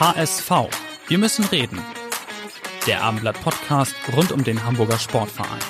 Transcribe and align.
HSV. 0.00 0.50
Wir 1.08 1.18
müssen 1.18 1.44
reden. 1.44 1.78
Der 2.86 3.02
Abendblatt 3.02 3.38
Podcast 3.42 3.94
rund 4.16 4.32
um 4.32 4.42
den 4.42 4.64
Hamburger 4.64 4.98
Sportverein. 4.98 5.60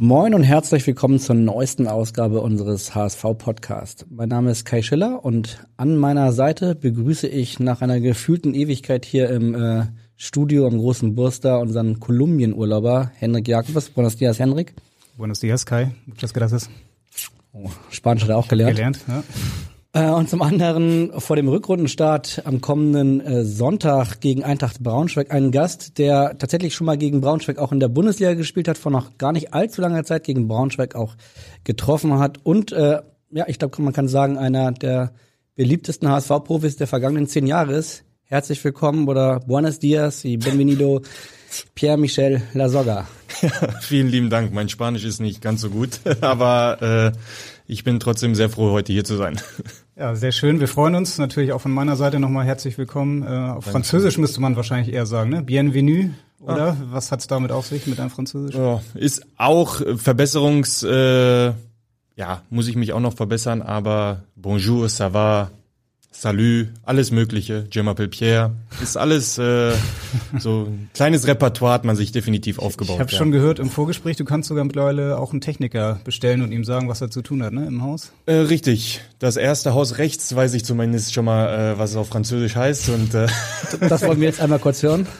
Moin 0.00 0.34
und 0.34 0.42
herzlich 0.42 0.84
willkommen 0.84 1.20
zur 1.20 1.36
neuesten 1.36 1.86
Ausgabe 1.86 2.40
unseres 2.40 2.92
HSV 2.92 3.22
Podcast. 3.38 4.04
Mein 4.10 4.30
Name 4.30 4.50
ist 4.50 4.64
Kai 4.64 4.82
Schiller 4.82 5.24
und 5.24 5.64
an 5.76 5.96
meiner 5.96 6.32
Seite 6.32 6.74
begrüße 6.74 7.28
ich 7.28 7.60
nach 7.60 7.82
einer 7.82 8.00
gefühlten 8.00 8.52
Ewigkeit 8.52 9.04
hier 9.04 9.30
im 9.30 9.54
äh, 9.54 9.84
Studio 10.16 10.66
am 10.66 10.76
großen 10.76 11.14
Burster 11.14 11.60
unseren 11.60 12.00
Kolumbienurlauber 12.00 13.12
Henrik 13.14 13.46
Jakobs. 13.46 13.90
Buenos 13.90 14.16
dias, 14.16 14.40
Henrik. 14.40 14.74
Buenos 15.16 15.38
dias, 15.38 15.64
Kai. 15.64 15.92
Muchas 16.04 16.34
gracias. 16.34 16.68
Oh, 17.52 17.70
Spanisch 17.90 18.24
hat 18.24 18.30
er 18.30 18.38
auch 18.38 18.48
gelernt. 18.48 18.74
Gelernt, 18.74 19.04
ja. 19.06 19.22
Äh, 19.98 20.10
und 20.10 20.30
zum 20.30 20.42
anderen 20.42 21.10
vor 21.18 21.34
dem 21.34 21.48
Rückrundenstart 21.48 22.42
am 22.44 22.60
kommenden 22.60 23.20
äh, 23.20 23.44
Sonntag 23.44 24.20
gegen 24.20 24.44
Eintracht 24.44 24.80
Braunschweig 24.80 25.32
einen 25.32 25.50
Gast, 25.50 25.98
der 25.98 26.38
tatsächlich 26.38 26.76
schon 26.76 26.84
mal 26.84 26.96
gegen 26.96 27.20
Braunschweig 27.20 27.58
auch 27.58 27.72
in 27.72 27.80
der 27.80 27.88
Bundesliga 27.88 28.34
gespielt 28.34 28.68
hat, 28.68 28.78
vor 28.78 28.92
noch 28.92 29.18
gar 29.18 29.32
nicht 29.32 29.54
allzu 29.54 29.80
langer 29.80 30.04
Zeit 30.04 30.22
gegen 30.22 30.46
Braunschweig 30.46 30.94
auch 30.94 31.16
getroffen 31.64 32.18
hat 32.20 32.38
und 32.44 32.70
äh, 32.70 33.00
ja, 33.30 33.44
ich 33.48 33.58
glaube, 33.58 33.82
man 33.82 33.92
kann 33.92 34.06
sagen, 34.06 34.38
einer 34.38 34.70
der 34.70 35.12
beliebtesten 35.56 36.08
HSV-Profis 36.08 36.76
der 36.76 36.86
vergangenen 36.86 37.26
zehn 37.26 37.46
Jahre 37.46 37.74
ist. 37.74 38.04
Herzlich 38.22 38.62
willkommen 38.62 39.08
oder 39.08 39.40
Buenos 39.40 39.80
Dias 39.80 40.24
y 40.24 40.38
bienvenido 40.38 41.02
Pierre-Michel 41.74 42.42
Lasogga. 42.52 43.08
Ja, 43.42 43.50
vielen 43.80 44.08
lieben 44.08 44.30
Dank. 44.30 44.52
Mein 44.52 44.68
Spanisch 44.68 45.04
ist 45.04 45.20
nicht 45.20 45.42
ganz 45.42 45.60
so 45.60 45.70
gut, 45.70 46.00
aber 46.20 47.12
äh, 47.14 47.18
ich 47.66 47.84
bin 47.84 48.00
trotzdem 48.00 48.34
sehr 48.34 48.48
froh, 48.48 48.70
heute 48.70 48.92
hier 48.92 49.04
zu 49.04 49.16
sein. 49.16 49.40
Ja, 49.98 50.14
sehr 50.14 50.30
schön. 50.30 50.60
Wir 50.60 50.68
freuen 50.68 50.94
uns 50.94 51.18
natürlich 51.18 51.52
auch 51.52 51.60
von 51.60 51.72
meiner 51.72 51.96
Seite 51.96 52.20
nochmal 52.20 52.46
herzlich 52.46 52.78
willkommen. 52.78 53.24
Äh, 53.24 53.26
auf 53.26 53.64
Danke. 53.64 53.70
Französisch 53.70 54.16
müsste 54.16 54.40
man 54.40 54.54
wahrscheinlich 54.54 54.94
eher 54.94 55.06
sagen, 55.06 55.30
ne? 55.30 55.42
Bienvenue, 55.42 56.10
oder? 56.38 56.68
Ah. 56.68 56.76
Was 56.92 57.10
hat's 57.10 57.26
damit 57.26 57.50
auf 57.50 57.66
sich 57.66 57.88
mit 57.88 57.98
deinem 57.98 58.10
Französisch? 58.10 58.54
Ja, 58.54 58.80
ist 58.94 59.26
auch 59.36 59.80
Verbesserungs, 59.96 60.84
äh, 60.84 61.46
ja, 62.14 62.42
muss 62.48 62.68
ich 62.68 62.76
mich 62.76 62.92
auch 62.92 63.00
noch 63.00 63.14
verbessern, 63.14 63.60
aber 63.60 64.22
Bonjour, 64.36 64.86
ça 64.86 65.12
va, 65.12 65.50
Salut, 66.10 66.68
alles 66.84 67.10
Mögliche, 67.10 67.66
Je 67.70 67.82
m'appelle 67.82 68.08
Pierre, 68.08 68.52
ist 68.82 68.96
alles 68.96 69.38
äh, 69.38 69.72
so 70.38 70.64
ein 70.64 70.90
kleines 70.94 71.26
Repertoire 71.26 71.74
hat 71.74 71.84
man 71.84 71.96
sich 71.96 72.12
definitiv 72.12 72.58
aufgebaut. 72.58 72.94
Ich 72.96 73.00
habe 73.00 73.12
ja. 73.12 73.18
schon 73.18 73.30
gehört 73.30 73.58
im 73.58 73.68
Vorgespräch, 73.68 74.16
du 74.16 74.24
kannst 74.24 74.48
sogar 74.48 74.64
mittlerweile 74.64 75.18
auch 75.18 75.32
einen 75.32 75.40
Techniker 75.40 76.00
bestellen 76.04 76.42
und 76.42 76.50
ihm 76.50 76.64
sagen, 76.64 76.88
was 76.88 77.00
er 77.02 77.10
zu 77.10 77.22
tun 77.22 77.42
hat, 77.42 77.52
ne, 77.52 77.66
im 77.66 77.82
Haus? 77.82 78.12
Äh, 78.26 78.34
richtig. 78.34 79.00
Das 79.18 79.36
erste 79.36 79.74
Haus 79.74 79.98
rechts 79.98 80.34
weiß 80.34 80.54
ich 80.54 80.64
zumindest 80.64 81.12
schon 81.12 81.26
mal, 81.26 81.74
äh, 81.74 81.78
was 81.78 81.90
es 81.90 81.96
auf 81.96 82.08
Französisch 82.08 82.56
heißt 82.56 82.88
und 82.88 83.14
äh, 83.14 83.28
das 83.88 84.02
wollen 84.02 84.20
wir 84.20 84.28
jetzt 84.28 84.40
einmal 84.40 84.58
kurz 84.58 84.82
hören. 84.82 85.06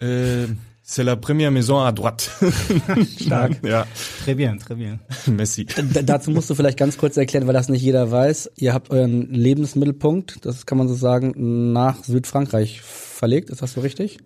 Äh, 0.00 0.48
C'est 0.84 1.04
la 1.04 1.16
première 1.16 1.52
maison 1.52 1.80
à 1.80 1.92
droite. 1.92 2.30
Stark. 3.20 3.60
ja. 3.64 3.86
Très 4.24 4.34
bien, 4.34 4.56
très 4.56 4.74
bien. 4.74 4.98
Messi. 5.28 5.64
D 5.64 6.02
dazu 6.02 6.32
musst 6.32 6.50
du 6.50 6.54
vielleicht 6.56 6.76
ganz 6.76 6.98
kurz 6.98 7.16
erklären, 7.16 7.46
weil 7.46 7.54
das 7.54 7.68
nicht 7.68 7.82
jeder 7.82 8.10
weiß. 8.10 8.50
Ihr 8.56 8.74
habt 8.74 8.90
euren 8.90 9.32
Lebensmittelpunkt, 9.32 10.44
das 10.44 10.66
kann 10.66 10.78
man 10.78 10.88
so 10.88 10.94
sagen, 10.94 11.72
nach 11.72 12.02
Südfrankreich 12.02 12.80
verlegt. 12.82 13.50
Ist 13.50 13.62
das 13.62 13.74
so 13.74 13.80
richtig? 13.80 14.18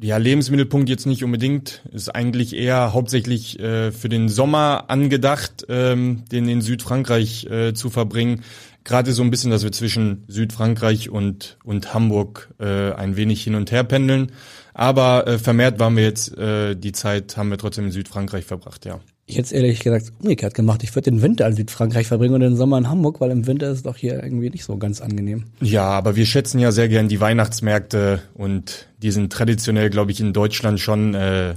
Ja, 0.00 0.16
Lebensmittelpunkt 0.16 0.88
jetzt 0.88 1.06
nicht 1.06 1.24
unbedingt. 1.24 1.82
Ist 1.92 2.14
eigentlich 2.14 2.54
eher 2.54 2.92
hauptsächlich 2.92 3.58
äh, 3.58 3.90
für 3.90 4.08
den 4.08 4.28
Sommer 4.28 4.84
angedacht, 4.88 5.66
ähm, 5.68 6.24
den 6.30 6.48
in 6.48 6.62
Südfrankreich 6.62 7.46
äh, 7.46 7.74
zu 7.74 7.90
verbringen. 7.90 8.42
Gerade 8.84 9.12
so 9.12 9.22
ein 9.22 9.30
bisschen, 9.30 9.50
dass 9.50 9.64
wir 9.64 9.72
zwischen 9.72 10.24
Südfrankreich 10.28 11.10
und, 11.10 11.58
und 11.64 11.94
Hamburg 11.94 12.50
äh, 12.60 12.92
ein 12.92 13.16
wenig 13.16 13.42
hin 13.42 13.54
und 13.54 13.72
her 13.72 13.82
pendeln. 13.82 14.30
Aber 14.74 15.26
äh, 15.26 15.38
vermehrt 15.38 15.78
waren 15.78 15.96
wir 15.96 16.02
jetzt, 16.02 16.36
äh, 16.36 16.74
die 16.74 16.92
Zeit 16.92 17.36
haben 17.36 17.48
wir 17.50 17.58
trotzdem 17.58 17.86
in 17.86 17.92
Südfrankreich 17.92 18.44
verbracht, 18.44 18.84
ja. 18.84 19.00
Ich 19.26 19.38
hätte 19.38 19.54
ehrlich 19.54 19.80
gesagt 19.80 20.12
umgekehrt 20.20 20.52
gemacht. 20.52 20.82
Ich 20.82 20.94
würde 20.94 21.10
den 21.10 21.22
Winter 21.22 21.46
in 21.46 21.54
Südfrankreich 21.54 22.08
verbringen 22.08 22.34
und 22.34 22.40
den 22.40 22.56
Sommer 22.56 22.76
in 22.76 22.90
Hamburg, 22.90 23.22
weil 23.22 23.30
im 23.30 23.46
Winter 23.46 23.70
ist 23.70 23.78
es 23.78 23.82
doch 23.84 23.96
hier 23.96 24.22
irgendwie 24.22 24.50
nicht 24.50 24.64
so 24.64 24.76
ganz 24.76 25.00
angenehm. 25.00 25.44
Ja, 25.62 25.84
aber 25.84 26.14
wir 26.16 26.26
schätzen 26.26 26.58
ja 26.58 26.72
sehr 26.72 26.88
gern 26.88 27.08
die 27.08 27.20
Weihnachtsmärkte 27.20 28.20
und 28.34 28.88
die 28.98 29.12
sind 29.12 29.32
traditionell, 29.32 29.88
glaube 29.88 30.10
ich, 30.10 30.20
in 30.20 30.34
Deutschland 30.34 30.78
schon 30.78 31.14
äh, 31.14 31.54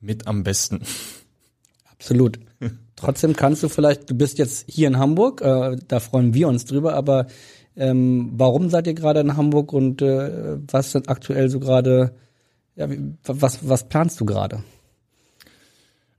mit 0.00 0.26
am 0.26 0.42
besten. 0.42 0.80
Absolut. 1.90 2.40
Trotzdem 2.96 3.36
kannst 3.36 3.62
du 3.62 3.68
vielleicht, 3.68 4.08
du 4.08 4.14
bist 4.14 4.38
jetzt 4.38 4.64
hier 4.66 4.88
in 4.88 4.98
Hamburg, 4.98 5.42
äh, 5.42 5.76
da 5.86 6.00
freuen 6.00 6.32
wir 6.32 6.48
uns 6.48 6.64
drüber, 6.64 6.94
aber 6.94 7.26
ähm, 7.80 8.32
warum 8.36 8.68
seid 8.68 8.86
ihr 8.86 8.94
gerade 8.94 9.20
in 9.20 9.38
Hamburg 9.38 9.72
und 9.72 10.02
äh, 10.02 10.58
was 10.70 10.92
sind 10.92 11.08
aktuell 11.08 11.48
so 11.48 11.58
gerade, 11.58 12.12
ja, 12.76 12.86
was, 13.24 13.66
was 13.66 13.88
planst 13.88 14.20
du 14.20 14.26
gerade? 14.26 14.62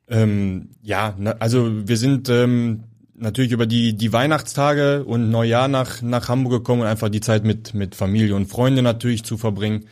Ähm, 0.10 0.70
ja, 0.82 1.14
na, 1.20 1.36
also 1.38 1.88
wir 1.88 1.98
sind 1.98 2.30
ähm, 2.30 2.86
natürlich 3.14 3.52
über 3.52 3.68
die, 3.68 3.96
die 3.96 4.12
Weihnachtstage 4.12 5.04
und 5.04 5.30
Neujahr 5.30 5.68
nach, 5.68 6.02
nach 6.02 6.30
Hamburg 6.30 6.52
gekommen 6.52 6.82
und 6.82 6.88
einfach 6.88 7.10
die 7.10 7.22
Zeit 7.22 7.46
mit, 7.46 7.76
mit 7.76 7.94
Familie 7.94 8.36
und 8.36 8.48
Freunde 8.48 8.82
natürlich 8.82 9.24
zu 9.24 9.38
verbringen. 9.38 9.86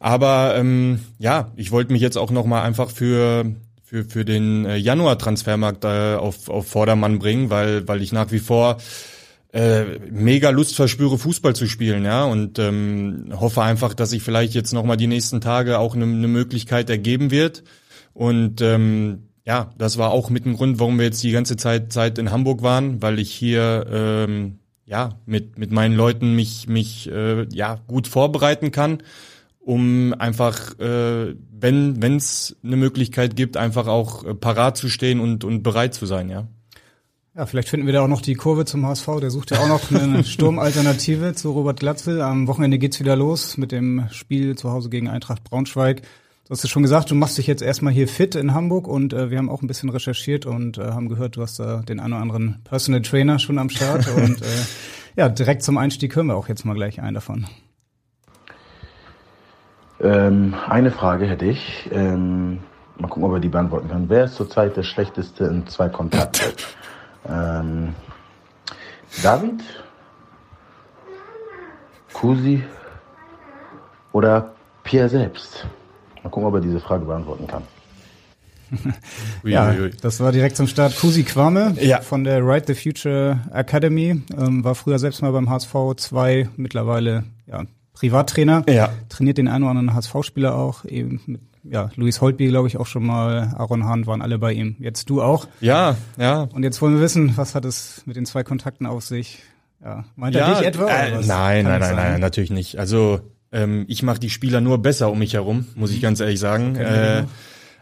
Aber 0.00 0.54
ähm, 0.56 1.00
ja, 1.18 1.52
ich 1.54 1.70
wollte 1.70 1.92
mich 1.92 2.00
jetzt 2.00 2.16
auch 2.16 2.30
nochmal 2.30 2.62
einfach 2.62 2.90
für, 2.90 3.44
für, 3.82 4.04
für 4.04 4.24
den 4.24 4.64
äh, 4.64 4.76
Januar-Transfermarkt 4.76 5.84
äh, 5.84 6.14
auf, 6.14 6.48
auf 6.48 6.66
Vordermann 6.66 7.18
bringen, 7.18 7.50
weil, 7.50 7.86
weil 7.86 8.00
ich 8.00 8.12
nach 8.12 8.32
wie 8.32 8.38
vor 8.38 8.78
äh, 9.54 10.00
mega 10.10 10.50
Lust 10.50 10.74
verspüre, 10.74 11.16
Fußball 11.16 11.54
zu 11.54 11.68
spielen, 11.68 12.04
ja, 12.04 12.24
und 12.24 12.58
ähm, 12.58 13.28
hoffe 13.32 13.62
einfach, 13.62 13.94
dass 13.94 14.10
sich 14.10 14.20
vielleicht 14.20 14.52
jetzt 14.52 14.72
nochmal 14.72 14.96
die 14.96 15.06
nächsten 15.06 15.40
Tage 15.40 15.78
auch 15.78 15.94
eine 15.94 16.08
ne 16.08 16.26
Möglichkeit 16.26 16.90
ergeben 16.90 17.30
wird. 17.30 17.62
Und 18.14 18.60
ähm, 18.62 19.28
ja, 19.46 19.70
das 19.78 19.96
war 19.96 20.10
auch 20.10 20.28
mit 20.28 20.44
dem 20.44 20.56
Grund, 20.56 20.80
warum 20.80 20.98
wir 20.98 21.04
jetzt 21.04 21.22
die 21.22 21.30
ganze 21.30 21.56
Zeit 21.56 21.92
Zeit 21.92 22.18
in 22.18 22.32
Hamburg 22.32 22.62
waren, 22.62 23.00
weil 23.00 23.20
ich 23.20 23.32
hier 23.32 23.86
ähm, 23.92 24.58
ja 24.86 25.20
mit 25.24 25.56
mit 25.56 25.70
meinen 25.70 25.94
Leuten 25.94 26.34
mich 26.34 26.66
mich 26.66 27.08
äh, 27.08 27.46
ja 27.52 27.76
gut 27.86 28.08
vorbereiten 28.08 28.72
kann, 28.72 29.04
um 29.60 30.14
einfach 30.18 30.76
äh, 30.80 31.36
wenn 31.52 32.02
wenn 32.02 32.16
es 32.16 32.56
eine 32.64 32.76
Möglichkeit 32.76 33.36
gibt, 33.36 33.56
einfach 33.56 33.86
auch 33.86 34.24
äh, 34.24 34.34
parat 34.34 34.76
zu 34.76 34.88
stehen 34.88 35.20
und 35.20 35.44
und 35.44 35.62
bereit 35.62 35.94
zu 35.94 36.06
sein, 36.06 36.28
ja. 36.28 36.48
Ja, 37.36 37.46
vielleicht 37.46 37.68
finden 37.68 37.86
wir 37.86 37.92
da 37.92 38.02
auch 38.02 38.08
noch 38.08 38.20
die 38.20 38.34
Kurve 38.34 38.64
zum 38.64 38.86
HSV. 38.86 39.08
Der 39.20 39.30
sucht 39.30 39.50
ja 39.50 39.58
auch 39.58 39.66
noch 39.66 39.90
eine 39.90 40.22
Sturmalternative 40.24 41.34
zu 41.34 41.50
Robert 41.50 41.80
Glatzel. 41.80 42.22
Am 42.22 42.46
Wochenende 42.46 42.78
geht's 42.78 43.00
wieder 43.00 43.16
los 43.16 43.56
mit 43.56 43.72
dem 43.72 44.06
Spiel 44.12 44.56
zu 44.56 44.70
Hause 44.70 44.88
gegen 44.88 45.08
Eintracht 45.08 45.42
Braunschweig. 45.42 46.02
Du 46.02 46.50
hast 46.50 46.62
es 46.62 46.70
schon 46.70 46.82
gesagt, 46.82 47.10
du 47.10 47.16
machst 47.16 47.36
dich 47.36 47.48
jetzt 47.48 47.60
erstmal 47.60 47.92
hier 47.92 48.06
fit 48.06 48.36
in 48.36 48.54
Hamburg 48.54 48.86
und 48.86 49.12
äh, 49.12 49.30
wir 49.30 49.38
haben 49.38 49.50
auch 49.50 49.62
ein 49.62 49.66
bisschen 49.66 49.88
recherchiert 49.88 50.46
und 50.46 50.78
äh, 50.78 50.92
haben 50.92 51.08
gehört, 51.08 51.36
du 51.36 51.42
hast 51.42 51.58
da 51.58 51.78
den 51.78 51.98
einen 51.98 52.12
oder 52.12 52.22
anderen 52.22 52.60
Personal 52.62 53.02
Trainer 53.02 53.40
schon 53.40 53.58
am 53.58 53.68
Start 53.68 54.06
und 54.16 54.40
äh, 54.40 54.64
ja, 55.16 55.28
direkt 55.28 55.64
zum 55.64 55.76
Einstieg 55.76 56.14
hören 56.14 56.28
wir 56.28 56.36
auch 56.36 56.48
jetzt 56.48 56.64
mal 56.64 56.74
gleich 56.74 57.00
einen 57.00 57.14
davon. 57.14 57.46
Ähm, 60.00 60.54
eine 60.68 60.92
Frage 60.92 61.26
hätte 61.26 61.46
ich. 61.46 61.90
Ähm, 61.90 62.60
mal 62.96 63.08
gucken, 63.08 63.24
ob 63.24 63.32
er 63.32 63.40
die 63.40 63.48
beantworten 63.48 63.88
kann. 63.88 64.08
Wer 64.08 64.26
ist 64.26 64.36
zurzeit 64.36 64.76
der 64.76 64.84
schlechteste 64.84 65.46
in 65.46 65.66
zwei 65.66 65.88
Kontakte? 65.88 66.52
Ähm, 67.28 67.94
David, 69.22 69.62
Kusi 72.12 72.62
oder 74.12 74.54
Pierre 74.82 75.08
selbst? 75.08 75.66
Mal 76.22 76.30
gucken, 76.30 76.46
ob 76.46 76.54
er 76.54 76.60
diese 76.60 76.80
Frage 76.80 77.04
beantworten 77.04 77.46
kann. 77.46 77.62
ja, 79.44 79.74
das 80.00 80.20
war 80.20 80.32
direkt 80.32 80.56
zum 80.56 80.66
Start. 80.66 80.96
Kusi 80.98 81.22
Kwame 81.22 81.76
ja. 81.80 82.00
von 82.00 82.24
der 82.24 82.40
Ride 82.40 82.64
the 82.66 82.74
Future 82.74 83.40
Academy. 83.52 84.22
Ähm, 84.36 84.64
war 84.64 84.74
früher 84.74 84.98
selbst 84.98 85.22
mal 85.22 85.32
beim 85.32 85.50
HSV 85.50 85.74
2, 85.96 86.48
mittlerweile 86.56 87.24
ja, 87.46 87.64
Privattrainer. 87.94 88.64
Ja. 88.68 88.90
Trainiert 89.08 89.38
den 89.38 89.48
einen 89.48 89.64
oder 89.64 89.70
anderen 89.70 89.94
HSV-Spieler 89.94 90.54
auch. 90.54 90.84
Eben 90.84 91.20
mit, 91.26 91.40
ja, 91.64 91.90
Luis 91.96 92.20
Holtby, 92.20 92.48
glaube 92.48 92.68
ich, 92.68 92.76
auch 92.76 92.86
schon 92.86 93.06
mal. 93.06 93.54
Aaron 93.56 93.84
Hahn 93.84 94.06
waren 94.06 94.20
alle 94.20 94.38
bei 94.38 94.52
ihm. 94.52 94.76
Jetzt 94.78 95.08
du 95.08 95.22
auch. 95.22 95.46
Ja, 95.60 95.96
ja. 96.18 96.48
Und 96.52 96.62
jetzt 96.62 96.82
wollen 96.82 96.94
wir 96.94 97.00
wissen, 97.00 97.36
was 97.36 97.54
hat 97.54 97.64
es 97.64 98.02
mit 98.04 98.16
den 98.16 98.26
zwei 98.26 98.42
Kontakten 98.42 98.86
auf 98.86 99.04
sich? 99.04 99.42
Ja, 99.82 100.04
meint 100.16 100.36
er 100.36 100.54
dich 100.54 100.66
etwa? 100.66 100.88
Äh, 100.88 101.20
nein, 101.26 101.64
nein, 101.64 101.80
nein, 101.80 101.96
nein, 101.96 102.20
natürlich 102.20 102.50
nicht. 102.50 102.78
Also 102.78 103.20
ähm, 103.52 103.84
ich 103.88 104.02
mache 104.02 104.18
die 104.18 104.30
Spieler 104.30 104.60
nur 104.60 104.78
besser 104.78 105.10
um 105.10 105.18
mich 105.18 105.34
herum, 105.34 105.66
muss 105.74 105.90
ich 105.90 106.00
ganz 106.00 106.20
ehrlich 106.20 106.40
sagen. 106.40 106.76
wir 106.76 106.86
Äh, 106.86 107.24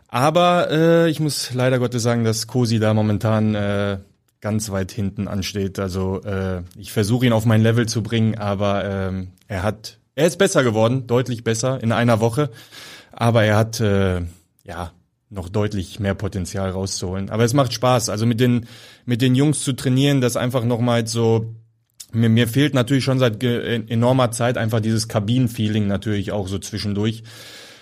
aber 0.08 0.70
äh, 0.70 1.10
ich 1.10 1.20
muss 1.20 1.54
leider 1.54 1.78
Gottes 1.78 2.02
sagen, 2.02 2.22
dass 2.22 2.46
Kosi 2.46 2.78
da 2.78 2.92
momentan 2.92 3.54
äh, 3.54 3.98
ganz 4.42 4.70
weit 4.70 4.92
hinten 4.92 5.26
ansteht. 5.26 5.78
Also 5.78 6.20
äh, 6.22 6.62
ich 6.76 6.92
versuche 6.92 7.24
ihn 7.24 7.32
auf 7.32 7.46
mein 7.46 7.62
Level 7.62 7.86
zu 7.86 8.02
bringen, 8.02 8.36
aber 8.36 8.84
ähm, 8.84 9.28
er 9.48 9.62
hat, 9.62 9.98
er 10.14 10.26
ist 10.26 10.38
besser 10.38 10.62
geworden, 10.62 11.06
deutlich 11.06 11.44
besser 11.44 11.82
in 11.82 11.92
einer 11.92 12.20
Woche. 12.20 12.50
Aber 13.12 13.44
er 13.44 13.56
hat 13.56 13.80
äh, 13.80 14.22
ja 14.64 14.92
noch 15.30 15.48
deutlich 15.48 15.98
mehr 15.98 16.14
Potenzial 16.14 16.70
rauszuholen. 16.70 17.30
Aber 17.30 17.44
es 17.44 17.54
macht 17.54 17.72
Spaß, 17.72 18.08
also 18.10 18.26
mit 18.26 18.40
den 18.40 18.66
mit 19.04 19.22
den 19.22 19.34
Jungs 19.34 19.62
zu 19.62 19.72
trainieren, 19.72 20.20
das 20.20 20.36
einfach 20.36 20.64
nochmal 20.64 21.06
so 21.06 21.54
mir, 22.12 22.28
mir 22.28 22.48
fehlt 22.48 22.74
natürlich 22.74 23.04
schon 23.04 23.18
seit 23.18 23.42
enormer 23.42 24.30
Zeit 24.30 24.58
einfach 24.58 24.80
dieses 24.80 25.08
Kabinenfeeling 25.08 25.86
natürlich 25.86 26.32
auch 26.32 26.48
so 26.48 26.58
zwischendurch. 26.58 27.22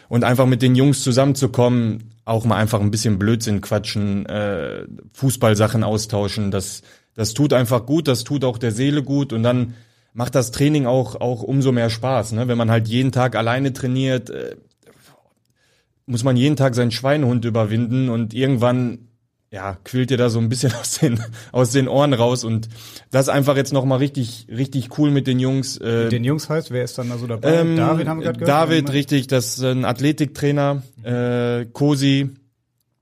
Und 0.09 0.25
einfach 0.25 0.47
mit 0.47 0.63
den 0.63 0.75
Jungs 0.75 1.03
zusammenzukommen, 1.03 2.15
auch 2.25 2.45
mal 2.45 2.57
einfach 2.57 2.81
ein 2.81 2.91
bisschen 2.91 3.19
Blödsinn 3.19 3.61
quatschen, 3.61 4.27
äh, 4.27 4.85
Fußballsachen 5.13 5.85
austauschen, 5.85 6.51
das, 6.51 6.83
das 7.15 7.33
tut 7.33 7.53
einfach 7.53 7.87
gut, 7.87 8.09
das 8.09 8.25
tut 8.25 8.45
auch 8.45 8.59
der 8.59 8.73
Seele 8.73 9.05
gut 9.05 9.33
und 9.33 9.45
dann 9.45 9.75
macht 10.13 10.35
das 10.35 10.51
Training 10.51 10.87
auch, 10.87 11.21
auch 11.21 11.43
umso 11.43 11.73
mehr 11.73 11.91
Spaß. 11.91 12.33
Ne? 12.33 12.49
Wenn 12.49 12.59
man 12.59 12.71
halt 12.71 12.89
jeden 12.89 13.13
Tag 13.13 13.37
alleine 13.37 13.73
trainiert, 13.73 14.31
äh, 14.31 14.57
muss 16.07 16.25
man 16.25 16.37
jeden 16.37 16.57
Tag 16.57 16.75
seinen 16.75 16.91
Schweinehund 16.91 17.45
überwinden 17.45 18.09
und 18.09 18.35
irgendwann 18.35 19.11
ja, 19.53 19.77
quillt 19.83 20.11
dir 20.11 20.17
da 20.17 20.31
so 20.31 20.39
ein 20.39 20.49
bisschen 20.49 20.73
aus 20.81 20.99
den, 20.99 21.21
aus 21.53 21.73
den 21.73 21.89
Ohren 21.89 22.13
raus 22.13 22.45
und 22.45 22.69
das 23.11 23.29
einfach 23.29 23.57
jetzt 23.57 23.73
nochmal 23.73 23.99
richtig, 23.99 24.47
richtig 24.49 24.99
cool 24.99 25.11
mit 25.11 25.27
den 25.27 25.41
Jungs. 25.41 25.77
Äh, 25.79 26.09
Den 26.09 26.25
Jungs 26.25 26.49
heißt, 26.49 26.71
wer 26.71 26.85
ist 26.85 26.99
dann 26.99 27.09
da 27.09 27.19
so 27.19 27.27
dabei? 27.27 27.61
ähm, 27.61 27.77
David 27.77 28.09
haben 28.09 28.21
wir 28.21 28.27
gerade 28.27 28.39
gehört. 28.39 28.69
David, 28.71 28.93
richtig, 28.93 29.27
das 29.27 29.59
ist 29.59 29.65
ein 29.65 29.85
Athletiktrainer, 29.85 30.83
äh, 31.03 31.67
Kosi, 31.73 32.31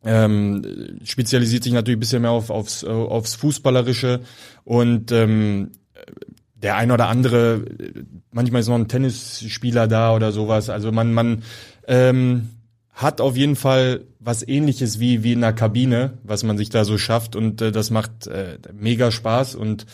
ähm, 0.05 0.99
spezialisiert 1.05 1.65
sich 1.65 1.73
natürlich 1.73 1.97
ein 1.97 2.01
bisschen 2.01 2.23
mehr 2.23 2.31
auf, 2.31 2.51
aufs, 2.51 2.83
äh, 2.83 2.87
aufs 2.87 3.35
Fußballerische 3.35 4.21
und 4.65 5.13
ähm, 5.13 5.73
der 6.63 6.77
ein 6.77 6.91
oder 6.91 7.09
andere, 7.09 7.65
manchmal 8.33 8.61
ist 8.61 8.69
noch 8.69 8.75
ein 8.75 8.89
Tennisspieler 8.89 9.87
da 9.87 10.15
oder 10.15 10.33
sowas. 10.33 10.71
Also 10.71 10.93
man, 10.93 11.13
man 11.15 11.43
ähm, 11.87 12.49
hat 12.93 13.21
auf 13.21 13.37
jeden 13.37 13.57
Fall 13.57 14.03
was 14.19 14.47
ähnliches 14.47 14.99
wie, 14.99 15.23
wie 15.23 15.33
in 15.33 15.41
der 15.41 15.53
Kabine, 15.53 16.15
was 16.25 16.43
man 16.43 16.59
sich 16.59 16.69
da 16.69 16.85
so 16.85 16.99
schafft 16.99 17.37
und 17.37 17.63
äh, 17.63 17.71
das 17.73 17.91
macht 17.91 18.27
äh, 18.27 18.59
mega 18.73 19.11
Spaß 19.11 19.55
und 19.55 19.87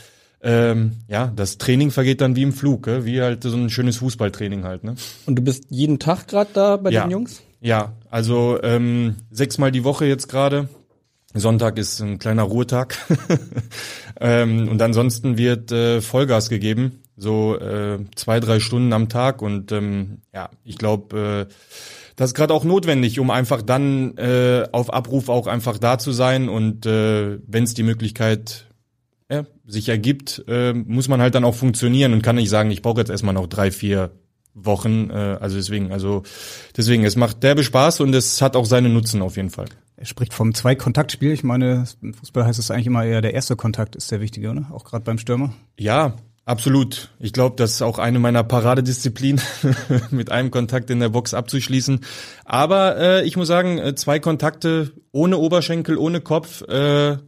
ähm, 0.42 0.92
ja, 1.08 1.32
das 1.34 1.56
Training 1.58 1.90
vergeht 1.90 2.20
dann 2.20 2.36
wie 2.36 2.42
im 2.42 2.52
Flug, 2.52 2.86
äh, 2.86 3.04
wie 3.04 3.20
halt 3.22 3.42
so 3.42 3.56
ein 3.56 3.70
schönes 3.70 3.96
Fußballtraining 3.98 4.64
halt, 4.64 4.84
ne? 4.84 4.94
Und 5.26 5.36
du 5.36 5.42
bist 5.42 5.64
jeden 5.70 5.98
Tag 5.98 6.28
gerade 6.28 6.50
da 6.52 6.76
bei 6.76 6.90
Ja. 6.90 7.04
den 7.04 7.12
Jungs? 7.12 7.42
Ja, 7.60 7.94
also 8.10 8.58
ähm, 8.62 9.14
sechsmal 9.30 9.72
die 9.72 9.84
Woche 9.84 10.04
jetzt 10.04 10.28
gerade. 10.28 10.68
Sonntag 11.40 11.78
ist 11.78 12.00
ein 12.00 12.18
kleiner 12.18 12.44
Ruhetag. 12.44 12.96
ähm, 14.20 14.68
und 14.68 14.80
ansonsten 14.80 15.36
wird 15.36 15.72
äh, 15.72 16.00
Vollgas 16.00 16.48
gegeben, 16.48 17.02
so 17.16 17.58
äh, 17.58 17.98
zwei, 18.14 18.40
drei 18.40 18.60
Stunden 18.60 18.92
am 18.92 19.08
Tag. 19.08 19.42
Und 19.42 19.72
ähm, 19.72 20.22
ja, 20.32 20.50
ich 20.64 20.78
glaube, 20.78 21.48
äh, 21.48 21.54
das 22.16 22.30
ist 22.30 22.34
gerade 22.34 22.54
auch 22.54 22.64
notwendig, 22.64 23.18
um 23.18 23.30
einfach 23.30 23.62
dann 23.62 24.16
äh, 24.16 24.68
auf 24.70 24.92
Abruf 24.92 25.28
auch 25.28 25.48
einfach 25.48 25.78
da 25.78 25.98
zu 25.98 26.12
sein. 26.12 26.48
Und 26.48 26.86
äh, 26.86 27.38
wenn 27.46 27.64
es 27.64 27.74
die 27.74 27.82
Möglichkeit 27.82 28.66
ja, 29.30 29.44
sich 29.66 29.88
ergibt, 29.88 30.44
äh, 30.46 30.72
muss 30.72 31.08
man 31.08 31.20
halt 31.20 31.34
dann 31.34 31.44
auch 31.44 31.56
funktionieren 31.56 32.12
und 32.12 32.22
kann 32.22 32.36
nicht 32.36 32.50
sagen, 32.50 32.70
ich 32.70 32.82
brauche 32.82 33.00
jetzt 33.00 33.10
erstmal 33.10 33.34
noch 33.34 33.48
drei, 33.48 33.72
vier 33.72 34.12
Wochen. 34.54 35.10
Äh, 35.10 35.38
also 35.40 35.56
deswegen, 35.56 35.90
also 35.90 36.22
deswegen, 36.76 37.04
es 37.04 37.16
macht 37.16 37.42
derbe 37.42 37.64
Spaß 37.64 38.00
und 38.00 38.14
es 38.14 38.40
hat 38.40 38.54
auch 38.54 38.66
seine 38.66 38.88
Nutzen 38.88 39.20
auf 39.20 39.36
jeden 39.36 39.50
Fall. 39.50 39.66
Er 39.96 40.06
spricht 40.06 40.34
vom 40.34 40.54
Zwei-Kontakt-Spiel. 40.54 41.30
Ich 41.30 41.44
meine, 41.44 41.84
im 42.02 42.14
Fußball 42.14 42.44
heißt 42.44 42.58
es 42.58 42.70
eigentlich 42.70 42.86
immer 42.86 43.04
eher, 43.04 43.20
der 43.20 43.34
erste 43.34 43.54
Kontakt 43.54 43.94
ist 43.94 44.10
der 44.10 44.20
wichtige, 44.20 44.50
oder? 44.50 44.66
Auch 44.72 44.84
gerade 44.84 45.04
beim 45.04 45.18
Stürmer. 45.18 45.54
Ja, 45.78 46.16
absolut. 46.44 47.10
Ich 47.20 47.32
glaube, 47.32 47.54
das 47.56 47.72
ist 47.72 47.82
auch 47.82 47.98
eine 47.98 48.18
meiner 48.18 48.42
Paradedisziplinen, 48.42 49.40
mit 50.10 50.32
einem 50.32 50.50
Kontakt 50.50 50.90
in 50.90 50.98
der 50.98 51.10
Box 51.10 51.32
abzuschließen. 51.32 52.00
Aber 52.44 52.96
äh, 52.98 53.24
ich 53.24 53.36
muss 53.36 53.46
sagen, 53.46 53.78
äh, 53.78 53.94
zwei 53.94 54.18
Kontakte 54.18 54.92
ohne 55.12 55.38
Oberschenkel, 55.38 55.96
ohne 55.96 56.20
Kopf, 56.20 56.62
äh, 56.62 57.18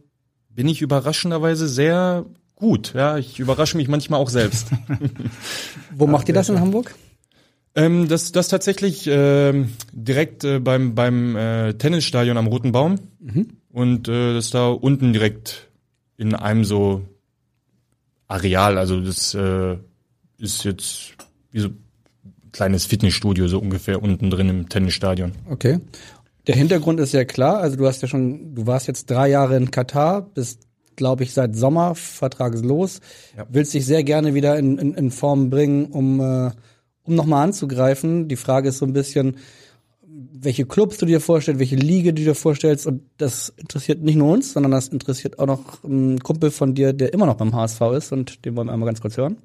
bin 0.49 0.67
ich 0.67 0.81
überraschenderweise 0.81 1.69
sehr 1.69 2.25
gut. 2.55 2.93
Ja, 2.93 3.17
ich 3.17 3.39
überrasche 3.39 3.77
mich 3.77 3.87
manchmal 3.87 4.19
auch 4.19 4.29
selbst. 4.29 4.71
Wo 5.95 6.05
macht 6.05 6.27
ihr 6.27 6.33
das 6.33 6.49
in 6.49 6.59
Hamburg? 6.59 6.93
Ähm, 7.77 8.07
das, 8.07 8.31
das 8.31 8.47
tatsächlich 8.47 9.07
ähm, 9.07 9.69
direkt 9.93 10.43
äh, 10.43 10.59
beim, 10.59 10.95
beim 10.95 11.35
äh, 11.35 11.73
Tennisstadion 11.75 12.35
am 12.35 12.47
Roten 12.47 12.71
Baum. 12.71 12.95
Und 13.71 14.07
äh, 14.07 14.33
das 14.33 14.49
da 14.49 14.69
unten 14.69 15.13
direkt 15.13 15.69
in 16.17 16.33
einem 16.33 16.65
so 16.65 17.03
Areal. 18.27 18.79
Also 18.79 18.99
das 18.99 19.35
äh, 19.35 19.77
ist 20.39 20.63
jetzt 20.63 21.13
wie 21.51 21.59
so 21.59 21.67
ein 21.67 22.51
kleines 22.51 22.87
Fitnessstudio, 22.87 23.47
so 23.47 23.59
ungefähr 23.59 24.01
unten 24.01 24.31
drin 24.31 24.49
im 24.49 24.69
Tennisstadion. 24.69 25.33
Okay. 25.47 25.79
Der 26.47 26.55
Hintergrund 26.55 26.99
ist 26.99 27.13
ja 27.13 27.25
klar. 27.25 27.59
Also 27.59 27.77
du 27.77 27.85
hast 27.85 28.01
ja 28.01 28.07
schon, 28.07 28.55
du 28.55 28.65
warst 28.65 28.87
jetzt 28.87 29.11
drei 29.11 29.29
Jahre 29.29 29.55
in 29.55 29.69
Katar, 29.69 30.23
bist, 30.23 30.61
glaube 30.95 31.21
ich, 31.23 31.33
seit 31.33 31.55
Sommer 31.55 31.93
vertragslos, 31.93 33.01
willst 33.49 33.75
dich 33.75 33.85
sehr 33.85 34.03
gerne 34.03 34.33
wieder 34.33 34.57
in, 34.57 34.79
in, 34.79 34.93
in 34.95 35.11
Form 35.11 35.51
bringen, 35.51 35.85
um, 35.85 36.19
äh, 36.19 36.51
um 37.07 37.15
nochmal 37.15 37.45
anzugreifen. 37.45 38.27
Die 38.27 38.35
Frage 38.35 38.69
ist 38.69 38.77
so 38.79 38.85
ein 38.85 38.93
bisschen, 38.93 39.37
welche 40.03 40.65
Clubs 40.65 40.97
du 40.97 41.05
dir 41.05 41.21
vorstellst, 41.21 41.59
welche 41.59 41.75
Liga 41.75 42.11
du 42.11 42.23
dir 42.23 42.35
vorstellst. 42.35 42.85
Und 42.85 43.03
das 43.17 43.49
interessiert 43.57 44.01
nicht 44.01 44.15
nur 44.15 44.31
uns, 44.31 44.53
sondern 44.53 44.71
das 44.71 44.89
interessiert 44.89 45.39
auch 45.39 45.47
noch 45.47 45.83
einen 45.83 46.19
Kumpel 46.19 46.51
von 46.51 46.75
dir, 46.75 46.93
der 46.93 47.13
immer 47.13 47.25
noch 47.25 47.35
beim 47.35 47.55
HSV 47.55 47.81
ist. 47.97 48.11
Und 48.11 48.45
den 48.45 48.55
wollen 48.55 48.67
wir 48.67 48.73
einmal 48.73 48.87
ganz 48.87 49.01
kurz 49.01 49.17
hören. 49.17 49.37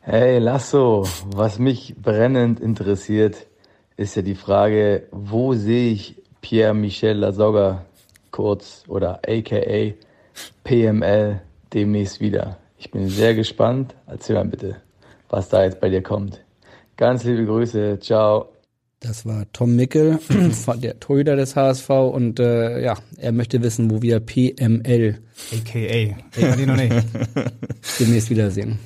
Hey 0.00 0.38
Lasso, 0.38 1.06
was 1.34 1.58
mich 1.58 1.94
brennend 1.96 2.60
interessiert, 2.60 3.46
ist 3.96 4.16
ja 4.16 4.22
die 4.22 4.34
Frage, 4.34 5.08
wo 5.10 5.54
sehe 5.54 5.92
ich 5.92 6.22
Pierre-Michel 6.42 7.16
Lasogga, 7.16 7.86
kurz 8.30 8.84
oder 8.86 9.22
aka 9.26 9.94
PML, 10.62 11.40
demnächst 11.72 12.20
wieder? 12.20 12.58
Ich 12.76 12.90
bin 12.90 13.08
sehr 13.08 13.34
gespannt. 13.34 13.94
Erzähl 14.06 14.36
mal 14.36 14.44
bitte, 14.44 14.76
was 15.34 15.48
da 15.48 15.64
jetzt 15.64 15.80
bei 15.80 15.88
dir 15.88 16.02
kommt. 16.02 16.40
Ganz 16.96 17.24
liebe 17.24 17.44
Grüße, 17.44 17.98
ciao. 18.00 18.50
Das 19.00 19.26
war 19.26 19.44
Tom 19.52 19.74
Mickel, 19.74 20.18
der 20.76 21.00
Torhüter 21.00 21.36
des 21.36 21.56
HSV. 21.56 21.90
Und 21.90 22.38
äh, 22.38 22.82
ja, 22.82 22.96
er 23.18 23.32
möchte 23.32 23.62
wissen, 23.62 23.90
wo 23.90 24.00
wir 24.00 24.20
PML 24.20 25.18
AKA. 25.52 26.16
Den 26.36 26.50
kann 26.50 26.60
ich 26.60 26.66
noch 26.66 26.76
nicht. 26.76 26.94
demnächst 28.00 28.30
wiedersehen. 28.30 28.78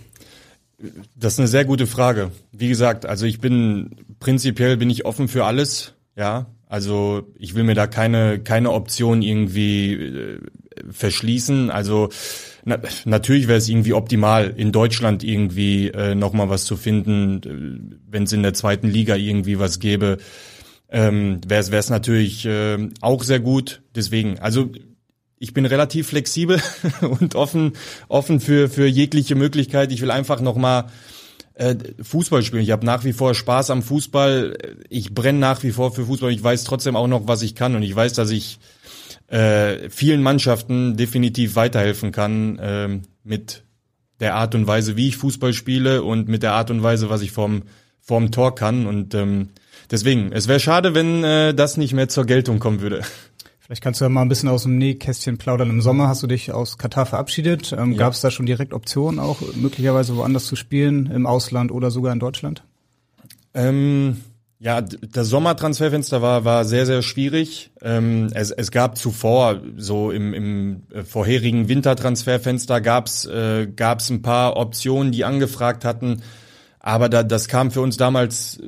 Das 1.14 1.35
ist 1.35 1.38
eine 1.38 1.49
sehr 1.49 1.64
gute 1.64 1.87
Frage. 1.87 2.31
Wie 2.50 2.69
gesagt, 2.69 3.05
also 3.05 3.26
ich 3.26 3.40
bin 3.40 3.97
prinzipiell 4.19 4.76
bin 4.76 4.90
ich 4.90 5.05
offen 5.05 5.28
für 5.28 5.45
alles, 5.45 5.95
ja. 6.17 6.47
Also 6.67 7.23
ich 7.37 7.55
will 7.55 7.64
mir 7.64 7.75
da 7.75 7.87
keine 7.87 8.40
keine 8.40 8.73
Option 8.73 9.23
irgendwie 9.23 9.95
äh, 9.95 10.40
verschließen. 10.90 11.70
Also 11.70 12.08
na, 12.64 12.78
natürlich 13.04 13.49
wäre 13.49 13.58
es 13.58 13.68
irgendwie 13.68 13.92
optimal 13.92 14.52
in 14.56 14.73
Deutschland 14.73 15.25
irgendwie 15.25 15.88
äh, 15.88 16.14
noch 16.14 16.32
mal 16.32 16.49
was 16.49 16.64
zu 16.64 16.76
finden, 16.76 17.42
äh, 17.42 17.97
wenn 18.11 18.25
es 18.25 18.32
in 18.32 18.42
der 18.42 18.54
zweiten 18.54 18.88
Liga 18.88 19.16
irgendwie 19.16 19.58
was 19.58 19.80
gäbe. 19.80 20.18
Ähm, 20.90 21.40
wäre 21.47 21.61
es 21.61 21.70
wäre 21.70 21.80
es 21.80 21.90
natürlich 21.90 22.47
äh, 22.47 22.88
auch 23.00 23.23
sehr 23.23 23.40
gut. 23.40 23.82
Deswegen, 23.94 24.38
also 24.38 24.70
ich 25.38 25.54
bin 25.54 25.66
relativ 25.66 26.08
flexibel 26.08 26.61
und 27.00 27.35
offen, 27.35 27.73
offen 28.08 28.40
für, 28.40 28.68
für 28.68 28.87
jegliche 28.87 29.35
Möglichkeit. 29.35 29.92
Ich 29.92 30.00
will 30.00 30.11
einfach 30.11 30.40
nochmal 30.40 30.87
äh, 31.54 31.76
Fußball 32.00 32.42
spielen. 32.42 32.62
Ich 32.62 32.70
habe 32.70 32.87
nach 32.87 33.04
wie 33.04 33.12
vor 33.12 33.35
Spaß 33.35 33.70
am 33.70 33.82
Fußball. 33.82 34.56
Ich 34.88 35.14
brenne 35.14 35.38
nach 35.38 35.62
wie 35.62 35.73
vor 35.73 35.92
für 35.92 36.06
Fußball. 36.06 36.32
Ich 36.32 36.42
weiß 36.42 36.64
trotzdem 36.64 36.97
auch 36.97 37.08
noch, 37.08 37.26
was 37.26 37.42
ich 37.42 37.54
kann. 37.54 37.75
Und 37.75 37.82
ich 37.82 37.94
weiß, 37.94 38.14
dass 38.14 38.30
ich 38.30 38.58
äh, 39.28 39.90
vielen 39.90 40.23
Mannschaften 40.23 40.97
definitiv 40.97 41.54
weiterhelfen 41.54 42.12
kann 42.12 42.58
ähm, 42.61 43.02
mit 43.25 43.62
der 44.20 44.35
Art 44.35 44.54
und 44.54 44.66
Weise, 44.66 44.97
wie 44.97 45.08
ich 45.08 45.16
Fußball 45.16 45.52
spiele 45.52 46.02
und 46.02 46.28
mit 46.28 46.42
der 46.42 46.52
Art 46.52 46.70
und 46.70 46.82
Weise, 46.82 47.08
was 47.08 47.23
ich 47.23 47.30
vom, 47.30 47.62
vom 48.00 48.30
Tor 48.30 48.54
kann. 48.54 48.87
Und 48.87 49.14
ähm, 49.14 49.50
deswegen, 49.90 50.32
es 50.32 50.49
wäre 50.49 50.61
schade, 50.61 50.94
wenn 50.94 51.23
äh, 51.23 51.54
das 51.54 51.76
nicht 51.76 51.92
mehr 51.92 52.08
zur 52.08 52.25
Geltung 52.25 52.58
kommen 52.58 52.80
würde. 52.80 53.02
Vielleicht 53.61 53.82
kannst 53.82 54.00
du 54.00 54.06
ja 54.06 54.08
mal 54.08 54.23
ein 54.23 54.30
bisschen 54.30 54.49
aus 54.49 54.62
dem 54.62 54.78
Nähkästchen 54.78 55.37
plaudern. 55.37 55.68
Im 55.68 55.82
Sommer 55.82 56.08
hast 56.08 56.23
du 56.23 56.26
dich 56.26 56.52
aus 56.52 56.78
Katar 56.78 57.04
verabschiedet. 57.04 57.75
Ähm, 57.78 57.92
Ja. 57.92 57.99
Gab 57.99 58.14
es 58.14 58.23
da 58.23 58.30
schon 58.30 58.47
direkt 58.47 58.73
Optionen, 58.73 59.20
auch 59.20 59.42
möglicherweise 59.54 60.16
woanders 60.16 60.47
zu 60.47 60.56
spielen, 60.56 61.11
im 61.11 61.26
Ausland 61.26 61.70
oder 61.70 61.90
sogar 61.90 62.14
in 62.14 62.18
Deutschland? 62.18 62.64
Ähm, 63.52 64.23
ja, 64.60 64.80
das 64.80 65.28
Sommertransferfenster 65.28 66.20
war 66.20 66.44
war 66.44 66.64
sehr 66.64 66.84
sehr 66.84 67.02
schwierig. 67.02 67.70
Ähm, 67.80 68.28
es, 68.34 68.50
es 68.50 68.72
gab 68.72 68.98
zuvor 68.98 69.60
so 69.76 70.10
im, 70.10 70.34
im 70.34 70.82
äh, 70.92 71.04
vorherigen 71.04 71.68
Wintertransferfenster 71.68 72.80
gab's 72.80 73.24
äh, 73.24 73.68
gab's 73.68 74.10
ein 74.10 74.22
paar 74.22 74.56
Optionen, 74.56 75.12
die 75.12 75.24
angefragt 75.24 75.84
hatten, 75.84 76.22
aber 76.80 77.08
da, 77.08 77.22
das 77.22 77.46
kam 77.46 77.70
für 77.70 77.82
uns 77.82 77.96
damals 77.96 78.60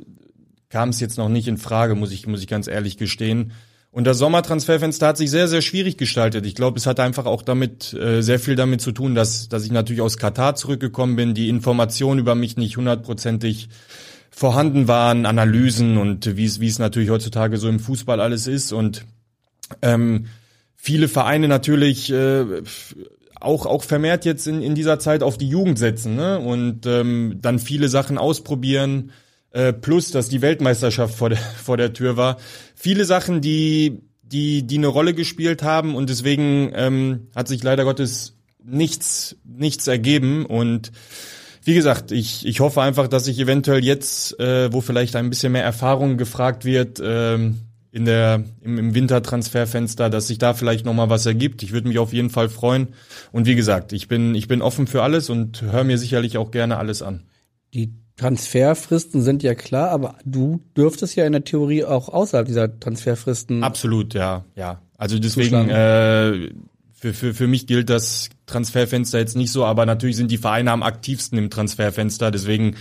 kam 0.69 0.89
es 0.89 1.01
jetzt 1.01 1.17
noch 1.17 1.27
nicht 1.27 1.49
in 1.49 1.57
Frage, 1.57 1.95
muss 1.95 2.13
ich 2.13 2.25
muss 2.25 2.41
ich 2.41 2.47
ganz 2.47 2.67
ehrlich 2.67 2.97
gestehen. 2.97 3.51
Und 3.93 4.05
das 4.05 4.19
Sommertransferfenster 4.19 5.05
hat 5.07 5.17
sich 5.17 5.29
sehr, 5.29 5.49
sehr 5.49 5.61
schwierig 5.61 5.97
gestaltet. 5.97 6.45
Ich 6.45 6.55
glaube, 6.55 6.77
es 6.77 6.85
hat 6.85 7.01
einfach 7.01 7.25
auch 7.25 7.41
damit 7.41 7.93
äh, 7.93 8.21
sehr 8.21 8.39
viel 8.39 8.55
damit 8.55 8.79
zu 8.79 8.93
tun, 8.93 9.15
dass, 9.15 9.49
dass 9.49 9.65
ich 9.65 9.71
natürlich 9.71 10.01
aus 10.01 10.17
Katar 10.17 10.55
zurückgekommen 10.55 11.17
bin, 11.17 11.33
die 11.33 11.49
Informationen 11.49 12.17
über 12.17 12.33
mich 12.33 12.55
nicht 12.55 12.77
hundertprozentig 12.77 13.67
vorhanden 14.31 14.87
waren, 14.87 15.25
Analysen 15.25 15.97
und 15.97 16.37
wie 16.37 16.45
es 16.45 16.59
wie 16.59 16.67
es 16.67 16.79
natürlich 16.79 17.09
heutzutage 17.09 17.57
so 17.57 17.69
im 17.69 17.79
Fußball 17.79 18.19
alles 18.19 18.47
ist. 18.47 18.71
Und 18.71 19.05
ähm, 19.81 20.27
viele 20.75 21.07
Vereine 21.07 21.47
natürlich 21.47 22.11
äh, 22.11 22.63
auch 23.39 23.65
auch 23.65 23.83
vermehrt 23.83 24.25
jetzt 24.25 24.47
in, 24.47 24.61
in 24.61 24.73
dieser 24.73 24.99
Zeit 24.99 25.21
auf 25.21 25.37
die 25.37 25.49
Jugend 25.49 25.77
setzen 25.77 26.15
ne? 26.15 26.39
und 26.39 26.85
ähm, 26.85 27.39
dann 27.41 27.59
viele 27.59 27.89
Sachen 27.89 28.17
ausprobieren 28.17 29.11
äh, 29.51 29.73
plus 29.73 30.11
dass 30.11 30.29
die 30.29 30.41
Weltmeisterschaft 30.41 31.15
vor 31.15 31.29
der 31.29 31.37
vor 31.37 31.77
der 31.77 31.93
Tür 31.93 32.17
war. 32.17 32.37
Viele 32.75 33.05
Sachen 33.05 33.41
die 33.41 34.01
die 34.23 34.63
die 34.63 34.77
eine 34.77 34.87
Rolle 34.87 35.13
gespielt 35.13 35.63
haben 35.63 35.95
und 35.95 36.09
deswegen 36.09 36.71
ähm, 36.73 37.27
hat 37.35 37.47
sich 37.47 37.61
leider 37.63 37.83
Gottes 37.83 38.37
nichts 38.63 39.35
nichts 39.43 39.87
ergeben. 39.87 40.45
Und 40.45 40.91
wie 41.63 41.73
gesagt, 41.73 42.11
ich, 42.11 42.45
ich 42.45 42.59
hoffe 42.59 42.81
einfach, 42.81 43.07
dass 43.07 43.27
ich 43.27 43.39
eventuell 43.39 43.83
jetzt, 43.83 44.39
äh, 44.39 44.71
wo 44.73 44.81
vielleicht 44.81 45.15
ein 45.15 45.29
bisschen 45.29 45.51
mehr 45.51 45.63
Erfahrung 45.63 46.17
gefragt 46.17 46.65
wird, 46.65 47.01
ähm, 47.03 47.59
in 47.91 48.05
der, 48.05 48.43
im, 48.61 48.77
im 48.77 48.95
Wintertransferfenster, 48.95 50.09
dass 50.09 50.27
sich 50.27 50.37
da 50.37 50.53
vielleicht 50.53 50.85
nochmal 50.85 51.09
was 51.09 51.25
ergibt. 51.25 51.61
Ich 51.61 51.71
würde 51.73 51.87
mich 51.87 51.99
auf 51.99 52.13
jeden 52.13 52.29
Fall 52.29 52.49
freuen. 52.49 52.89
Und 53.31 53.45
wie 53.45 53.55
gesagt, 53.55 53.91
ich 53.93 54.07
bin, 54.07 54.33
ich 54.33 54.47
bin 54.47 54.61
offen 54.61 54.87
für 54.87 55.03
alles 55.03 55.29
und 55.29 55.61
höre 55.61 55.83
mir 55.83 55.97
sicherlich 55.97 56.37
auch 56.37 56.51
gerne 56.51 56.77
alles 56.77 57.01
an. 57.01 57.23
Die 57.73 57.93
Transferfristen 58.15 59.21
sind 59.21 59.43
ja 59.43 59.55
klar, 59.55 59.89
aber 59.89 60.17
du 60.25 60.61
dürftest 60.77 61.15
ja 61.15 61.25
in 61.25 61.33
der 61.33 61.43
Theorie 61.43 61.83
auch 61.83 62.07
außerhalb 62.07 62.47
dieser 62.47 62.79
Transferfristen. 62.79 63.63
Absolut, 63.63 64.13
ja, 64.13 64.45
ja. 64.55 64.81
Also 64.97 65.19
deswegen, 65.19 65.69
äh, 65.69 66.49
für, 66.93 67.13
für, 67.13 67.33
für 67.33 67.47
mich 67.47 67.67
gilt 67.67 67.89
das 67.89 68.29
Transferfenster 68.51 69.19
jetzt 69.19 69.35
nicht 69.35 69.51
so, 69.51 69.65
aber 69.65 69.85
natürlich 69.85 70.15
sind 70.17 70.31
die 70.31 70.37
Vereine 70.37 70.71
am 70.71 70.83
aktivsten 70.83 71.37
im 71.37 71.49
Transferfenster, 71.49 72.31
deswegen 72.31 72.75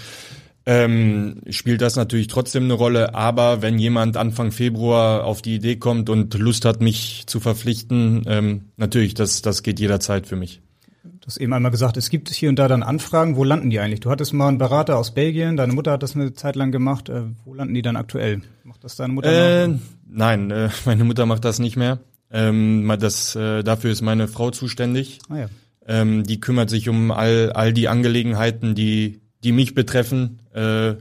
ähm, 0.67 1.41
spielt 1.49 1.81
das 1.81 1.97
natürlich 1.97 2.27
trotzdem 2.27 2.65
eine 2.65 2.75
Rolle. 2.75 3.15
Aber 3.15 3.63
wenn 3.63 3.79
jemand 3.79 4.17
Anfang 4.17 4.53
Februar 4.53 5.25
auf 5.25 5.43
die 5.43 5.55
Idee 5.55 5.77
kommt 5.77 6.11
und 6.11 6.35
Lust 6.35 6.65
hat, 6.65 6.81
mich 6.83 7.25
zu 7.27 7.41
verpflichten, 7.41 8.25
ähm, 8.27 8.65
natürlich, 8.77 9.15
das, 9.15 9.43
das 9.43 9.63
geht 9.63 9.81
jederzeit 9.81 10.27
für 10.27 10.37
mich. 10.37 10.61
Du 11.03 11.27
hast 11.27 11.39
eben 11.39 11.53
einmal 11.53 11.71
gesagt, 11.71 11.97
es 11.97 12.11
gibt 12.11 12.29
hier 12.29 12.49
und 12.51 12.59
da 12.59 12.69
dann 12.69 12.83
Anfragen. 12.83 13.37
Wo 13.37 13.45
landen 13.45 13.71
die 13.71 13.81
eigentlich? 13.81 14.01
Du 14.01 14.11
hattest 14.11 14.33
mal 14.35 14.49
einen 14.49 14.59
Berater 14.59 14.99
aus 14.99 15.13
Belgien, 15.13 15.57
deine 15.57 15.73
Mutter 15.73 15.93
hat 15.93 16.03
das 16.03 16.15
eine 16.15 16.35
Zeit 16.35 16.57
lang 16.57 16.73
gemacht. 16.73 17.09
Äh, 17.09 17.23
wo 17.45 17.55
landen 17.55 17.75
die 17.75 17.83
dann 17.83 17.97
aktuell? 17.97 18.43
Macht 18.65 18.85
das 18.85 18.97
deine 18.97 19.13
Mutter 19.15 19.65
Äh, 19.65 19.69
noch? 19.69 19.79
nein, 20.09 20.51
äh, 20.51 20.69
meine 20.85 21.05
Mutter 21.05 21.25
macht 21.27 21.45
das 21.45 21.59
nicht 21.59 21.77
mehr. 21.77 22.01
Ähm, 22.33 22.93
das, 23.01 23.35
äh, 23.37 23.63
dafür 23.63 23.91
ist 23.91 24.03
meine 24.03 24.29
Frau 24.29 24.51
zuständig. 24.51 25.19
Ah 25.29 25.39
ja. 25.39 25.47
Ähm, 25.87 26.25
die 26.25 26.41
kümmert 26.41 26.71
sich 26.71 26.89
um 26.89 27.11
all, 27.11 27.53
all 27.53 27.73
die 27.73 27.89
Angelegenheiten, 27.89 28.75
die, 28.75 29.21
die 29.43 29.53
mich 29.53 29.75
betreffen. 29.75 30.41
Äh, 30.55 30.95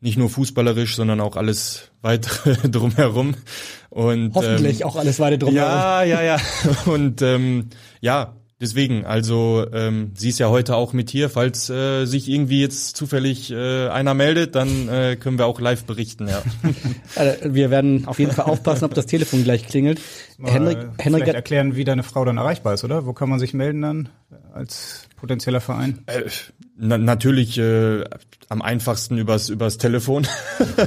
nicht 0.00 0.18
nur 0.18 0.28
fußballerisch, 0.28 0.96
sondern 0.96 1.20
auch 1.20 1.36
alles 1.36 1.90
weitere 2.02 2.56
drumherum. 2.68 3.34
Und, 3.90 4.34
Hoffentlich 4.34 4.80
ähm, 4.80 4.86
auch 4.86 4.96
alles 4.96 5.20
weiter 5.20 5.38
drum. 5.38 5.54
Ja, 5.54 6.02
ja, 6.02 6.22
ja. 6.22 6.38
Und 6.86 7.22
ähm, 7.22 7.70
ja, 8.00 8.34
deswegen, 8.60 9.04
also 9.04 9.66
ähm, 9.72 10.12
sie 10.14 10.30
ist 10.30 10.38
ja 10.38 10.48
heute 10.48 10.76
auch 10.76 10.92
mit 10.92 11.10
hier. 11.10 11.30
Falls 11.30 11.68
äh, 11.70 12.04
sich 12.06 12.28
irgendwie 12.28 12.60
jetzt 12.60 12.96
zufällig 12.96 13.50
äh, 13.50 13.88
einer 13.88 14.14
meldet, 14.14 14.54
dann 14.54 14.88
äh, 14.88 15.16
können 15.16 15.38
wir 15.38 15.46
auch 15.46 15.60
live 15.60 15.84
berichten, 15.84 16.28
ja. 16.28 16.42
Also, 17.14 17.54
wir 17.54 17.70
werden 17.70 18.06
auf 18.06 18.18
jeden 18.18 18.32
Fall 18.32 18.46
aufpassen, 18.46 18.84
ob 18.84 18.94
das 18.94 19.06
Telefon 19.06 19.44
gleich 19.44 19.66
klingelt. 19.66 20.00
Mal, 20.38 20.52
Henrik, 20.52 20.78
äh, 20.78 20.80
Henrik 20.80 20.98
vielleicht 20.98 21.28
hat, 21.28 21.34
erklären, 21.34 21.76
wie 21.76 21.84
deine 21.84 22.02
Frau 22.02 22.24
dann 22.24 22.36
erreichbar 22.36 22.74
ist, 22.74 22.84
oder? 22.84 23.06
Wo 23.06 23.12
kann 23.12 23.28
man 23.28 23.38
sich 23.38 23.54
melden 23.54 23.82
dann 23.82 24.08
als 24.52 25.08
potenzieller 25.16 25.60
Verein? 25.60 26.02
Äh, 26.06 26.22
na, 26.76 26.98
natürlich 26.98 27.58
äh, 27.58 28.04
am 28.48 28.62
einfachsten 28.62 29.18
übers 29.18 29.48
übers 29.48 29.78
Telefon. 29.78 30.26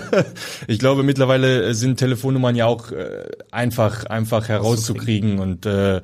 ich 0.67 0.79
glaube 0.79 1.03
mittlerweile 1.03 1.73
sind 1.73 1.97
Telefonnummern 1.97 2.55
ja 2.55 2.65
auch 2.65 2.91
äh, 2.91 3.25
einfach 3.51 4.05
einfach 4.05 4.47
herauszukriegen 4.47 5.39
und 5.39 5.65
äh, 5.65 6.01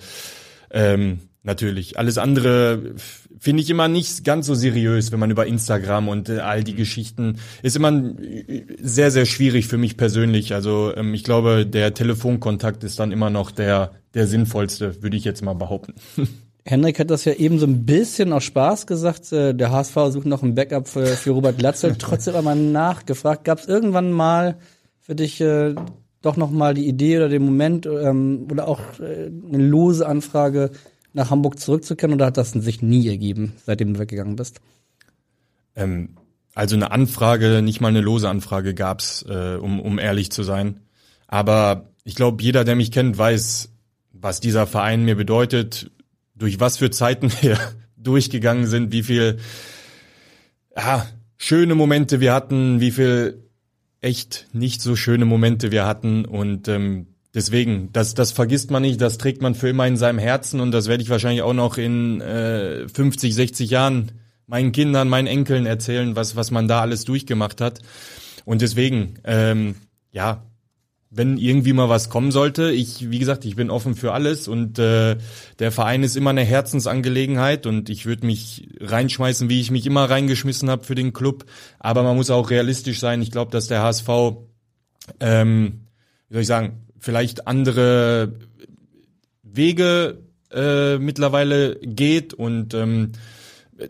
ähm, 0.71 1.19
natürlich 1.45 1.97
alles 1.97 2.17
andere 2.17 2.93
finde 3.39 3.61
ich 3.63 3.69
immer 3.69 3.87
nicht 3.87 4.23
ganz 4.23 4.47
so 4.47 4.55
seriös, 4.55 5.11
wenn 5.11 5.19
man 5.19 5.31
über 5.31 5.45
Instagram 5.45 6.07
und 6.07 6.29
äh, 6.29 6.39
all 6.39 6.63
die 6.63 6.75
Geschichten 6.75 7.37
ist 7.61 7.75
immer 7.75 8.13
sehr 8.81 9.11
sehr 9.11 9.25
schwierig 9.25 9.67
für 9.67 9.77
mich 9.77 9.97
persönlich. 9.97 10.53
Also 10.53 10.93
ähm, 10.95 11.13
ich 11.13 11.23
glaube 11.23 11.65
der 11.65 11.93
Telefonkontakt 11.93 12.83
ist 12.83 12.99
dann 12.99 13.11
immer 13.11 13.29
noch 13.29 13.51
der 13.51 13.91
der 14.13 14.27
sinnvollste, 14.27 15.01
würde 15.03 15.17
ich 15.17 15.25
jetzt 15.25 15.43
mal 15.43 15.53
behaupten. 15.53 15.93
Henrik 16.67 16.99
hat 16.99 17.11
das 17.11 17.25
ja 17.25 17.33
eben 17.33 17.59
so 17.59 17.67
ein 17.67 17.85
bisschen 17.85 18.33
aus 18.33 18.43
Spaß 18.43 18.87
gesagt. 18.87 19.31
äh, 19.31 19.53
Der 19.53 19.71
HSV 19.71 19.93
sucht 20.09 20.25
noch 20.25 20.41
ein 20.41 20.55
Backup 20.55 20.87
für, 20.87 21.05
für 21.05 21.31
Robert 21.31 21.59
Glatzel. 21.59 21.95
Trotzdem 21.99 22.35
einmal 22.35 22.55
nachgefragt. 22.55 23.43
Gab 23.43 23.59
es 23.59 23.67
irgendwann 23.67 24.11
mal 24.11 24.57
für 24.99 25.13
dich 25.13 25.39
äh, 25.41 25.75
doch 26.23 26.37
noch 26.37 26.49
mal 26.49 26.73
die 26.73 26.87
Idee 26.87 27.17
oder 27.17 27.29
den 27.29 27.45
Moment 27.45 27.85
ähm, 27.85 28.47
oder 28.51 28.67
auch 28.67 28.79
äh, 28.99 29.27
eine 29.27 29.63
lose 29.63 30.07
Anfrage 30.07 30.71
nach 31.15 31.31
Hamburg 31.31 31.59
zurückzukehren 31.59 32.13
oder 32.13 32.27
hat 32.27 32.37
das 32.37 32.51
sich 32.51 32.81
nie 32.81 33.07
ergeben, 33.07 33.53
seitdem 33.65 33.93
du 33.93 33.99
weggegangen 33.99 34.35
bist? 34.35 34.59
Ähm, 35.75 36.17
also 36.53 36.75
eine 36.75 36.91
Anfrage, 36.91 37.61
nicht 37.61 37.81
mal 37.81 37.89
eine 37.89 38.01
lose 38.01 38.29
Anfrage 38.29 38.73
gab's, 38.73 39.25
äh, 39.27 39.55
um, 39.55 39.79
um 39.79 39.99
ehrlich 39.99 40.31
zu 40.31 40.43
sein. 40.43 40.81
Aber 41.27 41.89
ich 42.03 42.15
glaube, 42.15 42.43
jeder, 42.43 42.63
der 42.63 42.75
mich 42.75 42.91
kennt, 42.91 43.17
weiß, 43.17 43.71
was 44.13 44.39
dieser 44.39 44.67
Verein 44.67 45.03
mir 45.03 45.15
bedeutet, 45.15 45.91
durch 46.35 46.59
was 46.59 46.77
für 46.77 46.91
Zeiten 46.91 47.31
wir 47.41 47.57
durchgegangen 47.97 48.67
sind, 48.67 48.91
wie 48.91 49.03
viel 49.03 49.39
ja, 50.75 51.07
schöne 51.37 51.75
Momente 51.75 52.19
wir 52.19 52.33
hatten, 52.33 52.79
wie 52.79 52.91
viel 52.91 53.43
echt 54.01 54.47
nicht 54.53 54.81
so 54.81 54.95
schöne 54.95 55.25
Momente 55.25 55.71
wir 55.71 55.85
hatten 55.85 56.25
und 56.25 56.67
ähm, 56.67 57.07
deswegen, 57.35 57.89
das, 57.91 58.15
das 58.15 58.31
vergisst 58.31 58.71
man 58.71 58.81
nicht, 58.81 58.99
das 59.01 59.19
trägt 59.19 59.41
man 59.41 59.53
für 59.53 59.69
immer 59.69 59.85
in 59.85 59.97
seinem 59.97 60.17
Herzen 60.17 60.61
und 60.61 60.71
das 60.71 60.87
werde 60.87 61.03
ich 61.03 61.09
wahrscheinlich 61.09 61.43
auch 61.43 61.53
noch 61.53 61.77
in 61.77 62.21
äh, 62.21 62.87
50, 62.87 63.35
60 63.35 63.69
Jahren 63.69 64.13
meinen 64.47 64.71
Kindern, 64.71 65.09
meinen 65.09 65.27
Enkeln 65.27 65.65
erzählen, 65.65 66.15
was, 66.15 66.35
was 66.35 66.49
man 66.49 66.67
da 66.67 66.81
alles 66.81 67.03
durchgemacht 67.03 67.61
hat. 67.61 67.81
Und 68.45 68.61
deswegen, 68.61 69.15
ähm, 69.23 69.75
ja, 70.11 70.43
wenn 71.09 71.37
irgendwie 71.37 71.73
mal 71.73 71.89
was 71.89 72.09
kommen 72.09 72.31
sollte, 72.31 72.71
ich, 72.71 73.09
wie 73.09 73.19
gesagt, 73.19 73.45
ich 73.45 73.55
bin 73.55 73.69
offen 73.69 73.95
für 73.95 74.13
alles 74.13 74.47
und 74.47 74.79
äh, 74.79 75.17
der 75.59 75.71
Verein 75.71 76.03
ist 76.03 76.17
immer 76.17 76.31
eine 76.31 76.43
Herzensangelegenheit 76.43 77.65
und 77.65 77.89
ich 77.89 78.05
würde 78.05 78.25
mich 78.25 78.67
reinschmeißen, 78.81 79.49
wie 79.49 79.61
ich 79.61 79.71
mich 79.71 79.85
immer 79.85 80.09
reingeschmissen 80.09 80.69
habe 80.69 80.83
für 80.83 80.95
den 80.95 81.13
Club. 81.13 81.45
Aber 81.79 82.03
man 82.03 82.17
muss 82.17 82.29
auch 82.29 82.49
realistisch 82.49 82.99
sein. 82.99 83.21
Ich 83.21 83.31
glaube, 83.31 83.51
dass 83.51 83.67
der 83.67 83.81
HSV, 83.81 84.09
ähm, 85.21 85.85
wie 86.27 86.33
soll 86.33 86.41
ich 86.41 86.47
sagen, 86.47 86.84
vielleicht 86.99 87.47
andere 87.47 88.33
Wege 89.43 90.19
äh, 90.51 90.97
mittlerweile 90.97 91.75
geht 91.75 92.33
und 92.33 92.73
ähm, 92.73 93.11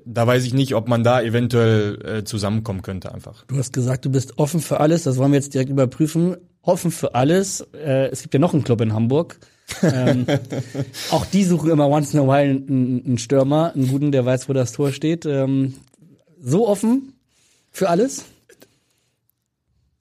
da 0.05 0.25
weiß 0.25 0.43
ich 0.45 0.53
nicht, 0.53 0.73
ob 0.73 0.87
man 0.87 1.03
da 1.03 1.21
eventuell 1.21 1.99
äh, 2.03 2.23
zusammenkommen 2.23 2.81
könnte 2.81 3.13
einfach. 3.13 3.45
Du 3.45 3.57
hast 3.57 3.71
gesagt, 3.71 4.05
du 4.05 4.09
bist 4.09 4.39
offen 4.39 4.59
für 4.59 4.79
alles. 4.79 5.03
Das 5.03 5.17
wollen 5.17 5.31
wir 5.31 5.39
jetzt 5.39 5.53
direkt 5.53 5.69
überprüfen. 5.69 6.37
Offen 6.61 6.89
für 6.89 7.13
alles. 7.13 7.61
Äh, 7.73 8.07
es 8.07 8.23
gibt 8.23 8.33
ja 8.33 8.39
noch 8.39 8.53
einen 8.53 8.63
Club 8.63 8.81
in 8.81 8.93
Hamburg. 8.93 9.39
ähm, 9.83 10.25
auch 11.11 11.25
die 11.25 11.43
suchen 11.43 11.69
immer 11.69 11.87
once 11.87 12.13
in 12.13 12.19
a 12.19 12.23
while 12.23 12.49
einen, 12.49 13.03
einen 13.05 13.17
Stürmer, 13.19 13.73
einen 13.75 13.87
guten, 13.87 14.11
der 14.11 14.25
weiß, 14.25 14.49
wo 14.49 14.53
das 14.53 14.71
Tor 14.71 14.91
steht. 14.91 15.25
Ähm, 15.25 15.75
so 16.41 16.67
offen 16.67 17.13
für 17.71 17.89
alles? 17.89 18.25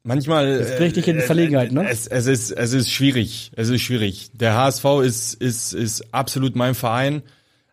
Manchmal 0.07 0.59
Das 0.59 0.77
bringt 0.77 0.97
dich 0.97 1.09
in 1.09 1.21
Verlegenheit, 1.21 1.73
ne? 1.73 1.89
Es, 1.89 2.07
es 2.07 2.27
ist 2.27 2.51
es 2.51 2.73
ist 2.75 2.91
schwierig. 2.91 3.51
Es 3.57 3.71
ist 3.71 3.81
schwierig. 3.81 4.31
Der 4.35 4.55
HSV 4.55 4.85
ist 5.03 5.35
ist 5.35 5.73
ist 5.73 6.15
absolut 6.15 6.57
mein 6.57 6.75
Verein, 6.75 7.23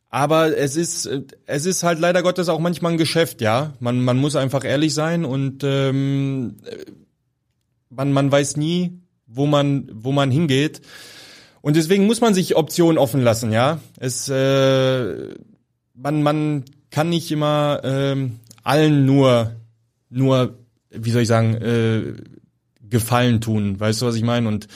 aber 0.10 0.58
es 0.58 0.78
ist 0.78 1.10
es 1.46 1.66
ist 1.66 1.84
halt 1.84 2.00
leider 2.00 2.24
Gottes 2.24 2.48
auch 2.48 2.60
manchmal 2.60 2.94
ein 2.94 2.98
Geschäft, 2.98 3.42
ja. 3.42 3.74
Man 3.82 4.00
man 4.00 4.18
muss 4.18 4.38
einfach 4.38 4.64
ehrlich 4.64 4.94
sein 4.94 5.26
und 5.26 5.66
ähm, 5.66 6.56
man 7.90 8.14
man 8.14 8.32
weiß 8.32 8.56
nie, 8.56 9.02
wo 9.28 9.46
man 9.46 9.90
wo 9.94 10.14
man 10.14 10.32
hingeht. 10.32 10.82
Und 11.62 11.76
deswegen 11.76 12.08
muss 12.08 12.22
man 12.22 12.34
sich 12.34 12.56
Optionen 12.56 12.98
offen 12.98 13.22
lassen, 13.22 13.52
ja. 13.52 13.80
Es, 14.00 14.30
äh, 14.30 15.36
man, 15.94 16.24
man 16.24 16.66
kann 16.90 17.10
nicht 17.10 17.30
immer 17.32 17.82
ähm, 17.84 18.40
allen 18.64 19.06
nur, 19.06 19.52
nur, 20.10 20.58
wie 20.92 21.12
soll 21.12 21.24
ich 21.24 21.28
sagen, 21.28 21.56
äh, 21.56 22.14
Gefallen 22.90 23.40
tun. 23.40 23.80
Weißt 23.80 24.02
du, 24.02 24.06
was 24.06 24.16
ich 24.16 24.24
meine? 24.24 24.50
Und 24.50 24.68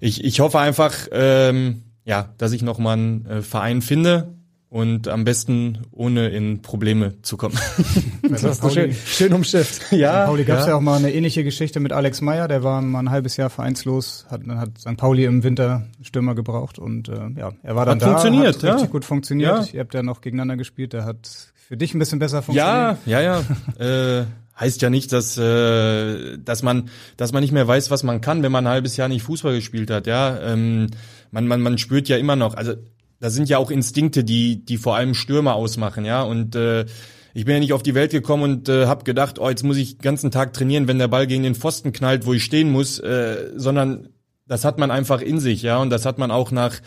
ich, 0.00 0.24
ich 0.24 0.40
hoffe 0.40 0.58
einfach, 0.58 1.06
ähm, 1.12 1.82
ja, 2.04 2.34
dass 2.36 2.50
ich 2.50 2.62
noch 2.62 2.78
mal 2.78 2.94
einen 2.94 3.26
äh, 3.26 3.42
Verein 3.42 3.80
finde, 3.80 4.34
und 4.70 5.08
am 5.08 5.24
besten 5.24 5.78
ohne 5.90 6.28
in 6.28 6.62
Probleme 6.62 7.20
zu 7.22 7.36
kommen. 7.36 7.58
das 8.22 8.44
hast 8.44 8.62
du 8.62 8.70
schön, 8.70 8.94
schön 8.94 9.32
umschifft. 9.32 9.92
Ja. 9.92 10.26
Pauli 10.26 10.44
gab 10.44 10.60
es 10.60 10.66
ja. 10.66 10.70
ja. 10.70 10.76
auch 10.76 10.80
mal 10.80 10.96
eine 10.96 11.12
ähnliche 11.12 11.42
Geschichte 11.42 11.80
mit 11.80 11.92
Alex 11.92 12.20
Meyer, 12.20 12.46
der 12.46 12.62
war 12.62 12.80
mal 12.80 13.00
ein 13.00 13.10
halbes 13.10 13.36
Jahr 13.36 13.50
vereinslos, 13.50 14.26
hat, 14.30 14.42
dann 14.46 14.58
hat 14.58 14.78
St. 14.78 14.96
Pauli 14.96 15.24
im 15.24 15.42
Winter 15.42 15.88
Stürmer 16.02 16.36
gebraucht 16.36 16.78
und 16.78 17.08
äh, 17.08 17.30
ja, 17.36 17.50
er 17.64 17.74
war 17.74 17.84
dann 17.84 17.96
hat 17.96 18.02
da, 18.02 18.06
funktioniert, 18.06 18.56
hat 18.56 18.62
ja. 18.62 18.72
richtig 18.74 18.90
gut 18.90 19.04
funktioniert. 19.04 19.66
Ja. 19.66 19.72
Ihr 19.72 19.80
habt 19.80 19.92
ja 19.92 20.04
noch 20.04 20.20
gegeneinander 20.20 20.56
gespielt, 20.56 20.92
der 20.92 21.04
hat 21.04 21.28
für 21.56 21.76
dich 21.76 21.92
ein 21.92 21.98
bisschen 21.98 22.20
besser 22.20 22.40
funktioniert. 22.40 22.98
Ja, 23.06 23.20
ja, 23.20 23.42
ja. 23.78 24.18
äh, 24.20 24.24
heißt 24.60 24.82
ja 24.82 24.90
nicht, 24.90 25.12
dass 25.12 25.36
äh, 25.38 26.38
dass 26.38 26.62
man 26.62 26.90
dass 27.16 27.32
man 27.32 27.42
nicht 27.42 27.52
mehr 27.52 27.66
weiß, 27.66 27.90
was 27.90 28.02
man 28.02 28.20
kann, 28.20 28.42
wenn 28.42 28.52
man 28.52 28.66
ein 28.66 28.72
halbes 28.72 28.96
Jahr 28.96 29.08
nicht 29.08 29.22
Fußball 29.22 29.54
gespielt 29.54 29.90
hat. 29.90 30.06
Ja, 30.06 30.38
ähm, 30.40 30.88
man 31.30 31.48
man 31.48 31.60
man 31.60 31.78
spürt 31.78 32.08
ja 32.08 32.18
immer 32.18 32.36
noch. 32.36 32.54
Also 32.54 32.74
da 33.20 33.28
sind 33.30 33.48
ja 33.48 33.58
auch 33.58 33.70
Instinkte, 33.70 34.24
die, 34.24 34.64
die 34.64 34.78
vor 34.78 34.96
allem 34.96 35.14
Stürmer 35.14 35.54
ausmachen, 35.54 36.04
ja. 36.04 36.22
Und 36.22 36.56
äh, 36.56 36.86
ich 37.34 37.44
bin 37.44 37.54
ja 37.54 37.60
nicht 37.60 37.72
auf 37.72 37.82
die 37.82 37.94
Welt 37.94 38.10
gekommen 38.10 38.42
und 38.42 38.68
äh, 38.68 38.86
habe 38.86 39.04
gedacht, 39.04 39.38
oh, 39.38 39.48
jetzt 39.48 39.62
muss 39.62 39.76
ich 39.76 39.98
den 39.98 40.02
ganzen 40.02 40.30
Tag 40.30 40.52
trainieren, 40.54 40.88
wenn 40.88 40.98
der 40.98 41.08
Ball 41.08 41.26
gegen 41.26 41.42
den 41.42 41.54
Pfosten 41.54 41.92
knallt, 41.92 42.26
wo 42.26 42.32
ich 42.32 42.42
stehen 42.42 42.72
muss, 42.72 42.98
äh, 42.98 43.50
sondern 43.54 44.08
das 44.46 44.64
hat 44.64 44.78
man 44.78 44.90
einfach 44.90 45.20
in 45.20 45.38
sich, 45.38 45.62
ja. 45.62 45.78
Und 45.78 45.90
das 45.90 46.06
hat 46.06 46.18
man 46.18 46.30
auch 46.30 46.50
nach 46.50 46.80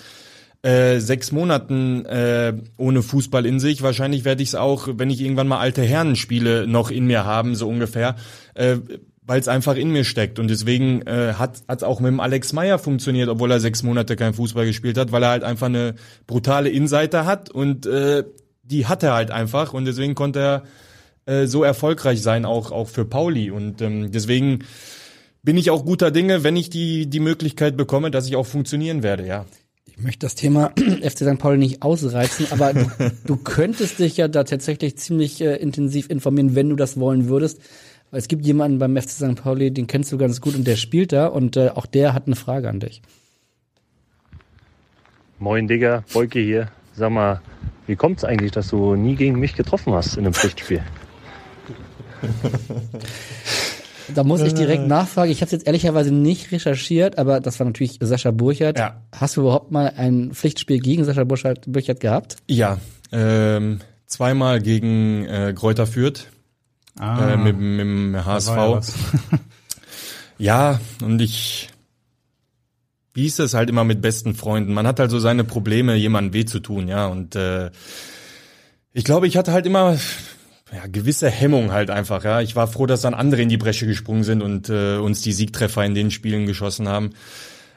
äh, 0.63 0.99
sechs 0.99 1.31
Monaten 1.31 2.05
äh, 2.05 2.53
ohne 2.77 3.03
Fußball 3.03 3.45
in 3.45 3.59
sich. 3.59 3.81
Wahrscheinlich 3.81 4.25
werde 4.25 4.41
ich 4.41 4.49
es 4.49 4.55
auch, 4.55 4.87
wenn 4.93 5.09
ich 5.09 5.21
irgendwann 5.21 5.47
mal 5.47 5.59
alte 5.59 5.83
Herren 5.83 6.15
spiele, 6.15 6.67
noch 6.67 6.89
in 6.89 7.05
mir 7.05 7.25
haben, 7.25 7.55
so 7.55 7.67
ungefähr. 7.67 8.15
Äh, 8.55 8.77
weil 9.25 9.39
es 9.39 9.47
einfach 9.47 9.75
in 9.75 9.91
mir 9.91 10.03
steckt. 10.03 10.39
Und 10.39 10.49
deswegen 10.49 11.01
äh, 11.03 11.33
hat 11.37 11.63
es 11.67 11.83
auch 11.83 11.99
mit 11.99 12.09
dem 12.09 12.19
Alex 12.19 12.53
Meyer 12.53 12.79
funktioniert, 12.79 13.29
obwohl 13.29 13.51
er 13.51 13.59
sechs 13.59 13.83
Monate 13.83 14.15
kein 14.15 14.33
Fußball 14.33 14.65
gespielt 14.65 14.97
hat, 14.97 15.11
weil 15.11 15.23
er 15.23 15.29
halt 15.29 15.43
einfach 15.43 15.67
eine 15.67 15.95
brutale 16.27 16.69
Insider 16.69 17.25
hat 17.25 17.49
und 17.49 17.85
äh, 17.85 18.23
die 18.63 18.85
hat 18.85 19.03
er 19.03 19.13
halt 19.13 19.31
einfach 19.31 19.73
und 19.73 19.85
deswegen 19.85 20.15
konnte 20.15 20.39
er 20.39 20.63
äh, 21.25 21.47
so 21.47 21.63
erfolgreich 21.63 22.21
sein, 22.21 22.45
auch, 22.45 22.71
auch 22.71 22.89
für 22.89 23.05
Pauli. 23.05 23.51
Und 23.51 23.81
ähm, 23.81 24.11
deswegen 24.11 24.65
bin 25.41 25.57
ich 25.57 25.69
auch 25.69 25.85
guter 25.85 26.11
Dinge, 26.11 26.43
wenn 26.43 26.55
ich 26.55 26.69
die, 26.69 27.09
die 27.09 27.19
Möglichkeit 27.19 27.77
bekomme, 27.77 28.11
dass 28.11 28.27
ich 28.27 28.35
auch 28.35 28.45
funktionieren 28.45 29.03
werde, 29.03 29.25
ja. 29.25 29.45
Ich 29.85 29.97
möchte 29.99 30.25
das 30.25 30.35
Thema 30.35 30.71
FC 31.01 31.19
St. 31.19 31.37
Pauli 31.37 31.57
nicht 31.57 31.81
ausreizen, 31.81 32.47
aber 32.51 32.73
du, 32.73 32.91
du 33.25 33.35
könntest 33.37 33.99
dich 33.99 34.17
ja 34.17 34.27
da 34.27 34.43
tatsächlich 34.43 34.97
ziemlich 34.97 35.41
äh, 35.41 35.55
intensiv 35.55 36.09
informieren, 36.09 36.55
wenn 36.55 36.69
du 36.69 36.75
das 36.75 36.99
wollen 36.99 37.27
würdest. 37.27 37.61
Es 38.11 38.27
gibt 38.27 38.45
jemanden 38.45 38.77
beim 38.77 38.95
FC 38.95 39.09
St. 39.09 39.35
Pauli, 39.35 39.71
den 39.71 39.87
kennst 39.87 40.11
du 40.11 40.17
ganz 40.17 40.39
gut 40.39 40.55
und 40.55 40.67
der 40.67 40.75
spielt 40.75 41.11
da 41.11 41.27
und 41.27 41.57
äh, 41.57 41.69
auch 41.69 41.85
der 41.85 42.13
hat 42.13 42.27
eine 42.27 42.35
Frage 42.35 42.69
an 42.69 42.79
dich. 42.79 43.01
Moin 45.39 45.67
Digga, 45.67 46.03
Wolke 46.13 46.39
hier. 46.39 46.69
Sag 46.95 47.11
mal, 47.11 47.41
wie 47.87 47.95
kommt 47.95 48.19
es 48.19 48.23
eigentlich, 48.23 48.51
dass 48.51 48.69
du 48.69 48.95
nie 48.95 49.15
gegen 49.15 49.39
mich 49.39 49.55
getroffen 49.55 49.93
hast 49.93 50.15
in 50.15 50.25
einem 50.25 50.33
Pflichtspiel? 50.33 50.83
Da 54.13 54.23
muss 54.23 54.41
ich 54.41 54.53
direkt 54.53 54.87
nachfragen. 54.87 55.31
Ich 55.31 55.37
habe 55.37 55.45
es 55.45 55.51
jetzt 55.51 55.67
ehrlicherweise 55.67 56.11
nicht 56.11 56.51
recherchiert, 56.51 57.17
aber 57.17 57.39
das 57.39 57.59
war 57.59 57.65
natürlich 57.65 57.99
Sascha 58.01 58.31
Burchardt. 58.31 58.77
Ja. 58.77 59.01
Hast 59.11 59.37
du 59.37 59.41
überhaupt 59.41 59.71
mal 59.71 59.93
ein 59.95 60.31
Pflichtspiel 60.33 60.79
gegen 60.79 61.05
Sascha 61.05 61.23
Burchardt 61.23 61.99
gehabt? 61.99 62.37
Ja, 62.47 62.79
ähm, 63.11 63.79
zweimal 64.07 64.61
gegen 64.61 65.25
äh, 65.25 65.53
Kräuter 65.55 65.87
Fürth 65.87 66.27
ah, 66.99 67.33
äh, 67.33 67.37
mit, 67.37 67.57
mit 67.57 67.79
dem 67.79 68.25
HSV. 68.25 68.49
Ja, 68.49 68.81
ja, 70.37 70.79
und 71.01 71.21
ich, 71.21 71.69
wie 73.13 73.25
ist 73.25 73.39
das 73.39 73.53
halt 73.53 73.69
immer 73.69 73.83
mit 73.83 74.01
besten 74.01 74.35
Freunden? 74.35 74.73
Man 74.73 74.87
hat 74.87 74.99
halt 74.99 75.11
so 75.11 75.19
seine 75.19 75.43
Probleme, 75.43 75.95
jemandem 75.95 76.33
weh 76.33 76.45
zu 76.45 76.59
tun, 76.59 76.87
ja. 76.87 77.07
Und 77.07 77.35
äh, 77.35 77.71
ich 78.91 79.03
glaube, 79.03 79.27
ich 79.27 79.37
hatte 79.37 79.53
halt 79.53 79.65
immer 79.65 79.97
ja, 80.73 80.87
gewisse 80.87 81.29
Hemmung 81.29 81.71
halt 81.71 81.89
einfach, 81.89 82.23
ja. 82.23 82.41
Ich 82.41 82.55
war 82.55 82.67
froh, 82.67 82.85
dass 82.85 83.01
dann 83.01 83.13
andere 83.13 83.41
in 83.41 83.49
die 83.49 83.57
Bresche 83.57 83.85
gesprungen 83.85 84.23
sind 84.23 84.41
und 84.41 84.69
äh, 84.69 84.97
uns 84.97 85.21
die 85.21 85.33
Siegtreffer 85.33 85.85
in 85.85 85.95
den 85.95 86.11
Spielen 86.11 86.45
geschossen 86.45 86.87
haben. 86.87 87.11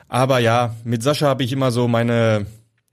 Aber 0.09 0.39
ja, 0.39 0.75
mit 0.85 1.03
Sascha 1.03 1.27
habe 1.27 1.43
ich 1.43 1.53
immer 1.53 1.71
so 1.71 1.89
meine, 1.89 2.47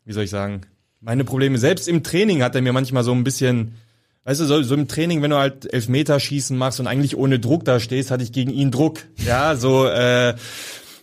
wie 0.06 0.14
soll 0.14 0.24
ich 0.24 0.30
sagen, 0.30 0.62
meine 1.00 1.24
Probleme. 1.24 1.58
Selbst 1.58 1.88
im 1.88 2.04
Training 2.04 2.44
hat 2.44 2.56
er 2.56 2.62
mir 2.62 2.74
manchmal 2.74 3.04
so 3.04 3.12
ein 3.12 3.24
bisschen 3.24 3.76
Weißt 4.26 4.40
du, 4.40 4.46
so, 4.46 4.64
so 4.64 4.74
im 4.76 4.88
Training, 4.88 5.22
wenn 5.22 5.32
du 5.32 5.38
halt 5.38 5.72
Elfmeterschießen 5.74 6.58
machst 6.58 6.80
und 6.80 6.88
eigentlich 6.88 7.18
ohne 7.18 7.40
Druck 7.40 7.66
da 7.66 7.80
stehst, 7.80 8.10
hatte 8.10 8.24
ich 8.24 8.32
gegen 8.32 8.52
ihn 8.52 8.72
Druck. 8.72 9.00
Ja, 9.18 9.58
so 9.58 9.86
äh, 9.86 10.36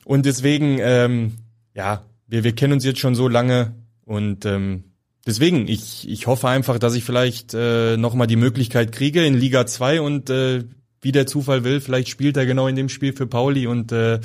und 0.04 0.24
deswegen, 0.24 0.78
ähm, 0.80 1.36
ja, 1.74 2.02
wir, 2.26 2.44
wir 2.44 2.54
kennen 2.54 2.72
uns 2.72 2.84
jetzt 2.84 2.98
schon 2.98 3.14
so 3.14 3.28
lange 3.28 3.74
und 4.06 4.46
ähm, 4.46 4.84
deswegen, 5.26 5.68
ich, 5.68 6.08
ich 6.08 6.26
hoffe 6.26 6.48
einfach, 6.48 6.78
dass 6.78 6.94
ich 6.94 7.04
vielleicht 7.04 7.54
äh, 7.54 7.96
nochmal 7.96 8.26
die 8.26 8.36
Möglichkeit 8.36 8.92
kriege 8.92 9.24
in 9.24 9.34
Liga 9.34 9.66
2 9.66 10.00
und 10.00 10.30
äh, 10.30 10.64
wie 11.02 11.12
der 11.12 11.26
Zufall 11.26 11.64
will, 11.64 11.80
vielleicht 11.80 12.08
spielt 12.08 12.36
er 12.36 12.46
genau 12.46 12.66
in 12.68 12.76
dem 12.76 12.88
Spiel 12.88 13.12
für 13.12 13.26
Pauli 13.26 13.66
und 13.66 13.92
äh, 13.92 14.20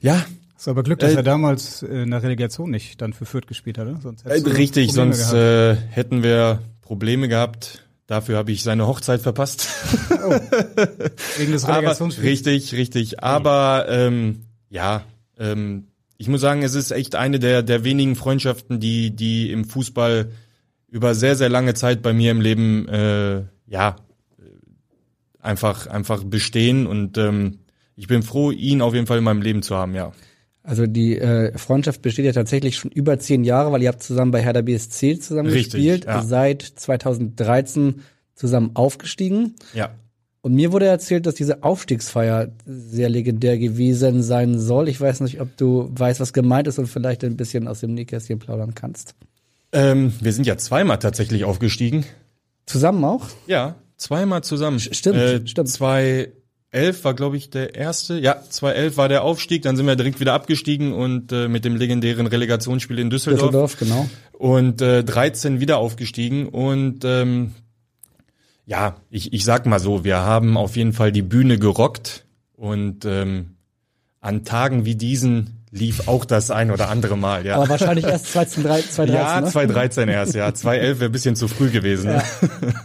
ja, 0.00 0.24
ist 0.56 0.68
aber 0.68 0.82
Glück, 0.82 0.98
dass 0.98 1.12
äh, 1.12 1.16
er 1.16 1.22
damals 1.22 1.82
in 1.82 2.10
der 2.10 2.22
Relegation 2.22 2.70
nicht 2.70 3.00
dann 3.02 3.12
für 3.12 3.26
Fürth 3.26 3.46
gespielt 3.46 3.78
hat, 3.78 3.86
oder? 3.86 4.00
Sonst 4.00 4.24
äh, 4.24 4.32
richtig, 4.32 4.88
Probleme 4.88 5.14
sonst 5.14 5.32
äh, 5.32 5.76
hätten 5.76 6.22
wir 6.22 6.60
Probleme 6.80 7.28
gehabt. 7.28 7.84
Dafür 8.06 8.36
habe 8.36 8.52
ich 8.52 8.62
seine 8.62 8.86
Hochzeit 8.86 9.20
verpasst. 9.20 9.68
Oh, 10.10 10.30
wegen 11.38 11.52
des 11.52 11.68
Relegationsspiels. 11.68 12.46
Richtig, 12.46 12.74
richtig. 12.74 13.22
Aber 13.22 13.86
ähm, 13.88 14.44
ja, 14.68 15.04
ähm, 15.38 15.88
ich 16.24 16.28
muss 16.28 16.40
sagen, 16.40 16.62
es 16.62 16.74
ist 16.74 16.90
echt 16.90 17.16
eine 17.16 17.38
der, 17.38 17.62
der 17.62 17.84
wenigen 17.84 18.16
Freundschaften, 18.16 18.80
die, 18.80 19.14
die 19.14 19.52
im 19.52 19.66
Fußball 19.66 20.30
über 20.88 21.14
sehr, 21.14 21.36
sehr 21.36 21.50
lange 21.50 21.74
Zeit 21.74 22.00
bei 22.00 22.14
mir 22.14 22.30
im 22.30 22.40
Leben 22.40 22.88
äh, 22.88 23.42
ja 23.66 23.96
einfach, 25.38 25.86
einfach 25.86 26.24
bestehen. 26.24 26.86
Und 26.86 27.18
ähm, 27.18 27.58
ich 27.94 28.06
bin 28.06 28.22
froh, 28.22 28.52
ihn 28.52 28.80
auf 28.80 28.94
jeden 28.94 29.06
Fall 29.06 29.18
in 29.18 29.24
meinem 29.24 29.42
Leben 29.42 29.60
zu 29.60 29.76
haben, 29.76 29.94
ja. 29.94 30.12
Also 30.62 30.86
die 30.86 31.18
äh, 31.18 31.58
Freundschaft 31.58 32.00
besteht 32.00 32.24
ja 32.24 32.32
tatsächlich 32.32 32.76
schon 32.76 32.90
über 32.90 33.18
zehn 33.18 33.44
Jahre, 33.44 33.70
weil 33.70 33.82
ihr 33.82 33.88
habt 33.88 34.02
zusammen 34.02 34.30
bei 34.30 34.42
Hertha 34.42 34.62
BSC 34.62 35.18
zusammen 35.18 35.50
Richtig, 35.50 35.74
gespielt, 35.74 36.06
ja. 36.06 36.22
seit 36.22 36.62
2013 36.62 38.00
zusammen 38.34 38.70
aufgestiegen. 38.72 39.56
Ja. 39.74 39.90
Und 40.44 40.52
mir 40.52 40.72
wurde 40.72 40.84
erzählt, 40.84 41.24
dass 41.24 41.36
diese 41.36 41.62
Aufstiegsfeier 41.62 42.48
sehr 42.66 43.08
legendär 43.08 43.56
gewesen 43.56 44.22
sein 44.22 44.60
soll. 44.60 44.90
Ich 44.90 45.00
weiß 45.00 45.20
nicht, 45.20 45.40
ob 45.40 45.56
du 45.56 45.90
weißt, 45.94 46.20
was 46.20 46.34
gemeint 46.34 46.68
ist 46.68 46.78
und 46.78 46.86
vielleicht 46.86 47.24
ein 47.24 47.38
bisschen 47.38 47.66
aus 47.66 47.80
dem 47.80 47.94
Nähkästchen 47.94 48.38
plaudern 48.38 48.74
kannst. 48.74 49.14
Ähm, 49.72 50.12
wir 50.20 50.34
sind 50.34 50.46
ja 50.46 50.58
zweimal 50.58 50.98
tatsächlich 50.98 51.44
aufgestiegen. 51.44 52.04
Zusammen 52.66 53.02
auch? 53.04 53.28
Ja, 53.46 53.76
zweimal 53.96 54.44
zusammen. 54.44 54.80
Stimmt, 54.80 55.16
äh, 55.16 55.46
stimmt. 55.46 55.70
Zwei 55.70 56.32
2011 56.72 57.04
war, 57.04 57.14
glaube 57.14 57.38
ich, 57.38 57.48
der 57.48 57.74
erste. 57.74 58.18
Ja, 58.18 58.42
2011 58.42 58.98
war 58.98 59.08
der 59.08 59.22
Aufstieg. 59.22 59.62
Dann 59.62 59.78
sind 59.78 59.86
wir 59.86 59.96
direkt 59.96 60.20
wieder 60.20 60.34
abgestiegen 60.34 60.92
und 60.92 61.32
äh, 61.32 61.48
mit 61.48 61.64
dem 61.64 61.74
legendären 61.74 62.26
Relegationsspiel 62.26 62.98
in 62.98 63.08
Düsseldorf. 63.08 63.48
Düsseldorf, 63.48 63.78
genau. 63.78 64.10
Und 64.32 64.82
äh, 64.82 65.04
13 65.04 65.60
wieder 65.60 65.78
aufgestiegen. 65.78 66.48
Und 66.48 67.02
ähm, 67.06 67.54
ja, 68.66 68.96
ich, 69.10 69.32
ich 69.32 69.44
sag 69.44 69.66
mal 69.66 69.80
so, 69.80 70.04
wir 70.04 70.18
haben 70.18 70.56
auf 70.56 70.76
jeden 70.76 70.92
Fall 70.92 71.12
die 71.12 71.22
Bühne 71.22 71.58
gerockt. 71.58 72.24
Und 72.56 73.04
ähm, 73.04 73.56
an 74.20 74.44
Tagen 74.44 74.84
wie 74.84 74.94
diesen 74.94 75.64
lief 75.70 76.06
auch 76.06 76.24
das 76.24 76.50
ein 76.52 76.70
oder 76.70 76.88
andere 76.88 77.16
Mal, 77.18 77.44
ja. 77.44 77.56
Aber 77.56 77.68
wahrscheinlich 77.68 78.06
erst 78.06 78.26
2013, 78.32 79.08
Ja, 79.12 79.40
ne? 79.40 79.48
2013 79.48 80.08
erst, 80.08 80.34
ja. 80.34 80.54
2011 80.54 81.00
wäre 81.00 81.10
ein 81.10 81.12
bisschen 81.12 81.36
zu 81.36 81.48
früh 81.48 81.70
gewesen. 81.70 82.10
Ja. 82.10 82.22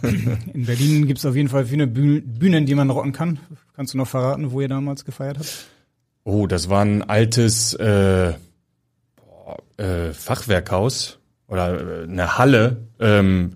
In 0.52 0.66
Berlin 0.66 1.06
gibt's 1.06 1.24
auf 1.24 1.36
jeden 1.36 1.48
Fall 1.48 1.66
viele 1.66 1.86
Bühnen, 1.86 2.66
die 2.66 2.74
man 2.74 2.90
rocken 2.90 3.12
kann. 3.12 3.38
Kannst 3.74 3.94
du 3.94 3.98
noch 3.98 4.08
verraten, 4.08 4.50
wo 4.50 4.60
ihr 4.60 4.68
damals 4.68 5.04
gefeiert 5.04 5.38
habt? 5.38 5.66
Oh, 6.24 6.46
das 6.46 6.68
war 6.68 6.84
ein 6.84 7.08
altes 7.08 7.74
äh, 7.74 8.34
äh, 9.76 10.12
Fachwerkhaus 10.12 11.18
oder 11.46 12.02
äh, 12.02 12.02
eine 12.04 12.36
Halle. 12.38 12.88
Ähm, 12.98 13.52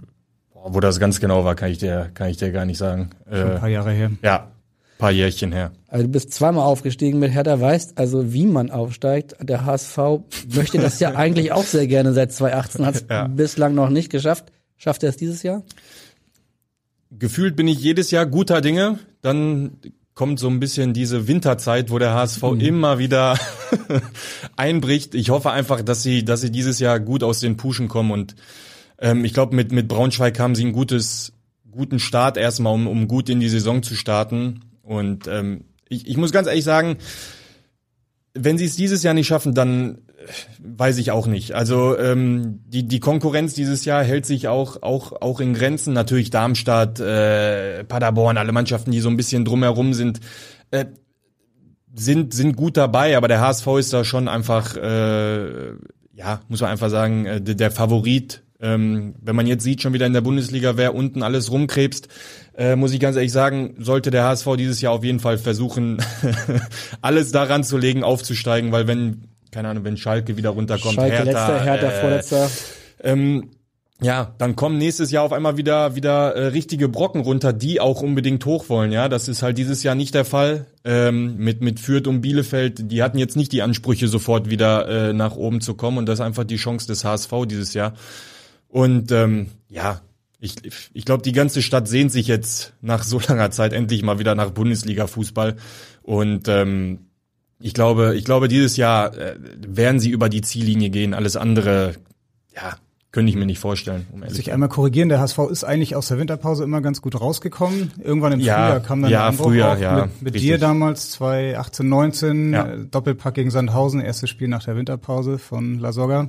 wo 0.66 0.80
das 0.80 0.98
ganz 0.98 1.20
genau 1.20 1.44
war, 1.44 1.54
kann 1.54 1.70
ich 1.70 1.78
dir, 1.78 2.10
kann 2.14 2.30
ich 2.30 2.38
dir 2.38 2.50
gar 2.50 2.64
nicht 2.64 2.78
sagen. 2.78 3.10
Schon 3.30 3.52
ein 3.52 3.60
paar 3.60 3.68
Jahre 3.68 3.92
her. 3.92 4.10
Ja, 4.22 4.48
paar 4.98 5.10
Jährchen 5.10 5.52
her. 5.52 5.72
Also 5.88 6.06
du 6.06 6.12
bist 6.12 6.32
zweimal 6.32 6.64
aufgestiegen 6.64 7.18
mit 7.18 7.32
Hertha, 7.32 7.60
weißt 7.60 7.98
also, 7.98 8.32
wie 8.32 8.46
man 8.46 8.70
aufsteigt. 8.70 9.34
Der 9.40 9.66
HSV 9.66 9.98
möchte 10.54 10.78
das 10.78 11.00
ja 11.00 11.10
eigentlich 11.14 11.52
auch 11.52 11.64
sehr 11.64 11.86
gerne 11.86 12.12
seit 12.14 12.32
2018, 12.32 12.86
hat 12.86 12.94
es 12.94 13.04
ja. 13.10 13.26
bislang 13.26 13.74
noch 13.74 13.90
nicht 13.90 14.10
geschafft. 14.10 14.46
Schafft 14.76 15.02
er 15.02 15.10
es 15.10 15.16
dieses 15.16 15.42
Jahr? 15.42 15.62
Gefühlt 17.10 17.54
bin 17.54 17.68
ich 17.68 17.78
jedes 17.80 18.10
Jahr 18.10 18.26
guter 18.26 18.60
Dinge. 18.60 18.98
Dann 19.20 19.78
kommt 20.14 20.38
so 20.38 20.48
ein 20.48 20.60
bisschen 20.60 20.94
diese 20.94 21.28
Winterzeit, 21.28 21.90
wo 21.90 21.98
der 21.98 22.14
HSV 22.14 22.42
mhm. 22.42 22.60
immer 22.60 22.98
wieder 22.98 23.38
einbricht. 24.56 25.14
Ich 25.14 25.30
hoffe 25.30 25.50
einfach, 25.50 25.82
dass 25.82 26.02
sie, 26.02 26.24
dass 26.24 26.40
sie 26.40 26.50
dieses 26.50 26.78
Jahr 26.78 26.98
gut 27.00 27.22
aus 27.22 27.40
den 27.40 27.56
Puschen 27.56 27.88
kommen 27.88 28.10
und 28.10 28.36
ähm, 28.98 29.24
ich 29.24 29.34
glaube, 29.34 29.54
mit, 29.54 29.72
mit 29.72 29.88
Braunschweig 29.88 30.38
haben 30.38 30.54
sie 30.54 30.64
ein 30.64 30.72
gutes, 30.72 31.32
guten 31.70 31.98
Start 31.98 32.36
erstmal, 32.36 32.74
um, 32.74 32.86
um 32.86 33.08
gut 33.08 33.28
in 33.28 33.40
die 33.40 33.48
Saison 33.48 33.82
zu 33.82 33.94
starten. 33.94 34.60
Und 34.82 35.26
ähm, 35.28 35.64
ich, 35.88 36.06
ich 36.06 36.16
muss 36.16 36.32
ganz 36.32 36.48
ehrlich 36.48 36.64
sagen, 36.64 36.98
wenn 38.34 38.58
sie 38.58 38.64
es 38.64 38.76
dieses 38.76 39.02
Jahr 39.02 39.14
nicht 39.14 39.28
schaffen, 39.28 39.54
dann 39.54 39.98
weiß 40.58 40.98
ich 40.98 41.10
auch 41.10 41.26
nicht. 41.26 41.52
Also 41.52 41.98
ähm, 41.98 42.60
die 42.66 42.86
die 42.86 43.00
Konkurrenz 43.00 43.54
dieses 43.54 43.84
Jahr 43.84 44.02
hält 44.02 44.26
sich 44.26 44.48
auch 44.48 44.82
auch 44.82 45.12
auch 45.20 45.40
in 45.40 45.54
Grenzen. 45.54 45.92
Natürlich 45.92 46.30
Darmstadt, 46.30 47.00
äh, 47.00 47.84
Paderborn, 47.84 48.38
alle 48.38 48.52
Mannschaften, 48.52 48.90
die 48.90 49.00
so 49.00 49.08
ein 49.08 49.16
bisschen 49.16 49.44
drumherum 49.44 49.94
sind, 49.94 50.20
äh, 50.70 50.86
sind 51.94 52.34
sind 52.34 52.56
gut 52.56 52.76
dabei. 52.76 53.16
Aber 53.16 53.28
der 53.28 53.40
HSV 53.40 53.66
ist 53.78 53.92
da 53.92 54.04
schon 54.04 54.28
einfach, 54.28 54.76
äh, 54.76 55.72
ja, 56.14 56.40
muss 56.48 56.60
man 56.60 56.70
einfach 56.70 56.90
sagen, 56.90 57.26
äh, 57.26 57.40
der 57.40 57.70
Favorit. 57.70 58.42
Ähm, 58.64 59.14
wenn 59.20 59.36
man 59.36 59.46
jetzt 59.46 59.62
sieht, 59.62 59.82
schon 59.82 59.92
wieder 59.92 60.06
in 60.06 60.14
der 60.14 60.22
Bundesliga, 60.22 60.78
wer 60.78 60.94
unten 60.94 61.22
alles 61.22 61.50
rumkrebst, 61.50 62.08
äh, 62.56 62.76
muss 62.76 62.94
ich 62.94 63.00
ganz 63.00 63.14
ehrlich 63.16 63.32
sagen, 63.32 63.74
sollte 63.78 64.10
der 64.10 64.24
HSV 64.24 64.48
dieses 64.56 64.80
Jahr 64.80 64.94
auf 64.94 65.04
jeden 65.04 65.20
Fall 65.20 65.36
versuchen, 65.36 65.98
alles 67.02 67.30
daran 67.30 67.62
zu 67.62 67.76
legen, 67.76 68.02
aufzusteigen, 68.02 68.72
weil 68.72 68.86
wenn 68.86 69.28
keine 69.54 69.68
Ahnung, 69.68 69.84
wenn 69.84 69.96
Schalke 69.96 70.36
wieder 70.36 70.50
runterkommt, 70.50 70.94
Schalke 70.94 71.14
Hertha, 71.14 71.48
letzter, 71.48 71.62
Hertha 71.62 71.86
äh, 71.88 72.00
vorletzter. 72.00 72.50
Ähm, 73.02 73.50
ja, 74.02 74.34
dann 74.38 74.56
kommen 74.56 74.78
nächstes 74.78 75.12
Jahr 75.12 75.22
auf 75.22 75.32
einmal 75.32 75.56
wieder 75.56 75.94
wieder 75.94 76.34
äh, 76.34 76.46
richtige 76.46 76.88
Brocken 76.88 77.20
runter, 77.20 77.52
die 77.52 77.80
auch 77.80 78.02
unbedingt 78.02 78.44
hoch 78.46 78.68
wollen. 78.68 78.90
Ja, 78.90 79.08
das 79.08 79.28
ist 79.28 79.42
halt 79.42 79.56
dieses 79.56 79.82
Jahr 79.82 79.94
nicht 79.94 80.14
der 80.14 80.24
Fall. 80.24 80.66
Ähm, 80.84 81.36
mit 81.36 81.62
mit 81.62 81.80
Fürth 81.80 82.08
und 82.08 82.20
Bielefeld, 82.20 82.90
die 82.90 83.02
hatten 83.02 83.18
jetzt 83.18 83.36
nicht 83.36 83.52
die 83.52 83.62
Ansprüche 83.62 84.08
sofort 84.08 84.50
wieder 84.50 84.88
äh, 84.88 85.12
nach 85.12 85.36
oben 85.36 85.60
zu 85.60 85.74
kommen 85.74 85.98
und 85.98 86.06
das 86.06 86.18
ist 86.18 86.24
einfach 86.24 86.44
die 86.44 86.56
Chance 86.56 86.86
des 86.88 87.04
HSV 87.04 87.32
dieses 87.46 87.74
Jahr. 87.74 87.94
Und 88.74 89.12
ähm, 89.12 89.46
ja, 89.68 90.00
ich, 90.40 90.56
ich 90.92 91.04
glaube, 91.04 91.22
die 91.22 91.30
ganze 91.30 91.62
Stadt 91.62 91.86
sehnt 91.86 92.10
sich 92.10 92.26
jetzt 92.26 92.72
nach 92.80 93.04
so 93.04 93.20
langer 93.28 93.52
Zeit 93.52 93.72
endlich 93.72 94.02
mal 94.02 94.18
wieder 94.18 94.34
nach 94.34 94.50
Bundesliga-Fußball 94.50 95.54
und 96.02 96.48
ähm, 96.48 97.06
ich 97.60 97.72
glaube, 97.72 98.16
ich 98.16 98.24
glaube, 98.24 98.48
dieses 98.48 98.76
Jahr 98.76 99.16
äh, 99.16 99.36
werden 99.38 100.00
sie 100.00 100.10
über 100.10 100.28
die 100.28 100.40
Ziellinie 100.40 100.90
gehen. 100.90 101.14
Alles 101.14 101.36
andere, 101.36 101.94
ja, 102.52 102.74
könnte 103.12 103.30
ich 103.30 103.36
mir 103.36 103.46
nicht 103.46 103.60
vorstellen. 103.60 104.08
Um 104.10 104.24
ehrlich 104.24 104.38
Sich 104.38 104.52
einmal 104.52 104.68
korrigieren, 104.68 105.08
der 105.08 105.20
HSV 105.20 105.38
ist 105.52 105.62
eigentlich 105.62 105.94
aus 105.94 106.08
der 106.08 106.18
Winterpause 106.18 106.64
immer 106.64 106.80
ganz 106.80 107.00
gut 107.00 107.20
rausgekommen. 107.20 107.92
Irgendwann 108.02 108.32
im 108.32 108.40
ja, 108.40 108.54
Frühjahr 108.54 108.80
kam 108.80 109.02
dann 109.02 109.10
ja, 109.12 109.30
der 109.30 109.38
Frühjahr, 109.38 109.72
auf 109.74 109.80
ja, 109.80 110.08
mit, 110.20 110.34
mit 110.34 110.42
dir 110.42 110.58
damals 110.58 111.12
2018, 111.12 111.88
19, 111.88 112.52
ja. 112.52 112.66
Äh, 112.66 112.86
Doppelpack 112.86 113.34
gegen 113.34 113.52
Sandhausen, 113.52 114.00
erstes 114.00 114.30
Spiel 114.30 114.48
nach 114.48 114.64
der 114.64 114.76
Winterpause 114.76 115.38
von 115.38 115.78
La 115.78 115.92
Soga. 115.92 116.26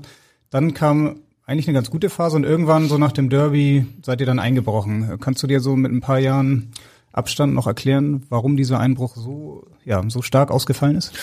Dann 0.51 0.75
kam 0.75 1.21
eigentlich 1.45 1.67
eine 1.67 1.75
ganz 1.75 1.91
gute 1.91 2.09
Phase 2.09 2.35
und 2.35 2.43
irgendwann 2.43 2.87
so 2.87 2.97
nach 2.97 3.11
dem 3.11 3.29
Derby 3.29 3.85
seid 4.03 4.19
ihr 4.19 4.25
dann 4.25 4.39
eingebrochen. 4.39 5.19
Kannst 5.19 5.43
du 5.43 5.47
dir 5.47 5.59
so 5.59 5.75
mit 5.75 5.91
ein 5.91 6.01
paar 6.01 6.19
Jahren 6.19 6.71
Abstand 7.13 7.53
noch 7.53 7.67
erklären, 7.67 8.23
warum 8.29 8.57
dieser 8.57 8.79
Einbruch 8.79 9.15
so, 9.15 9.67
ja, 9.85 10.03
so 10.09 10.21
stark 10.21 10.51
ausgefallen 10.51 10.97
ist? 10.97 11.13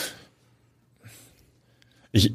Ich, 2.11 2.33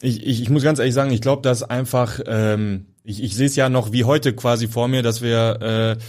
ich, 0.00 0.26
ich 0.26 0.50
muss 0.50 0.62
ganz 0.62 0.78
ehrlich 0.78 0.94
sagen, 0.94 1.12
ich 1.12 1.20
glaube, 1.20 1.42
dass 1.42 1.62
einfach, 1.62 2.20
ähm, 2.26 2.86
ich, 3.04 3.22
ich 3.22 3.34
sehe 3.34 3.46
es 3.46 3.56
ja 3.56 3.68
noch 3.68 3.92
wie 3.92 4.04
heute 4.04 4.34
quasi 4.34 4.68
vor 4.68 4.88
mir, 4.88 5.02
dass 5.02 5.22
wir 5.22 5.96
äh, 5.98 6.02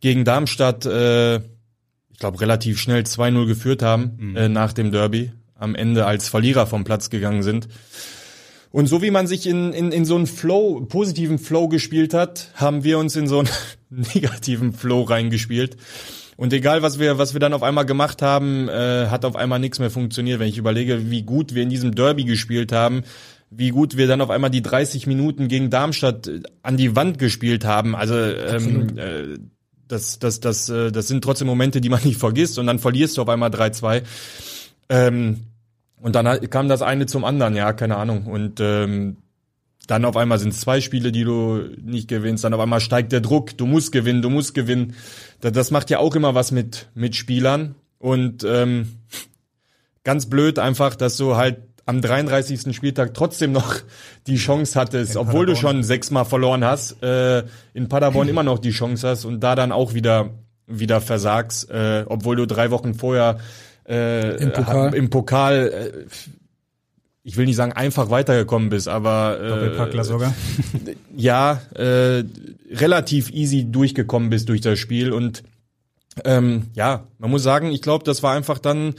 gegen 0.00 0.24
Darmstadt, 0.24 0.84
äh, 0.84 1.36
ich 1.36 2.18
glaube, 2.18 2.40
relativ 2.40 2.80
schnell 2.80 3.02
2-0 3.02 3.46
geführt 3.46 3.82
haben 3.82 4.12
mhm. 4.18 4.36
äh, 4.36 4.48
nach 4.48 4.72
dem 4.72 4.90
Derby, 4.90 5.32
am 5.54 5.74
Ende 5.74 6.06
als 6.06 6.28
Verlierer 6.28 6.66
vom 6.66 6.84
Platz 6.84 7.08
gegangen 7.08 7.42
sind. 7.42 7.68
Und 8.72 8.86
so 8.86 9.02
wie 9.02 9.10
man 9.10 9.26
sich 9.26 9.46
in, 9.46 9.72
in, 9.72 9.92
in 9.92 10.04
so 10.06 10.16
einen 10.16 10.26
Flow, 10.26 10.80
positiven 10.80 11.38
Flow 11.38 11.68
gespielt 11.68 12.14
hat, 12.14 12.48
haben 12.54 12.84
wir 12.84 12.98
uns 12.98 13.14
in 13.14 13.28
so 13.28 13.40
einen 13.40 13.50
negativen 14.14 14.72
Flow 14.72 15.02
reingespielt. 15.02 15.76
Und 16.36 16.54
egal, 16.54 16.82
was 16.82 16.98
wir, 16.98 17.18
was 17.18 17.34
wir 17.34 17.40
dann 17.40 17.52
auf 17.52 17.62
einmal 17.62 17.84
gemacht 17.84 18.22
haben, 18.22 18.68
äh, 18.68 19.08
hat 19.08 19.26
auf 19.26 19.36
einmal 19.36 19.58
nichts 19.58 19.78
mehr 19.78 19.90
funktioniert. 19.90 20.40
Wenn 20.40 20.48
ich 20.48 20.56
überlege, 20.56 21.10
wie 21.10 21.22
gut 21.22 21.54
wir 21.54 21.62
in 21.62 21.68
diesem 21.68 21.94
Derby 21.94 22.24
gespielt 22.24 22.72
haben, 22.72 23.02
wie 23.50 23.68
gut 23.68 23.98
wir 23.98 24.06
dann 24.06 24.22
auf 24.22 24.30
einmal 24.30 24.50
die 24.50 24.62
30 24.62 25.06
Minuten 25.06 25.48
gegen 25.48 25.68
Darmstadt 25.68 26.26
äh, 26.26 26.40
an 26.62 26.78
die 26.78 26.96
Wand 26.96 27.18
gespielt 27.18 27.66
haben. 27.66 27.94
Also 27.94 28.14
ähm, 28.14 28.98
äh, 28.98 29.38
das, 29.86 30.18
das, 30.18 30.40
das, 30.40 30.70
äh, 30.70 30.90
das 30.90 31.08
sind 31.08 31.22
trotzdem 31.22 31.46
Momente, 31.46 31.82
die 31.82 31.90
man 31.90 32.02
nicht 32.02 32.18
vergisst. 32.18 32.58
Und 32.58 32.66
dann 32.66 32.78
verlierst 32.78 33.18
du 33.18 33.22
auf 33.22 33.28
einmal 33.28 33.50
3-2. 33.50 34.02
Ähm, 34.88 35.40
und 36.02 36.16
dann 36.16 36.50
kam 36.50 36.68
das 36.68 36.82
eine 36.82 37.06
zum 37.06 37.24
anderen, 37.24 37.54
ja, 37.54 37.72
keine 37.72 37.96
Ahnung. 37.96 38.26
Und 38.26 38.60
ähm, 38.60 39.18
dann 39.86 40.04
auf 40.04 40.16
einmal 40.16 40.38
sind 40.38 40.52
es 40.52 40.60
zwei 40.60 40.80
Spiele, 40.80 41.12
die 41.12 41.24
du 41.24 41.60
nicht 41.80 42.08
gewinnst. 42.08 42.44
Dann 42.44 42.54
auf 42.54 42.60
einmal 42.60 42.80
steigt 42.80 43.12
der 43.12 43.20
Druck. 43.20 43.56
Du 43.56 43.66
musst 43.66 43.92
gewinnen, 43.92 44.20
du 44.20 44.28
musst 44.28 44.54
gewinnen. 44.54 44.94
Das 45.40 45.70
macht 45.70 45.90
ja 45.90 45.98
auch 45.98 46.14
immer 46.16 46.34
was 46.34 46.50
mit, 46.50 46.88
mit 46.94 47.14
Spielern. 47.14 47.76
Und 47.98 48.44
ähm, 48.44 48.96
ganz 50.02 50.28
blöd 50.28 50.58
einfach, 50.58 50.96
dass 50.96 51.16
du 51.16 51.36
halt 51.36 51.58
am 51.86 52.00
33. 52.00 52.74
Spieltag 52.74 53.14
trotzdem 53.14 53.52
noch 53.52 53.76
die 54.26 54.36
Chance 54.36 54.78
hattest, 54.78 55.12
in 55.12 55.18
obwohl 55.18 55.46
Paderborn. 55.46 55.46
du 55.46 55.56
schon 55.56 55.82
sechsmal 55.84 56.24
verloren 56.24 56.64
hast, 56.64 57.00
äh, 57.02 57.44
in 57.74 57.88
Paderborn 57.88 58.28
immer 58.28 58.42
noch 58.42 58.58
die 58.58 58.70
Chance 58.70 59.08
hast 59.08 59.24
und 59.24 59.40
da 59.40 59.54
dann 59.54 59.70
auch 59.72 59.94
wieder 59.94 60.30
wieder 60.66 61.00
versagst, 61.00 61.70
äh, 61.70 62.04
obwohl 62.06 62.36
du 62.36 62.46
drei 62.46 62.70
Wochen 62.70 62.94
vorher 62.94 63.38
äh, 63.88 64.36
im 64.36 64.52
Pokal, 64.52 64.94
im 64.94 65.10
Pokal 65.10 65.68
äh, 65.68 66.06
ich 67.24 67.36
will 67.36 67.46
nicht 67.46 67.56
sagen 67.56 67.72
einfach 67.72 68.10
weitergekommen 68.10 68.68
bist, 68.68 68.88
aber 68.88 69.38
äh, 69.40 70.04
sogar. 70.04 70.34
ja, 71.16 71.60
äh, 71.74 72.24
relativ 72.70 73.30
easy 73.30 73.70
durchgekommen 73.70 74.30
bist 74.30 74.48
durch 74.48 74.60
das 74.60 74.78
Spiel 74.78 75.12
und 75.12 75.42
ähm, 76.24 76.66
ja, 76.74 77.06
man 77.18 77.30
muss 77.30 77.42
sagen, 77.42 77.70
ich 77.70 77.80
glaube, 77.80 78.04
das 78.04 78.22
war 78.22 78.34
einfach 78.34 78.58
dann 78.58 78.94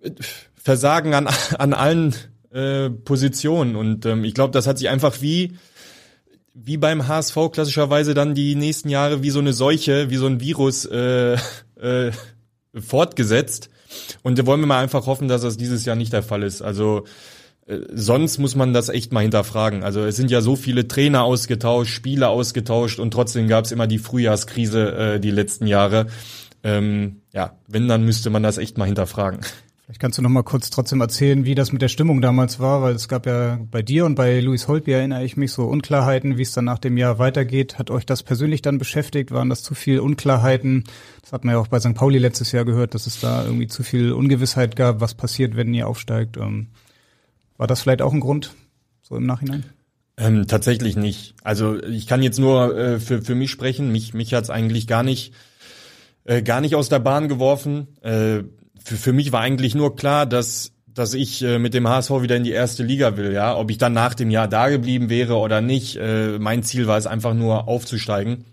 äh, 0.00 0.10
Versagen 0.54 1.12
an 1.14 1.28
an 1.58 1.72
allen 1.74 2.14
äh, 2.52 2.88
Positionen 2.88 3.74
und 3.74 4.06
ähm, 4.06 4.24
ich 4.24 4.34
glaube, 4.34 4.52
das 4.52 4.66
hat 4.66 4.78
sich 4.78 4.88
einfach 4.88 5.20
wie 5.20 5.56
wie 6.56 6.76
beim 6.76 7.08
HSV 7.08 7.36
klassischerweise 7.52 8.14
dann 8.14 8.36
die 8.36 8.54
nächsten 8.54 8.88
Jahre 8.88 9.24
wie 9.24 9.30
so 9.30 9.40
eine 9.40 9.52
Seuche, 9.52 10.08
wie 10.08 10.16
so 10.16 10.26
ein 10.26 10.40
Virus 10.40 10.84
äh, 10.84 11.36
äh, 11.80 12.12
fortgesetzt 12.78 13.70
und 14.22 14.38
da 14.38 14.46
wollen 14.46 14.60
wir 14.60 14.66
mal 14.66 14.82
einfach 14.82 15.06
hoffen, 15.06 15.28
dass 15.28 15.42
das 15.42 15.56
dieses 15.56 15.84
Jahr 15.84 15.96
nicht 15.96 16.12
der 16.12 16.22
Fall 16.22 16.42
ist. 16.42 16.62
Also 16.62 17.04
äh, 17.66 17.78
sonst 17.92 18.38
muss 18.38 18.54
man 18.54 18.72
das 18.72 18.88
echt 18.88 19.12
mal 19.12 19.20
hinterfragen. 19.20 19.82
Also 19.82 20.04
es 20.04 20.16
sind 20.16 20.30
ja 20.30 20.40
so 20.40 20.56
viele 20.56 20.88
Trainer 20.88 21.24
ausgetauscht, 21.24 21.92
Spieler 21.92 22.30
ausgetauscht 22.30 22.98
und 22.98 23.12
trotzdem 23.12 23.48
gab 23.48 23.64
es 23.64 23.72
immer 23.72 23.86
die 23.86 23.98
Frühjahrskrise 23.98 25.14
äh, 25.14 25.20
die 25.20 25.30
letzten 25.30 25.66
Jahre. 25.66 26.06
Ähm, 26.62 27.20
ja, 27.32 27.58
wenn, 27.68 27.88
dann 27.88 28.04
müsste 28.04 28.30
man 28.30 28.42
das 28.42 28.58
echt 28.58 28.78
mal 28.78 28.86
hinterfragen. 28.86 29.40
Vielleicht 29.84 30.00
kannst 30.00 30.16
du 30.16 30.22
noch 30.22 30.30
mal 30.30 30.42
kurz 30.42 30.70
trotzdem 30.70 31.02
erzählen, 31.02 31.44
wie 31.44 31.54
das 31.54 31.70
mit 31.70 31.82
der 31.82 31.88
Stimmung 31.88 32.22
damals 32.22 32.58
war, 32.58 32.80
weil 32.80 32.94
es 32.94 33.06
gab 33.06 33.26
ja 33.26 33.58
bei 33.70 33.82
dir 33.82 34.06
und 34.06 34.14
bei 34.14 34.40
Luis 34.40 34.66
Holtby 34.66 34.92
erinnere 34.92 35.24
ich 35.24 35.36
mich 35.36 35.52
so 35.52 35.66
Unklarheiten, 35.66 36.38
wie 36.38 36.42
es 36.42 36.52
dann 36.52 36.64
nach 36.64 36.78
dem 36.78 36.96
Jahr 36.96 37.18
weitergeht. 37.18 37.78
Hat 37.78 37.90
euch 37.90 38.06
das 38.06 38.22
persönlich 38.22 38.62
dann 38.62 38.78
beschäftigt? 38.78 39.30
Waren 39.30 39.50
das 39.50 39.62
zu 39.62 39.74
viel 39.74 40.00
Unklarheiten? 40.00 40.84
Das 41.20 41.34
hat 41.34 41.44
man 41.44 41.54
ja 41.54 41.60
auch 41.60 41.66
bei 41.66 41.80
St. 41.80 41.94
Pauli 41.94 42.16
letztes 42.16 42.50
Jahr 42.52 42.64
gehört, 42.64 42.94
dass 42.94 43.06
es 43.06 43.20
da 43.20 43.44
irgendwie 43.44 43.66
zu 43.66 43.82
viel 43.82 44.12
Ungewissheit 44.12 44.74
gab, 44.74 45.02
was 45.02 45.14
passiert, 45.14 45.54
wenn 45.54 45.74
ihr 45.74 45.86
aufsteigt. 45.86 46.38
Ähm, 46.38 46.68
war 47.58 47.66
das 47.66 47.82
vielleicht 47.82 48.00
auch 48.00 48.14
ein 48.14 48.20
Grund, 48.20 48.54
so 49.02 49.16
im 49.16 49.26
Nachhinein? 49.26 49.64
Ähm, 50.16 50.46
tatsächlich 50.46 50.96
nicht. 50.96 51.34
Also 51.42 51.82
ich 51.82 52.06
kann 52.06 52.22
jetzt 52.22 52.38
nur 52.38 52.74
äh, 52.74 53.00
für, 53.00 53.20
für 53.20 53.34
mich 53.34 53.50
sprechen. 53.50 53.92
Mich, 53.92 54.14
mich 54.14 54.32
hat's 54.32 54.48
eigentlich 54.48 54.86
gar 54.86 55.02
nicht, 55.02 55.34
äh, 56.24 56.40
gar 56.40 56.62
nicht 56.62 56.74
aus 56.74 56.88
der 56.88 57.00
Bahn 57.00 57.28
geworfen. 57.28 57.88
Äh, 58.00 58.44
für, 58.84 58.96
für 58.96 59.12
mich 59.12 59.32
war 59.32 59.40
eigentlich 59.40 59.74
nur 59.74 59.96
klar, 59.96 60.26
dass 60.26 60.74
dass 60.94 61.12
ich 61.12 61.42
äh, 61.42 61.58
mit 61.58 61.74
dem 61.74 61.88
HSV 61.88 62.22
wieder 62.22 62.36
in 62.36 62.44
die 62.44 62.52
erste 62.52 62.84
Liga 62.84 63.16
will, 63.16 63.32
ja. 63.32 63.56
Ob 63.56 63.70
ich 63.70 63.78
dann 63.78 63.92
nach 63.92 64.14
dem 64.14 64.30
Jahr 64.30 64.48
da 64.48 64.68
geblieben 64.68 65.10
wäre 65.10 65.36
oder 65.36 65.60
nicht, 65.60 65.96
äh, 65.96 66.38
mein 66.38 66.62
Ziel 66.62 66.86
war 66.86 66.96
es 66.96 67.06
einfach 67.06 67.34
nur 67.34 67.68
aufzusteigen. 67.68 68.44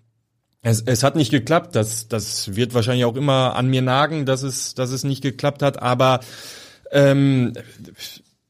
Es, 0.63 0.81
es 0.81 1.03
hat 1.03 1.15
nicht 1.15 1.31
geklappt, 1.31 1.75
das, 1.75 2.07
das 2.07 2.55
wird 2.55 2.73
wahrscheinlich 2.73 3.05
auch 3.05 3.15
immer 3.15 3.55
an 3.55 3.67
mir 3.67 3.81
nagen, 3.81 4.25
dass 4.25 4.43
es, 4.43 4.75
dass 4.75 4.91
es 4.91 5.03
nicht 5.03 5.21
geklappt 5.21 5.63
hat, 5.63 5.81
aber 5.81 6.19
ähm, 6.91 7.53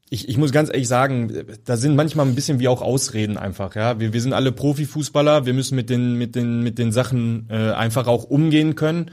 ich, 0.09 0.27
ich 0.27 0.37
muss 0.37 0.51
ganz 0.51 0.69
ehrlich 0.69 0.89
sagen, 0.89 1.45
da 1.63 1.77
sind 1.77 1.95
manchmal 1.95 2.27
ein 2.27 2.35
bisschen 2.35 2.59
wie 2.59 2.67
auch 2.67 2.81
Ausreden 2.81 3.37
einfach, 3.37 3.75
ja. 3.75 3.99
Wir, 3.99 4.13
wir 4.13 4.21
sind 4.21 4.33
alle 4.33 4.51
Profifußballer, 4.51 5.45
wir 5.45 5.53
müssen 5.53 5.75
mit 5.75 5.89
den, 5.89 6.15
mit 6.15 6.35
den, 6.35 6.63
mit 6.63 6.77
den 6.79 6.91
Sachen 6.91 7.47
äh, 7.49 7.71
einfach 7.71 8.07
auch 8.07 8.23
umgehen 8.23 8.75
können. 8.75 9.11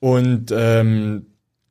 Und 0.00 0.52
ähm, 0.52 1.26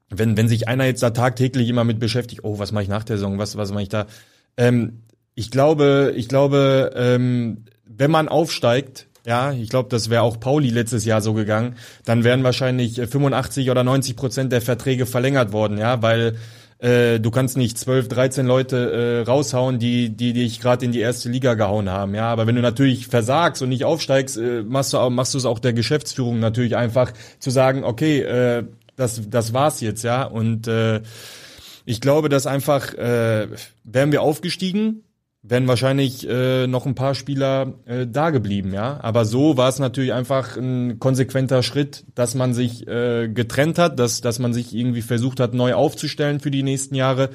wenn, 0.09 0.37
wenn 0.37 0.47
sich 0.47 0.67
einer 0.67 0.85
jetzt 0.85 1.03
da 1.03 1.09
tagtäglich 1.09 1.67
immer 1.69 1.83
mit 1.83 1.99
beschäftigt, 1.99 2.43
oh, 2.43 2.59
was 2.59 2.71
mache 2.71 2.83
ich 2.83 2.89
nach 2.89 3.03
der 3.03 3.17
Saison, 3.17 3.37
was, 3.37 3.57
was 3.57 3.71
mache 3.71 3.83
ich 3.83 3.89
da? 3.89 4.07
Ähm, 4.55 5.01
ich 5.35 5.51
glaube, 5.51 6.13
ich 6.15 6.27
glaube, 6.27 6.93
ähm, 6.95 7.65
wenn 7.85 8.11
man 8.11 8.27
aufsteigt, 8.27 9.07
ja, 9.25 9.51
ich 9.51 9.69
glaube, 9.69 9.89
das 9.89 10.09
wäre 10.09 10.21
auch 10.21 10.39
Pauli 10.39 10.69
letztes 10.69 11.03
Jahr 11.03 11.21
so 11.21 11.33
gegangen, 11.33 11.75
dann 12.05 12.23
wären 12.23 12.43
wahrscheinlich 12.43 12.95
85 12.95 13.69
oder 13.69 13.83
90 13.83 14.15
Prozent 14.15 14.51
der 14.51 14.61
Verträge 14.61 15.05
verlängert 15.05 15.51
worden, 15.51 15.77
ja, 15.77 16.01
weil 16.01 16.37
äh, 16.79 17.19
du 17.19 17.29
kannst 17.31 17.57
nicht 17.57 17.77
12, 17.77 18.07
13 18.07 18.45
Leute 18.45 19.23
äh, 19.25 19.29
raushauen, 19.29 19.79
die, 19.79 20.09
die 20.09 20.33
dich 20.33 20.61
gerade 20.61 20.85
in 20.85 20.91
die 20.91 20.99
erste 20.99 21.27
Liga 21.29 21.55
gehauen 21.55 21.89
haben, 21.89 22.15
ja. 22.15 22.31
Aber 22.31 22.47
wenn 22.47 22.55
du 22.55 22.61
natürlich 22.61 23.07
versagst 23.07 23.61
und 23.61 23.69
nicht 23.69 23.83
aufsteigst, 23.83 24.37
äh, 24.37 24.63
machst 24.63 24.93
du 24.93 24.97
auch, 24.97 25.09
machst 25.09 25.33
du 25.33 25.39
es 25.39 25.45
auch 25.45 25.59
der 25.59 25.73
Geschäftsführung 25.73 26.39
natürlich 26.39 26.75
einfach 26.75 27.11
zu 27.39 27.49
sagen, 27.49 27.83
okay, 27.83 28.21
äh, 28.21 28.63
das, 28.97 29.21
das 29.29 29.53
war's 29.53 29.79
jetzt, 29.79 30.03
ja. 30.03 30.23
Und 30.23 30.67
äh, 30.67 31.01
ich 31.85 32.01
glaube, 32.01 32.27
dass 32.27 32.45
einfach 32.45 32.93
äh, 32.95 33.47
wären 33.85 34.11
wir 34.11 34.21
aufgestiegen, 34.21 35.03
wären 35.43 35.67
wahrscheinlich 35.67 36.27
äh, 36.27 36.67
noch 36.67 36.85
ein 36.85 36.95
paar 36.95 37.15
Spieler 37.15 37.75
äh, 37.85 38.05
da 38.07 38.31
geblieben, 38.31 38.73
ja. 38.73 38.99
Aber 39.01 39.25
so 39.25 39.57
war 39.57 39.69
es 39.69 39.79
natürlich 39.79 40.13
einfach 40.13 40.57
ein 40.57 40.99
konsequenter 40.99 41.63
Schritt, 41.63 42.05
dass 42.15 42.35
man 42.35 42.53
sich 42.53 42.87
äh, 42.87 43.29
getrennt 43.29 43.79
hat, 43.79 43.99
dass, 43.99 44.21
dass 44.21 44.39
man 44.39 44.53
sich 44.53 44.75
irgendwie 44.75 45.01
versucht 45.01 45.39
hat, 45.39 45.53
neu 45.53 45.73
aufzustellen 45.73 46.39
für 46.39 46.51
die 46.51 46.63
nächsten 46.63 46.95
Jahre. 46.95 47.29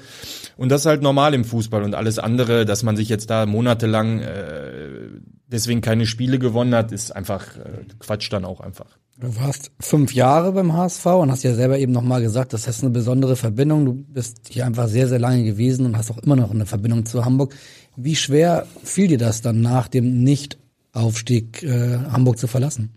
Und 0.56 0.70
das 0.70 0.82
ist 0.82 0.86
halt 0.86 1.02
normal 1.02 1.34
im 1.34 1.44
Fußball 1.44 1.82
und 1.82 1.94
alles 1.94 2.18
andere, 2.18 2.66
dass 2.66 2.82
man 2.82 2.96
sich 2.96 3.08
jetzt 3.08 3.30
da 3.30 3.46
monatelang 3.46 4.20
äh, 4.20 5.08
deswegen 5.46 5.80
keine 5.80 6.06
Spiele 6.06 6.38
gewonnen 6.38 6.74
hat, 6.74 6.92
ist 6.92 7.14
einfach 7.14 7.56
äh, 7.56 7.84
Quatsch 7.98 8.32
dann 8.32 8.44
auch 8.44 8.60
einfach. 8.60 8.98
Du 9.20 9.36
warst 9.36 9.70
fünf 9.78 10.14
Jahre 10.14 10.52
beim 10.52 10.72
HSV 10.72 11.06
und 11.06 11.30
hast 11.30 11.44
ja 11.44 11.54
selber 11.54 11.78
eben 11.78 11.92
nochmal 11.92 12.22
gesagt, 12.22 12.54
das 12.54 12.66
ist 12.66 12.82
eine 12.82 12.90
besondere 12.90 13.36
Verbindung. 13.36 13.84
Du 13.84 13.92
bist 13.92 14.48
hier 14.48 14.66
einfach 14.66 14.88
sehr, 14.88 15.06
sehr 15.06 15.18
lange 15.18 15.44
gewesen 15.44 15.86
und 15.86 15.96
hast 15.96 16.10
auch 16.10 16.18
immer 16.18 16.34
noch 16.34 16.50
eine 16.50 16.66
Verbindung 16.66 17.04
zu 17.04 17.24
Hamburg. 17.24 17.54
Wie 17.96 18.16
schwer 18.16 18.66
fiel 18.83 19.09
dir 19.09 19.18
das 19.18 19.42
dann 19.42 19.61
nach 19.61 19.88
dem 19.88 20.22
Nichtaufstieg 20.22 21.62
äh, 21.62 21.98
Hamburg 22.11 22.38
zu 22.38 22.46
verlassen? 22.46 22.90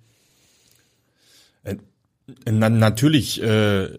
Äh, 1.64 1.76
na, 2.46 2.70
natürlich 2.70 3.42
äh, 3.42 3.90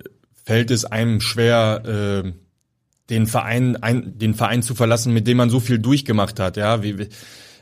fällt 0.45 0.71
es 0.71 0.85
einem 0.85 1.21
schwer, 1.21 2.25
äh, 2.25 2.33
den 3.11 3.27
Verein, 3.27 3.77
ein, 3.77 4.19
den 4.19 4.35
Verein 4.35 4.63
zu 4.63 4.75
verlassen, 4.75 5.13
mit 5.13 5.27
dem 5.27 5.37
man 5.37 5.51
so 5.51 5.61
viel 5.61 5.79
durchgemacht 5.79 6.41
hat. 6.41 6.57
Ja, 6.57 6.83
wie, 6.83 7.09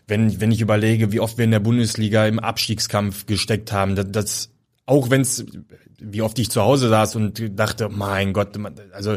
wenn 0.07 0.40
wenn 0.40 0.53
ich 0.53 0.61
überlege, 0.61 1.12
wie 1.12 1.20
oft 1.20 1.38
wir 1.38 1.44
in 1.44 1.51
der 1.51 1.61
Bundesliga 1.61 2.27
im 2.27 2.38
Abstiegskampf 2.38 3.27
gesteckt 3.27 3.73
haben, 3.73 3.97
das, 3.97 4.07
das 4.11 4.51
auch 4.87 5.11
wenn's, 5.11 5.44
wie 5.99 6.23
oft 6.23 6.38
ich 6.38 6.51
zu 6.51 6.62
Hause 6.62 6.88
saß 6.88 7.16
und 7.16 7.59
dachte, 7.59 7.88
mein 7.88 8.33
Gott, 8.33 8.59
also 8.92 9.16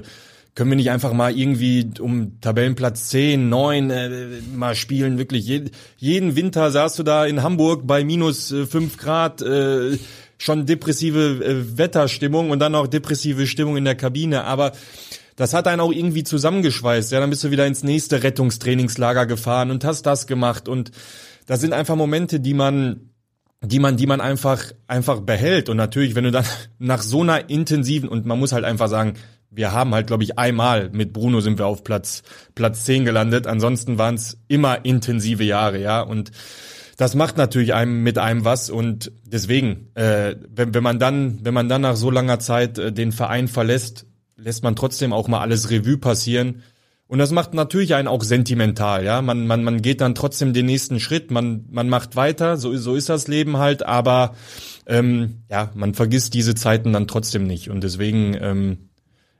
können 0.57 0.71
wir 0.71 0.75
nicht 0.75 0.89
einfach 0.89 1.13
mal 1.13 1.37
irgendwie 1.37 1.87
um 1.99 2.41
Tabellenplatz 2.41 3.09
10, 3.09 3.47
9 3.47 3.89
äh, 3.91 4.09
mal 4.55 4.73
spielen? 4.73 5.19
Wirklich, 5.19 5.45
jeden, 5.45 5.69
jeden 5.97 6.35
Winter 6.35 6.71
saßt 6.71 6.97
du 6.97 7.03
da 7.03 7.27
in 7.27 7.43
Hamburg 7.43 7.85
bei 7.85 8.03
minus 8.03 8.51
äh, 8.51 8.65
5 8.65 8.97
Grad, 8.97 9.43
äh, 9.43 9.99
schon 10.39 10.65
depressive 10.65 11.45
äh, 11.45 11.77
Wetterstimmung 11.77 12.49
und 12.49 12.57
dann 12.57 12.73
auch 12.73 12.87
depressive 12.87 13.45
Stimmung 13.45 13.77
in 13.77 13.85
der 13.85 13.93
Kabine. 13.93 14.45
Aber 14.45 14.71
das 15.35 15.53
hat 15.53 15.67
einen 15.67 15.79
auch 15.79 15.91
irgendwie 15.91 16.23
zusammengeschweißt. 16.23 17.11
Ja, 17.11 17.19
dann 17.19 17.29
bist 17.29 17.43
du 17.43 17.51
wieder 17.51 17.67
ins 17.67 17.83
nächste 17.83 18.23
Rettungstrainingslager 18.23 19.27
gefahren 19.27 19.69
und 19.69 19.85
hast 19.85 20.07
das 20.07 20.25
gemacht. 20.25 20.67
Und 20.67 20.89
das 21.45 21.61
sind 21.61 21.73
einfach 21.73 21.95
Momente, 21.95 22.39
die 22.39 22.55
man 22.55 23.11
die 23.61 23.79
man, 23.79 23.97
die 23.97 24.05
man 24.05 24.21
einfach, 24.21 24.71
einfach 24.87 25.21
behält. 25.21 25.69
Und 25.69 25.77
natürlich, 25.77 26.15
wenn 26.15 26.25
du 26.25 26.31
dann 26.31 26.45
nach 26.79 27.01
so 27.01 27.21
einer 27.21 27.49
intensiven, 27.49 28.09
und 28.09 28.25
man 28.25 28.39
muss 28.39 28.51
halt 28.51 28.65
einfach 28.65 28.87
sagen, 28.87 29.13
wir 29.49 29.71
haben 29.71 29.93
halt, 29.93 30.07
glaube 30.07 30.23
ich, 30.23 30.37
einmal 30.37 30.89
mit 30.91 31.13
Bruno 31.13 31.39
sind 31.39 31.57
wir 31.57 31.65
auf 31.65 31.83
Platz, 31.83 32.23
Platz 32.55 32.85
10 32.85 33.05
gelandet. 33.05 33.47
Ansonsten 33.47 33.97
waren 33.97 34.15
es 34.15 34.37
immer 34.47 34.85
intensive 34.85 35.43
Jahre, 35.43 35.79
ja. 35.81 36.01
Und 36.01 36.31
das 36.97 37.15
macht 37.15 37.37
natürlich 37.37 37.73
einem 37.73 38.03
mit 38.03 38.17
einem 38.17 38.43
was. 38.43 38.69
Und 38.69 39.11
deswegen, 39.23 39.89
äh, 39.95 40.35
wenn, 40.49 40.73
wenn 40.73 40.83
man 40.83 40.99
dann, 40.99 41.39
wenn 41.43 41.53
man 41.53 41.69
dann 41.69 41.81
nach 41.81 41.95
so 41.95 42.11
langer 42.11 42.39
Zeit 42.39 42.77
äh, 42.77 42.91
den 42.91 43.11
Verein 43.11 43.47
verlässt, 43.47 44.05
lässt 44.35 44.63
man 44.63 44.75
trotzdem 44.75 45.13
auch 45.13 45.27
mal 45.27 45.41
alles 45.41 45.69
Revue 45.69 45.97
passieren. 45.97 46.63
Und 47.07 47.19
das 47.19 47.31
macht 47.31 47.53
natürlich 47.53 47.95
einen 47.95 48.09
auch 48.09 48.21
sentimental, 48.21 49.05
ja. 49.05 49.21
Man, 49.21 49.47
man, 49.47 49.63
man 49.63 49.81
geht 49.81 50.01
dann 50.01 50.13
trotzdem 50.13 50.51
den 50.51 50.65
nächsten 50.65 50.99
Schritt, 50.99 51.31
man, 51.31 51.65
man 51.69 51.87
macht 51.87 52.17
weiter, 52.17 52.57
so, 52.57 52.75
so 52.75 52.95
ist 52.95 53.07
das 53.07 53.29
Leben 53.29 53.57
halt, 53.57 53.83
aber 53.83 54.35
ähm, 54.87 55.43
ja, 55.49 55.71
man 55.73 55.93
vergisst 55.93 56.33
diese 56.33 56.53
Zeiten 56.53 56.91
dann 56.91 57.07
trotzdem 57.07 57.47
nicht. 57.47 57.69
Und 57.69 57.81
deswegen, 57.81 58.35
ähm, 58.41 58.86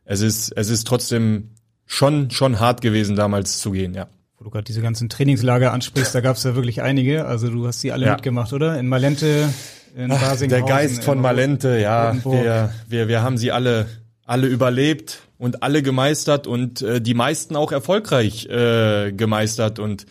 es 0.08 0.22
ist, 0.22 0.52
es 0.56 0.70
ist 0.70 0.88
trotzdem 0.88 1.50
schon, 1.86 2.32
schon 2.32 2.60
hart 2.60 2.82
gewesen, 2.82 3.16
damals 3.16 3.60
zu 3.60 3.72
gehen, 3.72 3.94
ja. 3.94 4.08
Wo 4.38 4.46
du 4.46 4.50
gerade 4.50 4.64
diese 4.64 4.82
ganzen 4.82 5.10
Trainingslager 5.10 5.74
ansprichst, 5.74 6.16
da 6.16 6.22
gab 6.22 6.38
es 6.38 6.44
ja 6.44 6.56
wirklich 6.56 6.82
einige. 6.82 7.26
Also 7.26 7.50
du 7.50 7.68
hast 7.68 7.84
die 7.84 7.92
alle 7.92 8.06
Ja. 8.06 8.14
mitgemacht, 8.14 8.54
oder? 8.54 8.80
In 8.80 8.88
Malente, 8.88 9.50
in 9.96 10.12
Ach, 10.12 10.36
der 10.38 10.62
Geist 10.62 11.04
von 11.04 11.20
Malente, 11.20 11.80
ja, 11.80 12.16
wir, 12.24 12.72
wir, 12.88 13.08
wir 13.08 13.22
haben 13.22 13.38
sie 13.38 13.52
alle, 13.52 13.88
alle 14.26 14.48
überlebt 14.48 15.24
und 15.38 15.64
alle 15.64 15.82
gemeistert 15.82 16.48
und 16.48 16.82
äh, 16.82 17.02
die 17.02 17.16
meisten 17.16 17.56
auch 17.56 17.72
erfolgreich 17.72 18.46
äh, 18.48 19.12
gemeistert. 19.12 19.80
Und 19.80 20.06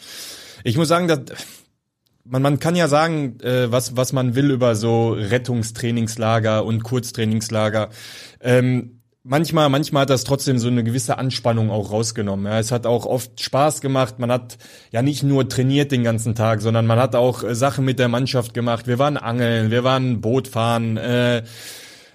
ich 0.64 0.76
muss 0.76 0.88
sagen, 0.88 1.06
dass, 1.08 1.20
man, 2.24 2.42
man 2.42 2.58
kann 2.58 2.74
ja 2.74 2.88
sagen, 2.88 3.38
äh, 3.40 3.70
was, 3.70 3.96
was 3.96 4.12
man 4.12 4.34
will 4.34 4.50
über 4.50 4.74
so 4.74 5.12
Rettungstrainingslager 5.12 6.64
und 6.64 6.82
Kurztrainingslager. 6.82 7.90
Ähm, 8.40 8.95
manchmal, 9.26 9.68
manchmal 9.68 10.02
hat 10.02 10.10
das 10.10 10.24
trotzdem 10.24 10.58
so 10.58 10.68
eine 10.68 10.84
gewisse 10.84 11.18
Anspannung 11.18 11.70
auch 11.70 11.90
rausgenommen. 11.90 12.46
Ja, 12.46 12.58
es 12.58 12.72
hat 12.72 12.86
auch 12.86 13.06
oft 13.06 13.40
Spaß 13.40 13.80
gemacht. 13.80 14.18
Man 14.18 14.30
hat 14.30 14.56
ja 14.92 15.02
nicht 15.02 15.22
nur 15.22 15.48
trainiert 15.48 15.92
den 15.92 16.04
ganzen 16.04 16.34
Tag, 16.34 16.60
sondern 16.60 16.86
man 16.86 16.98
hat 16.98 17.14
auch 17.14 17.42
äh, 17.42 17.54
Sachen 17.54 17.84
mit 17.84 17.98
der 17.98 18.08
Mannschaft 18.08 18.54
gemacht. 18.54 18.86
Wir 18.86 18.98
waren 18.98 19.16
angeln, 19.16 19.70
wir 19.70 19.84
waren 19.84 20.20
Boot 20.20 20.48
fahren, 20.48 20.96
äh, 20.96 21.42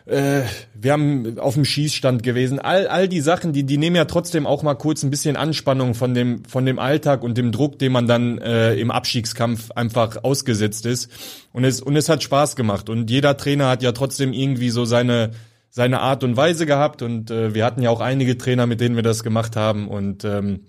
äh, 0.06 0.42
wir 0.74 0.94
haben 0.94 1.38
auf 1.38 1.54
dem 1.54 1.66
Schießstand 1.66 2.24
gewesen. 2.24 2.60
All, 2.60 2.88
all 2.88 3.08
die 3.08 3.22
Sachen, 3.22 3.54
die, 3.54 3.64
die 3.64 3.78
nehmen 3.78 3.96
ja 3.96 4.06
trotzdem 4.06 4.48
auch 4.48 4.64
mal 4.64 4.76
kurz 4.76 5.04
ein 5.04 5.12
bisschen 5.12 5.36
Anspannung 5.36 5.94
von 5.94 6.14
dem, 6.14 6.44
von 6.46 6.66
dem 6.66 6.80
Alltag 6.80 7.24
und 7.24 7.38
dem 7.38 7.52
Druck, 7.52 7.78
dem 7.78 7.92
man 7.92 8.08
dann 8.08 8.40
äh, 8.40 8.74
im 8.76 8.90
Abstiegskampf 8.90 9.72
einfach 9.72 10.24
ausgesetzt 10.24 10.86
ist. 10.86 11.10
Und 11.54 11.66
es, 11.66 11.82
und 11.82 11.96
es 11.96 12.10
hat 12.10 12.24
Spaß 12.24 12.56
gemacht. 12.56 12.90
Und 12.90 13.10
jeder 13.10 13.38
Trainer 13.38 13.70
hat 13.70 13.84
ja 13.84 13.92
trotzdem 13.92 14.34
irgendwie 14.34 14.70
so 14.70 14.86
seine, 14.86 15.32
seine 15.72 16.02
Art 16.02 16.24
und 16.24 16.38
Weise 16.38 16.68
gehabt. 16.68 17.02
Und 17.02 17.32
äh, 17.32 17.56
wir 17.56 17.66
hatten 17.66 17.82
ja 17.82 17.90
auch 17.90 18.02
einige 18.02 18.38
Trainer, 18.38 18.68
mit 18.68 18.80
denen 18.82 18.96
wir 18.96 19.04
das 19.04 19.24
gemacht 19.24 19.56
haben. 19.56 19.88
Und 19.88 20.24
ähm, 20.24 20.68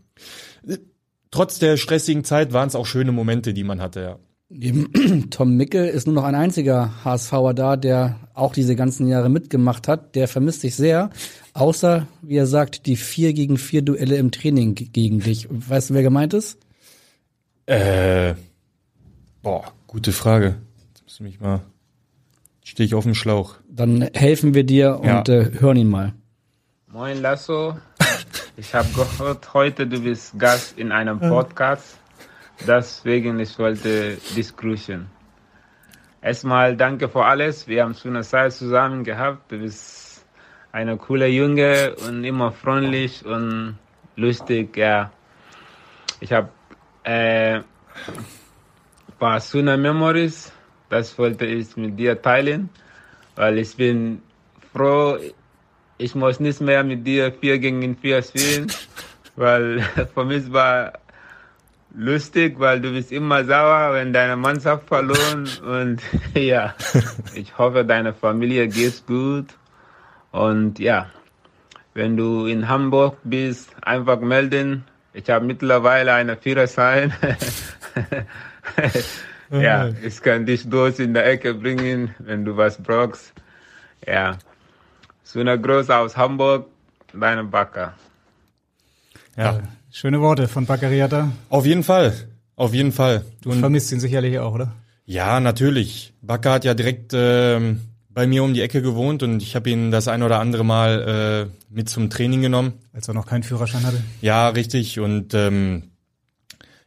trotz 1.31 1.59
der 1.59 1.77
stressigen 1.77 2.25
Zeit 2.25 2.55
waren 2.55 2.69
es 2.69 2.75
auch 2.75 2.87
schöne 2.87 3.13
Momente, 3.13 3.53
die 3.53 3.65
man 3.65 3.83
hatte, 3.83 4.01
ja. 4.01 4.19
Neben 4.55 5.31
Tom 5.31 5.57
Mickel 5.57 5.87
ist 5.89 6.07
nur 6.07 6.15
noch 6.15 6.25
ein 6.25 6.35
einziger 6.35 6.93
HSVer 7.05 7.55
da, 7.55 7.77
der 7.77 8.21
auch 8.35 8.53
diese 8.53 8.77
ganzen 8.77 9.09
Jahre 9.09 9.31
mitgemacht 9.31 9.89
hat. 9.89 10.15
Der 10.15 10.29
vermisst 10.29 10.61
sich 10.61 10.77
sehr. 10.77 11.11
Außer, 11.55 12.07
wie 12.21 12.37
er 12.37 12.47
sagt, 12.47 12.87
die 12.87 12.97
vier 12.97 13.33
gegen 13.33 13.57
vier 13.57 13.83
Duelle 13.83 14.17
im 14.17 14.31
Training 14.31 14.75
gegen 14.75 15.21
dich. 15.21 15.49
Weißt 15.51 15.91
du, 15.91 15.95
wer 15.95 16.03
gemeint 16.03 16.35
ist? 16.35 16.59
Äh, 17.65 18.35
boah, 19.41 19.73
gute 19.87 20.13
Frage. 20.13 20.57
Jetzt 20.89 21.03
musst 21.05 21.21
du 21.21 21.25
mich 21.25 21.41
mal. 21.41 21.63
Stehe 22.63 22.87
ich 22.87 22.95
auf 22.95 23.05
dem 23.05 23.15
Schlauch. 23.15 23.57
Dann 23.75 24.03
helfen 24.13 24.53
wir 24.53 24.65
dir 24.65 24.99
und 25.01 25.07
Ja. 25.29 25.35
äh, 25.35 25.51
hören 25.59 25.79
ihn 25.79 25.89
mal. 25.89 26.13
Moin 26.89 27.23
Lasso, 27.23 27.79
ich 28.59 28.75
habe 28.75 28.87
gehört, 28.95 29.55
heute 29.55 29.87
du 29.87 29.99
bist 30.01 30.39
Gast 30.39 30.79
in 30.79 30.93
einem 30.93 31.19
Podcast. 31.19 31.99
Deswegen 32.67 33.41
ich 33.41 33.59
wollte 33.59 34.19
dich 34.37 34.55
grüßen. 34.55 35.07
Erstmal 36.21 36.77
danke 36.77 37.09
für 37.09 37.25
alles. 37.25 37.67
Wir 37.67 37.83
haben 37.85 37.95
so 37.95 38.11
eine 38.11 38.21
Zeit 38.23 38.53
zusammen 38.53 39.05
gehabt. 39.05 39.51
Du 39.51 39.57
bist 39.59 40.27
eine 40.71 40.99
coole 40.99 41.29
Junge 41.29 41.95
und 42.07 42.25
immer 42.25 42.53
freundlich 42.53 43.25
und 43.25 43.79
lustig. 44.17 44.77
Ja, 44.77 45.11
ich 46.21 46.31
habe 46.31 46.51
äh, 47.05 47.55
ein 47.57 47.65
paar 49.19 49.41
schöne 49.41 49.79
Memories. 49.79 50.53
Das 50.91 51.17
wollte 51.19 51.47
ich 51.47 51.75
mit 51.79 51.99
dir 51.99 52.21
teilen, 52.21 52.69
weil 53.37 53.59
ich 53.59 53.77
bin 53.77 54.23
froh, 54.73 55.19
ich 55.99 56.15
muss 56.15 56.41
nicht 56.41 56.61
mehr 56.61 56.83
mit 56.85 57.07
dir 57.07 57.33
4 57.33 57.59
gegen 57.59 57.97
4 57.97 58.23
spielen, 58.23 58.67
weil 59.37 59.81
für 60.15 60.25
mich 60.25 60.53
war 60.53 60.93
lustig, 61.95 62.59
weil 62.59 62.81
du 62.81 62.93
bist 62.93 63.13
immer 63.13 63.45
sauer, 63.45 63.95
wenn 63.95 64.13
deine 64.13 64.37
Mannschaft 64.37 64.89
verloren 64.89 65.49
und 65.65 66.01
ja, 66.35 66.75
ich 67.35 67.57
hoffe, 67.59 67.85
deine 67.85 68.15
Familie 68.15 68.69
geht's 68.69 69.05
gut 69.05 69.47
und 70.31 70.79
ja, 70.79 71.11
wenn 71.95 72.17
du 72.17 72.47
in 72.47 72.69
Hamburg 72.69 73.19
bist, 73.25 73.71
einfach 73.83 74.21
melden. 74.21 74.85
Ich 75.13 75.29
habe 75.29 75.45
mittlerweile 75.45 76.15
eine 76.15 76.39
Führerschein. 76.39 77.13
Ja, 79.61 79.89
ich 79.89 80.21
kann 80.23 80.47
dich 80.47 80.69
durch 80.69 80.99
in 80.99 81.15
der 81.15 81.27
Ecke 81.27 81.55
bringen, 81.55 82.15
wenn 82.19 82.45
du 82.45 82.57
was 82.57 82.83
brauchst. 82.83 83.33
Ja. 84.07 84.39
So 85.23 85.41
eine 85.41 85.61
Große 85.61 85.95
aus 85.95 86.17
Hamburg, 86.17 86.67
deine 87.13 87.45
Backer. 87.45 87.95
Ja. 89.37 89.61
Schöne 89.91 90.21
Worte 90.21 90.49
von 90.49 90.65
Baccariata. 90.65 91.31
Auf 91.51 91.67
jeden 91.67 91.83
Fall. 91.83 92.15
Auf 92.57 92.73
jeden 92.73 92.93
Fall. 92.93 93.25
Du 93.43 93.51
Und 93.51 93.61
vermisst 93.61 93.93
ihn 93.93 94.01
sicherlich 94.01 94.39
auch, 94.39 94.55
oder? 94.55 94.73
Ja, 95.05 95.41
natürlich. 95.41 96.15
Bakker 96.23 96.53
hat 96.53 96.65
ja 96.65 96.75
direkt 96.75 97.13
äh, 97.13 97.75
bei 98.09 98.27
mir 98.27 98.45
um 98.45 98.55
die 98.55 98.63
Ecke 98.63 98.83
gewohnt 98.83 99.23
und 99.23 99.43
ich 99.43 99.57
habe 99.57 99.71
ihn 99.71 99.91
das 99.91 100.09
ein 100.09 100.23
oder 100.23 100.39
andere 100.39 100.65
Mal 100.65 101.49
äh, 101.51 101.75
mit 101.75 101.89
zum 101.89 102.11
Training 102.11 102.43
genommen. 102.43 102.75
Als 102.93 103.09
er 103.09 103.15
noch 103.15 103.27
keinen 103.27 103.43
Führerschein 103.43 103.85
hatte? 103.85 104.03
Ja, 104.21 104.49
richtig. 104.49 105.01
Und 105.01 105.35
ähm, 105.35 105.92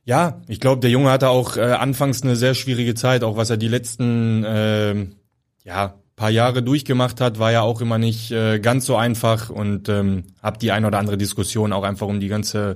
ja, 0.05 0.41
ich 0.47 0.59
glaube, 0.59 0.81
der 0.81 0.91
Junge 0.91 1.09
hatte 1.09 1.29
auch 1.29 1.57
äh, 1.57 1.61
anfangs 1.61 2.21
eine 2.21 2.35
sehr 2.35 2.53
schwierige 2.53 2.93
Zeit, 2.93 3.23
auch 3.23 3.37
was 3.37 3.49
er 3.49 3.57
die 3.57 3.67
letzten 3.67 4.43
äh, 4.43 5.07
ja, 5.63 5.95
paar 6.15 6.29
Jahre 6.29 6.61
durchgemacht 6.61 7.19
hat, 7.19 7.39
war 7.39 7.51
ja 7.51 7.61
auch 7.61 7.81
immer 7.81 7.97
nicht 7.97 8.31
äh, 8.31 8.59
ganz 8.59 8.85
so 8.85 8.95
einfach 8.95 9.49
und 9.49 9.89
ähm, 9.89 10.23
habe 10.41 10.59
die 10.59 10.71
ein 10.71 10.85
oder 10.85 10.99
andere 10.99 11.17
Diskussion 11.17 11.73
auch 11.73 11.83
einfach 11.83 12.07
um 12.07 12.19
die 12.19 12.27
ganze 12.27 12.75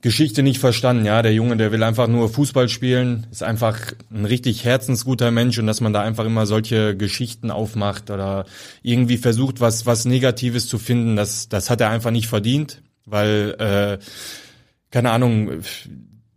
Geschichte 0.00 0.42
nicht 0.42 0.58
verstanden. 0.58 1.04
Ja, 1.04 1.22
der 1.22 1.32
Junge, 1.32 1.56
der 1.56 1.72
will 1.72 1.82
einfach 1.82 2.08
nur 2.08 2.28
Fußball 2.28 2.68
spielen, 2.68 3.28
ist 3.30 3.42
einfach 3.42 3.92
ein 4.12 4.24
richtig 4.24 4.64
herzensguter 4.64 5.30
Mensch 5.30 5.58
und 5.58 5.66
dass 5.66 5.80
man 5.80 5.92
da 5.92 6.02
einfach 6.02 6.24
immer 6.24 6.46
solche 6.46 6.96
Geschichten 6.96 7.52
aufmacht 7.52 8.10
oder 8.10 8.46
irgendwie 8.82 9.16
versucht, 9.16 9.60
was 9.60 9.86
was 9.86 10.04
Negatives 10.04 10.68
zu 10.68 10.78
finden, 10.78 11.14
das 11.14 11.48
das 11.48 11.70
hat 11.70 11.80
er 11.80 11.90
einfach 11.90 12.10
nicht 12.10 12.28
verdient, 12.28 12.82
weil 13.06 13.54
äh, 13.58 14.04
keine 14.90 15.10
Ahnung. 15.12 15.62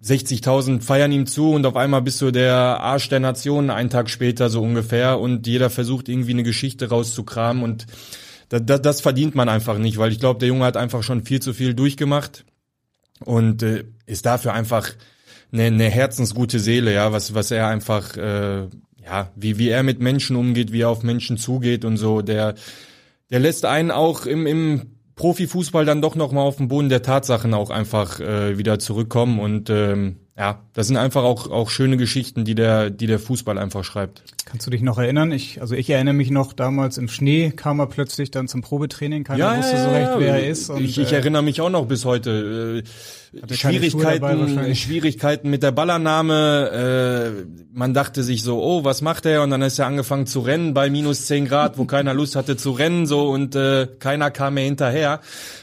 60.000 0.04 0.82
feiern 0.82 1.12
ihm 1.12 1.28
zu 1.28 1.52
und 1.52 1.66
auf 1.66 1.76
einmal 1.76 2.02
bist 2.02 2.22
du 2.22 2.32
der 2.32 2.56
Arsch 2.56 3.10
der 3.10 3.20
Nation 3.20 3.70
einen 3.70 3.92
Tag 3.92 4.10
später 4.10 4.50
so 4.50 4.62
ungefähr 4.62 5.20
und 5.20 5.46
jeder 5.46 5.70
versucht 5.70 6.10
irgendwie 6.10 6.32
eine 6.32 6.44
Geschichte 6.44 6.90
rauszukramen 6.90 7.64
und 7.64 7.86
das, 8.50 8.64
das, 8.66 8.82
das 8.82 9.02
verdient 9.02 9.36
man 9.36 9.48
einfach 9.48 9.78
nicht, 9.78 9.98
weil 9.98 10.12
ich 10.12 10.20
glaube, 10.20 10.40
der 10.40 10.50
Junge 10.50 10.66
hat 10.66 10.76
einfach 10.76 11.04
schon 11.04 11.24
viel 11.24 11.40
zu 11.40 11.54
viel 11.54 11.76
durchgemacht 11.76 12.46
und 13.24 13.62
äh, 13.62 13.86
ist 14.08 14.26
dafür 14.26 14.54
einfach 14.54 14.90
eine, 15.52 15.66
eine 15.66 15.90
herzensgute 15.90 16.60
Seele, 16.60 16.94
ja, 16.94 17.12
was 17.12 17.36
was 17.36 17.52
er 17.52 17.68
einfach 17.68 18.18
äh, 18.18 18.68
ja, 19.04 19.32
wie 19.36 19.60
wie 19.60 19.70
er 19.70 19.84
mit 19.84 20.00
Menschen 20.00 20.36
umgeht, 20.36 20.72
wie 20.72 20.82
er 20.82 20.90
auf 20.90 21.04
Menschen 21.04 21.38
zugeht 21.38 21.86
und 21.86 21.98
so, 21.98 22.24
der 22.24 22.56
der 23.30 23.40
lässt 23.40 23.66
einen 23.66 23.92
auch 23.92 24.26
im 24.26 24.48
im 24.48 25.01
Profifußball 25.22 25.86
dann 25.86 26.02
doch 26.02 26.16
noch 26.16 26.32
mal 26.32 26.42
auf 26.42 26.56
den 26.56 26.68
Boden 26.68 26.90
der 26.90 27.04
Tatsachen 27.04 27.54
auch 27.54 27.70
einfach 27.70 28.20
äh, 28.20 28.58
wieder 28.58 28.80
zurückkommen. 28.80 29.40
Und 29.40 29.70
ähm, 29.70 30.16
ja, 30.38 30.62
das 30.74 30.88
sind 30.88 30.96
einfach 30.96 31.24
auch 31.24 31.52
auch 31.52 31.70
schöne 31.70 31.98
Geschichten, 31.98 32.46
die 32.46 32.56
der 32.56 32.90
die 32.90 33.06
der 33.06 33.20
Fußball 33.20 33.58
einfach 33.58 33.84
schreibt. 33.84 34.24
Kannst 34.46 34.66
du 34.66 34.72
dich 34.72 34.82
noch 34.82 34.98
erinnern? 34.98 35.32
Ich 35.32 35.60
also 35.60 35.76
ich 35.76 35.90
erinnere 35.90 36.14
mich 36.14 36.32
noch 36.32 36.54
damals 36.54 36.98
im 36.98 37.10
Schnee 37.10 37.52
kam 37.52 37.80
er 37.80 37.88
plötzlich 37.88 38.32
dann 38.32 38.48
zum 38.48 38.62
Probetraining, 38.62 39.26
keiner 39.26 39.40
Ja, 39.40 39.58
wusste 39.58 39.78
so 39.78 39.90
recht, 39.90 40.10
ja. 40.10 40.20
wer 40.20 40.36
er 40.36 40.48
ist 40.48 40.70
und 40.70 40.84
ich, 40.84 40.98
ich 40.98 41.12
äh, 41.12 41.18
erinnere 41.18 41.44
mich 41.44 41.60
auch 41.60 41.70
noch 41.70 41.86
bis 41.86 42.06
heute. 42.06 42.84
Äh, 42.84 43.54
Schwierigkeiten. 43.54 44.76
Schwierigkeiten 44.76 45.50
mit 45.50 45.64
der 45.64 45.72
Ballannahme. 45.72 47.44
Äh, 47.44 47.46
man 47.74 47.94
dachte 47.94 48.24
sich 48.24 48.44
so, 48.44 48.62
oh, 48.62 48.84
was 48.84 49.02
macht 49.02 49.26
er? 49.26 49.44
Und 49.44 49.52
dann 49.52 49.62
ist 49.62 49.80
er 49.80 49.88
angefangen 49.88 50.28
zu 50.28 50.42
rennen 50.42 50.74
bei 50.74 50.90
minus 50.90 51.28
10 51.28 51.46
Grad, 51.46 51.78
wo 51.78 51.86
keiner 51.86 52.14
Lust 52.14 52.36
hatte 52.36 52.58
zu 52.58 52.72
rennen, 52.72 53.06
so 53.06 53.30
und 53.30 53.56
äh, 53.56 53.88
keiner 54.00 54.32
kam 54.32 54.56
mehr 54.56 54.66
hinterher. 54.66 55.22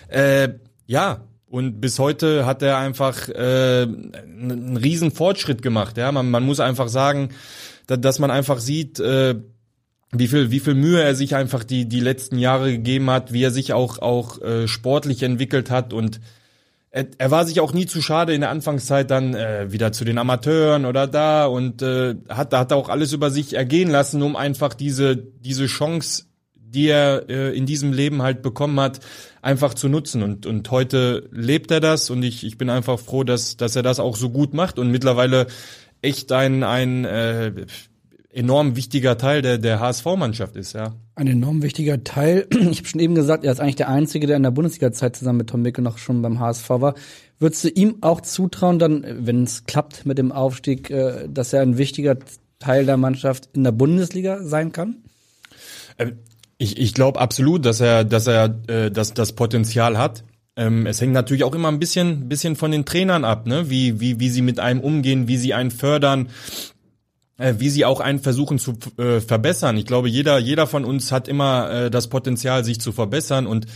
Äh, 0.08 0.50
ja, 0.86 1.20
und 1.50 1.80
bis 1.80 1.98
heute 1.98 2.46
hat 2.46 2.62
er 2.62 2.78
einfach 2.78 3.28
äh, 3.28 3.82
einen 3.82 4.76
riesen 4.76 5.10
Fortschritt 5.10 5.62
gemacht. 5.62 5.96
Ja, 5.96 6.12
man, 6.12 6.30
man 6.30 6.44
muss 6.44 6.60
einfach 6.60 6.88
sagen, 6.88 7.30
da, 7.86 7.96
dass 7.96 8.18
man 8.18 8.30
einfach 8.30 8.58
sieht. 8.58 9.00
Äh, 9.00 9.36
wie 10.10 10.28
viel, 10.28 10.50
wie 10.50 10.60
viel 10.60 10.74
Mühe 10.74 11.02
er 11.02 11.14
sich 11.14 11.34
einfach 11.34 11.64
die, 11.64 11.86
die 11.86 12.00
letzten 12.00 12.38
Jahre 12.38 12.72
gegeben 12.72 13.10
hat, 13.10 13.32
wie 13.34 13.42
er 13.42 13.50
sich 13.50 13.74
auch, 13.74 13.98
auch 13.98 14.40
äh, 14.40 14.66
sportlich 14.66 15.22
entwickelt 15.22 15.70
hat 15.70 15.92
und 15.92 16.20
er, 16.90 17.06
er 17.18 17.30
war 17.30 17.44
sich 17.44 17.60
auch 17.60 17.72
nie 17.72 17.86
zu 17.86 18.00
schade 18.00 18.32
in 18.32 18.40
der 18.40 18.50
Anfangszeit 18.50 19.10
dann 19.10 19.34
äh, 19.34 19.70
wieder 19.70 19.92
zu 19.92 20.04
den 20.04 20.18
Amateuren 20.18 20.86
oder 20.86 21.06
da 21.06 21.46
und 21.46 21.82
äh, 21.82 22.14
hat, 22.28 22.54
hat 22.54 22.72
auch 22.72 22.88
alles 22.88 23.12
über 23.12 23.30
sich 23.30 23.54
ergehen 23.54 23.90
lassen, 23.90 24.22
um 24.22 24.36
einfach 24.36 24.74
diese, 24.74 25.16
diese 25.16 25.66
Chance, 25.66 26.24
die 26.54 26.88
er 26.88 27.28
äh, 27.28 27.56
in 27.56 27.66
diesem 27.66 27.92
Leben 27.92 28.22
halt 28.22 28.42
bekommen 28.42 28.80
hat, 28.80 29.00
einfach 29.48 29.72
zu 29.72 29.88
nutzen. 29.88 30.22
Und, 30.22 30.44
und 30.44 30.70
heute 30.70 31.26
lebt 31.32 31.70
er 31.70 31.80
das 31.80 32.10
und 32.10 32.22
ich, 32.22 32.44
ich 32.44 32.58
bin 32.58 32.68
einfach 32.68 33.00
froh, 33.00 33.24
dass, 33.24 33.56
dass 33.56 33.76
er 33.76 33.82
das 33.82 33.98
auch 33.98 34.14
so 34.14 34.28
gut 34.28 34.52
macht 34.52 34.78
und 34.78 34.90
mittlerweile 34.90 35.46
echt 36.02 36.32
ein, 36.32 36.62
ein 36.62 37.06
äh, 37.06 37.52
enorm 38.30 38.76
wichtiger 38.76 39.16
Teil 39.16 39.40
der, 39.40 39.56
der 39.56 39.80
HSV-Mannschaft 39.80 40.54
ist, 40.56 40.74
ja. 40.74 40.92
Ein 41.14 41.28
enorm 41.28 41.62
wichtiger 41.62 42.04
Teil. 42.04 42.46
Ich 42.70 42.78
habe 42.78 42.88
schon 42.88 43.00
eben 43.00 43.14
gesagt, 43.14 43.42
er 43.44 43.52
ist 43.52 43.60
eigentlich 43.60 43.76
der 43.76 43.88
Einzige, 43.88 44.26
der 44.26 44.36
in 44.36 44.42
der 44.42 44.50
Bundesliga-Zeit 44.50 45.16
zusammen 45.16 45.38
mit 45.38 45.48
Tom 45.48 45.62
Micke 45.62 45.80
noch 45.80 45.96
schon 45.96 46.20
beim 46.20 46.38
HSV 46.38 46.68
war. 46.68 46.94
Würdest 47.38 47.64
du 47.64 47.68
ihm 47.70 47.96
auch 48.02 48.20
zutrauen, 48.20 48.78
dann, 48.78 49.06
wenn 49.20 49.44
es 49.44 49.64
klappt 49.64 50.04
mit 50.04 50.18
dem 50.18 50.30
Aufstieg, 50.30 50.90
äh, 50.90 51.26
dass 51.26 51.54
er 51.54 51.62
ein 51.62 51.78
wichtiger 51.78 52.18
Teil 52.58 52.84
der 52.84 52.98
Mannschaft 52.98 53.48
in 53.54 53.64
der 53.64 53.72
Bundesliga 53.72 54.42
sein 54.42 54.72
kann? 54.72 54.96
Ich, 56.58 56.76
ich 56.78 56.92
glaube 56.92 57.20
absolut, 57.20 57.64
dass 57.64 57.80
er, 57.80 58.04
dass 58.04 58.26
er 58.26 58.58
äh, 58.66 58.90
das, 58.90 59.14
das 59.14 59.32
Potenzial 59.32 59.96
hat. 59.96 60.24
Ähm, 60.56 60.86
es 60.86 61.00
hängt 61.00 61.12
natürlich 61.12 61.44
auch 61.44 61.54
immer 61.54 61.68
ein 61.68 61.78
bisschen, 61.78 62.28
bisschen 62.28 62.56
von 62.56 62.72
den 62.72 62.84
Trainern 62.84 63.24
ab, 63.24 63.46
ne? 63.46 63.70
wie, 63.70 64.00
wie, 64.00 64.18
wie 64.18 64.28
sie 64.28 64.42
mit 64.42 64.58
einem 64.58 64.80
umgehen, 64.80 65.28
wie 65.28 65.36
sie 65.36 65.54
einen 65.54 65.70
fördern, 65.70 66.30
äh, 67.36 67.54
wie 67.58 67.70
sie 67.70 67.84
auch 67.84 68.00
einen 68.00 68.18
versuchen 68.18 68.58
zu 68.58 68.76
äh, 68.98 69.20
verbessern. 69.20 69.76
Ich 69.76 69.86
glaube, 69.86 70.08
jeder, 70.08 70.38
jeder 70.38 70.66
von 70.66 70.84
uns 70.84 71.12
hat 71.12 71.28
immer 71.28 71.70
äh, 71.70 71.90
das 71.90 72.08
Potenzial, 72.08 72.64
sich 72.64 72.80
zu 72.80 72.90
verbessern 72.90 73.46
und 73.46 73.66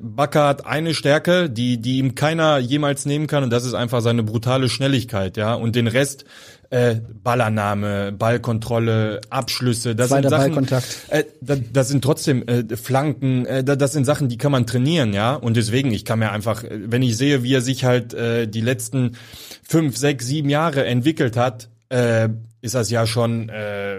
Bakker 0.00 0.46
hat 0.46 0.64
eine 0.64 0.94
Stärke, 0.94 1.50
die, 1.50 1.78
die 1.78 1.98
ihm 1.98 2.14
keiner 2.14 2.58
jemals 2.58 3.04
nehmen 3.04 3.26
kann 3.26 3.42
und 3.42 3.50
das 3.50 3.64
ist 3.64 3.74
einfach 3.74 4.00
seine 4.00 4.22
brutale 4.22 4.68
Schnelligkeit, 4.68 5.36
ja. 5.36 5.54
Und 5.54 5.74
den 5.74 5.88
Rest, 5.88 6.24
äh, 6.70 6.96
Ballannahme, 7.24 8.12
Ballkontrolle, 8.12 9.20
Abschlüsse, 9.28 9.96
das 9.96 10.08
Zweiter 10.08 10.28
sind 10.28 10.38
Sachen, 10.38 10.54
Ballkontakt. 10.54 11.06
äh, 11.08 11.24
das, 11.40 11.58
das 11.72 11.88
sind 11.88 12.04
trotzdem 12.04 12.46
äh, 12.46 12.76
Flanken, 12.76 13.44
äh, 13.46 13.64
das, 13.64 13.78
das 13.78 13.92
sind 13.92 14.04
Sachen, 14.04 14.28
die 14.28 14.38
kann 14.38 14.52
man 14.52 14.66
trainieren, 14.66 15.12
ja. 15.12 15.34
Und 15.34 15.56
deswegen, 15.56 15.90
ich 15.92 16.04
kann 16.04 16.20
mir 16.20 16.30
einfach, 16.30 16.62
äh, 16.62 16.78
wenn 16.86 17.02
ich 17.02 17.16
sehe, 17.16 17.42
wie 17.42 17.54
er 17.54 17.60
sich 17.60 17.84
halt 17.84 18.14
äh, 18.14 18.46
die 18.46 18.60
letzten 18.60 19.16
fünf, 19.68 19.96
sechs, 19.96 20.26
sieben 20.26 20.48
Jahre 20.48 20.84
entwickelt 20.84 21.36
hat, 21.36 21.68
äh, 21.88 22.28
ist 22.60 22.76
das 22.76 22.90
ja 22.90 23.04
schon 23.06 23.48
äh, 23.48 23.96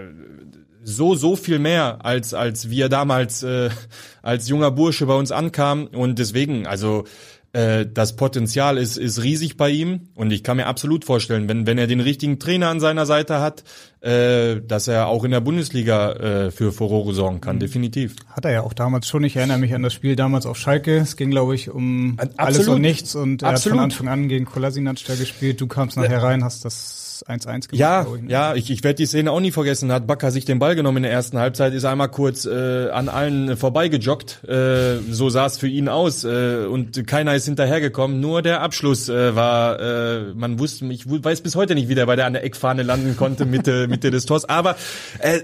so 0.82 1.14
so 1.14 1.36
viel 1.36 1.58
mehr 1.58 2.04
als 2.04 2.34
als 2.34 2.70
wir 2.70 2.88
damals 2.88 3.42
äh, 3.42 3.70
als 4.22 4.48
junger 4.48 4.70
Bursche 4.70 5.06
bei 5.06 5.14
uns 5.14 5.32
ankam 5.32 5.86
und 5.86 6.18
deswegen 6.18 6.66
also 6.66 7.04
äh, 7.52 7.86
das 7.86 8.14
Potenzial 8.14 8.76
ist 8.76 8.98
ist 8.98 9.22
riesig 9.22 9.56
bei 9.56 9.70
ihm 9.70 10.08
und 10.14 10.30
ich 10.30 10.44
kann 10.44 10.58
mir 10.58 10.66
absolut 10.66 11.04
vorstellen, 11.04 11.48
wenn 11.48 11.66
wenn 11.66 11.78
er 11.78 11.86
den 11.86 12.00
richtigen 12.00 12.38
Trainer 12.38 12.68
an 12.68 12.78
seiner 12.78 13.06
Seite 13.06 13.40
hat, 13.40 13.64
äh, 14.00 14.60
dass 14.60 14.86
er 14.86 15.06
auch 15.06 15.24
in 15.24 15.30
der 15.30 15.40
Bundesliga 15.40 16.12
äh, 16.12 16.50
für 16.50 16.72
Furore 16.72 17.14
sorgen 17.14 17.40
kann, 17.40 17.58
definitiv. 17.58 18.16
Hat 18.28 18.44
er 18.44 18.52
ja 18.52 18.62
auch 18.62 18.74
damals 18.74 19.08
schon. 19.08 19.24
Ich 19.24 19.36
erinnere 19.36 19.58
mich 19.58 19.74
an 19.74 19.82
das 19.82 19.94
Spiel 19.94 20.14
damals 20.14 20.44
auf 20.44 20.58
Schalke. 20.58 20.98
Es 20.98 21.16
ging, 21.16 21.30
glaube 21.30 21.54
ich, 21.54 21.70
um 21.70 22.18
Absolut. 22.18 22.38
alles 22.38 22.68
und 22.68 22.80
nichts. 22.82 23.14
Und 23.14 23.42
er 23.42 23.48
Absolut. 23.48 23.78
hat 23.78 23.92
von 23.94 24.08
Anfang 24.08 24.08
an 24.08 24.28
gegen 24.28 24.44
Kolasinac 24.44 24.98
da 25.06 25.14
gespielt. 25.14 25.60
Du 25.60 25.66
kamst 25.66 25.96
nachher 25.96 26.22
rein, 26.22 26.44
hast 26.44 26.66
das 26.66 27.07
1-1 27.26 27.44
gemacht. 27.44 27.72
Ja, 27.72 28.02
ich, 28.02 28.22
ne? 28.22 28.30
ja, 28.30 28.54
ich, 28.54 28.70
ich 28.70 28.84
werde 28.84 28.96
die 28.96 29.06
Szene 29.06 29.30
auch 29.32 29.40
nie 29.40 29.50
vergessen. 29.50 29.88
Da 29.88 29.96
hat 29.96 30.06
Bakker 30.06 30.30
sich 30.30 30.44
den 30.44 30.58
Ball 30.58 30.74
genommen 30.74 30.98
in 30.98 31.02
der 31.04 31.12
ersten 31.12 31.38
Halbzeit, 31.38 31.74
ist 31.74 31.84
einmal 31.84 32.08
kurz 32.08 32.44
äh, 32.46 32.90
an 32.90 33.08
allen 33.08 33.56
vorbeigejoggt. 33.56 34.44
Äh, 34.44 34.98
so 35.10 35.30
sah 35.30 35.46
es 35.46 35.58
für 35.58 35.68
ihn 35.68 35.88
aus 35.88 36.24
äh, 36.24 36.66
und 36.66 37.06
keiner 37.06 37.34
ist 37.34 37.46
hinterhergekommen. 37.46 38.20
Nur 38.20 38.42
der 38.42 38.60
Abschluss 38.60 39.08
äh, 39.08 39.34
war, 39.34 39.80
äh, 39.80 40.34
man 40.34 40.58
wusste, 40.58 40.86
ich 40.86 41.04
weiß 41.06 41.40
bis 41.40 41.56
heute 41.56 41.74
nicht, 41.74 41.88
wie 41.88 41.94
der 41.94 42.06
bei 42.06 42.16
der 42.16 42.26
an 42.26 42.32
der 42.32 42.44
Eckfahne 42.44 42.82
landen 42.82 43.16
konnte, 43.16 43.44
Mitte, 43.46 43.88
Mitte 43.88 44.10
des 44.10 44.26
Tors. 44.26 44.44
Aber 44.44 44.76
äh, 45.20 45.40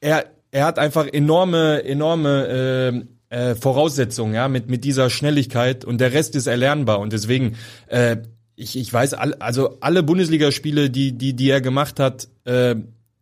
er, 0.00 0.26
er 0.50 0.66
hat 0.66 0.78
einfach 0.78 1.06
enorme, 1.06 1.84
enorme 1.84 3.04
äh, 3.30 3.34
äh, 3.34 3.54
Voraussetzungen, 3.54 4.34
ja, 4.34 4.48
mit, 4.48 4.70
mit 4.70 4.84
dieser 4.84 5.10
Schnelligkeit 5.10 5.84
und 5.84 6.00
der 6.00 6.12
Rest 6.12 6.36
ist 6.36 6.46
erlernbar 6.46 7.00
und 7.00 7.12
deswegen, 7.12 7.56
äh, 7.88 8.18
ich, 8.56 8.76
ich 8.76 8.92
weiß, 8.92 9.14
also 9.14 9.78
alle 9.80 10.02
Bundesligaspiele, 10.02 10.90
die, 10.90 11.12
die, 11.12 11.34
die 11.34 11.50
er 11.50 11.60
gemacht 11.60 11.98
hat, 11.98 12.28
äh, 12.44 12.76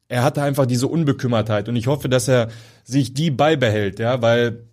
er 0.09 0.23
hatte 0.23 0.42
einfach 0.42 0.66
diese 0.66 0.88
Unbekümmertheit 0.88 1.68
und 1.68 1.77
ich 1.77 1.87
hoffe, 1.87 2.09
dass 2.09 2.29
er 2.29 2.49
sich 2.85 3.14
die 3.14 3.31
beibehält, 3.31 3.99
ja, 3.99 4.21
weil 4.21 4.64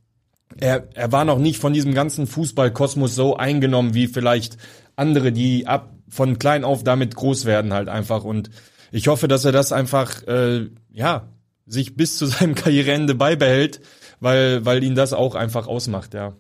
er, 0.58 0.90
er 0.96 1.12
war 1.12 1.24
noch 1.24 1.40
nicht 1.40 1.60
von 1.60 1.74
diesem 1.74 1.94
ganzen 1.94 2.28
Fußballkosmos 2.28 3.16
so 3.16 3.38
eingenommen 3.38 3.94
wie 3.94 4.08
vielleicht 4.08 4.58
andere, 4.96 5.32
die 5.32 5.66
ab 5.66 5.94
von 6.10 6.40
klein 6.40 6.64
auf 6.64 6.84
damit 6.84 7.16
groß 7.16 7.46
werden 7.46 7.72
halt 7.72 7.88
einfach 7.88 8.24
und 8.24 8.50
ich 8.92 9.08
hoffe, 9.08 9.28
dass 9.28 9.46
er 9.46 9.52
das 9.52 9.72
einfach 9.72 10.28
äh, 10.28 10.68
ja 10.92 11.28
sich 11.66 11.96
bis 11.96 12.18
zu 12.18 12.26
seinem 12.26 12.56
Karriereende 12.56 13.16
beibehält, 13.16 13.80
weil 14.20 14.66
weil 14.66 14.84
ihn 14.84 14.96
das 14.96 15.14
auch 15.14 15.36
einfach 15.36 15.68
ausmacht, 15.68 16.14
ja. 16.14 16.34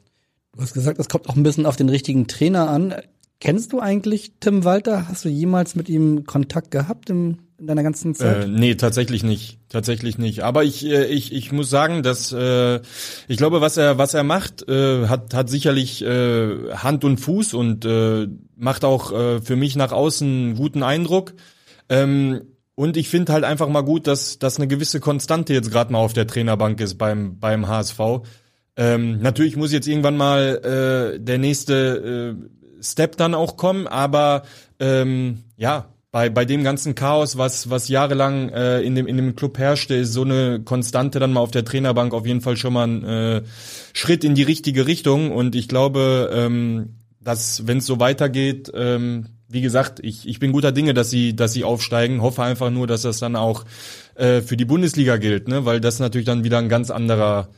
Du 0.55 0.61
hast 0.61 0.73
gesagt, 0.73 0.99
es 0.99 1.07
kommt 1.07 1.29
auch 1.29 1.35
ein 1.35 1.43
bisschen 1.43 1.67
auf 1.67 1.75
den 1.77 1.87
richtigen 1.87 2.27
Trainer 2.27 2.69
an. 2.69 2.95
Kennst 3.41 3.71
du 3.71 3.79
eigentlich 3.79 4.33
Tim 4.41 4.65
Walter? 4.65 5.07
Hast 5.07 5.23
du 5.23 5.29
jemals 5.29 5.75
mit 5.75 5.87
ihm 5.87 6.25
Kontakt 6.25 6.71
gehabt 6.71 7.09
im, 7.09 7.37
in 7.57 7.67
deiner 7.67 7.83
ganzen 7.83 8.13
Zeit? 8.13 8.43
Äh, 8.43 8.47
nee, 8.47 8.75
tatsächlich 8.75 9.23
nicht. 9.23 9.59
Tatsächlich 9.69 10.17
nicht. 10.17 10.43
Aber 10.43 10.65
ich, 10.65 10.85
äh, 10.85 11.05
ich, 11.05 11.31
ich 11.31 11.53
muss 11.53 11.69
sagen, 11.69 12.03
dass 12.03 12.33
äh, 12.33 12.81
ich 13.29 13.37
glaube, 13.37 13.61
was 13.61 13.77
er, 13.77 13.97
was 13.97 14.13
er 14.13 14.23
macht, 14.23 14.67
äh, 14.67 15.07
hat, 15.07 15.33
hat 15.33 15.49
sicherlich 15.49 16.03
äh, 16.03 16.73
Hand 16.73 17.05
und 17.05 17.17
Fuß 17.19 17.53
und 17.53 17.85
äh, 17.85 18.27
macht 18.57 18.83
auch 18.83 19.13
äh, 19.13 19.41
für 19.41 19.55
mich 19.55 19.77
nach 19.77 19.93
außen 19.93 20.27
einen 20.27 20.55
guten 20.55 20.83
Eindruck. 20.83 21.33
Ähm, 21.87 22.41
und 22.75 22.97
ich 22.97 23.07
finde 23.07 23.31
halt 23.31 23.45
einfach 23.45 23.69
mal 23.69 23.81
gut, 23.81 24.05
dass, 24.07 24.39
dass 24.39 24.57
eine 24.57 24.67
gewisse 24.67 24.99
Konstante 24.99 25.53
jetzt 25.53 25.71
gerade 25.71 25.93
mal 25.93 25.99
auf 25.99 26.13
der 26.13 26.27
Trainerbank 26.27 26.81
ist 26.81 26.97
beim, 26.97 27.39
beim 27.39 27.69
HSV. 27.69 27.99
Ähm, 28.75 29.19
natürlich 29.21 29.55
muss 29.55 29.71
jetzt 29.73 29.87
irgendwann 29.87 30.17
mal 30.17 31.13
äh, 31.15 31.19
der 31.19 31.37
nächste 31.37 32.37
äh, 32.37 32.58
Step 32.81 33.17
dann 33.17 33.33
auch 33.33 33.57
kommen, 33.57 33.87
aber 33.87 34.43
ähm, 34.79 35.43
ja, 35.57 35.87
bei, 36.11 36.29
bei 36.29 36.45
dem 36.45 36.63
ganzen 36.63 36.95
Chaos, 36.95 37.37
was, 37.37 37.69
was 37.69 37.87
jahrelang 37.87 38.49
äh, 38.49 38.81
in, 38.81 38.95
dem, 38.95 39.05
in 39.05 39.17
dem 39.17 39.35
Club 39.35 39.59
herrschte, 39.59 39.93
ist 39.95 40.13
so 40.13 40.23
eine 40.23 40.61
Konstante 40.61 41.19
dann 41.19 41.33
mal 41.33 41.41
auf 41.41 41.51
der 41.51 41.65
Trainerbank 41.65 42.13
auf 42.13 42.25
jeden 42.25 42.41
Fall 42.41 42.57
schon 42.57 42.73
mal 42.73 42.87
ein 42.87 43.03
äh, 43.03 43.41
Schritt 43.93 44.23
in 44.23 44.33
die 44.33 44.43
richtige 44.43 44.87
Richtung. 44.87 45.31
Und 45.31 45.55
ich 45.55 45.67
glaube, 45.67 46.31
ähm, 46.33 46.95
dass, 47.21 47.67
wenn 47.67 47.77
es 47.77 47.85
so 47.85 47.99
weitergeht, 47.99 48.71
ähm, 48.73 49.27
wie 49.47 49.61
gesagt, 49.61 49.99
ich, 50.01 50.27
ich 50.27 50.39
bin 50.39 50.51
guter 50.51 50.71
Dinge, 50.71 50.93
dass 50.93 51.11
sie, 51.11 51.35
dass 51.35 51.53
sie 51.53 51.63
aufsteigen. 51.63 52.21
Hoffe 52.21 52.41
einfach 52.41 52.71
nur, 52.71 52.87
dass 52.87 53.03
das 53.03 53.19
dann 53.19 53.35
auch 53.35 53.65
äh, 54.15 54.41
für 54.41 54.57
die 54.57 54.65
Bundesliga 54.65 55.17
gilt, 55.17 55.47
ne? 55.47 55.65
weil 55.65 55.79
das 55.79 55.99
natürlich 55.99 56.25
dann 56.25 56.43
wieder 56.43 56.57
ein 56.57 56.69
ganz 56.69 56.89
anderer, 56.89 57.49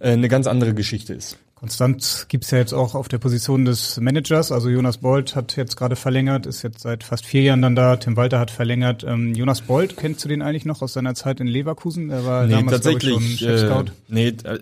äh, 0.00 0.10
eine 0.10 0.28
ganz 0.28 0.48
andere 0.48 0.74
Geschichte 0.74 1.14
ist. 1.14 1.36
Konstant 1.54 2.26
gibt's 2.28 2.50
ja 2.50 2.58
jetzt 2.58 2.72
auch 2.72 2.94
auf 2.94 3.08
der 3.08 3.18
Position 3.18 3.64
des 3.64 3.98
Managers. 3.98 4.52
Also 4.52 4.68
Jonas 4.68 4.98
Bold 4.98 5.36
hat 5.36 5.56
jetzt 5.56 5.76
gerade 5.76 5.96
verlängert, 5.96 6.46
ist 6.46 6.62
jetzt 6.62 6.80
seit 6.80 7.04
fast 7.04 7.24
vier 7.24 7.42
Jahren 7.42 7.62
dann 7.62 7.76
da. 7.76 7.96
Tim 7.96 8.16
Walter 8.16 8.38
hat 8.38 8.50
verlängert. 8.50 9.04
Ähm, 9.04 9.34
Jonas 9.34 9.62
Bold, 9.62 9.96
kennst 9.96 10.24
du 10.24 10.28
den 10.28 10.42
eigentlich 10.42 10.64
noch 10.64 10.82
aus 10.82 10.92
seiner 10.92 11.14
Zeit 11.14 11.40
in 11.40 11.46
Leverkusen? 11.46 12.10
Er 12.10 12.24
war 12.24 12.46
nee, 12.46 12.52
damals, 12.52 12.82
tatsächlich, 12.82 13.16
ich, 13.16 13.38
schon 13.38 13.48
Chef-Scout. 13.48 13.90
Äh, 13.90 13.92
nee, 14.08 14.28
äh, 14.28 14.58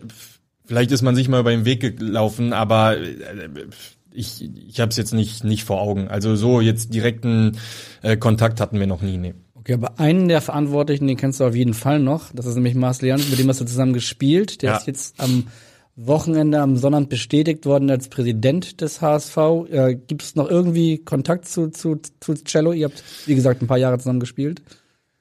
vielleicht 0.66 0.93
ist 0.93 1.03
man 1.03 1.16
sich 1.16 1.28
mal 1.28 1.40
über 1.40 1.51
den 1.51 1.64
Weg 1.64 1.99
gelaufen, 1.99 2.53
aber 2.53 2.99
äh, 2.99 3.49
ich, 4.12 4.49
ich 4.68 4.78
habe 4.78 4.90
es 4.90 4.97
jetzt 4.97 5.14
nicht, 5.14 5.45
nicht 5.45 5.64
vor 5.64 5.80
Augen. 5.80 6.09
Also 6.09 6.36
so 6.36 6.61
jetzt 6.61 6.93
direkten 6.95 7.59
äh, 8.03 8.16
Kontakt 8.16 8.61
hatten 8.61 8.78
wir 8.78 8.86
noch 8.86 9.03
nie. 9.03 9.16
Nee. 9.16 9.34
Okay, 9.55 9.74
aber 9.74 9.99
einen 9.99 10.28
der 10.28 10.40
Verantwortlichen, 10.40 11.07
den 11.07 11.16
kennst 11.16 11.40
du 11.40 11.45
auf 11.45 11.55
jeden 11.55 11.74
Fall 11.74 12.01
noch. 12.01 12.32
Das 12.32 12.47
ist 12.47 12.57
nämlich 12.57 12.74
Marcel 12.74 13.09
Janssen, 13.09 13.30
mit 13.30 13.38
dem 13.38 13.49
hast 13.49 13.61
du 13.61 13.64
zusammen 13.64 13.93
gespielt. 13.93 14.62
Der 14.62 14.72
ja. 14.72 14.76
ist 14.76 14.86
jetzt 14.86 15.20
am 15.20 15.45
Wochenende 15.97 16.61
am 16.61 16.76
Sonnabend 16.76 17.11
bestätigt 17.11 17.66
worden 17.66 17.90
als 17.90 18.09
Präsident 18.09 18.80
des 18.80 19.01
HSV. 19.01 19.36
Äh, 19.70 19.95
Gibt 19.95 20.22
es 20.22 20.34
noch 20.34 20.49
irgendwie 20.49 20.99
Kontakt 20.99 21.47
zu, 21.47 21.68
zu, 21.68 22.01
zu 22.20 22.34
Cello? 22.34 22.72
Ihr 22.72 22.86
habt, 22.86 23.03
wie 23.26 23.34
gesagt, 23.34 23.62
ein 23.62 23.66
paar 23.66 23.78
Jahre 23.78 23.99
zusammen 23.99 24.20
gespielt. 24.20 24.62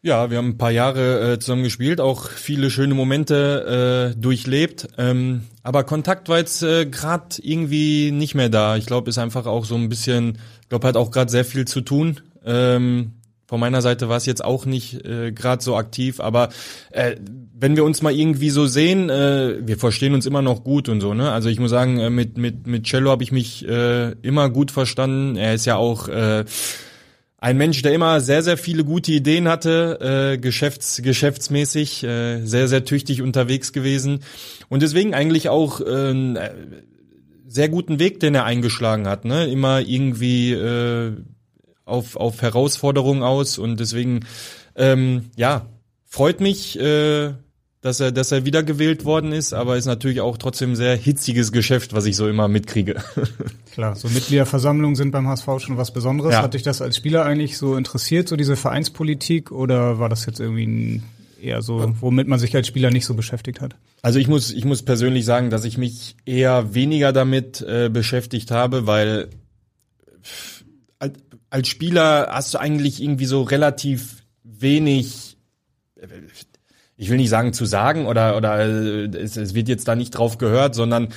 Ja, 0.03 0.31
wir 0.31 0.37
haben 0.37 0.49
ein 0.49 0.57
paar 0.57 0.71
Jahre 0.71 1.33
äh, 1.33 1.39
zusammen 1.39 1.63
gespielt, 1.63 2.01
auch 2.01 2.27
viele 2.27 2.71
schöne 2.71 2.95
Momente 2.95 4.13
äh, 4.15 4.19
durchlebt. 4.19 4.87
Ähm, 4.97 5.41
aber 5.61 5.83
Kontakt 5.83 6.27
war 6.27 6.39
jetzt 6.39 6.63
äh, 6.63 6.87
gerade 6.87 7.35
irgendwie 7.41 8.11
nicht 8.11 8.33
mehr 8.33 8.49
da. 8.49 8.77
Ich 8.77 8.87
glaube, 8.87 9.09
ist 9.09 9.19
einfach 9.19 9.45
auch 9.45 9.65
so 9.65 9.75
ein 9.75 9.89
bisschen, 9.89 10.39
ich 10.63 10.69
glaube, 10.69 10.87
hat 10.87 10.97
auch 10.97 11.11
gerade 11.11 11.29
sehr 11.29 11.45
viel 11.45 11.65
zu 11.65 11.81
tun. 11.81 12.19
Ähm, 12.43 13.13
von 13.51 13.59
meiner 13.59 13.81
Seite 13.81 14.07
war 14.07 14.15
es 14.15 14.25
jetzt 14.25 14.45
auch 14.45 14.65
nicht 14.65 15.05
äh, 15.05 15.33
gerade 15.33 15.61
so 15.61 15.75
aktiv, 15.75 16.21
aber 16.21 16.51
äh, 16.91 17.17
wenn 17.53 17.75
wir 17.75 17.83
uns 17.83 18.01
mal 18.01 18.13
irgendwie 18.13 18.49
so 18.49 18.65
sehen, 18.65 19.09
äh, 19.09 19.57
wir 19.67 19.75
verstehen 19.75 20.13
uns 20.13 20.25
immer 20.25 20.41
noch 20.41 20.63
gut 20.63 20.87
und 20.87 21.01
so, 21.01 21.13
ne? 21.13 21.33
Also 21.33 21.49
ich 21.49 21.59
muss 21.59 21.69
sagen, 21.69 21.99
äh, 21.99 22.09
mit 22.09 22.37
mit 22.37 22.65
mit 22.65 22.85
Cello 22.85 23.09
habe 23.09 23.23
ich 23.23 23.33
mich 23.33 23.67
äh, 23.67 24.11
immer 24.21 24.49
gut 24.49 24.71
verstanden. 24.71 25.35
Er 25.35 25.53
ist 25.53 25.65
ja 25.65 25.75
auch 25.75 26.07
äh, 26.07 26.45
ein 27.39 27.57
Mensch, 27.57 27.81
der 27.81 27.91
immer 27.91 28.21
sehr, 28.21 28.41
sehr 28.41 28.57
viele 28.57 28.85
gute 28.85 29.11
Ideen 29.11 29.49
hatte, 29.49 29.99
äh, 29.99 30.37
geschäfts-, 30.37 31.01
geschäftsmäßig, 31.01 32.05
äh, 32.05 32.45
sehr, 32.45 32.69
sehr 32.69 32.85
tüchtig 32.85 33.21
unterwegs 33.21 33.73
gewesen 33.73 34.21
und 34.69 34.81
deswegen 34.81 35.13
eigentlich 35.13 35.49
auch 35.49 35.81
äh, 35.81 36.35
sehr 37.49 37.67
guten 37.67 37.99
Weg, 37.99 38.21
den 38.21 38.33
er 38.33 38.45
eingeschlagen 38.45 39.09
hat, 39.09 39.25
ne? 39.25 39.51
Immer 39.51 39.81
irgendwie 39.81 40.53
äh, 40.53 41.17
auf, 41.85 42.15
auf 42.15 42.41
Herausforderungen 42.41 43.23
aus 43.23 43.57
und 43.57 43.79
deswegen, 43.79 44.25
ähm, 44.75 45.29
ja, 45.35 45.67
freut 46.05 46.41
mich, 46.41 46.79
äh, 46.79 47.33
dass 47.81 47.99
er, 47.99 48.11
dass 48.11 48.31
er 48.31 48.45
wiedergewählt 48.45 49.05
worden 49.05 49.31
ist, 49.31 49.53
aber 49.53 49.75
ist 49.75 49.87
natürlich 49.87 50.21
auch 50.21 50.37
trotzdem 50.37 50.75
sehr 50.75 50.95
hitziges 50.95 51.51
Geschäft, 51.51 51.93
was 51.93 52.05
ich 52.05 52.15
so 52.15 52.29
immer 52.29 52.47
mitkriege. 52.47 53.01
Klar, 53.73 53.95
so 53.95 54.07
Mitgliederversammlungen 54.07 54.95
sind 54.95 55.11
beim 55.11 55.27
HSV 55.27 55.47
schon 55.57 55.77
was 55.77 55.91
Besonderes. 55.91 56.33
Ja. 56.33 56.43
Hat 56.43 56.53
dich 56.53 56.61
das 56.61 56.81
als 56.81 56.97
Spieler 56.97 57.25
eigentlich 57.25 57.57
so 57.57 57.75
interessiert, 57.75 58.27
so 58.27 58.35
diese 58.35 58.55
Vereinspolitik, 58.55 59.51
oder 59.51 59.97
war 59.97 60.09
das 60.09 60.27
jetzt 60.27 60.39
irgendwie 60.39 60.67
ein, 60.67 61.03
eher 61.41 61.63
so, 61.63 61.91
womit 61.99 62.27
man 62.27 62.37
sich 62.37 62.55
als 62.55 62.67
Spieler 62.67 62.91
nicht 62.91 63.05
so 63.05 63.15
beschäftigt 63.15 63.61
hat? 63.61 63.75
Also 64.03 64.19
ich 64.19 64.27
muss, 64.27 64.51
ich 64.51 64.63
muss 64.63 64.83
persönlich 64.83 65.25
sagen, 65.25 65.49
dass 65.49 65.65
ich 65.65 65.79
mich 65.79 66.15
eher 66.25 66.75
weniger 66.75 67.11
damit 67.13 67.61
äh, 67.61 67.89
beschäftigt 67.89 68.51
habe, 68.51 68.85
weil 68.85 69.29
als 71.51 71.67
Spieler 71.67 72.29
hast 72.31 72.53
du 72.53 72.57
eigentlich 72.59 73.03
irgendwie 73.03 73.25
so 73.25 73.43
relativ 73.43 74.23
wenig, 74.43 75.37
ich 76.95 77.09
will 77.09 77.17
nicht 77.17 77.29
sagen 77.29 77.53
zu 77.53 77.65
sagen 77.65 78.07
oder 78.07 78.35
oder 78.37 78.59
äh, 78.59 79.05
es, 79.17 79.37
es 79.37 79.53
wird 79.53 79.67
jetzt 79.67 79.87
da 79.87 79.95
nicht 79.95 80.11
drauf 80.11 80.39
gehört, 80.39 80.73
sondern 80.73 81.09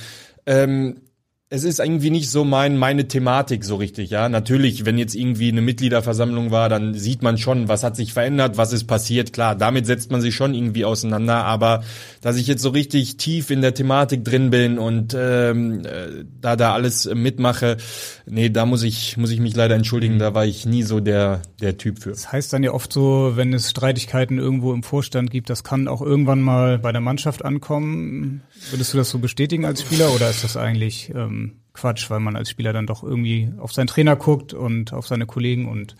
ähm, 0.45 1.01
es 1.49 1.63
ist 1.63 1.79
irgendwie 1.79 2.09
nicht 2.09 2.31
so 2.31 2.43
mein 2.43 2.75
meine 2.75 3.07
Thematik 3.07 3.63
so 3.63 3.75
richtig, 3.75 4.09
ja. 4.09 4.29
Natürlich, 4.29 4.83
wenn 4.83 4.97
jetzt 4.97 5.13
irgendwie 5.13 5.49
eine 5.49 5.61
Mitgliederversammlung 5.61 6.49
war, 6.49 6.69
dann 6.69 6.95
sieht 6.95 7.21
man 7.21 7.37
schon, 7.37 7.67
was 7.67 7.83
hat 7.83 7.95
sich 7.95 8.13
verändert, 8.13 8.57
was 8.57 8.73
ist 8.73 8.85
passiert. 8.85 9.31
Klar, 9.31 9.55
damit 9.55 9.85
setzt 9.85 10.09
man 10.09 10.21
sich 10.21 10.33
schon 10.33 10.55
irgendwie 10.55 10.85
auseinander, 10.85 11.45
aber 11.45 11.83
dass 12.21 12.37
ich 12.37 12.47
jetzt 12.47 12.63
so 12.63 12.69
richtig 12.69 13.17
tief 13.17 13.51
in 13.51 13.61
der 13.61 13.75
Thematik 13.75 14.25
drin 14.25 14.49
bin 14.49 14.79
und 14.79 15.15
ähm, 15.15 15.85
äh, 15.85 16.25
da 16.41 16.55
da 16.55 16.73
alles 16.73 17.05
mitmache, 17.13 17.77
nee, 18.25 18.49
da 18.49 18.65
muss 18.65 18.81
ich 18.81 19.15
muss 19.17 19.29
ich 19.29 19.39
mich 19.39 19.55
leider 19.55 19.75
entschuldigen, 19.75 20.17
da 20.17 20.33
war 20.33 20.47
ich 20.47 20.65
nie 20.65 20.81
so 20.81 20.99
der 20.99 21.43
der 21.61 21.77
Typ 21.77 21.99
für. 21.99 22.09
Das 22.09 22.31
heißt 22.31 22.53
dann 22.53 22.63
ja 22.63 22.71
oft 22.71 22.91
so, 22.91 23.33
wenn 23.35 23.53
es 23.53 23.69
Streitigkeiten 23.69 24.39
irgendwo 24.39 24.73
im 24.73 24.81
Vorstand 24.81 25.29
gibt, 25.29 25.51
das 25.51 25.63
kann 25.63 25.87
auch 25.87 26.01
irgendwann 26.01 26.41
mal 26.41 26.79
bei 26.79 26.91
der 26.91 27.01
Mannschaft 27.01 27.45
ankommen. 27.45 28.41
Würdest 28.71 28.93
du 28.93 28.97
das 28.97 29.11
so 29.11 29.19
bestätigen 29.19 29.63
als 29.65 29.81
Spieler 29.81 30.11
oder 30.11 30.27
ist 30.31 30.43
das 30.43 30.57
eigentlich 30.57 31.11
ähm, 31.13 31.44
Quatsch, 31.75 32.09
weil 32.09 32.19
man 32.19 32.35
als 32.35 32.49
Spieler 32.49 32.73
dann 32.73 32.87
doch 32.87 33.03
irgendwie 33.03 33.51
auf 33.57 33.73
seinen 33.73 33.87
Trainer 33.87 34.15
guckt 34.15 34.53
und 34.53 34.93
auf 34.93 35.07
seine 35.07 35.25
Kollegen 35.25 35.67
und 35.67 35.95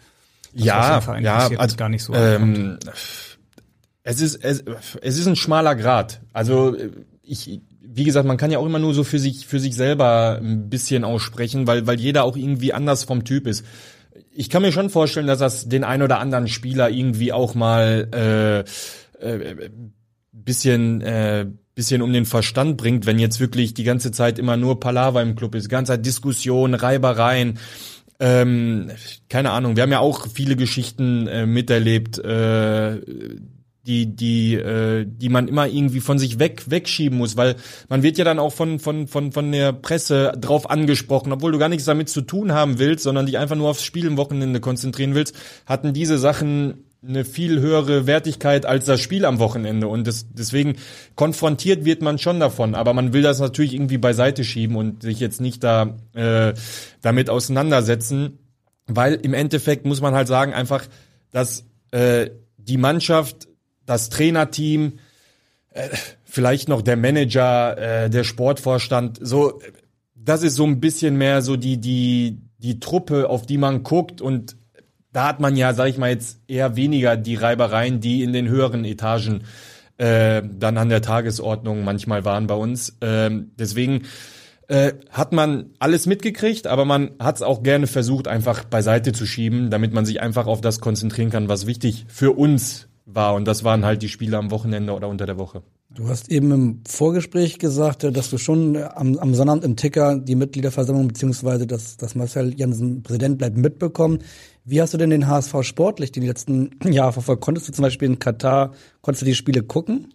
das, 0.54 0.66
ja, 0.66 1.20
ja, 1.20 1.50
also, 1.58 1.76
gar 1.76 1.90
nicht 1.90 2.04
so. 2.04 2.14
Ähm, 2.14 2.80
es 4.04 4.22
ist 4.22 4.36
es, 4.36 4.64
es 5.02 5.18
ist 5.18 5.28
ein 5.28 5.36
schmaler 5.36 5.76
Grad. 5.76 6.22
Also 6.32 6.78
ich 7.22 7.62
wie 7.82 8.04
gesagt, 8.04 8.28
man 8.28 8.38
kann 8.38 8.52
ja 8.52 8.60
auch 8.60 8.66
immer 8.66 8.80
nur 8.80 8.94
so 8.94 9.04
für 9.04 9.20
sich 9.20 9.48
für 9.48 9.60
sich 9.60 9.76
selber 9.76 10.40
ein 10.42 10.70
bisschen 10.70 11.04
aussprechen, 11.04 11.68
weil 11.68 11.88
weil 11.88 12.00
jeder 12.00 12.24
auch 12.24 12.38
irgendwie 12.38 12.74
anders 12.74 13.04
vom 13.04 13.24
Typ 13.24 13.48
ist. 13.48 13.66
Ich 14.32 14.50
kann 14.50 14.62
mir 14.62 14.72
schon 14.72 14.90
vorstellen, 14.90 15.28
dass 15.28 15.40
das 15.40 15.68
den 15.68 15.84
ein 15.84 16.02
oder 16.02 16.20
anderen 16.20 16.48
Spieler 16.48 16.90
irgendwie 16.90 17.34
auch 17.34 17.56
mal 17.56 18.10
äh, 18.14 19.26
äh, 19.26 19.70
bisschen 20.32 21.02
äh, 21.02 21.48
bisschen 21.76 22.02
um 22.02 22.12
den 22.14 22.26
Verstand 22.26 22.78
bringt, 22.78 23.06
wenn 23.06 23.20
jetzt 23.20 23.40
wirklich 23.40 23.74
die 23.74 23.84
ganze 23.84 24.12
Zeit 24.12 24.40
immer 24.40 24.58
nur 24.58 24.80
Palaver 24.80 25.22
im 25.22 25.36
Club 25.36 25.56
ist, 25.56 25.70
ganze 25.70 25.92
Zeit 25.92 26.06
Diskussion, 26.06 26.74
Reibereien. 26.74 27.60
Ähm, 28.18 28.92
keine 29.30 29.52
Ahnung, 29.52 29.76
wir 29.76 29.84
haben 29.84 29.92
ja 29.92 30.00
auch 30.00 30.28
viele 30.34 30.56
Geschichten 30.56 31.28
äh, 31.28 31.46
miterlebt, 31.46 32.18
äh, 32.18 33.02
die 33.86 34.16
die 34.16 34.56
äh, 34.56 35.06
die 35.06 35.28
man 35.28 35.50
immer 35.50 35.68
irgendwie 35.68 36.00
von 36.00 36.18
sich 36.18 36.40
weg 36.40 36.64
wegschieben 36.68 37.18
muss, 37.18 37.36
weil 37.36 37.56
man 37.90 38.04
wird 38.04 38.18
ja 38.18 38.24
dann 38.24 38.40
auch 38.40 38.54
von 38.54 38.80
von 38.80 39.08
von 39.08 39.34
von 39.34 39.52
der 39.52 39.74
Presse 39.74 40.32
drauf 40.40 40.70
angesprochen, 40.70 41.34
obwohl 41.34 41.52
du 41.52 41.58
gar 41.58 41.68
nichts 41.70 41.86
damit 41.86 42.08
zu 42.08 42.22
tun 42.22 42.54
haben 42.54 42.80
willst, 42.80 43.04
sondern 43.04 43.26
dich 43.26 43.38
einfach 43.38 43.58
nur 43.58 43.70
aufs 43.70 43.84
Spiel 43.84 44.06
im 44.06 44.16
Wochenende 44.16 44.62
konzentrieren 44.62 45.14
willst, 45.14 45.36
hatten 45.66 45.94
diese 45.94 46.18
Sachen 46.18 46.85
eine 47.08 47.26
viel 47.26 47.60
höhere 47.60 48.08
Wertigkeit 48.08 48.66
als 48.66 48.86
das 48.86 49.00
Spiel 49.02 49.26
am 49.26 49.40
Wochenende. 49.40 49.88
Und 49.88 50.08
das, 50.08 50.28
deswegen 50.32 50.76
konfrontiert 51.16 51.86
wird 51.86 52.02
man 52.02 52.18
schon 52.18 52.40
davon, 52.40 52.76
aber 52.76 52.94
man 52.94 53.14
will 53.14 53.22
das 53.22 53.40
natürlich 53.40 53.74
irgendwie 53.74 53.98
beiseite 53.98 54.44
schieben 54.44 54.76
und 54.76 55.04
sich 55.04 55.20
jetzt 55.20 55.42
nicht 55.42 55.64
da 55.64 55.96
äh, 56.14 56.54
damit 57.02 57.30
auseinandersetzen, 57.30 58.40
weil 58.88 59.16
im 59.16 59.34
Endeffekt 59.34 59.86
muss 59.86 60.02
man 60.02 60.14
halt 60.14 60.28
sagen 60.28 60.54
einfach, 60.54 60.86
dass 61.32 61.66
äh, 61.92 62.30
die 62.58 62.78
Mannschaft, 62.78 63.48
das 63.86 64.10
Trainerteam, 64.10 65.00
äh, 65.72 65.90
vielleicht 66.24 66.70
noch 66.70 66.82
der 66.82 66.98
Manager, 66.98 67.78
äh, 68.06 68.10
der 68.10 68.24
Sportvorstand, 68.24 69.20
so 69.22 69.60
das 70.16 70.42
ist 70.42 70.56
so 70.56 70.66
ein 70.66 70.80
bisschen 70.80 71.18
mehr 71.18 71.42
so 71.42 71.56
die 71.56 71.78
die 71.78 72.42
die 72.58 72.80
Truppe, 72.80 73.30
auf 73.30 73.46
die 73.46 73.58
man 73.58 73.84
guckt 73.84 74.22
und 74.22 74.58
da 75.16 75.30
hat 75.30 75.40
man 75.40 75.56
ja, 75.56 75.74
sag 75.74 75.88
ich 75.88 75.98
mal 75.98 76.10
jetzt, 76.10 76.40
eher 76.46 76.76
weniger 76.76 77.16
die 77.16 77.36
Reibereien, 77.36 78.02
die 78.02 78.22
in 78.22 78.34
den 78.34 78.50
höheren 78.50 78.84
Etagen 78.84 79.44
äh, 79.98 80.42
dann 80.44 80.78
an 80.78 80.90
der 80.90 81.02
Tagesordnung 81.02 81.86
manchmal 81.86 82.26
waren 82.26 82.48
bei 82.48 82.56
uns. 82.56 82.98
Ähm, 83.00 83.52
deswegen 83.58 84.02
äh, 84.68 84.92
hat 85.10 85.32
man 85.32 85.68
alles 85.80 86.06
mitgekriegt, 86.06 86.68
aber 86.68 86.84
man 86.84 87.12
hat 87.18 87.38
es 87.38 87.44
auch 87.44 87.64
gerne 87.64 87.88
versucht, 87.88 88.28
einfach 88.28 88.66
beiseite 88.66 89.14
zu 89.14 89.26
schieben, 89.26 89.70
damit 89.70 89.94
man 89.94 90.06
sich 90.06 90.22
einfach 90.22 90.48
auf 90.48 90.60
das 90.60 90.82
konzentrieren 90.82 91.30
kann, 91.30 91.48
was 91.48 91.66
wichtig 91.66 92.06
für 92.10 92.32
uns 92.32 92.90
war. 93.06 93.36
Und 93.36 93.48
das 93.48 93.64
waren 93.64 93.86
halt 93.86 94.02
die 94.02 94.10
Spiele 94.10 94.38
am 94.38 94.52
Wochenende 94.52 94.92
oder 94.92 95.08
unter 95.08 95.26
der 95.26 95.38
Woche. 95.38 95.62
Du 95.94 96.10
hast 96.10 96.30
eben 96.30 96.52
im 96.52 96.82
Vorgespräch 96.86 97.58
gesagt, 97.58 98.04
dass 98.04 98.30
du 98.30 98.38
schon 98.38 98.76
am, 98.76 99.18
am 99.18 99.34
Sonnabend 99.34 99.64
im 99.64 99.78
Ticker 99.78 100.20
die 100.20 100.36
Mitgliederversammlung 100.36 101.08
beziehungsweise 101.08 101.68
dass, 101.68 101.96
dass 101.96 102.16
Marcel 102.16 102.54
Jansen 102.60 103.02
Präsident 103.02 103.38
bleibt 103.38 103.56
mitbekommen. 103.56 104.20
Wie 104.68 104.82
hast 104.82 104.96
du 104.96 104.98
denn 104.98 105.12
den 105.12 105.28
HSV 105.28 105.62
sportlich 105.62 106.12
die 106.12 106.22
letzten 106.22 106.72
Jahre 106.92 107.14
verfolgt? 107.14 107.44
Konntest 107.44 107.68
du 107.68 107.72
zum 107.72 107.84
Beispiel 107.84 108.08
in 108.08 108.20
Katar, 108.20 108.74
konntest 109.02 109.22
du 109.22 109.26
die 109.28 109.36
Spiele 109.36 109.62
gucken? 109.62 110.14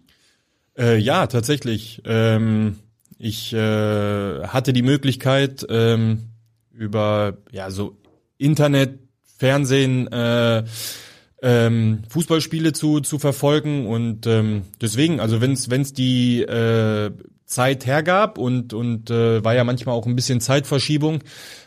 Äh, 0.77 0.97
ja, 0.97 1.25
tatsächlich. 1.27 2.01
Ähm, 2.05 2.75
ich 3.17 3.53
äh, 3.53 4.43
hatte 4.47 4.73
die 4.73 4.81
Möglichkeit 4.81 5.65
ähm, 5.69 6.31
über 6.73 7.37
ja 7.51 7.71
so 7.71 7.97
Internet, 8.37 8.99
Fernsehen, 9.37 10.11
äh, 10.11 10.63
ähm, 11.41 12.03
Fußballspiele 12.09 12.73
zu 12.73 12.99
zu 12.99 13.19
verfolgen 13.19 13.87
und 13.87 14.27
ähm, 14.27 14.63
deswegen, 14.81 15.19
also 15.19 15.41
wenn 15.41 15.53
es 15.53 15.93
die 15.93 16.41
äh, 16.41 17.11
Zeit 17.51 17.85
hergab 17.85 18.37
und 18.37 18.73
und 18.73 19.09
äh, 19.11 19.43
war 19.43 19.53
ja 19.53 19.63
manchmal 19.63 19.95
auch 19.95 20.07
ein 20.07 20.15
bisschen 20.15 20.41
Zeitverschiebung, 20.41 21.19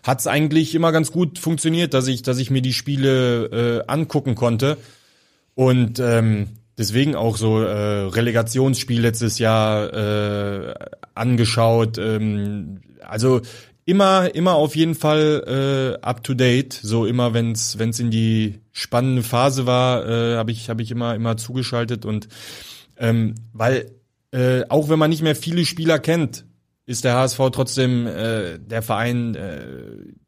hat 0.02 0.20
es 0.20 0.26
eigentlich 0.26 0.74
immer 0.74 0.92
ganz 0.92 1.12
gut 1.12 1.38
funktioniert, 1.38 1.94
dass 1.94 2.08
ich 2.08 2.22
dass 2.22 2.38
ich 2.38 2.50
mir 2.50 2.62
die 2.62 2.72
Spiele 2.72 3.82
äh, 3.84 3.84
angucken 3.86 4.34
konnte 4.34 4.78
und 5.54 6.00
ähm, 6.00 6.48
deswegen 6.78 7.14
auch 7.14 7.36
so 7.36 7.60
äh, 7.60 8.06
Relegationsspiel 8.06 9.00
letztes 9.00 9.38
Jahr 9.38 9.92
äh, 9.92 10.74
angeschaut. 11.14 11.98
Ähm, 11.98 12.80
also 13.00 13.40
immer 13.84 14.34
immer 14.34 14.54
auf 14.54 14.76
jeden 14.76 14.94
Fall 14.94 15.98
äh, 16.00 16.04
up 16.04 16.24
to 16.24 16.34
date. 16.34 16.72
So 16.72 17.06
immer 17.06 17.34
wenn's 17.34 17.78
wenn's 17.78 18.00
in 18.00 18.10
die 18.10 18.60
spannende 18.72 19.22
Phase 19.22 19.66
war, 19.66 20.08
äh, 20.08 20.36
habe 20.36 20.50
ich 20.50 20.70
habe 20.70 20.82
ich 20.82 20.90
immer 20.90 21.14
immer 21.14 21.36
zugeschaltet 21.36 22.04
und 22.04 22.28
ähm, 22.96 23.34
weil 23.52 23.90
äh, 24.34 24.64
auch 24.68 24.88
wenn 24.88 24.98
man 24.98 25.10
nicht 25.10 25.22
mehr 25.22 25.36
viele 25.36 25.64
Spieler 25.64 26.00
kennt, 26.00 26.44
ist 26.86 27.04
der 27.04 27.14
HSV 27.14 27.38
trotzdem 27.52 28.08
äh, 28.08 28.58
der 28.58 28.82
Verein, 28.82 29.36
äh, 29.36 29.60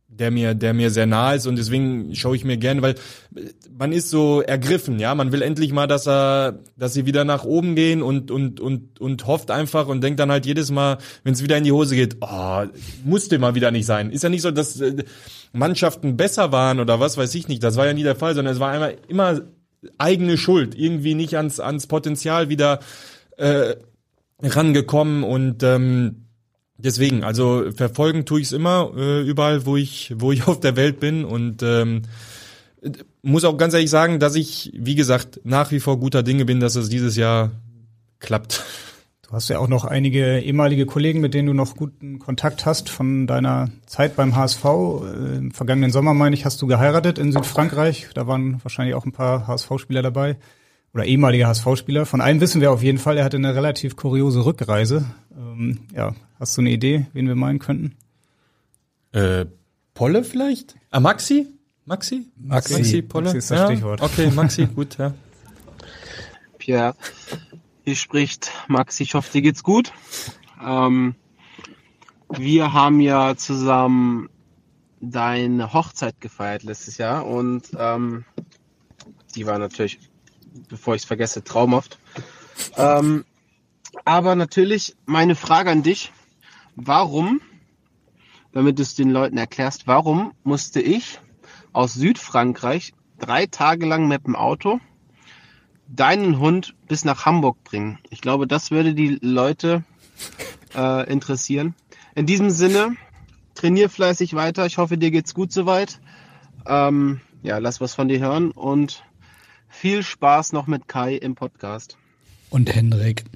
der 0.07 0.31
mir, 0.31 0.55
der 0.55 0.75
mir 0.75 0.91
sehr 0.91 1.07
nah 1.07 1.35
ist 1.35 1.47
und 1.47 1.57
deswegen 1.57 2.15
schaue 2.15 2.37
ich 2.37 2.45
mir 2.45 2.57
gerne, 2.57 2.83
weil 2.83 2.95
man 3.77 3.91
ist 3.91 4.09
so 4.09 4.41
ergriffen, 4.43 5.01
ja, 5.01 5.15
man 5.17 5.33
will 5.33 5.43
endlich 5.43 5.73
mal, 5.73 5.89
dass 5.89 6.07
er, 6.07 6.61
dass 6.77 6.95
sie 6.95 7.05
wieder 7.05 7.25
nach 7.25 7.45
oben 7.45 7.75
gehen 7.75 8.01
und 8.01 8.31
und 8.31 8.61
und 8.61 9.01
und 9.01 9.27
hofft 9.27 9.51
einfach 9.51 9.89
und 9.89 10.03
denkt 10.03 10.21
dann 10.21 10.31
halt 10.31 10.47
jedes 10.47 10.71
Mal, 10.71 10.99
wenn 11.25 11.35
es 11.35 11.43
wieder 11.43 11.59
in 11.59 11.65
die 11.65 11.73
Hose 11.73 11.97
geht, 11.97 12.19
oh, 12.21 12.63
musste 13.05 13.41
mal 13.41 13.57
wieder 13.57 13.73
nicht 13.73 13.87
sein. 13.87 14.11
Ist 14.11 14.23
ja 14.23 14.31
nicht 14.31 14.43
so, 14.43 14.53
dass 14.53 14.81
äh, 14.81 15.05
Mannschaften 15.53 16.17
besser 16.17 16.53
waren 16.53 16.79
oder 16.79 17.01
was 17.01 17.19
weiß 17.19 17.35
ich 17.35 17.49
nicht. 17.49 17.63
Das 17.63 17.77
war 17.77 17.87
ja 17.87 17.93
nie 17.93 18.05
der 18.05 18.17
Fall, 18.17 18.37
sondern 18.37 18.55
es 18.55 18.61
war 18.61 18.71
einmal 18.71 18.97
immer 19.09 19.43
eigene 19.99 20.39
Schuld, 20.39 20.79
irgendwie 20.79 21.15
nicht 21.15 21.37
ans 21.37 21.59
ans 21.59 21.89
Potenzial 21.89 22.49
wieder 22.49 22.79
äh, 23.37 23.75
rangekommen 24.43 25.23
und 25.23 25.63
ähm, 25.63 26.27
deswegen, 26.79 27.25
also 27.25 27.71
verfolgen 27.75 28.25
tue 28.25 28.41
ich 28.41 28.47
es 28.49 28.53
immer 28.53 28.93
äh, 28.97 29.23
überall, 29.23 29.67
wo 29.67 29.77
ich 29.77 30.15
wo 30.17 30.33
ich 30.33 30.47
auf 30.49 30.61
der 30.61 30.77
Welt 30.77 31.01
bin 31.01 31.25
und 31.25 31.63
ähm, 31.63 32.03
muss 33.23 33.45
auch 33.45 33.57
ganz 33.57 33.75
ehrlich 33.75 33.91
sagen, 33.91 34.21
dass 34.21 34.35
ich, 34.35 34.73
wie 34.77 34.95
gesagt, 34.95 35.41
nach 35.45 35.71
wie 35.71 35.81
vor 35.81 35.99
guter 35.99 36.23
Dinge 36.23 36.45
bin, 36.45 36.61
dass 36.61 36.77
es 36.77 36.89
dieses 36.89 37.17
Jahr 37.17 37.51
klappt. 38.21 38.65
Du 39.27 39.33
hast 39.33 39.49
ja 39.49 39.59
auch 39.59 39.67
noch 39.67 39.85
einige 39.85 40.39
ehemalige 40.39 40.87
Kollegen, 40.87 41.21
mit 41.21 41.35
denen 41.35 41.49
du 41.49 41.53
noch 41.53 41.75
guten 41.75 42.21
Kontakt 42.21 42.65
hast 42.65 42.89
von 42.89 43.27
deiner 43.27 43.71
Zeit 43.87 44.15
beim 44.15 44.37
HSV. 44.37 44.65
Äh, 44.65 45.37
Im 45.39 45.51
vergangenen 45.51 45.91
Sommer, 45.91 46.15
meine 46.15 46.35
ich, 46.37 46.45
hast 46.45 46.63
du 46.63 46.69
geheiratet 46.69 47.19
in 47.19 47.33
Südfrankreich. 47.33 48.09
Da 48.15 48.29
waren 48.29 48.63
wahrscheinlich 48.63 48.95
auch 48.95 49.05
ein 49.05 49.13
paar 49.13 49.49
HSV-Spieler 49.49 50.03
dabei 50.03 50.37
oder 50.97 51.05
ehemalige 51.05 51.47
HSV-Spieler. 51.47 52.07
Von 52.07 52.23
einem 52.23 52.41
wissen 52.41 52.63
wir 52.63 52.73
auf 52.73 52.83
jeden 52.83 52.97
Fall, 52.97 53.19
er 53.19 53.25
hatte 53.25 53.37
eine 53.37 53.55
relativ 53.55 53.97
kuriose 53.97 54.47
Rückreise. 54.47 55.05
Ähm, 55.37 55.81
ja, 55.95 56.15
hast 56.41 56.57
du 56.57 56.63
eine 56.63 56.71
Idee, 56.71 57.07
wen 57.13 57.29
wir 57.29 57.35
meinen 57.35 57.59
könnten? 57.59 57.95
Äh, 59.13 59.45
Polle 59.93 60.25
vielleicht? 60.25 60.75
Ah, 60.91 61.01
Maxi? 61.01 61.49
Maxi? 61.85 62.27
Maxi. 62.39 62.73
Maxi 62.73 63.03
Polle? 63.03 63.25
Maxi 63.25 63.39
ist 63.39 63.51
das 63.51 63.59
ja? 63.59 63.67
Stichwort. 63.67 64.01
Okay, 64.01 64.31
Maxi, 64.31 64.67
gut, 64.75 64.97
ja. 64.97 65.13
Pierre, 66.57 66.95
hier 67.85 67.97
spricht 67.97 68.51
Maxi. 68.67 69.03
Ich 69.03 69.13
hoffe, 69.13 69.31
dir 69.31 69.43
geht's 69.43 69.63
gut. 69.63 69.93
Ähm, 70.65 71.15
wir 72.31 72.73
haben 72.73 73.01
ja 73.01 73.37
zusammen 73.37 74.31
deine 75.01 75.75
Hochzeit 75.75 76.23
gefeiert 76.23 76.63
letztes 76.63 76.97
Jahr 76.97 77.27
und 77.27 77.65
ähm, 77.79 78.25
die 79.35 79.45
war 79.45 79.59
natürlich, 79.59 79.99
bevor 80.69 80.95
ich 80.95 81.03
es 81.03 81.07
vergesse, 81.07 81.45
traumhaft. 81.45 81.99
Ähm, 82.77 83.25
aber 84.05 84.35
natürlich 84.35 84.97
meine 85.07 85.35
Frage 85.35 85.71
an 85.71 85.83
dich, 85.83 86.13
warum, 86.75 87.41
damit 88.53 88.79
du 88.79 88.83
es 88.83 88.95
den 88.95 89.11
Leuten 89.11 89.39
erklärst, 89.39 89.87
warum 89.87 90.33
musste 90.45 90.81
ich 90.81 91.19
aus 91.73 91.95
Südfrankreich 91.95 92.95
drei 93.19 93.47
Tage 93.47 93.87
lang 93.87 94.09
mit 94.09 94.27
dem 94.27 94.37
Auto 94.37 94.81
deinen 95.89 96.39
Hund 96.39 96.75
bis 96.89 97.05
nach 97.05 97.27
Hamburg 97.27 97.63
bringen? 97.65 97.99
Ich 98.11 98.21
glaube, 98.21 98.47
das 98.47 98.71
würde 98.71 98.95
die 98.95 99.19
Leute 99.21 99.85
äh, 100.75 101.11
interessieren. 101.11 101.75
In 102.15 102.27
diesem 102.27 102.51
Sinne, 102.51 102.97
trainier 103.55 103.91
fleißig 103.91 104.35
weiter. 104.35 104.67
Ich 104.67 104.79
hoffe, 104.79 104.99
dir 104.99 105.11
geht's 105.11 105.35
gut 105.35 105.53
soweit. 105.53 106.01
Ähm, 106.67 107.21
ja, 107.43 107.59
lass 107.59 107.81
was 107.81 107.95
von 107.95 108.09
dir 108.09 108.21
hören 108.21 108.51
und 108.51 109.05
viel 109.69 110.03
Spaß 110.03 110.53
noch 110.53 110.67
mit 110.67 110.89
Kai 110.89 111.15
im 111.15 111.35
Podcast. 111.35 111.97
Und 112.51 112.75
Hendrik. 112.75 113.25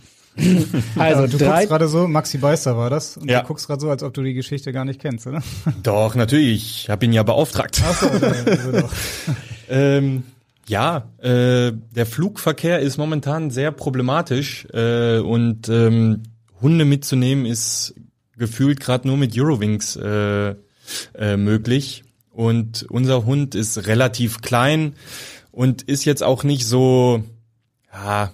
Also, 0.96 1.22
Also 1.22 1.38
du 1.38 1.44
drei, 1.44 1.56
guckst 1.56 1.68
gerade 1.68 1.88
so, 1.88 2.08
Maxi 2.08 2.38
Beister 2.38 2.76
war 2.76 2.88
das, 2.88 3.16
und 3.18 3.28
Ja. 3.30 3.40
du 3.42 3.48
guckst 3.48 3.66
gerade 3.66 3.80
so, 3.80 3.90
als 3.90 4.02
ob 4.02 4.14
du 4.14 4.22
die 4.22 4.32
Geschichte 4.32 4.72
gar 4.72 4.84
nicht 4.86 5.00
kennst, 5.00 5.26
oder? 5.26 5.42
Doch, 5.82 6.14
natürlich. 6.14 6.84
Ich 6.84 6.88
habe 6.90 7.04
ihn 7.04 7.12
ja 7.12 7.22
beauftragt. 7.24 7.82
Ach 7.84 7.94
so, 8.00 8.08
also 8.08 8.72
doch. 8.80 8.92
Ähm, 9.68 10.24
ja, 10.66 11.08
äh, 11.18 11.72
der 11.94 12.06
Flugverkehr 12.06 12.80
ist 12.80 12.96
momentan 12.96 13.50
sehr 13.50 13.70
problematisch 13.70 14.66
äh, 14.72 15.18
und 15.18 15.68
ähm, 15.68 16.22
Hunde 16.60 16.84
mitzunehmen 16.84 17.44
ist 17.46 17.94
gefühlt 18.36 18.80
gerade 18.80 19.06
nur 19.06 19.16
mit 19.16 19.36
Eurowings 19.38 19.94
äh, 19.96 20.54
äh, 21.14 21.36
möglich. 21.36 22.02
Und 22.32 22.84
unser 22.88 23.26
Hund 23.26 23.54
ist 23.54 23.86
relativ 23.86 24.40
klein 24.40 24.94
und 25.52 25.82
ist 25.82 26.04
jetzt 26.04 26.22
auch 26.22 26.44
nicht 26.44 26.66
so, 26.66 27.24
ja, 27.92 28.32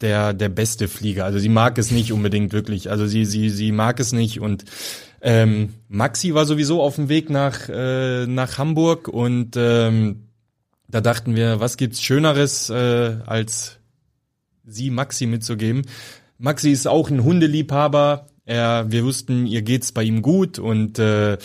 der 0.00 0.32
der 0.32 0.48
beste 0.48 0.88
Flieger. 0.88 1.24
Also 1.24 1.38
sie 1.38 1.48
mag 1.48 1.78
es 1.78 1.90
nicht 1.90 2.12
unbedingt 2.12 2.52
wirklich. 2.52 2.90
Also 2.90 3.06
sie 3.06 3.24
sie 3.24 3.50
sie 3.50 3.72
mag 3.72 4.00
es 4.00 4.12
nicht 4.12 4.40
und 4.40 4.64
ähm, 5.20 5.74
Maxi 5.88 6.34
war 6.34 6.46
sowieso 6.46 6.82
auf 6.82 6.94
dem 6.96 7.08
Weg 7.08 7.30
nach 7.30 7.68
äh, 7.68 8.26
nach 8.26 8.58
Hamburg 8.58 9.08
und 9.08 9.56
ähm, 9.56 10.28
da 10.88 11.00
dachten 11.00 11.34
wir, 11.34 11.60
was 11.60 11.76
gibt's 11.76 12.00
Schöneres 12.02 12.70
äh, 12.70 13.16
als 13.26 13.78
sie 14.64 14.90
Maxi 14.90 15.26
mitzugeben. 15.26 15.82
Maxi 16.38 16.70
ist 16.70 16.86
auch 16.86 17.10
ein 17.10 17.24
Hundeliebhaber. 17.24 18.26
Er, 18.44 18.90
wir 18.90 19.04
wussten, 19.04 19.46
ihr 19.46 19.62
geht's 19.62 19.92
bei 19.92 20.04
ihm 20.04 20.22
gut 20.22 20.58
und 20.58 20.98
äh, 20.98 21.36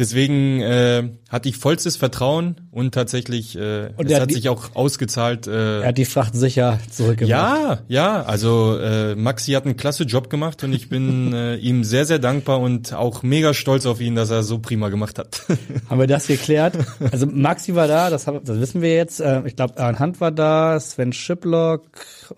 deswegen 0.00 0.60
äh, 0.60 1.08
hatte 1.28 1.48
ich 1.48 1.56
vollstes 1.56 1.96
Vertrauen 1.96 2.56
und 2.72 2.92
tatsächlich, 2.92 3.56
äh, 3.56 3.90
Und 3.96 4.06
es 4.06 4.10
er 4.10 4.16
hat 4.16 4.22
hat 4.22 4.30
die- 4.30 4.34
sich 4.34 4.48
auch 4.48 4.74
ausgezahlt. 4.74 5.46
Äh, 5.46 5.82
er 5.82 5.88
hat 5.88 5.98
die 5.98 6.04
Fracht 6.04 6.34
sicher 6.34 6.80
zurückgebracht. 6.90 7.28
ja, 7.30 7.78
ja, 7.86 8.22
also 8.24 8.76
äh, 8.78 9.14
Maxi 9.14 9.52
hat 9.52 9.64
einen 9.66 9.76
klasse 9.76 10.02
Job 10.04 10.28
gemacht 10.30 10.64
und 10.64 10.72
ich 10.72 10.88
bin 10.88 11.32
äh, 11.34 11.54
ihm 11.56 11.84
sehr, 11.84 12.04
sehr 12.06 12.18
dankbar 12.18 12.58
und 12.60 12.92
auch 12.94 13.22
mega 13.22 13.54
stolz 13.54 13.86
auf 13.86 14.00
ihn, 14.00 14.16
dass 14.16 14.30
er 14.30 14.42
so 14.42 14.58
prima 14.58 14.88
gemacht 14.88 15.18
hat. 15.18 15.42
Haben 15.88 16.00
wir 16.00 16.08
das 16.08 16.26
geklärt? 16.26 16.74
Also 17.12 17.26
Maxi 17.26 17.74
war 17.76 17.86
da, 17.86 18.10
das, 18.10 18.26
haben, 18.26 18.40
das 18.44 18.58
wissen 18.58 18.82
wir 18.82 18.94
jetzt. 18.94 19.20
Äh, 19.20 19.42
Ich 19.44 19.54
glaube, 19.54 19.78
Aaron 19.78 19.98
Hunt 20.00 20.20
war 20.20 20.32
da, 20.32 20.80
Sven 20.80 21.12
Schiplock, 21.12 21.82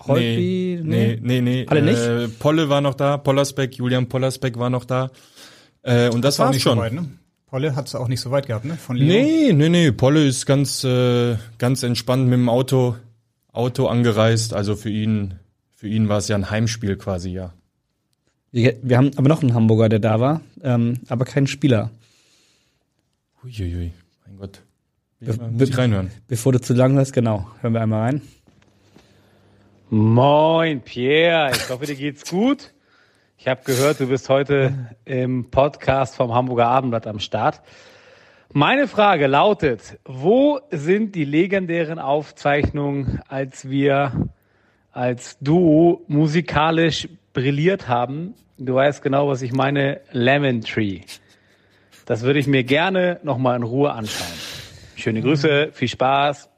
Holtby. 0.06 0.80
nee, 0.82 1.18
nee, 1.22 1.40
nee. 1.40 1.66
Alle 1.68 1.82
nicht? 1.82 1.98
Äh, 2.00 2.28
Polle 2.28 2.68
war 2.68 2.80
noch 2.80 2.94
da, 2.94 3.16
Pollersbeck, 3.16 3.76
Julian 3.76 4.08
Pollersbeck 4.08 4.58
war 4.58 4.68
noch 4.70 4.84
da. 4.84 5.10
Äh, 5.84 6.10
und 6.10 6.24
das 6.24 6.38
War 6.38 6.46
auch 6.46 6.48
war's 6.48 6.54
nicht 6.56 6.62
schon. 6.62 6.76
so 6.76 6.82
weit, 6.82 6.92
ne? 6.92 7.06
Polle 7.52 7.76
hat's 7.76 7.94
auch 7.94 8.08
nicht 8.08 8.20
so 8.22 8.30
weit 8.30 8.46
gehabt, 8.46 8.64
ne? 8.64 8.76
Von 8.78 8.96
Lyon. 8.96 9.08
Nee, 9.08 9.52
nee, 9.52 9.68
nee. 9.68 9.92
Polle 9.92 10.26
ist 10.26 10.46
ganz, 10.46 10.84
äh, 10.84 11.36
ganz 11.58 11.82
entspannt 11.82 12.24
mit 12.24 12.32
dem 12.38 12.48
Auto, 12.48 12.96
Auto 13.52 13.88
angereist. 13.88 14.54
Also 14.54 14.74
für 14.74 14.88
ihn, 14.88 15.34
für 15.76 15.86
ihn 15.86 16.08
war 16.08 16.16
es 16.16 16.28
ja 16.28 16.36
ein 16.36 16.48
Heimspiel 16.48 16.96
quasi, 16.96 17.28
ja. 17.28 17.52
Wir, 18.52 18.76
wir 18.82 18.96
haben 18.96 19.10
aber 19.16 19.28
noch 19.28 19.42
einen 19.42 19.52
Hamburger, 19.52 19.90
der 19.90 19.98
da 19.98 20.18
war, 20.18 20.40
ähm, 20.62 21.00
aber 21.08 21.26
keinen 21.26 21.46
Spieler. 21.46 21.90
Uiuiui, 23.44 23.92
mein 24.26 24.36
Gott. 24.38 24.62
Be- 25.20 25.38
Muss 25.50 25.68
ich 25.68 25.76
reinhören. 25.76 26.10
Bevor 26.28 26.52
du 26.52 26.60
zu 26.62 26.72
lang 26.72 26.94
hörst, 26.94 27.12
genau, 27.12 27.46
hören 27.60 27.74
wir 27.74 27.82
einmal 27.82 28.00
rein. 28.00 28.22
Moin, 29.90 30.80
Pierre. 30.80 31.50
Ich 31.54 31.68
hoffe, 31.68 31.84
dir 31.84 31.96
geht's 31.96 32.30
gut. 32.30 32.72
Ich 33.38 33.48
habe 33.48 33.62
gehört, 33.64 33.98
du 34.00 34.06
bist 34.06 34.28
heute 34.28 34.72
im 35.04 35.50
Podcast 35.50 36.16
vom 36.16 36.32
Hamburger 36.32 36.66
Abendblatt 36.68 37.06
am 37.06 37.18
Start. 37.18 37.60
Meine 38.52 38.86
Frage 38.86 39.26
lautet, 39.26 39.98
wo 40.04 40.60
sind 40.70 41.14
die 41.14 41.24
legendären 41.24 41.98
Aufzeichnungen, 41.98 43.20
als 43.28 43.68
wir 43.68 44.30
als 44.92 45.38
Duo 45.40 46.02
musikalisch 46.06 47.08
brilliert 47.32 47.88
haben? 47.88 48.34
Du 48.58 48.74
weißt 48.74 49.02
genau, 49.02 49.28
was 49.28 49.42
ich 49.42 49.52
meine, 49.52 50.00
Lemon 50.12 50.60
Tree. 50.60 51.00
Das 52.06 52.22
würde 52.22 52.38
ich 52.38 52.46
mir 52.46 52.62
gerne 52.62 53.18
nochmal 53.22 53.56
in 53.56 53.62
Ruhe 53.62 53.92
anschauen. 53.92 54.38
Schöne 54.96 55.22
Grüße, 55.22 55.70
viel 55.72 55.88
Spaß. 55.88 56.51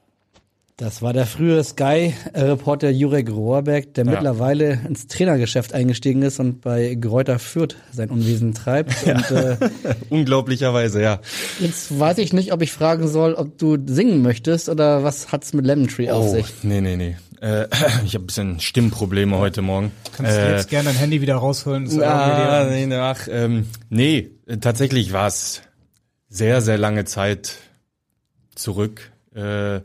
Das 0.77 1.01
war 1.01 1.13
der 1.13 1.25
frühere 1.25 1.63
Sky-Reporter 1.63 2.89
Jurek 2.89 3.31
Rohrbeck, 3.31 3.93
der 3.93 4.03
Ja. 4.03 4.11
mittlerweile 4.11 4.81
ins 4.85 5.07
Trainergeschäft 5.07 5.73
eingestiegen 5.73 6.21
ist 6.21 6.37
und 6.41 6.59
bei 6.59 6.95
Gräuter 6.95 7.39
Fürth 7.39 7.77
sein 7.93 8.09
Unwesen 8.09 8.53
treibt. 8.53 8.93
Und 9.05 9.31
äh, 9.31 9.55
Unglaublicherweise, 10.09 11.01
ja. 11.01 11.21
jetzt 11.61 11.97
weiß 11.97 12.17
ich 12.17 12.33
nicht, 12.33 12.51
ob 12.51 12.61
ich 12.61 12.73
fragen 12.73 13.07
soll, 13.07 13.35
ob 13.35 13.57
du 13.57 13.77
singen 13.85 14.21
möchtest 14.21 14.67
oder 14.67 15.01
was 15.05 15.31
hat's 15.31 15.53
mit 15.53 15.65
Lemon 15.65 15.87
Tree 15.87 16.09
auf 16.11 16.25
Oh, 16.25 16.31
sich. 16.33 16.45
nee, 16.63 16.81
nee, 16.81 16.97
nee. 16.97 17.15
Äh, 17.39 17.67
ich 18.05 18.13
habe 18.15 18.25
ein 18.25 18.27
bisschen 18.27 18.59
Stimmprobleme 18.59 19.37
heute 19.37 19.61
Morgen. 19.61 19.93
Kannst 20.17 20.33
du 20.33 20.41
Äh, 20.41 20.51
jetzt 20.57 20.69
gerne 20.69 20.89
dein 20.89 20.97
Handy 20.97 21.21
wieder 21.21 21.35
rausholen? 21.35 21.87
Ah, 22.01 22.63
irgendwie 22.63 22.79
nee, 22.81 22.85
nee, 22.87 22.95
ach, 22.95 23.29
ähm, 23.31 23.67
nee, 23.89 24.31
äh, 24.45 24.57
tatsächlich 24.57 25.13
war 25.13 25.27
es 25.27 25.61
sehr, 26.27 26.59
sehr 26.59 26.77
lange 26.77 27.05
Zeit 27.05 27.53
zurück. 28.55 29.11
Äh, 29.33 29.79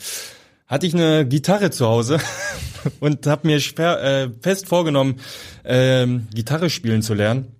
hatte 0.71 0.87
ich 0.87 0.95
eine 0.95 1.27
Gitarre 1.27 1.71
zu 1.71 1.87
Hause 1.87 2.21
und 3.01 3.27
habe 3.27 3.49
mir 3.49 3.61
schwer, 3.61 4.03
äh, 4.03 4.31
fest 4.41 4.69
vorgenommen, 4.69 5.17
ähm, 5.65 6.29
Gitarre 6.33 6.71
spielen 6.71 7.03
zu 7.03 7.13
lernen. 7.13 7.57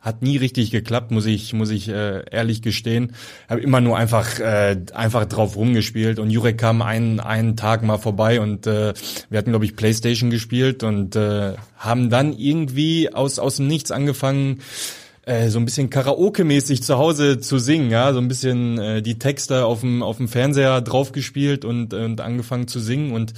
Hat 0.00 0.22
nie 0.22 0.36
richtig 0.36 0.70
geklappt, 0.70 1.10
muss 1.10 1.24
ich 1.24 1.54
muss 1.54 1.70
ich 1.70 1.88
äh, 1.88 2.24
ehrlich 2.30 2.60
gestehen. 2.60 3.14
Habe 3.48 3.62
immer 3.62 3.80
nur 3.80 3.96
einfach 3.96 4.38
äh, 4.38 4.76
einfach 4.92 5.24
drauf 5.24 5.56
rumgespielt 5.56 6.18
und 6.18 6.30
Jurek 6.30 6.58
kam 6.58 6.82
einen 6.82 7.20
einen 7.20 7.56
Tag 7.56 7.82
mal 7.82 7.96
vorbei 7.96 8.38
und 8.38 8.66
äh, 8.66 8.92
wir 9.30 9.38
hatten 9.38 9.50
glaube 9.50 9.64
ich 9.64 9.76
PlayStation 9.76 10.28
gespielt 10.28 10.82
und 10.82 11.16
äh, 11.16 11.54
haben 11.78 12.10
dann 12.10 12.34
irgendwie 12.34 13.12
aus 13.14 13.38
aus 13.38 13.56
dem 13.56 13.66
Nichts 13.66 13.90
angefangen 13.90 14.60
äh, 15.26 15.48
so 15.48 15.58
ein 15.58 15.64
bisschen 15.64 15.90
Karaoke-mäßig 15.90 16.82
zu 16.82 16.98
Hause 16.98 17.40
zu 17.40 17.58
singen, 17.58 17.90
ja, 17.90 18.12
so 18.12 18.18
ein 18.18 18.28
bisschen 18.28 18.78
äh, 18.78 19.02
die 19.02 19.18
Texte 19.18 19.64
auf 19.64 19.80
dem 19.80 20.02
auf 20.02 20.18
dem 20.18 20.28
Fernseher 20.28 20.80
draufgespielt 20.80 21.64
und 21.64 21.94
und 21.94 22.20
angefangen 22.20 22.68
zu 22.68 22.80
singen. 22.80 23.12
Und 23.12 23.34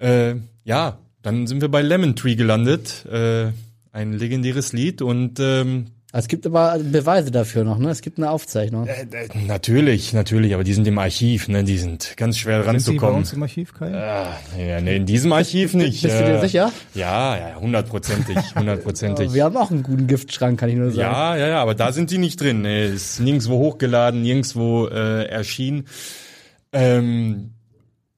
äh, 0.00 0.36
ja, 0.64 0.98
dann 1.22 1.46
sind 1.46 1.60
wir 1.60 1.68
bei 1.68 1.82
Lemon 1.82 2.16
Tree 2.16 2.36
gelandet, 2.36 3.04
äh, 3.06 3.52
ein 3.92 4.12
legendäres 4.12 4.72
Lied. 4.72 5.02
Und 5.02 5.40
ähm, 5.40 5.86
Es 6.10 6.26
gibt 6.26 6.46
aber 6.46 6.78
Beweise 6.78 7.30
dafür 7.30 7.64
noch, 7.64 7.76
ne? 7.76 7.90
Es 7.90 8.00
gibt 8.00 8.16
eine 8.16 8.30
Aufzeichnung. 8.30 8.86
äh, 8.86 9.02
äh, 9.02 9.28
natürlich, 9.46 10.14
natürlich, 10.14 10.54
aber 10.54 10.64
die 10.64 10.72
sind 10.72 10.86
im 10.88 10.98
Archiv, 10.98 11.48
ne, 11.48 11.64
die 11.64 11.76
sind 11.76 12.14
ganz 12.16 12.38
schwer 12.38 12.64
Sind 12.64 12.80
sie 12.80 12.92
bei 12.92 12.96
ranzukommen. 12.96 13.16
uns 13.16 13.32
im 13.34 13.42
Archiv, 13.42 13.74
Kai? 13.74 13.92
Ah, 13.92 14.38
ja, 14.58 14.80
nee, 14.80 14.96
in 14.96 15.04
diesem 15.04 15.32
Archiv 15.34 15.74
nicht. 15.74 16.02
Bist 16.02 16.18
du 16.18 16.24
dir 16.24 16.38
äh, 16.38 16.40
sicher? 16.40 16.72
Ja, 16.94 17.36
ja, 17.36 17.56
hundertprozentig, 17.56 18.36
hundertprozentig. 18.56 19.34
Wir 19.34 19.44
haben 19.44 19.56
auch 19.58 19.70
einen 19.70 19.82
guten 19.82 20.06
Giftschrank, 20.06 20.58
kann 20.58 20.70
ich 20.70 20.76
nur 20.76 20.90
sagen. 20.92 21.00
Ja, 21.00 21.36
ja, 21.36 21.46
ja, 21.48 21.60
aber 21.62 21.74
da 21.74 21.92
sind 21.92 22.10
die 22.10 22.16
nicht 22.18 22.40
drin. 22.40 22.62
Nee, 22.62 22.86
ist 22.86 23.20
nirgendwo 23.20 23.58
hochgeladen, 23.58 24.22
nirgendwo 24.22 24.86
äh, 24.86 25.24
erschienen. 25.26 25.88
Ähm, 26.72 27.50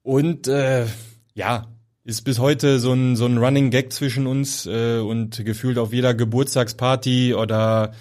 und 0.01 0.47
äh, 0.47 0.85
ja, 1.33 1.67
ist 2.03 2.21
bis 2.21 2.39
heute 2.39 2.79
so 2.79 2.93
ein 2.93 3.15
so 3.15 3.25
ein 3.25 3.37
Running 3.37 3.69
Gag 3.69 3.93
zwischen 3.93 4.27
uns 4.27 4.65
äh, 4.65 4.99
und 4.99 5.43
gefühlt 5.45 5.77
auf 5.77 5.93
jeder 5.93 6.13
Geburtstagsparty 6.13 7.35
oder 7.35 7.93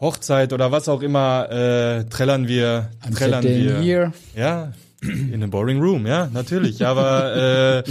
Hochzeit 0.00 0.52
oder 0.52 0.72
was 0.72 0.88
auch 0.88 1.02
immer 1.02 1.50
äh, 1.50 2.04
trällern 2.04 2.48
wir, 2.48 2.90
trällern 3.14 3.44
wir. 3.44 3.80
here. 3.80 4.12
Ja, 4.36 4.72
in 5.02 5.42
a 5.42 5.46
boring 5.46 5.80
room, 5.80 6.06
ja, 6.06 6.28
natürlich. 6.32 6.84
Aber 6.84 7.84
äh, 7.86 7.90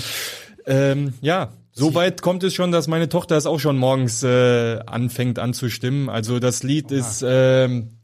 ähm, 0.65 1.13
ja, 1.21 1.51
so 1.71 1.93
weit 1.95 2.21
kommt 2.21 2.43
es 2.43 2.53
schon, 2.53 2.71
dass 2.71 2.87
meine 2.87 3.07
Tochter 3.07 3.37
es 3.37 3.45
auch 3.45 3.59
schon 3.59 3.77
morgens 3.77 4.23
äh, 4.23 4.79
anfängt 4.85 5.39
anzustimmen. 5.39 6.09
Also 6.09 6.39
das 6.39 6.63
Lied 6.63 6.91
ist 6.91 7.23
ähm, 7.27 7.97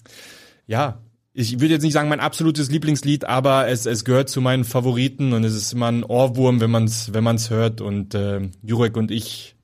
ja, 0.67 0.99
ich 1.33 1.59
würde 1.59 1.73
jetzt 1.73 1.83
nicht 1.83 1.93
sagen 1.93 2.09
mein 2.09 2.19
absolutes 2.19 2.69
Lieblingslied, 2.69 3.25
aber 3.25 3.67
es, 3.67 3.85
es 3.85 4.05
gehört 4.05 4.29
zu 4.29 4.39
meinen 4.41 4.63
Favoriten 4.63 5.33
und 5.33 5.43
es 5.43 5.55
ist 5.55 5.73
immer 5.73 5.87
ein 5.91 6.03
Ohrwurm, 6.03 6.61
wenn 6.61 6.69
man 6.71 6.83
es 6.85 7.11
wenn 7.13 7.23
man's 7.23 7.49
hört. 7.49 7.81
Und 7.81 8.13
äh, 8.13 8.41
Jurek 8.61 8.95
und 8.97 9.09
ich 9.11 9.55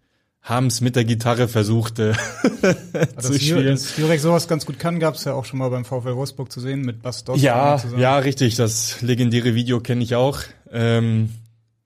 haben 0.42 0.68
es 0.68 0.82
mit 0.82 0.96
der 0.96 1.06
Gitarre 1.06 1.48
versucht 1.48 2.00
äh, 2.00 2.14
zu 2.62 3.06
Dass, 3.16 3.32
Ju- 3.32 3.40
spielen. 3.40 3.66
dass 3.68 3.98
Jurek 3.98 4.20
sowas 4.20 4.48
ganz 4.48 4.66
gut 4.66 4.80
kann, 4.80 5.00
gab's 5.00 5.26
ja 5.26 5.34
auch 5.34 5.46
schon 5.46 5.60
mal 5.60 5.70
beim 5.70 5.86
VfL 5.86 6.16
Wolfsburg 6.16 6.52
zu 6.52 6.60
sehen 6.60 6.82
mit 6.82 7.04
Bas 7.04 7.24
Dost 7.24 7.44
Ja, 7.44 7.78
zusammen. 7.78 8.02
ja, 8.02 8.18
richtig. 8.18 8.56
Das 8.56 9.02
legendäre 9.02 9.54
Video 9.54 9.80
kenne 9.80 10.04
ich 10.04 10.16
auch. 10.16 10.40
Ähm, 10.72 11.30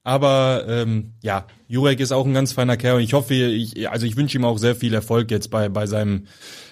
aber 0.03 0.65
ähm, 0.67 1.13
ja, 1.21 1.45
Jurek 1.67 1.99
ist 1.99 2.11
auch 2.11 2.25
ein 2.25 2.33
ganz 2.33 2.53
feiner 2.53 2.77
Kerl. 2.77 2.97
Und 2.97 3.01
ich 3.03 3.13
hoffe, 3.13 3.33
ich, 3.33 3.89
also 3.89 4.05
ich 4.05 4.15
wünsche 4.17 4.37
ihm 4.37 4.45
auch 4.45 4.57
sehr 4.59 4.75
viel 4.75 4.93
Erfolg 4.93 5.31
jetzt 5.31 5.49
bei 5.49 5.67
bei 5.69 5.87
seinem 5.87 6.27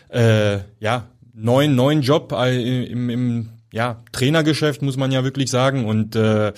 äh, 0.09 0.59
ja 0.79 1.07
neuen 1.41 1.75
neuen 1.75 2.01
Job 2.01 2.31
äh, 2.33 2.85
im, 2.85 3.09
im 3.09 3.49
ja 3.73 4.03
Trainergeschäft 4.11 4.81
muss 4.81 4.97
man 4.97 5.11
ja 5.11 5.23
wirklich 5.23 5.49
sagen. 5.49 5.85
Und 5.85 6.15
äh, 6.15 6.53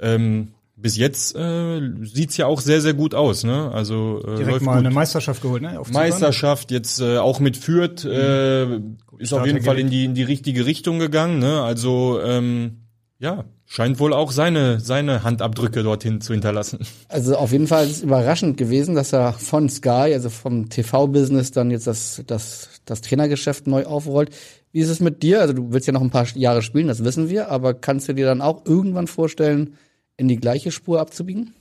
ähm, 0.00 0.54
bis 0.76 0.96
jetzt 0.96 1.34
äh, 1.34 1.80
sieht's 2.02 2.36
ja 2.36 2.46
auch 2.46 2.60
sehr 2.60 2.80
sehr 2.80 2.94
gut 2.94 3.14
aus. 3.14 3.44
Ne? 3.44 3.70
Also 3.72 4.22
äh, 4.24 4.36
Direkt 4.36 4.62
mal 4.62 4.76
gut. 4.76 4.86
eine 4.86 4.94
Meisterschaft 4.94 5.42
geholt, 5.42 5.62
ne? 5.62 5.78
Auf. 5.78 5.90
Meisterschaft 5.90 6.70
jetzt 6.70 7.00
äh, 7.00 7.18
auch 7.18 7.40
mit 7.40 7.56
Fürth 7.56 8.04
äh, 8.04 8.76
ist 9.18 9.32
auf 9.32 9.46
jeden 9.46 9.62
Fall 9.62 9.78
in 9.78 9.90
die 9.90 10.04
in 10.04 10.14
die 10.14 10.22
richtige 10.22 10.66
Richtung 10.66 10.98
gegangen. 10.98 11.38
Ne? 11.38 11.62
Also 11.62 12.20
ähm, 12.22 12.82
ja, 13.18 13.44
scheint 13.70 14.00
wohl 14.00 14.14
auch 14.14 14.32
seine 14.32 14.80
seine 14.80 15.22
Handabdrücke 15.22 15.82
dorthin 15.82 16.20
zu 16.20 16.32
hinterlassen. 16.32 16.80
Also 17.08 17.36
auf 17.36 17.52
jeden 17.52 17.66
Fall 17.66 17.84
ist 17.84 17.98
es 17.98 18.02
überraschend 18.02 18.56
gewesen, 18.56 18.94
dass 18.94 19.12
er 19.12 19.34
von 19.34 19.68
Sky, 19.68 20.10
also 20.14 20.30
vom 20.30 20.70
TV-Business, 20.70 21.52
dann 21.52 21.70
jetzt 21.70 21.86
das, 21.86 22.22
das, 22.26 22.80
das 22.86 23.02
Trainergeschäft 23.02 23.66
neu 23.66 23.84
aufrollt. 23.84 24.30
Wie 24.72 24.80
ist 24.80 24.88
es 24.88 25.00
mit 25.00 25.22
dir? 25.22 25.40
Also 25.40 25.52
du 25.52 25.70
willst 25.72 25.86
ja 25.86 25.92
noch 25.92 26.00
ein 26.00 26.10
paar 26.10 26.26
Jahre 26.34 26.62
spielen, 26.62 26.88
das 26.88 27.04
wissen 27.04 27.28
wir, 27.28 27.50
aber 27.50 27.74
kannst 27.74 28.08
du 28.08 28.14
dir 28.14 28.26
dann 28.26 28.40
auch 28.40 28.64
irgendwann 28.64 29.06
vorstellen, 29.06 29.76
in 30.16 30.28
die 30.28 30.36
gleiche 30.36 30.72
Spur 30.72 31.00
abzubiegen? 31.00 31.54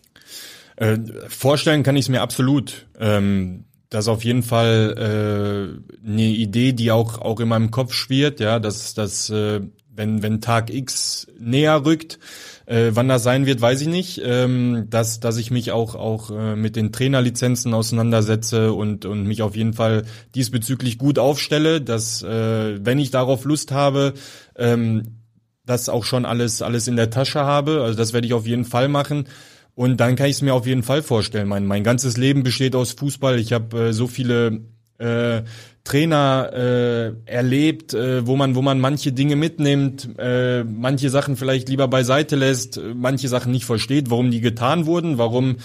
Äh, 0.77 0.97
vorstellen 1.27 1.83
kann 1.83 1.97
ich 1.97 2.05
es 2.05 2.09
mir 2.09 2.21
absolut. 2.21 2.87
Ähm, 2.99 3.65
das 3.89 4.05
ist 4.05 4.09
auf 4.09 4.23
jeden 4.23 4.43
Fall 4.43 4.95
äh, 4.97 6.07
eine 6.07 6.21
Idee, 6.21 6.73
die 6.73 6.91
auch 6.91 7.19
auch 7.19 7.39
in 7.39 7.47
meinem 7.47 7.71
Kopf 7.71 7.93
schwirrt, 7.93 8.39
ja, 8.39 8.59
dass 8.59 8.93
dass 8.93 9.29
äh, 9.29 9.61
wenn 9.97 10.23
wenn 10.23 10.39
Tag 10.39 10.73
X 10.73 11.27
näher 11.39 11.85
rückt, 11.85 12.19
äh, 12.65 12.91
wann 12.93 13.09
das 13.09 13.23
sein 13.23 13.45
wird, 13.45 13.59
weiß 13.59 13.81
ich 13.81 13.87
nicht. 13.87 14.21
Ähm, 14.23 14.85
dass 14.89 15.19
dass 15.19 15.37
ich 15.37 15.51
mich 15.51 15.71
auch 15.71 15.95
auch 15.95 16.31
äh, 16.31 16.55
mit 16.55 16.75
den 16.75 16.91
Trainerlizenzen 16.91 17.73
auseinandersetze 17.73 18.73
und 18.73 19.05
und 19.05 19.23
mich 19.23 19.41
auf 19.41 19.55
jeden 19.55 19.73
Fall 19.73 20.03
diesbezüglich 20.35 20.97
gut 20.97 21.19
aufstelle, 21.19 21.81
dass 21.81 22.23
äh, 22.23 22.85
wenn 22.85 22.99
ich 22.99 23.11
darauf 23.11 23.43
Lust 23.43 23.71
habe, 23.71 24.13
ähm, 24.55 25.21
das 25.65 25.89
auch 25.89 26.05
schon 26.05 26.25
alles 26.25 26.61
alles 26.61 26.87
in 26.87 26.95
der 26.95 27.09
Tasche 27.09 27.41
habe. 27.41 27.81
Also 27.81 27.97
das 27.97 28.13
werde 28.13 28.27
ich 28.27 28.33
auf 28.33 28.47
jeden 28.47 28.65
Fall 28.65 28.87
machen. 28.87 29.27
Und 29.75 29.97
dann 29.97 30.15
kann 30.15 30.25
ich 30.25 30.37
es 30.37 30.41
mir 30.41 30.55
auf 30.55 30.65
jeden 30.65 30.81
Fall 30.81 31.03
vorstellen. 31.03 31.47
Mein, 31.47 31.67
mein 31.67 31.83
ganzes 31.83 32.17
Leben 32.17 32.41
besteht 32.41 32.75
aus 32.75 32.93
Fußball. 32.93 33.37
Ich 33.37 33.53
habe 33.53 33.89
äh, 33.89 33.93
so 33.93 34.07
viele 34.07 34.61
äh, 34.97 35.43
Trainer 35.87 36.51
äh, 36.53 37.13
erlebt, 37.25 37.93
äh, 37.93 38.27
wo 38.27 38.35
man 38.35 38.55
wo 38.55 38.61
man 38.61 38.81
manche 38.81 39.13
Dinge 39.13 39.37
mitnimmt, 39.37 40.09
äh, 40.17 40.65
manche 40.65 41.09
Sachen 41.09 41.37
vielleicht 41.37 41.69
lieber 41.69 41.87
beiseite 41.87 42.35
lässt, 42.35 42.77
äh, 42.77 42.93
manche 42.93 43.29
Sachen 43.29 43.53
nicht 43.53 43.63
versteht, 43.63 44.09
warum 44.09 44.29
die 44.29 44.41
getan 44.41 44.85
wurden, 44.85 45.17
warum 45.17 45.57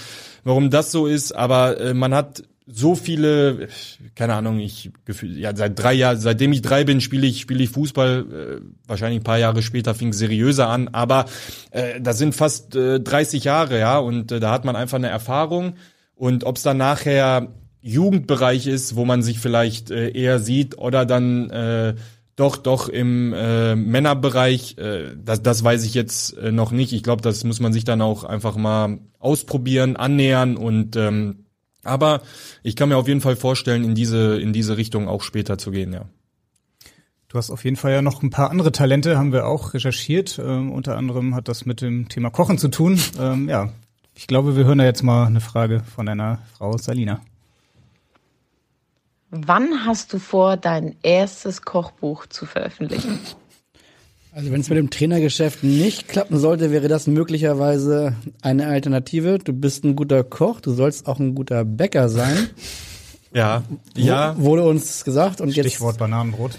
warum 0.45 0.70
das 0.70 0.93
so 0.93 1.07
ist. 1.09 1.33
Aber 1.33 1.81
äh, 1.81 1.93
man 1.93 2.14
hat 2.14 2.45
so 2.66 2.95
viele, 2.95 3.68
keine 4.14 4.35
Ahnung, 4.35 4.61
ich 4.61 4.93
gefühl, 5.05 5.37
ja 5.37 5.57
seit 5.57 5.77
drei 5.77 5.95
Jahren, 5.95 6.20
seitdem 6.20 6.53
ich 6.53 6.62
drei 6.62 6.85
bin, 6.85 7.01
spiele 7.01 7.27
ich 7.27 7.41
spiele 7.41 7.64
ich 7.64 7.70
Fußball. 7.70 8.27
Äh, 8.31 8.61
wahrscheinlich 8.87 9.23
ein 9.23 9.25
paar 9.25 9.39
Jahre 9.39 9.62
später 9.62 9.97
fing 9.97 10.12
seriöser 10.12 10.68
an, 10.68 10.87
aber 10.93 11.25
äh, 11.73 12.01
das 12.01 12.18
sind 12.18 12.37
fast 12.37 12.77
äh, 12.77 13.01
30 13.01 13.43
Jahre, 13.43 13.81
ja, 13.81 13.99
und 13.99 14.31
äh, 14.31 14.39
da 14.39 14.53
hat 14.53 14.64
man 14.64 14.77
einfach 14.77 14.99
eine 14.99 15.09
Erfahrung. 15.09 15.75
Und 16.14 16.45
ob 16.45 16.57
es 16.57 16.62
dann 16.62 16.77
nachher 16.77 17.49
Jugendbereich 17.83 18.66
ist, 18.66 18.97
wo 18.97 19.05
man 19.05 19.22
sich 19.22 19.39
vielleicht 19.39 19.91
äh, 19.91 20.11
eher 20.11 20.39
sieht, 20.39 20.78
oder 20.78 21.05
dann 21.05 21.51
äh, 21.51 21.95
doch 22.37 22.57
doch 22.57 22.89
im 22.89 23.35
äh, 23.35 23.74
Männerbereich, 23.76 24.78
äh, 24.78 25.14
das, 25.22 25.43
das 25.43 25.62
weiß 25.62 25.85
ich 25.85 25.95
jetzt 25.95 26.37
äh, 26.39 26.51
noch 26.51 26.70
nicht. 26.70 26.93
Ich 26.93 27.03
glaube, 27.03 27.22
das 27.22 27.45
muss 27.45 27.61
man 27.61 27.72
sich 27.72 27.85
dann 27.85 28.01
auch 28.01 28.24
einfach 28.24 28.57
mal 28.57 28.99
ausprobieren, 29.18 29.97
annähern 29.97 30.57
und 30.57 30.97
ähm, 30.97 31.45
aber 31.85 32.22
ich 32.62 32.76
kann 32.76 32.89
mir 32.89 32.97
auf 32.97 33.09
jeden 33.09 33.20
Fall 33.20 33.37
vorstellen, 33.37 33.85
in 33.85 33.95
diese, 33.95 34.41
in 34.41 34.53
diese 34.53 34.76
Richtung 34.76 35.09
auch 35.09 35.22
später 35.22 35.59
zu 35.59 35.72
gehen, 35.72 35.93
ja. 35.93 36.07
Du 37.28 37.39
hast 37.39 37.51
auf 37.51 37.64
jeden 37.64 37.76
Fall 37.76 37.93
ja 37.93 38.03
noch 38.03 38.22
ein 38.22 38.30
paar 38.30 38.51
andere 38.51 38.72
Talente, 38.72 39.16
haben 39.16 39.33
wir 39.33 39.47
auch 39.47 39.72
recherchiert. 39.72 40.39
Ähm, 40.39 40.70
unter 40.70 40.99
anderem 40.99 41.35
hat 41.35 41.49
das 41.49 41.64
mit 41.64 41.80
dem 41.80 42.11
Thema 42.11 42.28
Kochen 42.28 42.59
zu 42.59 42.68
tun. 42.68 43.01
Ähm, 43.18 43.49
ja, 43.49 43.70
ich 44.14 44.26
glaube, 44.26 44.55
wir 44.55 44.66
hören 44.66 44.78
da 44.78 44.85
jetzt 44.85 45.03
mal 45.03 45.26
eine 45.26 45.41
Frage 45.41 45.80
von 45.80 46.05
deiner 46.05 46.41
Frau 46.55 46.76
Salina. 46.76 47.22
Wann 49.35 49.87
hast 49.87 50.12
du 50.12 50.18
vor, 50.18 50.59
dein 50.59 50.95
erstes 51.03 51.62
Kochbuch 51.62 52.26
zu 52.26 52.45
veröffentlichen? 52.45 53.18
Also 54.35 54.53
wenn 54.53 54.61
es 54.61 54.68
mit 54.68 54.76
dem 54.76 54.91
Trainergeschäft 54.91 55.64
nicht 55.64 56.07
klappen 56.07 56.39
sollte, 56.39 56.70
wäre 56.70 56.89
das 56.89 57.07
möglicherweise 57.07 58.14
eine 58.43 58.66
Alternative. 58.66 59.39
Du 59.39 59.55
bist 59.55 59.85
ein 59.85 59.97
guter 59.97 60.22
Koch, 60.22 60.61
du 60.61 60.72
sollst 60.72 61.07
auch 61.07 61.18
ein 61.18 61.35
guter 61.35 61.64
Bäcker 61.64 62.09
sein. 62.09 62.51
Ja, 63.35 63.62
ja. 63.97 64.37
Wurde 64.37 64.62
uns 64.64 65.05
gesagt 65.05 65.41
und 65.41 65.57
jetzt 65.57 65.66
Stichwort 65.66 65.97
Bananenbrot. 65.97 66.51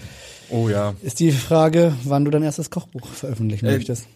Oh 0.50 0.70
ja. 0.70 0.96
Ist 1.04 1.20
die 1.20 1.32
Frage, 1.32 1.94
wann 2.04 2.26
du 2.26 2.32
dein 2.32 2.42
erstes 2.42 2.72
Kochbuch 2.72 3.06
veröffentlichen 3.06 3.68
Äh, 3.68 3.76
möchtest. 3.76 4.08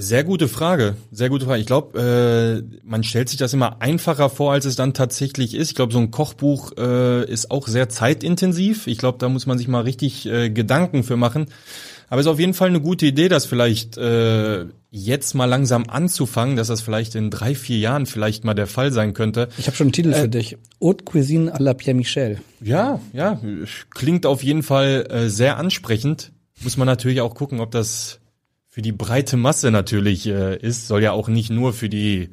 Sehr 0.00 0.22
gute 0.22 0.46
Frage, 0.48 0.96
sehr 1.10 1.28
gute 1.28 1.44
Frage. 1.44 1.60
Ich 1.60 1.66
glaube, 1.66 2.62
äh, 2.72 2.78
man 2.84 3.02
stellt 3.02 3.28
sich 3.28 3.38
das 3.38 3.52
immer 3.52 3.82
einfacher 3.82 4.30
vor, 4.30 4.52
als 4.52 4.64
es 4.64 4.76
dann 4.76 4.94
tatsächlich 4.94 5.54
ist. 5.54 5.70
Ich 5.70 5.74
glaube, 5.74 5.92
so 5.92 5.98
ein 5.98 6.10
Kochbuch 6.12 6.72
äh, 6.78 7.24
ist 7.28 7.50
auch 7.50 7.66
sehr 7.66 7.88
zeitintensiv. 7.88 8.86
Ich 8.86 8.98
glaube, 8.98 9.18
da 9.18 9.28
muss 9.28 9.46
man 9.46 9.58
sich 9.58 9.66
mal 9.66 9.82
richtig 9.82 10.26
äh, 10.26 10.50
Gedanken 10.50 11.02
für 11.02 11.16
machen. 11.16 11.46
Aber 12.08 12.20
es 12.20 12.26
ist 12.26 12.32
auf 12.32 12.38
jeden 12.38 12.54
Fall 12.54 12.68
eine 12.68 12.80
gute 12.80 13.06
Idee, 13.06 13.28
das 13.28 13.44
vielleicht 13.44 13.98
äh, 13.98 14.66
jetzt 14.90 15.34
mal 15.34 15.44
langsam 15.44 15.84
anzufangen, 15.88 16.56
dass 16.56 16.68
das 16.68 16.80
vielleicht 16.80 17.14
in 17.14 17.30
drei, 17.30 17.54
vier 17.54 17.78
Jahren 17.78 18.06
vielleicht 18.06 18.44
mal 18.44 18.54
der 18.54 18.66
Fall 18.66 18.92
sein 18.92 19.12
könnte. 19.12 19.48
Ich 19.58 19.66
habe 19.66 19.76
schon 19.76 19.88
einen 19.88 19.92
Titel 19.92 20.12
Äh, 20.12 20.20
für 20.22 20.28
dich. 20.28 20.56
Haute 20.80 21.04
Cuisine 21.04 21.54
à 21.54 21.60
la 21.60 21.74
Pierre 21.74 21.96
Michel. 21.96 22.38
Ja, 22.60 23.00
ja, 23.12 23.40
klingt 23.90 24.24
auf 24.26 24.42
jeden 24.42 24.62
Fall 24.62 25.06
äh, 25.10 25.28
sehr 25.28 25.58
ansprechend. 25.58 26.32
Muss 26.62 26.76
man 26.76 26.86
natürlich 26.86 27.20
auch 27.20 27.34
gucken, 27.34 27.60
ob 27.60 27.72
das 27.72 28.17
für 28.78 28.82
die 28.82 28.92
breite 28.92 29.36
Masse 29.36 29.72
natürlich 29.72 30.24
äh, 30.28 30.56
ist. 30.56 30.86
Soll 30.86 31.02
ja 31.02 31.10
auch 31.10 31.26
nicht 31.26 31.50
nur 31.50 31.72
für 31.72 31.88
die 31.88 32.28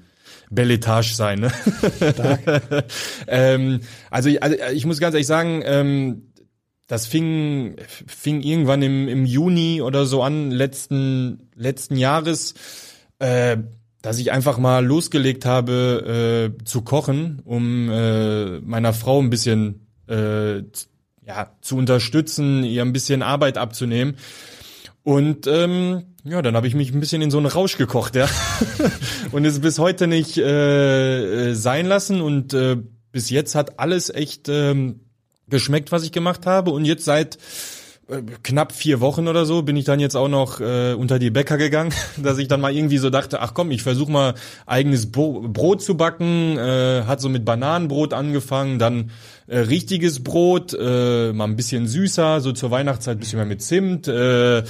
Belletage 0.51 1.15
sein. 1.15 1.39
Ne? 1.39 1.51
ähm, 3.27 3.79
also, 4.11 4.29
ich- 4.29 4.43
also 4.43 4.55
ich 4.71 4.85
muss 4.85 4.99
ganz 4.99 5.15
ehrlich 5.15 5.25
sagen, 5.25 5.63
ähm, 5.65 6.27
das 6.85 7.07
fing, 7.07 7.77
fing 8.05 8.41
irgendwann 8.43 8.83
im, 8.83 9.07
im 9.07 9.25
Juni 9.25 9.81
oder 9.81 10.05
so 10.05 10.21
an, 10.21 10.51
letzten, 10.51 11.49
letzten 11.55 11.97
Jahres, 11.97 12.53
äh, 13.17 13.57
dass 14.03 14.19
ich 14.19 14.31
einfach 14.31 14.59
mal 14.59 14.85
losgelegt 14.85 15.45
habe 15.45 16.53
äh, 16.59 16.63
zu 16.63 16.83
kochen, 16.83 17.41
um 17.43 17.89
äh, 17.89 18.59
meiner 18.59 18.93
Frau 18.93 19.19
ein 19.19 19.31
bisschen 19.31 19.87
äh, 20.07 20.57
ja, 21.25 21.55
zu 21.61 21.75
unterstützen, 21.75 22.63
ihr 22.63 22.83
ein 22.83 22.93
bisschen 22.93 23.23
Arbeit 23.23 23.57
abzunehmen. 23.57 24.17
Und 25.01 25.47
ähm, 25.47 26.03
ja, 26.26 26.41
dann 26.41 26.55
habe 26.55 26.67
ich 26.67 26.73
mich 26.73 26.91
ein 26.91 26.99
bisschen 26.99 27.21
in 27.21 27.30
so 27.30 27.38
einen 27.38 27.45
Rausch 27.45 27.78
gekocht, 27.78 28.15
ja. 28.15 28.28
und 29.32 29.45
es 29.45 29.61
bis 29.61 29.78
heute 29.78 30.07
nicht 30.07 30.38
äh, 30.38 31.49
äh, 31.49 31.53
sein 31.53 31.86
lassen. 31.86 32.19
Und 32.19 32.53
äh, 32.55 32.78
bis 33.11 33.30
jetzt 33.30 33.53
hat 33.53 33.80
alles 33.80 34.09
echt 34.09 34.49
ähm, 34.49 35.01
geschmeckt, 35.47 35.91
was 35.91 36.03
ich 36.03 36.11
gemacht 36.11 36.47
habe. 36.47 36.71
Und 36.71 36.86
jetzt 36.86 37.05
seit 37.05 37.38
äh, 38.09 38.23
knapp 38.41 38.71
vier 38.71 39.01
Wochen 39.01 39.28
oder 39.28 39.45
so 39.45 39.61
bin 39.61 39.78
ich 39.78 39.86
dann 39.86 39.99
jetzt 39.99 40.15
auch 40.15 40.28
noch 40.28 40.59
äh, 40.61 40.93
unter 40.93 41.19
die 41.19 41.30
Bäcker 41.30 41.57
gegangen, 41.57 41.93
dass 42.17 42.39
ich 42.39 42.47
dann 42.47 42.59
mal 42.59 42.73
irgendwie 42.73 42.97
so 42.97 43.11
dachte, 43.11 43.39
ach 43.41 43.53
komm, 43.53 43.69
ich 43.69 43.84
versuche 43.84 44.11
mal 44.11 44.34
eigenes 44.65 45.11
Bo 45.11 45.41
Brot 45.47 45.84
zu 45.84 45.95
backen. 45.95 46.57
Äh, 46.57 47.03
hat 47.05 47.21
so 47.21 47.30
mit 47.30 47.45
Bananenbrot 47.45 48.13
angefangen, 48.13 48.80
dann 48.80 49.11
äh, 49.45 49.59
richtiges 49.59 50.23
Brot, 50.23 50.73
äh, 50.73 51.34
mal 51.34 51.45
ein 51.45 51.55
bisschen 51.55 51.88
süßer, 51.88 52.41
so 52.41 52.51
zur 52.51 52.71
Weihnachtszeit 52.71 53.17
ein 53.17 53.19
bisschen 53.19 53.38
mehr 53.38 53.45
mit 53.45 53.61
Zimt. 53.61 54.07
Äh, 54.07 54.63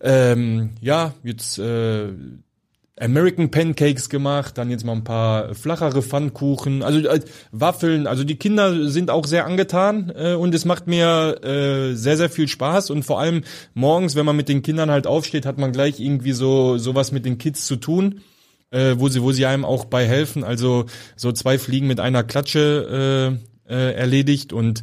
ähm, 0.00 0.70
ja, 0.80 1.14
jetzt 1.22 1.58
äh, 1.58 2.08
American 2.98 3.50
Pancakes 3.50 4.08
gemacht, 4.08 4.56
dann 4.56 4.70
jetzt 4.70 4.84
mal 4.84 4.92
ein 4.92 5.04
paar 5.04 5.54
flachere 5.54 6.02
Pfannkuchen, 6.02 6.82
also 6.82 7.00
äh, 7.00 7.20
Waffeln, 7.52 8.06
also 8.06 8.24
die 8.24 8.36
Kinder 8.36 8.88
sind 8.88 9.10
auch 9.10 9.26
sehr 9.26 9.44
angetan 9.44 10.10
äh, 10.16 10.32
und 10.32 10.54
es 10.54 10.64
macht 10.64 10.86
mir 10.86 11.44
äh, 11.44 11.94
sehr, 11.94 12.16
sehr 12.16 12.30
viel 12.30 12.48
Spaß. 12.48 12.90
Und 12.90 13.02
vor 13.02 13.20
allem 13.20 13.42
morgens, 13.74 14.16
wenn 14.16 14.24
man 14.24 14.36
mit 14.36 14.48
den 14.48 14.62
Kindern 14.62 14.90
halt 14.90 15.06
aufsteht, 15.06 15.44
hat 15.44 15.58
man 15.58 15.72
gleich 15.72 16.00
irgendwie 16.00 16.32
so 16.32 16.78
sowas 16.78 17.12
mit 17.12 17.26
den 17.26 17.36
Kids 17.36 17.66
zu 17.66 17.76
tun, 17.76 18.22
äh, 18.70 18.94
wo 18.96 19.08
sie, 19.08 19.22
wo 19.22 19.30
sie 19.30 19.44
einem 19.44 19.66
auch 19.66 19.84
bei 19.84 20.06
helfen, 20.06 20.42
also 20.42 20.86
so 21.16 21.32
zwei 21.32 21.58
Fliegen 21.58 21.88
mit 21.88 22.00
einer 22.00 22.24
Klatsche 22.24 23.38
äh, 23.68 23.74
äh, 23.74 23.92
erledigt. 23.94 24.54
Und 24.54 24.82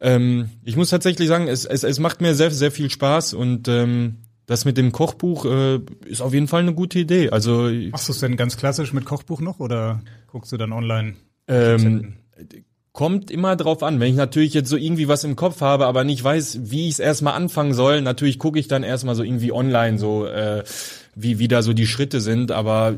ähm, 0.00 0.50
ich 0.62 0.76
muss 0.76 0.90
tatsächlich 0.90 1.28
sagen, 1.28 1.48
es, 1.48 1.64
es, 1.64 1.84
es 1.84 1.98
macht 2.00 2.20
mir 2.20 2.34
sehr, 2.34 2.50
sehr 2.50 2.70
viel 2.70 2.90
Spaß. 2.90 3.32
Und 3.32 3.66
ähm, 3.68 4.18
das 4.46 4.64
mit 4.64 4.76
dem 4.76 4.92
Kochbuch 4.92 5.44
äh, 5.44 5.80
ist 6.06 6.20
auf 6.20 6.32
jeden 6.32 6.48
Fall 6.48 6.62
eine 6.62 6.74
gute 6.74 6.98
Idee. 6.98 7.30
Also 7.30 7.68
Machst 7.90 8.08
du 8.08 8.12
es 8.12 8.20
denn 8.20 8.36
ganz 8.36 8.56
klassisch 8.56 8.92
mit 8.92 9.04
Kochbuch 9.04 9.40
noch 9.40 9.60
oder 9.60 10.00
guckst 10.28 10.52
du 10.52 10.56
dann 10.56 10.72
online? 10.72 11.14
ähm, 11.48 12.14
kommt 12.96 13.30
immer 13.30 13.56
drauf 13.56 13.82
an. 13.82 14.00
Wenn 14.00 14.08
ich 14.08 14.16
natürlich 14.16 14.54
jetzt 14.54 14.70
so 14.70 14.76
irgendwie 14.76 15.06
was 15.06 15.22
im 15.22 15.36
Kopf 15.36 15.60
habe, 15.60 15.86
aber 15.86 16.02
nicht 16.02 16.24
weiß, 16.24 16.60
wie 16.62 16.88
ich 16.88 16.94
es 16.94 16.98
erstmal 16.98 17.34
anfangen 17.34 17.74
soll, 17.74 18.00
natürlich 18.00 18.38
gucke 18.38 18.58
ich 18.58 18.68
dann 18.68 18.82
erstmal 18.82 19.14
so 19.14 19.22
irgendwie 19.22 19.52
online 19.52 19.98
so, 19.98 20.26
äh, 20.26 20.64
wie, 21.14 21.38
wie 21.38 21.46
da 21.46 21.60
so 21.60 21.74
die 21.74 21.86
Schritte 21.86 22.22
sind. 22.22 22.52
Aber 22.52 22.94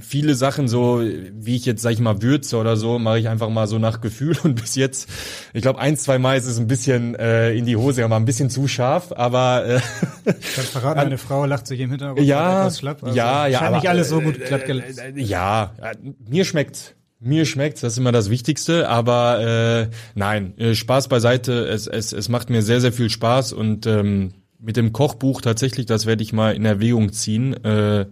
viele 0.00 0.36
Sachen 0.36 0.68
so, 0.68 1.02
wie 1.02 1.54
ich 1.54 1.66
jetzt, 1.66 1.82
sag 1.82 1.92
ich 1.92 2.00
mal, 2.00 2.22
würze 2.22 2.56
oder 2.56 2.78
so, 2.78 2.98
mache 2.98 3.18
ich 3.18 3.28
einfach 3.28 3.50
mal 3.50 3.66
so 3.66 3.78
nach 3.78 4.00
Gefühl. 4.00 4.38
Und 4.42 4.54
bis 4.54 4.74
jetzt, 4.74 5.10
ich 5.52 5.60
glaube, 5.60 5.80
ein, 5.80 5.98
zwei 5.98 6.18
Mal 6.18 6.38
ist 6.38 6.46
es 6.46 6.58
ein 6.58 6.66
bisschen 6.66 7.14
äh, 7.14 7.52
in 7.52 7.66
die 7.66 7.76
Hose, 7.76 8.06
aber 8.06 8.16
ein 8.16 8.24
bisschen 8.24 8.48
zu 8.48 8.68
scharf. 8.68 9.12
Aber 9.14 9.66
äh, 9.66 9.80
Ich 10.24 10.54
kann 10.54 10.64
verraten, 10.64 11.00
meine 11.00 11.18
Frau 11.18 11.44
lacht 11.44 11.66
sich 11.66 11.78
im 11.78 11.90
Hintergrund 11.90 12.26
ja, 12.26 12.60
etwas 12.60 12.78
schlapp. 12.78 13.04
Also 13.04 13.14
ja, 13.14 13.46
ja, 13.48 13.60
aber, 13.60 13.76
nicht 13.76 13.88
alles 13.90 14.08
so 14.08 14.22
gut 14.22 14.40
äh, 14.40 14.46
glatt 14.46 14.66
äh, 14.66 14.78
äh, 15.10 15.20
Ja, 15.22 15.74
äh, 15.82 15.94
mir 16.26 16.46
schmeckt's. 16.46 16.94
Mir 17.24 17.46
schmeckt's, 17.46 17.80
das 17.82 17.92
ist 17.94 17.98
immer 17.98 18.10
das 18.10 18.30
Wichtigste, 18.30 18.88
aber 18.88 19.86
äh, 19.88 19.94
nein, 20.16 20.58
äh, 20.58 20.74
Spaß 20.74 21.06
beiseite, 21.08 21.66
es, 21.68 21.86
es, 21.86 22.12
es 22.12 22.28
macht 22.28 22.50
mir 22.50 22.62
sehr, 22.62 22.80
sehr 22.80 22.92
viel 22.92 23.10
Spaß 23.10 23.52
und 23.52 23.86
ähm, 23.86 24.32
mit 24.58 24.76
dem 24.76 24.92
Kochbuch 24.92 25.40
tatsächlich, 25.40 25.86
das 25.86 26.04
werde 26.06 26.22
ich 26.22 26.32
mal 26.32 26.54
in 26.54 26.64
Erwägung 26.64 27.12
ziehen. 27.12 27.52
Äh, 27.64 28.06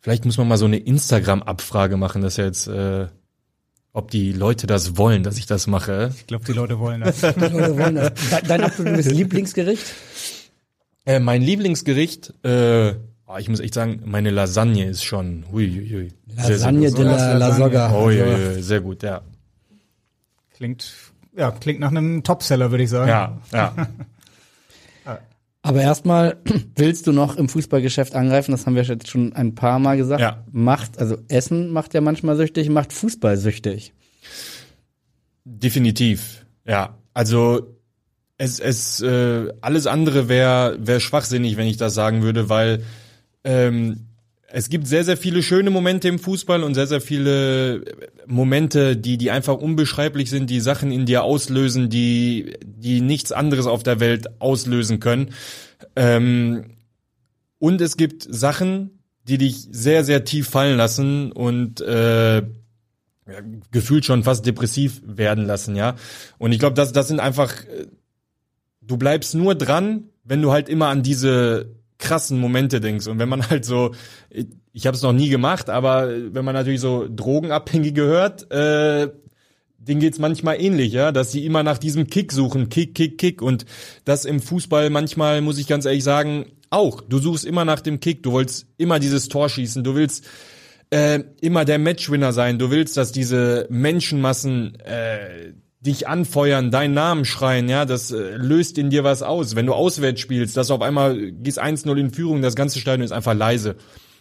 vielleicht 0.00 0.24
muss 0.24 0.38
man 0.38 0.46
mal 0.46 0.58
so 0.58 0.64
eine 0.66 0.76
Instagram-Abfrage 0.78 1.96
machen, 1.96 2.22
dass 2.22 2.36
jetzt, 2.36 2.68
äh, 2.68 3.06
ob 3.92 4.10
die 4.12 4.32
Leute 4.32 4.66
das 4.68 4.96
wollen, 4.96 5.22
dass 5.24 5.38
ich 5.38 5.46
das 5.46 5.66
mache. 5.66 6.12
Ich 6.16 6.26
glaube, 6.28 6.44
die 6.44 6.52
Leute 6.52 6.78
wollen 6.78 7.00
das. 7.00 7.20
Die 7.20 7.40
Leute 7.40 7.76
wollen 7.78 7.94
das. 7.96 8.12
De- 8.14 8.46
Dein 8.46 8.62
absolutes 8.62 9.06
Lieblingsgericht? 9.10 9.86
Äh, 11.04 11.18
mein 11.20 11.42
Lieblingsgericht, 11.42 12.32
äh, 12.44 12.94
oh, 13.26 13.36
ich 13.38 13.48
muss 13.48 13.60
echt 13.60 13.74
sagen, 13.74 14.02
meine 14.04 14.30
Lasagne 14.30 14.86
ist 14.86 15.04
schon, 15.04 15.44
hui, 15.52 15.68
hui, 15.68 15.88
hui. 15.88 16.08
Sehr, 16.26 16.44
sehr 16.44 16.50
Lasagne 16.56 16.90
de 16.90 17.04
la, 17.04 17.32
la 17.34 17.52
Soga. 17.52 17.92
Oh, 17.92 18.10
ja, 18.10 18.26
ja, 18.26 18.62
sehr 18.62 18.80
gut, 18.80 19.02
ja. 19.02 19.22
Klingt, 20.54 20.92
ja, 21.36 21.50
klingt 21.50 21.80
nach 21.80 21.90
einem 21.90 22.22
Topseller, 22.22 22.70
würde 22.70 22.84
ich 22.84 22.90
sagen. 22.90 23.08
Ja, 23.08 23.38
ja. 23.52 23.74
Aber 25.66 25.82
erstmal 25.82 26.36
willst 26.76 27.08
du 27.08 27.12
noch 27.12 27.36
im 27.36 27.48
Fußballgeschäft 27.48 28.14
angreifen, 28.14 28.52
das 28.52 28.66
haben 28.66 28.76
wir 28.76 28.84
jetzt 28.84 29.08
schon 29.08 29.32
ein 29.32 29.56
paar 29.56 29.80
Mal 29.80 29.96
gesagt. 29.96 30.20
Ja. 30.20 30.44
Macht, 30.52 31.00
also 31.00 31.18
Essen 31.26 31.72
macht 31.72 31.92
ja 31.92 32.00
manchmal 32.00 32.36
süchtig, 32.36 32.70
macht 32.70 32.92
Fußball 32.92 33.36
süchtig. 33.36 33.92
Definitiv, 35.44 36.46
ja. 36.64 36.96
Also 37.14 37.76
es, 38.38 38.60
es 38.60 39.00
äh, 39.00 39.52
alles 39.60 39.88
andere 39.88 40.28
wäre 40.28 40.76
wär 40.78 41.00
schwachsinnig, 41.00 41.56
wenn 41.56 41.66
ich 41.66 41.78
das 41.78 41.94
sagen 41.94 42.22
würde, 42.22 42.48
weil 42.48 42.84
ähm, 43.46 44.06
es 44.48 44.68
gibt 44.68 44.86
sehr, 44.86 45.04
sehr 45.04 45.16
viele 45.16 45.42
schöne 45.42 45.70
Momente 45.70 46.08
im 46.08 46.18
Fußball 46.18 46.62
und 46.62 46.74
sehr, 46.74 46.86
sehr 46.86 47.00
viele 47.00 47.84
Momente, 48.26 48.96
die, 48.96 49.18
die 49.18 49.30
einfach 49.30 49.56
unbeschreiblich 49.56 50.30
sind, 50.30 50.50
die 50.50 50.60
Sachen 50.60 50.90
in 50.90 51.06
dir 51.06 51.22
auslösen, 51.22 51.88
die, 51.88 52.54
die 52.64 53.00
nichts 53.00 53.32
anderes 53.32 53.66
auf 53.66 53.82
der 53.82 54.00
Welt 54.00 54.40
auslösen 54.40 55.00
können. 55.00 55.30
Ähm, 55.94 56.76
und 57.58 57.80
es 57.80 57.96
gibt 57.96 58.26
Sachen, 58.28 58.98
die 59.28 59.38
dich 59.38 59.68
sehr, 59.70 60.04
sehr 60.04 60.24
tief 60.24 60.48
fallen 60.48 60.76
lassen 60.76 61.32
und 61.32 61.80
äh, 61.80 62.42
gefühlt 63.70 64.04
schon 64.04 64.22
fast 64.22 64.46
depressiv 64.46 65.02
werden 65.04 65.44
lassen, 65.46 65.74
ja. 65.74 65.96
Und 66.38 66.52
ich 66.52 66.58
glaube, 66.58 66.74
das, 66.74 66.92
das 66.92 67.08
sind 67.08 67.20
einfach, 67.20 67.52
äh, 67.64 67.86
du 68.80 68.96
bleibst 68.96 69.34
nur 69.34 69.54
dran, 69.54 70.04
wenn 70.24 70.42
du 70.42 70.52
halt 70.52 70.68
immer 70.68 70.88
an 70.88 71.02
diese 71.02 71.76
krassen 71.98 72.38
Momente 72.38 72.80
denkst. 72.80 73.06
Und 73.06 73.18
wenn 73.18 73.28
man 73.28 73.48
halt 73.48 73.64
so, 73.64 73.92
ich, 74.72 74.86
habe 74.86 74.96
es 74.96 75.02
noch 75.02 75.12
nie 75.12 75.28
gemacht, 75.28 75.70
aber 75.70 76.08
wenn 76.32 76.44
man 76.44 76.54
natürlich 76.54 76.80
so 76.80 77.06
Drogenabhängige 77.08 78.02
hört, 78.02 78.50
äh, 78.50 79.08
denen 79.78 80.00
geht's 80.00 80.18
manchmal 80.18 80.60
ähnlich, 80.60 80.92
ja, 80.92 81.12
dass 81.12 81.32
sie 81.32 81.44
immer 81.44 81.62
nach 81.62 81.78
diesem 81.78 82.08
Kick 82.08 82.32
suchen, 82.32 82.68
Kick, 82.68 82.94
Kick, 82.94 83.18
Kick. 83.18 83.40
Und 83.40 83.66
das 84.04 84.24
im 84.24 84.40
Fußball 84.40 84.90
manchmal, 84.90 85.40
muss 85.40 85.58
ich 85.58 85.66
ganz 85.66 85.84
ehrlich 85.84 86.04
sagen, 86.04 86.46
auch. 86.70 87.00
Du 87.00 87.18
suchst 87.18 87.44
immer 87.44 87.64
nach 87.64 87.80
dem 87.80 88.00
Kick, 88.00 88.22
du 88.22 88.34
willst 88.34 88.66
immer 88.76 88.98
dieses 88.98 89.28
Tor 89.28 89.48
schießen, 89.48 89.84
du 89.84 89.94
willst 89.94 90.24
äh, 90.90 91.20
immer 91.40 91.64
der 91.64 91.78
Matchwinner 91.78 92.32
sein. 92.32 92.58
Du 92.58 92.70
willst, 92.70 92.96
dass 92.96 93.12
diese 93.12 93.66
Menschenmassen 93.70 94.78
äh, 94.80 95.52
dich 95.86 96.08
anfeuern, 96.08 96.70
deinen 96.70 96.94
Namen 96.94 97.24
schreien, 97.24 97.68
ja, 97.68 97.84
das 97.84 98.10
äh, 98.10 98.36
löst 98.36 98.78
in 98.78 98.90
dir 98.90 99.04
was 99.04 99.22
aus. 99.22 99.56
Wenn 99.56 99.66
du 99.66 99.74
auswärts 99.74 100.20
spielst, 100.20 100.56
dass 100.56 100.68
du 100.68 100.74
auf 100.74 100.82
einmal 100.82 101.32
gehst 101.32 101.62
1-0 101.62 101.96
in 101.96 102.10
Führung, 102.10 102.42
das 102.42 102.56
ganze 102.56 102.78
Stadion 102.78 103.04
ist 103.04 103.12
einfach 103.12 103.34
leise. 103.34 103.76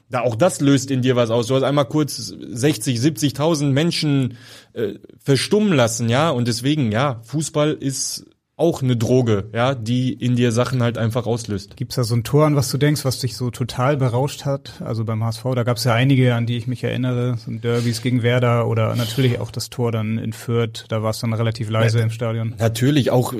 Da 0.09 0.21
auch 0.21 0.35
das 0.35 0.61
löst 0.61 0.91
in 0.91 1.01
dir 1.01 1.15
was 1.15 1.31
aus. 1.31 1.47
Du 1.47 1.55
hast 1.55 1.63
einmal 1.63 1.85
kurz 1.85 2.17
60, 2.17 2.99
70.000 2.99 3.71
Menschen 3.71 4.37
äh, 4.73 4.93
verstummen 5.19 5.73
lassen, 5.73 6.09
ja, 6.09 6.29
und 6.29 6.47
deswegen, 6.47 6.91
ja, 6.91 7.21
Fußball 7.23 7.73
ist 7.73 8.25
auch 8.57 8.81
eine 8.81 8.95
Droge, 8.95 9.49
ja, 9.53 9.75
die 9.75 10.13
in 10.13 10.35
dir 10.35 10.51
Sachen 10.51 10.81
halt 10.81 10.97
einfach 10.97 11.25
auslöst. 11.25 11.75
Gibt's 11.75 11.95
da 11.95 12.05
so 12.05 12.15
ein 12.15 12.23
Tor, 12.23 12.45
an 12.45 12.55
was 12.55 12.69
du 12.69 12.77
denkst, 12.77 13.03
was 13.03 13.19
dich 13.19 13.35
so 13.35 13.51
total 13.51 13.97
berauscht 13.97 14.45
hat? 14.45 14.81
Also 14.83 15.03
beim 15.03 15.23
HSV, 15.23 15.43
da 15.55 15.63
gab's 15.63 15.83
ja 15.83 15.93
einige, 15.93 16.35
an 16.35 16.45
die 16.45 16.55
ich 16.55 16.67
mich 16.67 16.83
erinnere, 16.83 17.37
so 17.37 17.51
ein 17.51 17.59
Derbys 17.59 18.01
gegen 18.01 18.23
Werder 18.23 18.67
oder 18.67 18.95
natürlich 18.95 19.39
auch 19.39 19.51
das 19.51 19.69
Tor 19.69 19.91
dann 19.91 20.17
in 20.17 20.31
Fürth, 20.31 20.85
da 20.87 21.03
war 21.03 21.09
es 21.09 21.19
dann 21.19 21.33
relativ 21.33 21.69
leise 21.69 21.99
im 21.99 22.09
Stadion. 22.09 22.55
Natürlich 22.57 23.11
auch, 23.11 23.33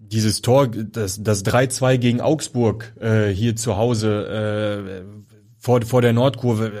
dieses 0.00 0.40
Tor, 0.42 0.68
das, 0.68 1.22
das 1.22 1.44
3-2 1.44 1.98
gegen 1.98 2.20
Augsburg 2.20 2.94
äh, 3.00 3.28
hier 3.28 3.56
zu 3.56 3.76
Hause 3.76 5.04
äh, 5.04 5.18
vor, 5.58 5.82
vor 5.82 6.02
der 6.02 6.12
Nordkurve, 6.12 6.72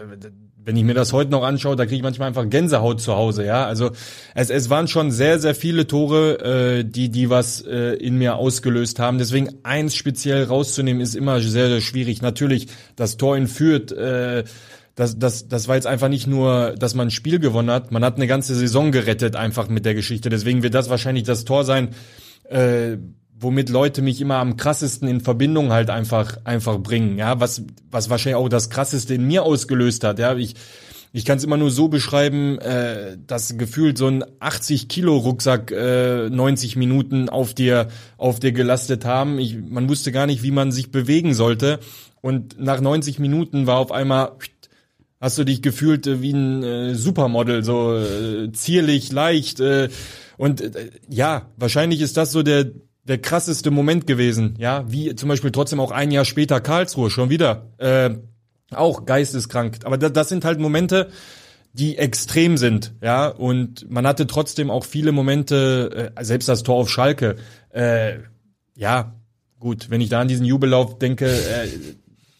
wenn 0.68 0.76
ich 0.76 0.84
mir 0.84 0.92
das 0.92 1.14
heute 1.14 1.30
noch 1.30 1.44
anschaue, 1.44 1.76
da 1.76 1.86
kriege 1.86 1.96
ich 1.96 2.02
manchmal 2.02 2.28
einfach 2.28 2.46
Gänsehaut 2.46 3.00
zu 3.00 3.16
Hause, 3.16 3.42
ja. 3.42 3.64
Also 3.64 3.92
es, 4.34 4.50
es 4.50 4.68
waren 4.68 4.86
schon 4.86 5.10
sehr, 5.10 5.38
sehr 5.38 5.54
viele 5.54 5.86
Tore, 5.86 6.80
äh, 6.80 6.84
die, 6.84 7.08
die 7.08 7.30
was 7.30 7.62
äh, 7.62 7.94
in 7.94 8.18
mir 8.18 8.36
ausgelöst 8.36 8.98
haben. 8.98 9.16
Deswegen 9.16 9.48
eins 9.62 9.94
speziell 9.94 10.44
rauszunehmen, 10.44 11.00
ist 11.00 11.14
immer 11.14 11.40
sehr, 11.40 11.70
sehr 11.70 11.80
schwierig. 11.80 12.20
Natürlich, 12.20 12.66
das 12.96 13.16
Tor 13.16 13.38
in 13.38 13.46
Fürth, 13.46 13.92
äh, 13.92 14.44
das, 14.94 15.18
das, 15.18 15.48
das 15.48 15.68
war 15.68 15.76
jetzt 15.76 15.86
einfach 15.86 16.10
nicht 16.10 16.26
nur, 16.26 16.74
dass 16.78 16.94
man 16.94 17.06
ein 17.06 17.12
Spiel 17.12 17.38
gewonnen 17.38 17.70
hat, 17.70 17.90
man 17.90 18.04
hat 18.04 18.16
eine 18.16 18.26
ganze 18.26 18.54
Saison 18.54 18.92
gerettet 18.92 19.36
einfach 19.36 19.70
mit 19.70 19.86
der 19.86 19.94
Geschichte. 19.94 20.28
Deswegen 20.28 20.62
wird 20.62 20.74
das 20.74 20.90
wahrscheinlich 20.90 21.24
das 21.24 21.46
Tor 21.46 21.64
sein, 21.64 21.94
äh, 22.50 22.98
womit 23.40 23.68
Leute 23.68 24.02
mich 24.02 24.20
immer 24.20 24.36
am 24.36 24.56
krassesten 24.56 25.08
in 25.08 25.20
Verbindung 25.20 25.72
halt 25.72 25.90
einfach 25.90 26.38
einfach 26.44 26.78
bringen, 26.78 27.18
ja, 27.18 27.40
was 27.40 27.62
was 27.90 28.10
wahrscheinlich 28.10 28.36
auch 28.36 28.48
das 28.48 28.70
krasseste 28.70 29.14
in 29.14 29.26
mir 29.26 29.44
ausgelöst 29.44 30.04
hat, 30.04 30.18
ja, 30.18 30.36
ich 30.36 30.54
ich 31.12 31.24
kann 31.24 31.38
es 31.38 31.44
immer 31.44 31.56
nur 31.56 31.70
so 31.70 31.88
beschreiben, 31.88 32.58
äh, 32.58 33.16
dass 33.26 33.56
gefühlt 33.56 33.96
so 33.96 34.08
ein 34.08 34.24
80 34.40 34.88
Kilo 34.88 35.16
Rucksack 35.16 35.70
äh, 35.70 36.28
90 36.28 36.76
Minuten 36.76 37.28
auf 37.28 37.54
dir 37.54 37.88
auf 38.18 38.40
dir 38.40 38.52
gelastet 38.52 39.04
haben. 39.04 39.38
Ich, 39.38 39.56
man 39.56 39.88
wusste 39.88 40.12
gar 40.12 40.26
nicht, 40.26 40.42
wie 40.42 40.50
man 40.50 40.70
sich 40.70 40.90
bewegen 40.90 41.32
sollte. 41.32 41.80
Und 42.20 42.60
nach 42.60 42.80
90 42.80 43.18
Minuten 43.20 43.66
war 43.66 43.78
auf 43.78 43.90
einmal 43.90 44.32
hast 45.20 45.38
du 45.38 45.44
dich 45.44 45.62
gefühlt 45.62 46.06
äh, 46.06 46.20
wie 46.20 46.32
ein 46.32 46.62
äh, 46.62 46.94
Supermodel, 46.94 47.64
so 47.64 47.96
äh, 47.96 48.52
zierlich, 48.52 49.10
leicht. 49.10 49.60
Äh, 49.60 49.88
und 50.36 50.60
äh, 50.60 50.90
ja, 51.08 51.50
wahrscheinlich 51.56 52.00
ist 52.00 52.16
das 52.16 52.32
so 52.32 52.42
der 52.42 52.66
der 53.08 53.18
krasseste 53.18 53.70
Moment 53.70 54.06
gewesen, 54.06 54.54
ja, 54.58 54.84
wie 54.86 55.14
zum 55.14 55.28
Beispiel 55.28 55.50
trotzdem 55.50 55.80
auch 55.80 55.90
ein 55.90 56.10
Jahr 56.10 56.24
später 56.24 56.60
Karlsruhe 56.60 57.10
schon 57.10 57.30
wieder, 57.30 57.72
äh, 57.78 58.10
auch 58.70 59.06
geisteskrank. 59.06 59.78
Aber 59.84 59.96
das, 59.96 60.12
das 60.12 60.28
sind 60.28 60.44
halt 60.44 60.60
Momente, 60.60 61.08
die 61.72 61.96
extrem 61.96 62.58
sind, 62.58 62.94
ja, 63.02 63.28
und 63.28 63.90
man 63.90 64.06
hatte 64.06 64.26
trotzdem 64.26 64.70
auch 64.70 64.84
viele 64.84 65.12
Momente, 65.12 66.12
äh, 66.14 66.24
selbst 66.24 66.48
das 66.48 66.62
Tor 66.62 66.76
auf 66.76 66.90
Schalke, 66.90 67.36
äh, 67.70 68.18
ja, 68.76 69.14
gut, 69.58 69.90
wenn 69.90 70.00
ich 70.00 70.10
da 70.10 70.20
an 70.20 70.28
diesen 70.28 70.44
Jubellauf 70.44 70.98
denke, 70.98 71.26
äh, 71.26 71.68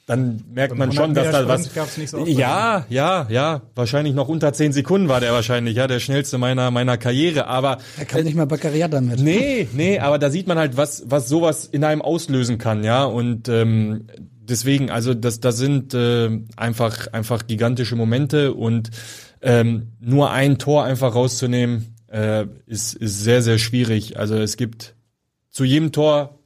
dann 0.08 0.42
merkt 0.54 0.74
man 0.74 0.90
schon, 0.90 1.12
dass 1.12 1.30
da 1.30 1.46
was. 1.46 1.70
So 2.06 2.24
ja, 2.24 2.86
ja, 2.88 3.26
ja. 3.28 3.60
Wahrscheinlich 3.74 4.14
noch 4.14 4.28
unter 4.28 4.54
zehn 4.54 4.72
Sekunden 4.72 5.10
war 5.10 5.20
der 5.20 5.32
wahrscheinlich, 5.32 5.76
ja, 5.76 5.86
der 5.86 6.00
schnellste 6.00 6.38
meiner 6.38 6.70
meiner 6.70 6.96
Karriere. 6.96 7.46
Aber 7.46 7.76
er 7.98 8.06
kann 8.06 8.24
nicht 8.24 8.34
mal 8.34 8.46
Baccariat 8.46 8.90
damit. 8.90 9.20
Nee, 9.20 9.68
nee, 9.74 9.98
aber 9.98 10.18
da 10.18 10.30
sieht 10.30 10.46
man 10.46 10.56
halt, 10.56 10.78
was 10.78 11.04
was 11.06 11.28
sowas 11.28 11.66
in 11.66 11.84
einem 11.84 12.00
auslösen 12.00 12.56
kann, 12.56 12.84
ja. 12.84 13.04
Und 13.04 13.50
ähm, 13.50 14.06
deswegen, 14.16 14.90
also 14.90 15.12
das, 15.12 15.40
das 15.40 15.58
sind 15.58 15.92
äh, 15.92 16.30
einfach 16.56 17.08
einfach 17.12 17.46
gigantische 17.46 17.94
Momente 17.94 18.54
und 18.54 18.88
ähm, 19.42 19.92
nur 20.00 20.30
ein 20.30 20.56
Tor 20.56 20.84
einfach 20.84 21.14
rauszunehmen 21.14 21.94
äh, 22.10 22.46
ist 22.64 22.94
ist 22.94 23.22
sehr 23.22 23.42
sehr 23.42 23.58
schwierig. 23.58 24.18
Also 24.18 24.36
es 24.36 24.56
gibt 24.56 24.94
zu 25.50 25.64
jedem 25.64 25.92
Tor 25.92 26.37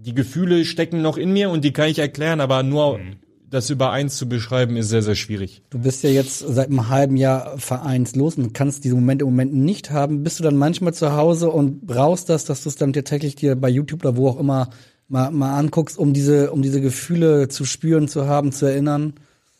die 0.00 0.14
Gefühle 0.14 0.64
stecken 0.64 1.02
noch 1.02 1.16
in 1.16 1.32
mir 1.32 1.50
und 1.50 1.64
die 1.64 1.72
kann 1.72 1.88
ich 1.88 1.98
erklären, 1.98 2.40
aber 2.40 2.62
nur 2.62 2.98
mhm. 2.98 3.16
das 3.48 3.68
über 3.70 3.90
eins 3.90 4.16
zu 4.16 4.28
beschreiben 4.28 4.76
ist 4.76 4.88
sehr, 4.88 5.02
sehr 5.02 5.14
schwierig. 5.14 5.62
Du 5.70 5.78
bist 5.78 6.02
ja 6.02 6.10
jetzt 6.10 6.38
seit 6.38 6.68
einem 6.68 6.88
halben 6.88 7.16
Jahr 7.16 7.58
vereinslos 7.58 8.36
und 8.36 8.54
kannst 8.54 8.84
diese 8.84 8.94
Momente 8.94 9.24
im 9.24 9.30
Moment 9.30 9.54
nicht 9.54 9.90
haben. 9.90 10.22
Bist 10.22 10.38
du 10.38 10.44
dann 10.44 10.56
manchmal 10.56 10.94
zu 10.94 11.12
Hause 11.12 11.50
und 11.50 11.86
brauchst 11.86 12.28
das, 12.28 12.44
dass 12.44 12.62
du 12.62 12.70
es 12.70 12.76
dann 12.76 12.92
tatsächlich 12.92 13.36
dir 13.36 13.56
bei 13.56 13.68
YouTube 13.68 14.04
oder 14.04 14.16
wo 14.16 14.28
auch 14.28 14.40
immer 14.40 14.70
mal, 15.08 15.30
mal 15.30 15.58
anguckst, 15.58 15.98
um 15.98 16.14
diese, 16.14 16.50
um 16.52 16.62
diese 16.62 16.80
Gefühle 16.80 17.48
zu 17.48 17.64
spüren, 17.64 18.08
zu 18.08 18.26
haben, 18.26 18.52
zu 18.52 18.66
erinnern? 18.66 19.14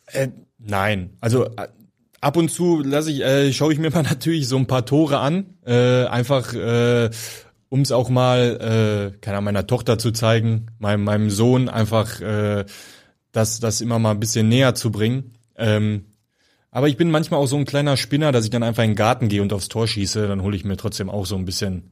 Äh, 0.07 0.29
nein, 0.57 1.11
also 1.19 1.45
äh, 1.45 1.67
ab 2.19 2.37
und 2.37 2.49
zu 2.49 2.81
lasse 2.81 3.11
ich, 3.11 3.21
äh, 3.21 3.53
schaue 3.53 3.73
ich 3.73 3.79
mir 3.79 3.91
mal 3.93 4.03
natürlich 4.03 4.47
so 4.47 4.57
ein 4.57 4.67
paar 4.67 4.85
Tore 4.85 5.19
an, 5.19 5.57
äh, 5.65 6.05
einfach 6.05 6.53
äh, 6.53 7.09
um 7.71 7.81
es 7.81 7.93
auch 7.93 8.09
mal, 8.09 9.13
äh, 9.15 9.17
keine 9.21 9.37
Ahnung, 9.37 9.45
meiner 9.45 9.65
Tochter 9.65 9.97
zu 9.97 10.11
zeigen, 10.11 10.67
meinem, 10.77 11.05
meinem 11.05 11.29
Sohn 11.29 11.69
einfach 11.69 12.19
äh, 12.19 12.65
das, 13.31 13.61
das 13.61 13.79
immer 13.79 13.97
mal 13.97 14.11
ein 14.11 14.19
bisschen 14.19 14.49
näher 14.49 14.75
zu 14.75 14.91
bringen. 14.91 15.35
Ähm, 15.55 16.03
aber 16.69 16.89
ich 16.89 16.97
bin 16.97 17.09
manchmal 17.09 17.39
auch 17.39 17.47
so 17.47 17.55
ein 17.55 17.63
kleiner 17.63 17.95
Spinner, 17.95 18.33
dass 18.33 18.43
ich 18.43 18.49
dann 18.49 18.61
einfach 18.61 18.83
in 18.83 18.91
den 18.91 18.95
Garten 18.97 19.29
gehe 19.29 19.41
und 19.41 19.53
aufs 19.53 19.69
Tor 19.69 19.87
schieße, 19.87 20.27
dann 20.27 20.41
hole 20.41 20.57
ich 20.57 20.65
mir 20.65 20.75
trotzdem 20.75 21.09
auch 21.09 21.25
so 21.25 21.37
ein 21.37 21.45
bisschen. 21.45 21.91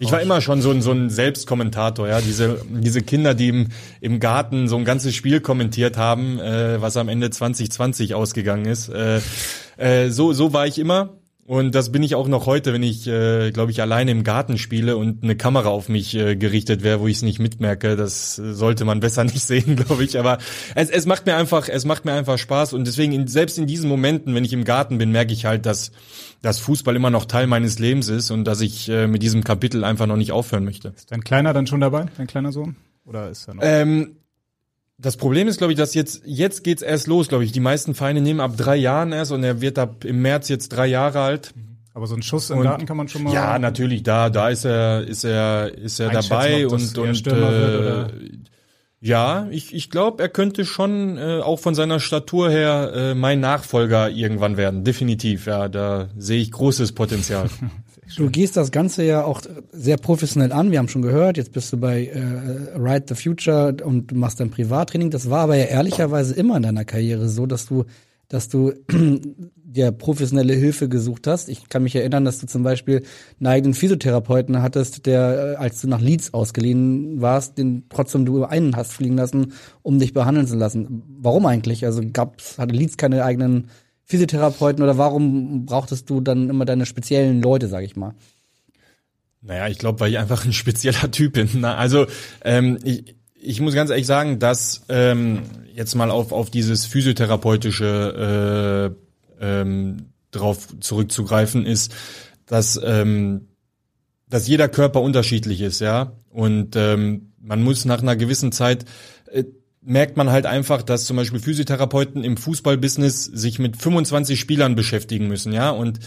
Ich 0.00 0.10
war 0.10 0.22
immer 0.22 0.40
schon 0.40 0.62
so 0.62 0.70
ein, 0.70 0.80
so 0.80 0.92
ein 0.92 1.10
Selbstkommentator, 1.10 2.08
ja. 2.08 2.22
Diese, 2.22 2.64
diese 2.70 3.02
Kinder, 3.02 3.34
die 3.34 3.48
im, 3.48 3.68
im 4.00 4.20
Garten 4.20 4.66
so 4.66 4.76
ein 4.76 4.86
ganzes 4.86 5.14
Spiel 5.14 5.40
kommentiert 5.40 5.98
haben, 5.98 6.40
äh, 6.40 6.80
was 6.80 6.96
am 6.96 7.08
Ende 7.08 7.28
2020 7.28 8.14
ausgegangen 8.14 8.64
ist. 8.64 8.88
Äh, 8.88 9.20
äh, 9.76 10.08
so, 10.08 10.32
so 10.32 10.54
war 10.54 10.66
ich 10.66 10.78
immer. 10.78 11.17
Und 11.48 11.74
das 11.74 11.90
bin 11.90 12.02
ich 12.02 12.14
auch 12.14 12.28
noch 12.28 12.44
heute, 12.44 12.74
wenn 12.74 12.82
ich, 12.82 13.06
äh, 13.06 13.52
glaube 13.52 13.70
ich, 13.70 13.80
alleine 13.80 14.10
im 14.10 14.22
Garten 14.22 14.58
spiele 14.58 14.98
und 14.98 15.22
eine 15.24 15.34
Kamera 15.34 15.70
auf 15.70 15.88
mich 15.88 16.14
äh, 16.14 16.36
gerichtet 16.36 16.82
wäre, 16.82 17.00
wo 17.00 17.06
ich 17.08 17.16
es 17.16 17.22
nicht 17.22 17.38
mitmerke. 17.38 17.96
Das 17.96 18.36
sollte 18.36 18.84
man 18.84 19.00
besser 19.00 19.24
nicht 19.24 19.40
sehen, 19.40 19.74
glaube 19.76 20.04
ich. 20.04 20.18
Aber 20.18 20.36
es, 20.74 20.90
es 20.90 21.06
macht 21.06 21.24
mir 21.24 21.36
einfach, 21.36 21.70
es 21.70 21.86
macht 21.86 22.04
mir 22.04 22.12
einfach 22.12 22.36
Spaß. 22.36 22.74
Und 22.74 22.86
deswegen, 22.86 23.12
in, 23.12 23.28
selbst 23.28 23.56
in 23.56 23.66
diesen 23.66 23.88
Momenten, 23.88 24.34
wenn 24.34 24.44
ich 24.44 24.52
im 24.52 24.64
Garten 24.64 24.98
bin, 24.98 25.10
merke 25.10 25.32
ich 25.32 25.46
halt, 25.46 25.64
dass, 25.64 25.90
dass 26.42 26.58
Fußball 26.58 26.94
immer 26.94 27.08
noch 27.08 27.24
Teil 27.24 27.46
meines 27.46 27.78
Lebens 27.78 28.08
ist 28.08 28.30
und 28.30 28.44
dass 28.44 28.60
ich 28.60 28.90
äh, 28.90 29.06
mit 29.06 29.22
diesem 29.22 29.42
Kapitel 29.42 29.84
einfach 29.84 30.04
noch 30.04 30.18
nicht 30.18 30.32
aufhören 30.32 30.64
möchte. 30.64 30.92
Ist 30.94 31.12
dein 31.12 31.24
Kleiner 31.24 31.54
dann 31.54 31.66
schon 31.66 31.80
dabei, 31.80 32.04
dein 32.18 32.26
kleiner 32.26 32.52
Sohn? 32.52 32.76
Oder 33.06 33.30
ist 33.30 33.48
er 33.48 33.54
noch? 33.54 33.62
Ähm, 33.64 34.16
das 34.98 35.16
Problem 35.16 35.46
ist, 35.46 35.58
glaube 35.58 35.72
ich, 35.72 35.78
dass 35.78 35.94
jetzt, 35.94 36.22
jetzt 36.24 36.64
geht's 36.64 36.82
erst 36.82 37.06
los, 37.06 37.28
glaube 37.28 37.44
ich. 37.44 37.52
Die 37.52 37.60
meisten 37.60 37.94
Vereine 37.94 38.20
nehmen 38.20 38.40
ab 38.40 38.56
drei 38.56 38.76
Jahren 38.76 39.12
erst 39.12 39.30
und 39.30 39.44
er 39.44 39.60
wird 39.60 39.78
ab 39.78 40.04
im 40.04 40.20
März 40.22 40.48
jetzt 40.48 40.70
drei 40.70 40.88
Jahre 40.88 41.20
alt. 41.20 41.54
Aber 41.94 42.06
so 42.06 42.16
ein 42.16 42.22
Schuss 42.22 42.50
im 42.50 42.58
und, 42.58 42.64
Garten 42.64 42.86
kann 42.86 42.96
man 42.96 43.08
schon 43.08 43.22
mal. 43.22 43.32
Ja, 43.32 43.58
natürlich, 43.58 44.02
da, 44.02 44.28
da 44.28 44.48
ist 44.48 44.64
er, 44.64 45.06
ist 45.06 45.24
er, 45.24 45.72
ist 45.76 46.00
er 46.00 46.10
dabei 46.10 46.66
und, 46.66 46.98
und, 46.98 47.26
äh, 47.26 48.06
ja, 49.00 49.46
ich, 49.50 49.72
ich 49.72 49.90
glaube, 49.90 50.20
er 50.22 50.28
könnte 50.28 50.64
schon 50.64 51.16
äh, 51.16 51.40
auch 51.40 51.60
von 51.60 51.76
seiner 51.76 52.00
Statur 52.00 52.50
her 52.50 52.92
äh, 52.94 53.14
mein 53.14 53.38
Nachfolger 53.38 54.10
irgendwann 54.10 54.56
werden. 54.56 54.82
Definitiv, 54.82 55.46
ja, 55.46 55.68
da 55.68 56.08
sehe 56.16 56.40
ich 56.40 56.50
großes 56.50 56.92
Potenzial. 56.92 57.48
Du 58.18 58.28
gehst 58.28 58.56
das 58.56 58.72
Ganze 58.72 59.04
ja 59.04 59.22
auch 59.22 59.42
sehr 59.70 59.96
professionell 59.96 60.50
an. 60.50 60.72
Wir 60.72 60.80
haben 60.80 60.88
schon 60.88 61.02
gehört, 61.02 61.36
jetzt 61.36 61.52
bist 61.52 61.72
du 61.72 61.76
bei 61.76 62.06
äh, 62.06 62.76
Ride 62.76 63.04
the 63.10 63.14
Future 63.14 63.76
und 63.84 64.12
machst 64.12 64.40
dein 64.40 64.50
Privattraining. 64.50 65.10
Das 65.10 65.30
war 65.30 65.42
aber 65.42 65.54
ja 65.54 65.66
ehrlicherweise 65.66 66.34
immer 66.34 66.56
in 66.56 66.64
deiner 66.64 66.84
Karriere 66.84 67.28
so, 67.28 67.46
dass 67.46 67.66
du, 67.66 67.84
dass 68.26 68.48
du 68.48 68.72
dir 69.54 69.92
professionelle 69.92 70.54
Hilfe 70.54 70.88
gesucht 70.88 71.28
hast. 71.28 71.48
Ich 71.48 71.68
kann 71.68 71.84
mich 71.84 71.94
erinnern, 71.94 72.24
dass 72.24 72.40
du 72.40 72.48
zum 72.48 72.64
Beispiel 72.64 73.04
einen 73.38 73.46
eigenen 73.46 73.74
Physiotherapeuten 73.74 74.62
hattest, 74.62 75.06
der, 75.06 75.52
äh, 75.52 75.54
als 75.54 75.80
du 75.80 75.86
nach 75.86 76.00
Leeds 76.00 76.34
ausgeliehen 76.34 77.20
warst, 77.20 77.56
den 77.56 77.84
trotzdem 77.88 78.26
du 78.26 78.42
einen 78.42 78.74
hast 78.74 78.94
fliegen 78.94 79.16
lassen, 79.16 79.52
um 79.82 80.00
dich 80.00 80.12
behandeln 80.12 80.48
zu 80.48 80.56
lassen. 80.56 81.04
Warum 81.20 81.46
eigentlich? 81.46 81.84
Also 81.84 82.02
gab's, 82.12 82.58
hatte 82.58 82.74
Leeds 82.74 82.96
keine 82.96 83.24
eigenen 83.24 83.68
Physiotherapeuten 84.08 84.82
oder 84.82 84.96
warum 84.96 85.66
brauchtest 85.66 86.08
du 86.08 86.22
dann 86.22 86.48
immer 86.48 86.64
deine 86.64 86.86
speziellen 86.86 87.42
Leute, 87.42 87.68
sag 87.68 87.84
ich 87.84 87.94
mal? 87.94 88.14
Naja, 89.42 89.68
ich 89.68 89.78
glaube, 89.78 90.00
weil 90.00 90.10
ich 90.10 90.18
einfach 90.18 90.46
ein 90.46 90.54
spezieller 90.54 91.10
Typ 91.10 91.34
bin. 91.34 91.48
Na, 91.54 91.76
also 91.76 92.06
ähm, 92.42 92.78
ich, 92.82 93.14
ich 93.34 93.60
muss 93.60 93.74
ganz 93.74 93.90
ehrlich 93.90 94.06
sagen, 94.06 94.38
dass 94.38 94.86
ähm, 94.88 95.42
jetzt 95.74 95.94
mal 95.94 96.10
auf, 96.10 96.32
auf 96.32 96.50
dieses 96.50 96.86
physiotherapeutische 96.86 98.96
äh, 99.40 99.44
ähm, 99.44 100.06
drauf 100.30 100.68
zurückzugreifen 100.80 101.66
ist, 101.66 101.94
dass 102.46 102.80
ähm, 102.82 103.48
dass 104.30 104.46
jeder 104.46 104.68
Körper 104.68 105.00
unterschiedlich 105.00 105.60
ist, 105.60 105.80
ja. 105.80 106.12
Und 106.30 106.76
ähm, 106.76 107.32
man 107.40 107.62
muss 107.62 107.84
nach 107.84 108.02
einer 108.02 108.16
gewissen 108.16 108.52
Zeit 108.52 108.84
äh, 109.32 109.44
merkt 109.80 110.16
man 110.16 110.30
halt 110.30 110.46
einfach, 110.46 110.82
dass 110.82 111.04
zum 111.04 111.16
Beispiel 111.16 111.40
Physiotherapeuten 111.40 112.24
im 112.24 112.36
Fußballbusiness 112.36 113.24
sich 113.24 113.58
mit 113.58 113.76
25 113.76 114.38
Spielern 114.38 114.74
beschäftigen 114.74 115.28
müssen, 115.28 115.52
ja, 115.52 115.70
und 115.70 116.00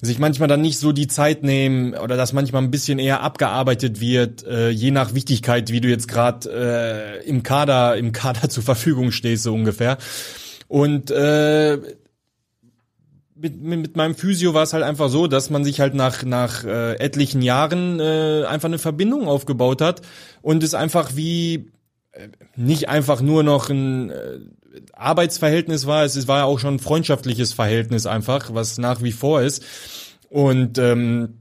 sich 0.00 0.18
manchmal 0.18 0.48
dann 0.48 0.60
nicht 0.60 0.78
so 0.78 0.92
die 0.92 1.06
Zeit 1.06 1.42
nehmen 1.42 1.94
oder 1.94 2.16
dass 2.16 2.32
manchmal 2.32 2.62
ein 2.62 2.70
bisschen 2.70 2.98
eher 2.98 3.22
abgearbeitet 3.22 4.00
wird, 4.00 4.44
äh, 4.44 4.68
je 4.68 4.90
nach 4.90 5.14
Wichtigkeit, 5.14 5.70
wie 5.70 5.80
du 5.80 5.88
jetzt 5.88 6.08
gerade 6.08 7.20
äh, 7.22 7.28
im 7.28 7.42
Kader 7.42 7.96
im 7.96 8.12
Kader 8.12 8.48
zur 8.50 8.62
Verfügung 8.62 9.12
stehst 9.12 9.44
so 9.44 9.54
ungefähr. 9.54 9.98
Und 10.68 11.10
äh, 11.10 11.78
mit, 13.36 13.60
mit 13.60 13.96
meinem 13.96 14.14
Physio 14.14 14.54
war 14.54 14.62
es 14.62 14.72
halt 14.72 14.84
einfach 14.84 15.08
so, 15.08 15.26
dass 15.26 15.50
man 15.50 15.64
sich 15.64 15.80
halt 15.80 15.94
nach 15.94 16.22
nach 16.24 16.64
äh, 16.64 16.94
etlichen 16.94 17.42
Jahren 17.42 18.00
äh, 18.00 18.44
einfach 18.46 18.68
eine 18.68 18.78
Verbindung 18.78 19.28
aufgebaut 19.28 19.80
hat 19.80 20.02
und 20.42 20.62
es 20.62 20.74
einfach 20.74 21.16
wie 21.16 21.70
nicht 22.56 22.88
einfach 22.88 23.20
nur 23.20 23.42
noch 23.42 23.70
ein 23.70 24.10
äh, 24.10 24.38
Arbeitsverhältnis 24.92 25.86
war, 25.86 26.04
es 26.04 26.28
war 26.28 26.38
ja 26.38 26.44
auch 26.44 26.58
schon 26.58 26.74
ein 26.74 26.80
freundschaftliches 26.80 27.52
Verhältnis 27.52 28.06
einfach, 28.06 28.54
was 28.54 28.78
nach 28.78 29.02
wie 29.02 29.12
vor 29.12 29.42
ist. 29.42 29.64
Und 30.28 30.78
ähm, 30.78 31.40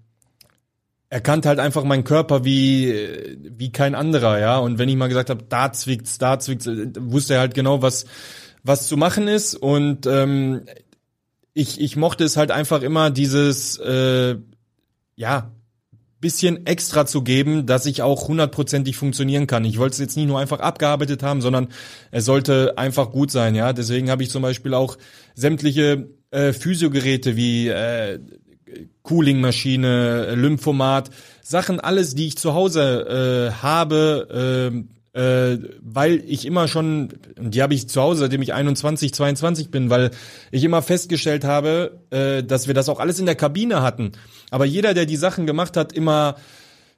er 1.10 1.22
kannte 1.22 1.48
halt 1.50 1.60
einfach 1.60 1.84
meinen 1.84 2.04
Körper 2.04 2.44
wie 2.44 3.38
wie 3.40 3.72
kein 3.72 3.96
anderer, 3.96 4.40
ja. 4.40 4.58
Und 4.58 4.80
wenn 4.80 4.90
ich 4.90 4.96
mal 4.96 5.10
gesagt 5.10 5.30
habe, 5.30 5.44
da 5.48 5.72
zwickt's, 5.72 6.18
da 6.18 6.40
zwickt's, 6.40 6.68
äh, 6.68 6.88
wusste 6.98 7.36
er 7.36 7.42
halt 7.42 7.54
genau, 7.54 7.82
was 7.82 8.06
was 8.64 8.88
zu 8.88 8.98
machen 8.98 9.28
ist. 9.28 9.56
Und 9.56 10.06
ähm, 10.08 10.64
ich 11.54 11.80
ich 11.80 11.96
mochte 11.96 12.24
es 12.24 12.38
halt 12.38 12.52
einfach 12.52 12.82
immer 12.82 13.12
dieses 13.12 13.78
äh, 13.78 14.38
ja 15.16 15.52
bisschen 16.24 16.66
extra 16.66 17.06
zu 17.06 17.22
geben, 17.22 17.66
dass 17.66 17.86
ich 17.86 18.02
auch 18.02 18.30
hundertprozentig 18.30 18.96
funktionieren 18.96 19.46
kann. 19.46 19.66
Ich 19.66 19.78
wollte 19.78 19.96
es 19.96 20.00
jetzt 20.00 20.16
nicht 20.16 20.28
nur 20.28 20.40
einfach 20.40 20.62
abgearbeitet 20.62 21.22
haben, 21.22 21.42
sondern 21.42 21.68
es 22.12 22.24
sollte 22.24 22.78
einfach 22.78 23.12
gut 23.12 23.30
sein, 23.30 23.56
ja. 23.56 23.74
Deswegen 23.74 24.10
habe 24.10 24.24
ich 24.24 24.30
zum 24.30 24.42
Beispiel 24.42 24.74
auch 24.74 24.98
sämtliche 25.36 26.08
äh, 26.32 26.54
Physiogeräte 26.54 27.36
wie 27.36 27.68
äh, 27.68 28.20
Coolingmaschine, 29.02 30.36
Lymphomat, 30.36 31.10
Sachen, 31.42 31.82
alles, 31.82 32.16
die 32.16 32.28
ich 32.28 32.38
zu 32.38 32.54
Hause 32.54 33.52
äh, 33.52 33.62
habe, 33.62 34.72
äh, 34.74 35.03
äh, 35.14 35.58
weil 35.82 36.24
ich 36.28 36.46
immer 36.46 36.68
schon, 36.68 37.10
die 37.40 37.62
habe 37.62 37.74
ich 37.74 37.88
zu 37.88 38.02
Hause, 38.02 38.22
seitdem 38.22 38.42
ich 38.42 38.54
21, 38.54 39.14
22 39.14 39.70
bin, 39.70 39.90
weil 39.90 40.12
ich 40.52 40.64
immer 40.64 40.82
festgestellt 40.82 41.44
habe, 41.44 42.00
äh, 42.10 42.44
dass 42.44 42.68
wir 42.68 42.74
das 42.74 42.90
auch 42.90 43.00
alles 43.00 43.20
in 43.20 43.26
der 43.26 43.36
Kabine 43.36 43.82
hatten. 43.82 44.14
Aber 44.50 44.66
jeder, 44.66 44.94
der 44.94 45.06
die 45.06 45.16
Sachen 45.16 45.46
gemacht 45.46 45.78
hat, 45.78 45.94
immer 45.94 46.36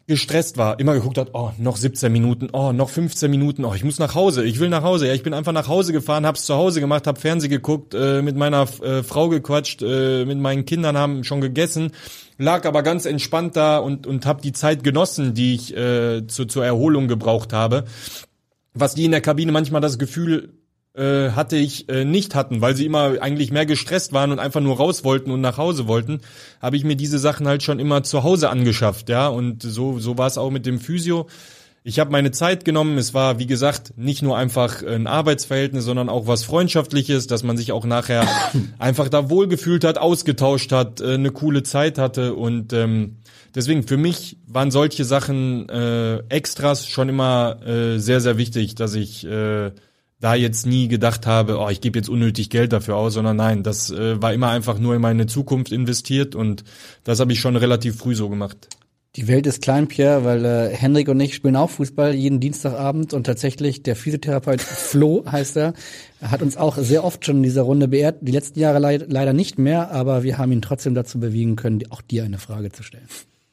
gestresst 0.08 0.58
war, 0.58 0.80
immer 0.80 0.94
geguckt 0.94 1.18
hat, 1.18 1.30
oh, 1.34 1.52
noch 1.58 1.78
17 1.78 2.12
Minuten, 2.12 2.50
oh, 2.54 2.72
noch 2.72 2.90
15 2.90 3.30
Minuten, 3.30 3.66
oh, 3.66 3.74
ich 3.74 3.84
muss 3.84 3.98
nach 3.98 4.14
Hause, 4.14 4.46
ich 4.46 4.60
will 4.60 4.70
nach 4.70 4.84
Hause. 4.84 5.08
Ja, 5.08 5.14
ich 5.14 5.24
bin 5.24 5.34
einfach 5.34 5.52
nach 5.52 5.68
Hause 5.68 5.94
gefahren, 5.94 6.28
hab's 6.28 6.46
zu 6.46 6.56
Hause 6.56 6.80
gemacht, 6.80 7.08
hab 7.08 7.18
Fernseh 7.18 7.48
geguckt, 7.48 7.96
äh, 7.96 8.22
mit 8.22 8.36
meiner 8.36 8.68
äh, 8.84 9.02
Frau 9.02 9.30
gequatscht, 9.30 9.82
äh, 9.82 10.26
mit 10.26 10.38
meinen 10.38 10.66
Kindern 10.66 10.96
haben 10.96 11.24
schon 11.24 11.42
gegessen, 11.42 11.92
lag 12.38 12.66
aber 12.66 12.84
ganz 12.84 13.06
entspannt 13.06 13.56
da 13.56 13.80
und 13.80 14.06
und 14.06 14.28
hab 14.28 14.44
die 14.44 14.54
Zeit 14.54 14.84
genossen, 14.84 15.34
die 15.34 15.56
ich 15.56 15.76
äh, 15.76 16.28
zu, 16.28 16.46
zur 16.46 16.64
Erholung 16.64 17.08
gebraucht 17.08 17.52
habe. 17.52 17.86
Was 18.76 18.94
die 18.94 19.06
in 19.06 19.12
der 19.12 19.22
Kabine 19.22 19.52
manchmal 19.52 19.82
das 19.82 19.98
Gefühl 19.98 20.54
äh, 20.96 21.32
hatte 21.32 21.58
ich 21.58 21.90
äh, 21.90 22.06
nicht 22.06 22.36
hatten, 22.36 22.62
weil 22.62 22.76
sie 22.76 22.86
immer 22.86 23.22
eigentlich 23.22 23.52
mehr 23.52 23.66
gestresst 23.66 24.14
waren 24.14 24.32
und 24.32 24.40
einfach 24.40 24.62
nur 24.62 24.78
raus 24.78 25.04
wollten 25.04 25.32
und 25.32 25.42
nach 25.42 25.58
Hause 25.58 25.88
wollten, 25.88 26.22
habe 26.62 26.78
ich 26.78 26.84
mir 26.84 26.96
diese 26.96 27.20
Sachen 27.20 27.48
halt 27.48 27.64
schon 27.64 27.80
immer 27.80 28.04
zu 28.04 28.24
Hause 28.24 28.50
angeschafft, 28.50 29.10
ja, 29.10 29.28
und 29.28 29.64
so 29.64 30.00
so 30.00 30.18
war 30.18 30.28
es 30.28 30.38
auch 30.38 30.52
mit 30.52 30.66
dem 30.66 30.80
Physio. 30.80 31.28
Ich 31.88 32.00
habe 32.00 32.10
meine 32.10 32.32
Zeit 32.32 32.66
genommen. 32.66 32.98
Es 32.98 33.14
war, 33.14 33.38
wie 33.38 33.46
gesagt, 33.46 33.94
nicht 33.96 34.24
nur 34.24 34.36
einfach 34.36 34.82
ein 34.82 35.06
Arbeitsverhältnis, 35.06 35.86
sondern 35.86 36.10
auch 36.10 36.26
was 36.26 36.44
Freundschaftliches, 36.44 37.28
dass 37.28 37.44
man 37.44 37.58
sich 37.58 37.72
auch 37.72 37.86
nachher 37.86 38.28
einfach 38.80 39.08
da 39.08 39.30
wohlgefühlt 39.30 39.84
hat, 39.84 40.00
ausgetauscht 40.00 40.72
hat, 40.72 41.00
äh, 41.00 41.14
eine 41.14 41.30
coole 41.30 41.62
Zeit 41.62 42.00
hatte. 42.00 42.34
Und 42.34 42.74
ähm, 42.74 43.18
deswegen, 43.54 43.84
für 43.84 43.98
mich 43.98 44.38
waren 44.48 44.72
solche 44.72 45.06
Sachen 45.06 45.70
äh, 45.70 46.24
Extras 46.30 46.88
schon 46.88 47.08
immer 47.08 47.64
äh, 47.64 48.00
sehr, 48.00 48.20
sehr 48.20 48.38
wichtig, 48.38 48.74
dass 48.74 48.96
ich 48.96 49.24
äh, 49.24 49.70
da 50.20 50.36
jetzt 50.36 50.66
nie 50.66 50.88
gedacht 50.88 51.28
habe, 51.28 51.60
oh, 51.60 51.70
ich 51.70 51.82
gebe 51.82 52.00
jetzt 52.00 52.10
unnötig 52.10 52.50
Geld 52.50 52.74
dafür 52.74 52.96
aus, 52.96 53.14
sondern 53.14 53.38
nein, 53.38 53.64
das 53.64 53.92
äh, 53.92 54.22
war 54.22 54.34
immer 54.34 54.50
einfach 54.50 54.80
nur 54.80 54.96
in 54.96 55.02
meine 55.02 55.28
Zukunft 55.28 55.72
investiert 55.72 56.36
und 56.36 56.64
das 57.04 57.20
habe 57.20 57.34
ich 57.34 57.40
schon 57.40 57.56
relativ 57.56 57.98
früh 57.98 58.16
so 58.16 58.30
gemacht. 58.30 58.70
Die 59.16 59.30
Welt 59.30 59.48
ist 59.48 59.62
klein, 59.62 59.88
Pierre, 59.88 60.26
weil 60.26 60.44
äh, 60.44 60.76
Henrik 60.76 61.08
und 61.08 61.20
ich 61.22 61.36
spielen 61.36 61.56
auch 61.56 61.70
Fußball 61.70 62.14
jeden 62.14 62.42
Dienstagabend 62.42 63.14
und 63.14 63.26
tatsächlich 63.26 63.82
der 63.82 63.96
Physiotherapeut 63.96 64.62
Flo 64.62 65.24
heißt 65.30 65.56
er, 65.56 65.74
hat 66.22 66.42
uns 66.42 66.58
auch 66.58 66.78
sehr 66.78 67.06
oft 67.06 67.26
schon 67.26 67.38
in 67.38 67.44
dieser 67.44 67.62
Runde 67.62 67.88
beehrt. 67.88 68.18
Die 68.22 68.34
letzten 68.34 68.60
Jahre 68.60 68.80
leid, 68.80 69.06
leider 69.08 69.32
nicht 69.32 69.58
mehr, 69.58 69.92
aber 69.92 70.24
wir 70.24 70.38
haben 70.38 70.52
ihn 70.52 70.62
trotzdem 70.62 70.96
dazu 70.96 71.20
bewegen 71.20 71.56
können, 71.56 71.82
auch 71.92 72.02
dir 72.02 72.26
eine 72.26 72.40
Frage 72.40 72.74
zu 72.74 72.84
stellen. 72.84 73.08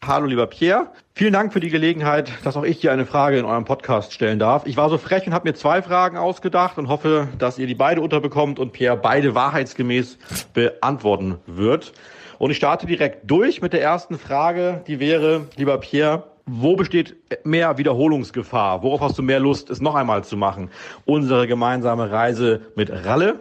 Hallo 0.04 0.26
lieber 0.26 0.48
Pierre, 0.48 0.88
vielen 1.14 1.32
Dank 1.32 1.52
für 1.52 1.60
die 1.60 1.70
Gelegenheit, 1.70 2.32
dass 2.42 2.56
auch 2.56 2.64
ich 2.64 2.80
hier 2.80 2.90
eine 2.90 3.06
Frage 3.06 3.38
in 3.38 3.44
eurem 3.44 3.64
Podcast 3.64 4.12
stellen 4.12 4.40
darf. 4.40 4.66
Ich 4.66 4.76
war 4.76 4.90
so 4.90 4.98
frech 4.98 5.28
und 5.28 5.32
habe 5.32 5.48
mir 5.48 5.54
zwei 5.54 5.80
Fragen 5.80 6.16
ausgedacht 6.16 6.76
und 6.76 6.88
hoffe, 6.88 7.28
dass 7.38 7.56
ihr 7.56 7.68
die 7.68 7.76
beide 7.76 8.00
unterbekommt 8.00 8.58
und 8.58 8.72
Pierre 8.72 8.96
beide 8.96 9.36
wahrheitsgemäß 9.36 10.18
beantworten 10.54 11.36
wird. 11.46 11.92
Und 12.40 12.50
ich 12.50 12.56
starte 12.56 12.84
direkt 12.84 13.30
durch 13.30 13.62
mit 13.62 13.72
der 13.72 13.80
ersten 13.80 14.18
Frage, 14.18 14.82
die 14.88 14.98
wäre, 14.98 15.46
lieber 15.54 15.78
Pierre, 15.78 16.24
wo 16.46 16.74
besteht 16.74 17.14
mehr 17.44 17.78
Wiederholungsgefahr? 17.78 18.82
Worauf 18.82 19.02
hast 19.02 19.18
du 19.18 19.22
mehr 19.22 19.38
Lust, 19.38 19.70
es 19.70 19.80
noch 19.80 19.94
einmal 19.94 20.24
zu 20.24 20.36
machen? 20.36 20.72
Unsere 21.04 21.46
gemeinsame 21.46 22.10
Reise 22.10 22.62
mit 22.74 22.90
Ralle 22.90 23.38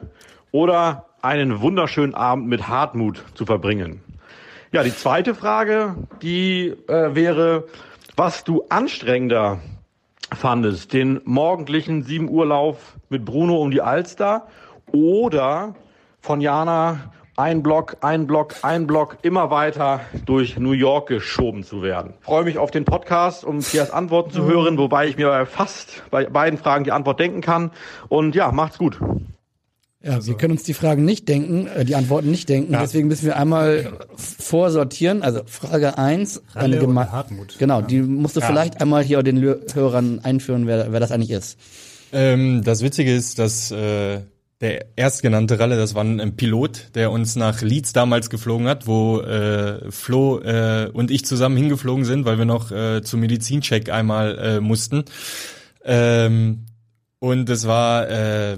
oder 0.51 1.07
einen 1.23 1.59
wunderschönen 1.61 2.13
Abend 2.13 2.47
mit 2.47 2.67
Hartmut 2.67 3.25
zu 3.33 3.47
verbringen? 3.47 4.03
Ja, 4.73 4.83
die 4.83 4.95
zweite 4.95 5.35
Frage, 5.35 5.97
die 6.21 6.67
äh, 6.87 7.13
wäre, 7.13 7.65
was 8.15 8.45
du 8.45 8.63
anstrengender 8.69 9.59
fandest, 10.33 10.93
den 10.93 11.19
morgendlichen 11.25 12.03
7 12.03 12.29
Uhr 12.29 12.45
Lauf 12.45 12.95
mit 13.09 13.25
Bruno 13.25 13.57
um 13.61 13.71
die 13.71 13.81
Alster 13.81 14.47
oder 14.93 15.75
von 16.21 16.39
Jana 16.39 17.11
ein 17.35 17.63
Block, 17.63 17.97
ein 17.99 18.27
Block, 18.27 18.55
ein 18.61 18.87
Block 18.87 19.17
immer 19.23 19.51
weiter 19.51 19.99
durch 20.25 20.57
New 20.57 20.71
York 20.71 21.09
geschoben 21.09 21.63
zu 21.63 21.81
werden. 21.81 22.13
freue 22.21 22.45
mich 22.45 22.57
auf 22.57 22.71
den 22.71 22.85
Podcast, 22.85 23.43
um 23.43 23.59
Piers 23.59 23.91
Antworten 23.91 24.31
zu 24.31 24.45
hören, 24.45 24.77
wobei 24.77 25.07
ich 25.07 25.17
mir 25.17 25.45
fast 25.47 26.01
bei 26.11 26.27
beiden 26.27 26.57
Fragen 26.57 26.85
die 26.85 26.93
Antwort 26.93 27.19
denken 27.19 27.41
kann. 27.41 27.71
Und 28.07 28.35
ja, 28.35 28.53
macht's 28.53 28.77
gut. 28.77 28.97
Ja, 30.03 30.13
also. 30.13 30.31
wir 30.31 30.37
können 30.37 30.53
uns 30.53 30.63
die 30.63 30.73
Fragen 30.73 31.05
nicht 31.05 31.27
denken, 31.29 31.67
äh, 31.67 31.85
die 31.85 31.95
Antworten 31.95 32.31
nicht 32.31 32.49
denken. 32.49 32.73
Ja. 32.73 32.81
Deswegen 32.81 33.07
müssen 33.07 33.25
wir 33.25 33.37
einmal 33.37 33.93
vorsortieren. 34.15 35.21
Also 35.21 35.41
Frage 35.45 35.97
eins, 35.97 36.41
eine 36.55 36.79
Geme 36.79 37.11
Hartmut. 37.11 37.57
Genau, 37.59 37.81
ja. 37.81 37.85
die 37.85 38.01
musst 38.01 38.35
du 38.35 38.39
ja. 38.39 38.47
vielleicht 38.47 38.81
einmal 38.81 39.03
hier 39.03 39.21
den 39.21 39.41
Hörern 39.41 40.19
einführen, 40.23 40.65
wer, 40.65 40.91
wer 40.91 40.99
das 40.99 41.11
eigentlich 41.11 41.31
ist. 41.31 41.57
Ähm, 42.13 42.63
das 42.63 42.81
Witzige 42.81 43.13
ist, 43.13 43.37
dass 43.37 43.69
äh, 43.71 44.21
der 44.59 44.85
erstgenannte 44.95 45.59
Ralle, 45.59 45.75
das 45.75 45.95
war 45.95 46.03
ein 46.03 46.35
Pilot, 46.35 46.89
der 46.95 47.11
uns 47.11 47.35
nach 47.35 47.61
Leeds 47.61 47.93
damals 47.93 48.29
geflogen 48.29 48.67
hat, 48.67 48.87
wo 48.87 49.19
äh, 49.19 49.91
Flo 49.91 50.39
äh, 50.39 50.89
und 50.91 51.11
ich 51.11 51.25
zusammen 51.25 51.57
hingeflogen 51.57 52.05
sind, 52.05 52.25
weil 52.25 52.37
wir 52.37 52.45
noch 52.45 52.71
äh, 52.71 53.01
zum 53.01 53.19
Medizincheck 53.19 53.89
einmal 53.89 54.37
äh, 54.37 54.59
mussten. 54.59 55.05
Ähm, 55.83 56.65
und 57.19 57.49
es 57.49 57.67
war 57.67 58.09
äh, 58.09 58.57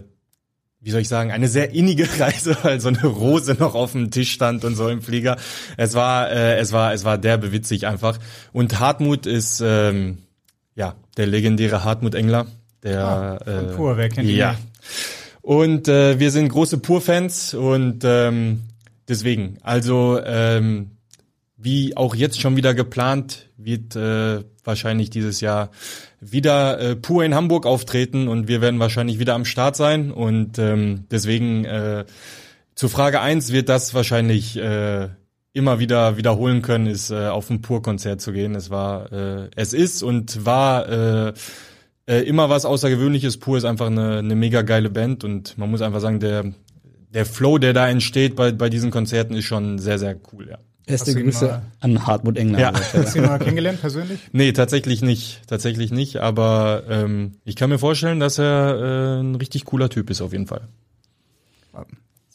wie 0.83 0.91
soll 0.91 1.01
ich 1.01 1.07
sagen, 1.07 1.31
eine 1.31 1.47
sehr 1.47 1.73
innige 1.73 2.07
Reise, 2.19 2.57
weil 2.61 2.79
so 2.79 2.89
eine 2.89 3.05
Rose 3.05 3.55
noch 3.57 3.73
auf 3.73 3.93
dem 3.93 4.11
Tisch 4.11 4.31
stand 4.31 4.65
und 4.65 4.75
so 4.75 4.89
im 4.89 5.01
Flieger. 5.01 5.37
Es 5.77 5.93
war, 5.93 6.29
äh, 6.29 6.57
es 6.57 6.71
war, 6.71 6.93
es 6.93 7.05
war 7.05 7.17
derbe 7.17 7.51
witzig 7.51 7.87
einfach. 7.87 8.19
Und 8.51 8.79
Hartmut 8.79 9.25
ist, 9.25 9.61
ähm, 9.65 10.19
ja, 10.75 10.95
der 11.17 11.27
legendäre 11.27 11.83
Hartmut 11.83 12.15
Engler, 12.15 12.47
der 12.83 13.05
ah, 13.05 13.37
von 13.43 13.69
äh, 13.69 13.73
Pur, 13.73 13.97
wer 13.97 14.09
kennt 14.09 14.29
ihn? 14.29 14.35
Ja. 14.35 14.57
Und 15.41 15.87
äh, 15.87 16.19
wir 16.19 16.31
sind 16.31 16.49
große 16.49 16.77
Pur-Fans 16.77 17.53
und 17.53 18.03
ähm, 18.05 18.61
deswegen, 19.07 19.57
also 19.61 20.19
ähm, 20.23 20.91
wie 21.57 21.95
auch 21.95 22.15
jetzt 22.15 22.39
schon 22.41 22.55
wieder 22.55 22.73
geplant, 22.73 23.49
wird 23.57 23.95
äh, 23.95 24.43
wahrscheinlich 24.63 25.09
dieses 25.09 25.41
Jahr 25.41 25.69
wieder 26.31 26.79
äh, 26.79 26.95
pur 26.95 27.23
in 27.23 27.35
Hamburg 27.35 27.65
auftreten 27.65 28.27
und 28.27 28.47
wir 28.47 28.61
werden 28.61 28.79
wahrscheinlich 28.79 29.19
wieder 29.19 29.35
am 29.35 29.45
Start 29.45 29.75
sein. 29.75 30.11
Und 30.11 30.59
ähm, 30.59 31.05
deswegen 31.11 31.65
äh, 31.65 32.05
zu 32.75 32.89
Frage 32.89 33.21
eins 33.21 33.51
wird 33.51 33.69
das 33.69 33.93
wahrscheinlich 33.93 34.57
äh, 34.57 35.09
immer 35.53 35.79
wieder 35.79 36.17
wiederholen 36.17 36.61
können, 36.61 36.87
ist 36.87 37.11
äh, 37.11 37.27
auf 37.27 37.49
ein 37.49 37.61
Pur-Konzert 37.61 38.21
zu 38.21 38.31
gehen. 38.33 38.55
Es 38.55 38.69
war, 38.69 39.11
äh, 39.11 39.49
es 39.55 39.73
ist 39.73 40.01
und 40.01 40.45
war 40.45 40.89
äh, 40.89 41.33
äh, 42.07 42.21
immer 42.23 42.49
was 42.49 42.65
Außergewöhnliches. 42.65 43.37
Pur 43.37 43.57
ist 43.57 43.65
einfach 43.65 43.87
eine, 43.87 44.17
eine 44.17 44.35
mega 44.35 44.63
geile 44.63 44.89
Band 44.89 45.23
und 45.23 45.57
man 45.57 45.69
muss 45.69 45.81
einfach 45.81 46.01
sagen, 46.01 46.19
der 46.19 46.53
der 47.13 47.27
Flow, 47.27 47.59
der 47.59 47.73
da 47.73 47.87
entsteht 47.87 48.35
bei 48.35 48.51
bei 48.51 48.69
diesen 48.69 48.89
Konzerten, 48.89 49.35
ist 49.35 49.45
schon 49.45 49.77
sehr 49.77 49.99
sehr 49.99 50.15
cool, 50.31 50.49
ja. 50.49 50.57
Beste 50.85 51.13
Grüße 51.13 51.61
an 51.79 52.05
Hartmut 52.05 52.37
Engler. 52.37 52.59
Ja. 52.59 52.73
Hast 52.73 53.15
du 53.15 53.19
ihn 53.19 53.25
mal 53.25 53.39
kennengelernt 53.39 53.79
persönlich? 53.79 54.19
Nee, 54.33 54.51
tatsächlich 54.51 55.01
nicht. 55.01 55.41
Tatsächlich 55.47 55.91
nicht. 55.91 56.17
Aber 56.17 56.83
ähm, 56.89 57.33
ich 57.45 57.55
kann 57.55 57.69
mir 57.69 57.79
vorstellen, 57.79 58.19
dass 58.19 58.37
er 58.37 59.19
äh, 59.19 59.21
ein 59.21 59.35
richtig 59.35 59.65
cooler 59.65 59.89
Typ 59.89 60.09
ist, 60.09 60.21
auf 60.21 60.33
jeden 60.33 60.47
Fall. 60.47 60.67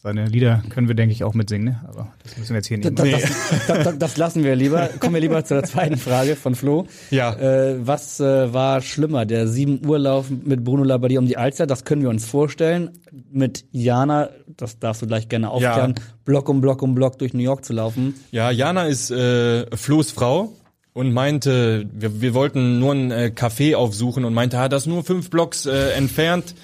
Seine 0.01 0.27
Lieder 0.27 0.63
können 0.69 0.87
wir, 0.87 0.95
denke 0.95 1.11
ich, 1.11 1.25
auch 1.25 1.33
mitsingen, 1.33 1.73
ne? 1.73 1.81
aber 1.85 2.13
das 2.23 2.37
müssen 2.37 2.51
wir 2.51 2.57
jetzt 2.59 2.67
hier 2.67 2.77
nicht 2.77 2.97
machen. 2.97 3.11
Das, 3.11 3.67
das, 3.67 3.83
das, 3.83 3.97
das, 3.97 4.17
lassen 4.17 4.45
wir 4.45 4.55
lieber. 4.55 4.87
Kommen 4.97 5.13
wir 5.13 5.19
lieber 5.19 5.43
zur 5.43 5.61
zweiten 5.63 5.97
Frage 5.97 6.37
von 6.37 6.55
Flo. 6.55 6.87
Ja. 7.11 7.33
Äh, 7.33 7.85
was 7.85 8.21
äh, 8.21 8.53
war 8.53 8.81
schlimmer, 8.81 9.25
der 9.25 9.49
7 9.49 9.85
Uhr 9.85 9.99
Lauf 9.99 10.29
mit 10.29 10.63
Bruno 10.63 10.85
Labbadia 10.85 11.19
um 11.19 11.25
die 11.25 11.35
Alster? 11.35 11.67
Das 11.67 11.83
können 11.83 12.01
wir 12.01 12.09
uns 12.09 12.25
vorstellen. 12.25 12.91
Mit 13.29 13.65
Jana, 13.71 14.29
das 14.47 14.79
darfst 14.79 15.01
du 15.01 15.07
gleich 15.07 15.27
gerne 15.27 15.49
aufklären, 15.49 15.95
ja. 15.97 16.03
Block 16.23 16.47
um 16.47 16.61
Block 16.61 16.81
um 16.81 16.95
Block 16.95 17.19
durch 17.19 17.33
New 17.33 17.43
York 17.43 17.65
zu 17.65 17.73
laufen. 17.73 18.13
Ja, 18.31 18.51
Jana 18.51 18.85
ist 18.85 19.11
äh, 19.11 19.65
Flo's 19.75 20.11
Frau 20.11 20.53
und 20.93 21.11
meinte, 21.11 21.89
wir, 21.91 22.21
wir 22.21 22.33
wollten 22.33 22.79
nur 22.79 22.93
ein 22.93 23.11
äh, 23.11 23.31
Café 23.35 23.75
aufsuchen 23.75 24.23
und 24.23 24.33
meinte, 24.33 24.59
ah, 24.59 24.69
das 24.69 24.85
nur 24.85 25.03
fünf 25.03 25.29
Blocks 25.29 25.65
äh, 25.65 25.91
entfernt. 25.91 26.55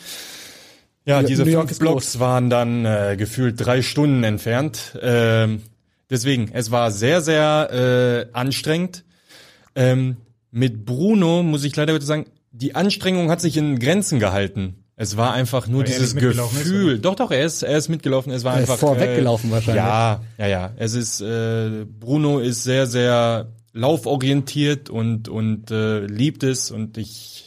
Ja, 1.06 1.22
diese 1.24 1.46
fünf 1.46 1.78
Blocks 1.80 2.14
groß. 2.14 2.20
waren 2.20 2.50
dann 2.50 2.86
äh, 2.86 3.16
gefühlt 3.18 3.56
drei 3.64 3.82
Stunden 3.82 4.24
entfernt. 4.24 4.98
Ähm, 5.02 5.62
deswegen, 6.10 6.50
es 6.52 6.72
war 6.72 6.92
sehr, 6.92 7.22
sehr 7.22 8.28
äh, 8.32 8.36
anstrengend. 8.36 9.04
Ähm, 9.76 10.18
mit 10.52 10.86
Bruno 10.86 11.44
muss 11.44 11.64
ich 11.64 11.76
leider 11.76 11.94
heute 11.94 12.06
sagen, 12.06 12.26
die 12.52 12.74
Anstrengung 12.76 13.30
hat 13.30 13.42
sich 13.42 13.58
in 13.58 13.78
Grenzen 13.80 14.20
gehalten. 14.20 14.76
Es 14.98 15.18
war 15.18 15.34
einfach 15.34 15.68
nur 15.68 15.80
Weil 15.82 15.88
dieses 15.88 16.14
ist, 16.14 16.16
Gefühl. 16.16 16.94
oder? 16.94 16.98
doch, 17.00 17.16
doch, 17.16 17.32
er 17.32 17.44
ist, 17.46 17.64
er 17.64 17.78
ist 17.78 17.90
mitgelaufen. 17.90 18.32
Es 18.32 18.46
war 18.46 18.54
Er 18.56 18.64
ist 18.64 18.70
einfach 18.70 18.80
vorweggelaufen 18.80 19.52
wahrscheinlich. 19.52 19.84
Ja, 19.84 20.22
ja, 20.38 20.48
ja. 20.48 20.72
Es 20.78 20.94
ist 20.94 21.20
äh, 21.22 21.86
Bruno 22.00 22.40
ist 22.40 22.64
sehr, 22.64 22.88
sehr 22.88 23.48
lauforientiert 23.74 24.90
und 24.90 25.28
und 25.28 25.70
äh, 25.70 26.06
liebt 26.06 26.44
es 26.44 26.72
und 26.72 26.98
ich 26.98 27.45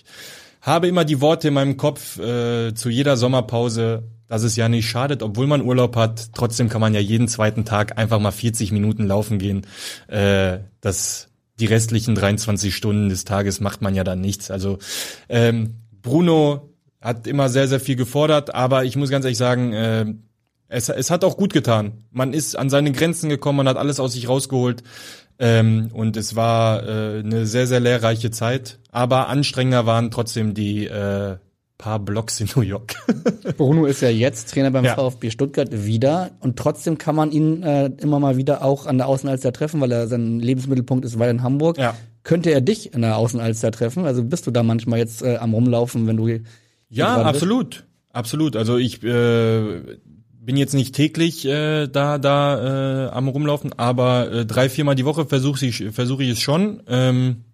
habe 0.69 0.87
immer 0.87 1.05
die 1.05 1.21
Worte 1.21 1.49
in 1.49 1.55
meinem 1.55 1.77
Kopf 1.77 2.19
äh, 2.19 2.75
zu 2.75 2.91
jeder 2.91 3.17
Sommerpause, 3.17 4.05
dass 4.29 4.43
es 4.43 4.57
ja 4.57 4.69
nicht 4.69 4.89
schadet, 4.89 5.23
obwohl 5.23 5.47
man 5.47 5.63
Urlaub 5.63 5.97
hat. 5.97 6.35
Trotzdem 6.35 6.69
kann 6.69 6.81
man 6.81 6.95
ja 6.95 7.01
jeden 7.01 7.29
zweiten 7.29 7.65
Tag 7.65 7.99
einfach 7.99 8.21
mal 8.21 8.31
40 8.31 8.73
Minuten 8.73 9.07
laufen 9.07 9.39
gehen. 9.39 9.67
Äh, 10.07 10.59
das 10.81 11.29
die 11.59 11.67
restlichen 11.67 12.15
23 12.15 12.75
Stunden 12.75 13.09
des 13.09 13.25
Tages 13.25 13.61
macht 13.61 13.83
man 13.83 13.95
ja 13.95 14.05
dann 14.05 14.21
nichts. 14.21 14.51
Also 14.51 14.79
ähm, 15.29 15.75
Bruno 16.03 16.71
hat 17.01 17.27
immer 17.27 17.49
sehr, 17.49 17.69
sehr 17.69 17.81
viel 17.81 17.97
gefordert, 17.97 18.55
aber 18.55 18.85
ich 18.85 18.97
muss 18.97 19.11
ganz 19.11 19.25
ehrlich 19.25 19.39
sagen, 19.39 19.73
äh, 19.73 20.07
es, 20.69 20.89
es 20.89 21.11
hat 21.11 21.25
auch 21.25 21.37
gut 21.37 21.53
getan. 21.53 22.05
Man 22.11 22.33
ist 22.33 22.57
an 22.57 22.71
seine 22.71 22.93
Grenzen 22.93 23.29
gekommen, 23.29 23.59
man 23.59 23.69
hat 23.69 23.77
alles 23.77 24.01
aus 24.01 24.13
sich 24.13 24.29
rausgeholt. 24.29 24.83
Ähm, 25.41 25.91
und 25.93 26.17
es 26.17 26.35
war 26.37 26.83
äh, 26.83 27.21
eine 27.21 27.47
sehr, 27.47 27.67
sehr 27.67 27.81
lehrreiche 27.81 28.31
Zeit. 28.31 28.79
Aber 28.91 29.29
anstrengender 29.29 29.87
waren 29.87 30.11
trotzdem 30.11 30.53
die 30.53 30.87
äh, 30.87 31.37
paar 31.79 32.01
Blocks 32.01 32.41
in 32.41 32.49
New 32.57 32.63
York. 32.63 32.97
Bruno 33.57 33.87
ist 33.87 34.03
ja 34.03 34.11
jetzt 34.11 34.51
Trainer 34.51 34.73
beim 34.73 34.85
Ja. 34.85 34.97
VfB 34.97 35.31
Stuttgart 35.31 35.69
wieder 35.71 36.33
und 36.41 36.57
trotzdem 36.57 36.99
kann 36.99 37.15
man 37.15 37.31
ihn 37.31 37.63
äh, 37.63 37.87
immer 37.99 38.19
mal 38.19 38.37
wieder 38.37 38.65
auch 38.65 38.87
an 38.87 38.99
der 38.99 39.07
Außenalster 39.07 39.53
treffen, 39.53 39.81
weil 39.81 39.93
er 39.93 40.09
sein 40.09 40.41
Lebensmittelpunkt 40.41 41.05
ist 41.05 41.21
weiter 41.21 41.31
in 41.31 41.43
Hamburg. 41.45 41.79
Ja. 41.79 41.95
Könnte 42.25 42.51
er 42.51 42.61
dich 42.61 42.93
in 42.93 43.03
der 43.03 43.17
Außenalster 43.17 43.71
treffen? 43.71 44.05
Also 44.07 44.25
bist 44.25 44.47
du 44.47 44.51
da 44.51 44.65
manchmal 44.65 44.99
jetzt 44.99 45.23
äh, 45.23 45.37
am 45.37 45.55
rumlaufen, 45.55 46.09
wenn 46.09 46.17
du 46.17 46.29
Ja, 46.91 47.23
absolut. 47.23 47.85
Absolut. 48.13 48.57
Also 48.57 48.77
ich 48.77 49.03
äh, 49.05 49.99
bin 50.49 50.57
jetzt 50.57 50.73
nicht 50.73 50.95
täglich 50.95 51.45
äh, 51.45 51.89
da 51.89 52.17
da 52.17 53.09
äh, 53.09 53.11
am 53.11 53.29
rumlaufen, 53.29 53.79
aber 53.79 54.33
äh, 54.33 54.47
drei, 54.47 54.71
viermal 54.71 54.95
die 54.95 55.05
Woche 55.05 55.27
versuche 55.27 55.67
ich 55.67 55.85
versuche 55.93 56.23
ich 56.23 56.31
es 56.31 56.41
schon. 56.41 56.83
Ähm, 56.89 57.45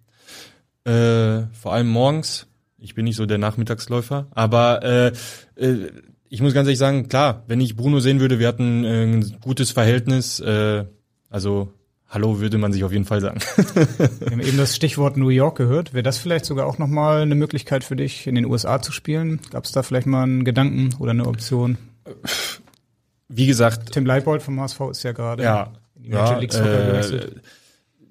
äh, 0.85 1.41
vor 1.51 1.73
allem 1.73 1.89
morgens. 1.89 2.47
Ich 2.77 2.95
bin 2.95 3.03
nicht 3.03 3.17
so 3.17 3.25
der 3.25 3.37
Nachmittagsläufer, 3.37 4.27
aber 4.31 4.81
äh, 4.81 5.11
äh, 5.57 5.91
ich 6.29 6.41
muss 6.41 6.53
ganz 6.53 6.67
ehrlich 6.67 6.79
sagen, 6.79 7.09
klar, 7.09 7.43
wenn 7.47 7.59
ich 7.59 7.75
Bruno 7.75 7.99
sehen 7.99 8.21
würde, 8.21 8.39
wir 8.39 8.47
hatten 8.47 8.85
äh, 8.85 9.03
ein 9.03 9.35
gutes 9.41 9.71
Verhältnis. 9.71 10.39
Äh, 10.39 10.85
also 11.29 11.73
Hallo 12.07 12.39
würde 12.39 12.57
man 12.57 12.71
sich 12.71 12.85
auf 12.85 12.93
jeden 12.93 13.03
Fall 13.03 13.19
sagen. 13.19 13.41
Wir 14.21 14.31
haben 14.31 14.39
eben 14.39 14.57
das 14.57 14.73
Stichwort 14.73 15.17
New 15.17 15.27
York 15.27 15.57
gehört. 15.57 15.93
Wäre 15.93 16.03
das 16.03 16.17
vielleicht 16.17 16.45
sogar 16.45 16.65
auch 16.65 16.77
nochmal 16.77 17.23
eine 17.23 17.35
Möglichkeit 17.35 17.83
für 17.83 17.97
dich, 17.97 18.25
in 18.25 18.35
den 18.35 18.45
USA 18.45 18.81
zu 18.81 18.93
spielen? 18.93 19.41
Gab 19.51 19.65
es 19.65 19.73
da 19.73 19.83
vielleicht 19.83 20.07
mal 20.07 20.23
einen 20.23 20.45
Gedanken 20.45 20.95
oder 20.99 21.11
eine 21.11 21.27
Option? 21.27 21.77
Wie 23.27 23.47
gesagt, 23.47 23.91
Tim 23.91 24.05
Leibold 24.05 24.41
vom 24.41 24.59
HSV 24.59 24.81
ist 24.91 25.03
ja 25.03 25.11
gerade 25.11 25.43
ja, 25.43 25.73
in 25.95 26.03
die 26.03 26.09
Major 26.09 26.33
ja 26.33 26.39
League 26.39 26.53
Soccer 26.53 26.83
äh, 26.83 26.87
gewechselt. 26.87 27.41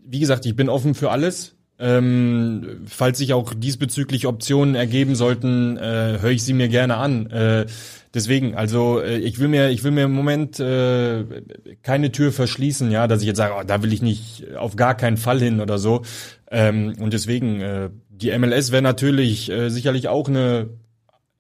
wie 0.05 0.21
gesagt, 0.21 0.47
ich 0.47 0.57
bin 0.57 0.69
offen 0.69 0.95
für 0.95 1.11
alles. 1.11 1.55
Ähm, 1.77 2.83
falls 2.87 3.19
sich 3.19 3.33
auch 3.33 3.53
diesbezüglich 3.53 4.29
Optionen 4.29 4.77
ergeben 4.77 5.17
sollten, 5.17 5.77
äh, 5.77 6.19
höre 6.21 6.31
ich 6.31 6.45
sie 6.45 6.53
mir 6.53 6.69
gerne 6.69 6.97
an. 6.97 7.27
Äh, 7.31 7.67
deswegen, 8.15 8.55
also 8.55 9.01
äh, 9.01 9.19
ich 9.19 9.41
will 9.41 9.49
mir, 9.49 9.71
ich 9.71 9.83
will 9.83 9.91
mir 9.91 10.05
im 10.05 10.13
Moment 10.13 10.61
äh, 10.61 11.25
keine 11.83 12.13
Tür 12.13 12.31
verschließen, 12.31 12.93
ja, 12.93 13.09
dass 13.09 13.23
ich 13.23 13.27
jetzt 13.27 13.39
sage, 13.39 13.55
oh, 13.59 13.65
da 13.67 13.83
will 13.83 13.93
ich 13.93 14.03
nicht 14.03 14.55
auf 14.57 14.77
gar 14.77 14.97
keinen 14.97 15.17
Fall 15.17 15.41
hin 15.41 15.61
oder 15.61 15.79
so. 15.79 16.03
Ähm, 16.49 16.95
und 17.01 17.13
deswegen, 17.13 17.61
äh, 17.61 17.91
die 18.09 18.37
MLS 18.39 18.71
wäre 18.71 18.83
natürlich 18.83 19.51
äh, 19.51 19.69
sicherlich 19.69 20.07
auch 20.07 20.29
eine 20.29 20.69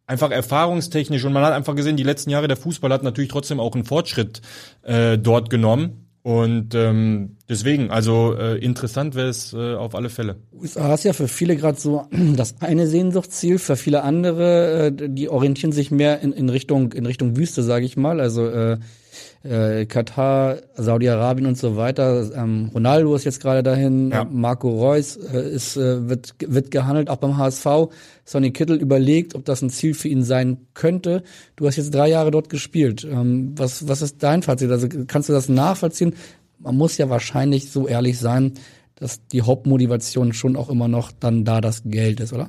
einfach 0.07 0.31
erfahrungstechnisch 0.31 1.25
und 1.25 1.33
man 1.33 1.45
hat 1.45 1.53
einfach 1.53 1.75
gesehen, 1.75 1.97
die 1.97 2.03
letzten 2.03 2.31
Jahre 2.31 2.49
der 2.49 2.57
Fußball 2.57 2.93
hat 2.93 3.03
natürlich 3.03 3.31
trotzdem 3.31 3.61
auch 3.61 3.75
einen 3.75 3.85
Fortschritt 3.85 4.43
äh, 4.83 5.19
dort 5.19 5.51
genommen. 5.51 6.01
Und 6.23 6.75
ähm, 6.75 7.37
deswegen, 7.51 7.91
also 7.91 8.35
äh, 8.35 8.57
interessant 8.57 9.15
wäre 9.15 9.29
es 9.29 9.53
äh, 9.53 9.75
auf 9.75 9.95
alle 9.95 10.09
Fälle. 10.09 10.37
USA 10.55 10.95
ist 10.95 11.05
ja 11.05 11.13
für 11.13 11.29
viele 11.29 11.55
gerade 11.55 11.79
so 11.79 12.07
das 12.37 12.63
eine 12.63 12.87
Sehnsuchtsziel, 12.87 13.59
für 13.59 13.77
viele 13.77 14.03
andere, 14.03 14.87
äh, 14.87 15.09
die 15.11 15.29
orientieren 15.29 15.73
sich 15.73 15.91
mehr 15.91 16.21
in, 16.21 16.33
in 16.33 16.49
Richtung 16.49 16.93
in 16.93 17.05
Richtung 17.05 17.37
Wüste, 17.37 17.63
sage 17.63 17.85
ich 17.85 17.99
mal. 17.99 18.23
Also 18.23 18.47
äh, 18.49 18.79
äh, 19.43 19.87
Katar, 19.87 20.57
Saudi-Arabien 20.77 21.47
und 21.47 21.59
so 21.59 21.77
weiter. 21.77 22.31
Ähm, 22.35 22.71
Ronaldo 22.75 23.15
ist 23.15 23.25
jetzt 23.25 23.41
gerade 23.41 23.63
dahin, 23.63 24.11
Ja. 24.11 24.25
Marco 24.25 24.69
Reus 24.71 25.17
äh, 25.17 25.51
ist 25.51 25.77
äh, 25.77 26.09
wird 26.09 26.35
wird 26.47 26.71
gehandelt, 26.71 27.11
auch 27.11 27.17
beim 27.17 27.37
HSV. 27.37 27.67
Sonny 28.25 28.51
Kittel 28.53 28.77
überlegt, 28.77 29.35
ob 29.35 29.45
das 29.45 29.63
ein 29.63 29.71
Ziel 29.71 29.95
für 29.95 30.09
ihn 30.09 30.23
sein 30.23 30.59
könnte. 30.75 31.23
Du 31.57 31.67
hast 31.67 31.77
jetzt 31.77 31.95
drei 31.95 32.09
Jahre 32.09 32.31
dort 32.31 32.49
gespielt. 32.49 33.05
Ähm, 33.05 33.53
was 33.57 33.87
was 33.89 34.03
ist 34.03 34.23
dein 34.23 34.43
Fazit? 34.43 34.71
Also 34.71 34.89
kannst 35.07 35.29
du 35.29 35.33
das 35.33 35.49
nachvollziehen? 35.49 36.15
Man 36.59 36.77
muss 36.77 36.97
ja 36.97 37.11
wahrscheinlich 37.11 37.71
so 37.71 37.87
ehrlich 37.87 38.19
sein, 38.19 38.53
dass 38.97 39.27
die 39.27 39.43
Hauptmotivation 39.43 40.33
schon 40.33 40.57
auch 40.57 40.71
immer 40.71 40.89
noch 40.89 41.13
dann 41.13 41.45
da 41.45 41.61
das 41.61 41.83
Geld 41.85 42.21
ist, 42.21 42.33
oder? 42.33 42.49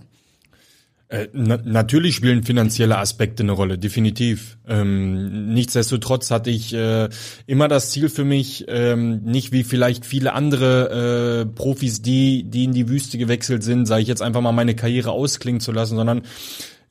Äh, 1.07 1.27
na 1.33 1.59
natürlich 1.63 2.15
spielen 2.15 2.43
finanzielle 2.43 2.97
Aspekte 2.97 3.43
eine 3.43 3.51
Rolle, 3.51 3.77
definitiv. 3.77 4.57
Ähm, 4.67 5.53
nichtsdestotrotz 5.53 6.31
hatte 6.31 6.49
ich 6.49 6.73
äh, 6.73 7.09
immer 7.45 7.67
das 7.67 7.91
Ziel 7.91 8.09
für 8.09 8.25
mich, 8.25 8.65
ähm, 8.67 9.21
nicht 9.23 9.51
wie 9.51 9.63
vielleicht 9.63 10.03
viele 10.03 10.33
andere 10.33 11.43
äh, 11.43 11.45
Profis, 11.45 12.01
die 12.01 12.43
die 12.43 12.63
in 12.63 12.73
die 12.73 12.89
Wüste 12.89 13.19
gewechselt 13.19 13.63
sind, 13.63 13.85
sage 13.85 14.01
ich 14.01 14.07
jetzt 14.07 14.23
einfach 14.23 14.41
mal 14.41 14.51
meine 14.51 14.75
Karriere 14.75 15.11
ausklingen 15.11 15.61
zu 15.61 15.71
lassen, 15.71 15.95
sondern 15.95 16.23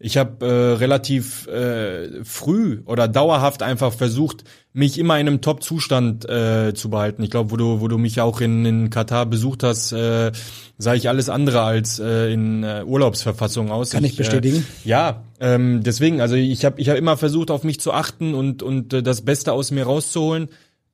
ich 0.05 0.19
habe 0.19 0.45
äh, 0.45 0.73
relativ 0.75 1.47
äh, 1.47 2.23
früh 2.25 2.83
oder 2.85 3.09
dauerhaft 3.09 3.63
einfach 3.63 3.91
versucht, 3.91 4.45
mich 4.75 4.99
immer 4.99 5.19
in 5.19 5.27
einem 5.27 5.41
Top-Zustand 5.41 6.29
äh, 6.29 6.75
zu 6.75 6.91
behalten. 6.91 7.23
Ich 7.23 7.31
glaube, 7.31 7.51
wo 7.51 7.57
du, 7.57 7.81
wo 7.81 7.89
du 7.89 7.97
mich 7.97 8.21
auch 8.21 8.43
in, 8.43 8.67
in 8.67 8.91
Katar 8.91 9.25
besucht 9.25 9.63
hast, 9.63 9.93
äh, 9.93 10.31
sah 10.77 10.93
ich 10.93 11.09
alles 11.09 11.31
andere 11.31 11.63
als 11.63 12.01
äh, 12.01 12.31
in 12.31 12.65
äh, 12.65 12.83
Urlaubsverfassung 12.85 13.71
aus. 13.71 13.93
Kann 13.93 14.05
ich 14.05 14.15
bestätigen. 14.15 14.67
Äh, 14.85 14.89
ja, 14.91 15.25
ähm, 15.41 15.83
deswegen, 15.83 16.21
also 16.21 16.35
ich 16.35 16.67
habe 16.67 16.79
ich 16.83 16.91
hab 16.91 16.99
immer 16.99 17.17
versucht, 17.17 17.51
auf 17.51 17.65
mich 17.65 17.81
zu 17.81 17.91
achten 17.91 18.35
und, 18.35 18.63
und 18.63 18.93
äh, 18.93 19.03
das 19.03 19.23
Beste 19.23 19.55
aus 19.55 19.71
mir 19.71 19.85
rauszuholen. 19.85 20.49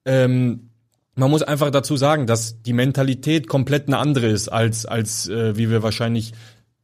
Ähm, 0.05 0.71
man 1.17 1.33
muss 1.33 1.43
einfach 1.43 1.73
dazu 1.73 1.97
sagen, 1.97 2.29
dass 2.29 2.63
die 2.63 2.73
Mentalität 2.73 3.49
komplett 3.49 3.89
eine 3.89 3.99
andere 3.99 4.29
ist, 4.29 4.51
als, 4.51 4.87
als 4.87 5.29
äh, 5.29 5.57
wie 5.57 5.69
wir 5.69 5.83
wahrscheinlich 5.83 6.33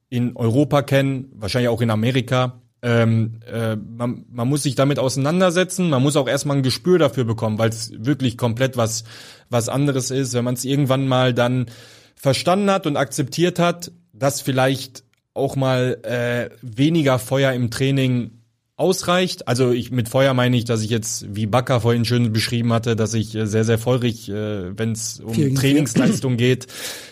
in 0.08 0.36
Europa 0.36 0.82
kennen, 0.82 1.28
wahrscheinlich 1.34 1.68
auch 1.68 1.80
in 1.80 1.90
Amerika. 1.90 2.62
Ähm, 2.82 3.40
äh, 3.50 3.76
man, 3.76 4.26
man 4.30 4.48
muss 4.48 4.62
sich 4.62 4.74
damit 4.74 4.98
auseinandersetzen, 4.98 5.88
man 5.90 6.02
muss 6.02 6.16
auch 6.16 6.28
erstmal 6.28 6.58
ein 6.58 6.62
Gespür 6.62 6.98
dafür 6.98 7.24
bekommen, 7.24 7.58
weil 7.58 7.70
es 7.70 7.92
wirklich 7.96 8.36
komplett 8.36 8.76
was, 8.76 9.04
was 9.48 9.68
anderes 9.68 10.10
ist. 10.10 10.34
Wenn 10.34 10.44
man 10.44 10.54
es 10.54 10.64
irgendwann 10.64 11.08
mal 11.08 11.34
dann 11.34 11.66
verstanden 12.14 12.70
hat 12.70 12.86
und 12.86 12.96
akzeptiert 12.96 13.58
hat, 13.58 13.92
dass 14.12 14.40
vielleicht 14.40 15.04
auch 15.34 15.56
mal 15.56 15.98
äh, 16.02 16.50
weniger 16.62 17.18
Feuer 17.18 17.52
im 17.52 17.70
Training 17.70 18.30
ausreicht. 18.76 19.48
Also 19.48 19.72
ich 19.72 19.90
mit 19.90 20.08
Feuer 20.08 20.34
meine 20.34 20.56
ich, 20.56 20.64
dass 20.64 20.82
ich 20.82 20.90
jetzt, 20.90 21.34
wie 21.34 21.46
Bakker 21.46 21.80
vorhin 21.80 22.04
schön 22.04 22.32
beschrieben 22.32 22.72
hatte, 22.72 22.94
dass 22.94 23.14
ich 23.14 23.34
äh, 23.34 23.46
sehr, 23.46 23.64
sehr 23.64 23.78
feurig, 23.78 24.28
äh, 24.28 24.78
wenn 24.78 24.92
es 24.92 25.20
um 25.20 25.54
Trainingsleistung 25.54 26.36
geht, 26.38 26.66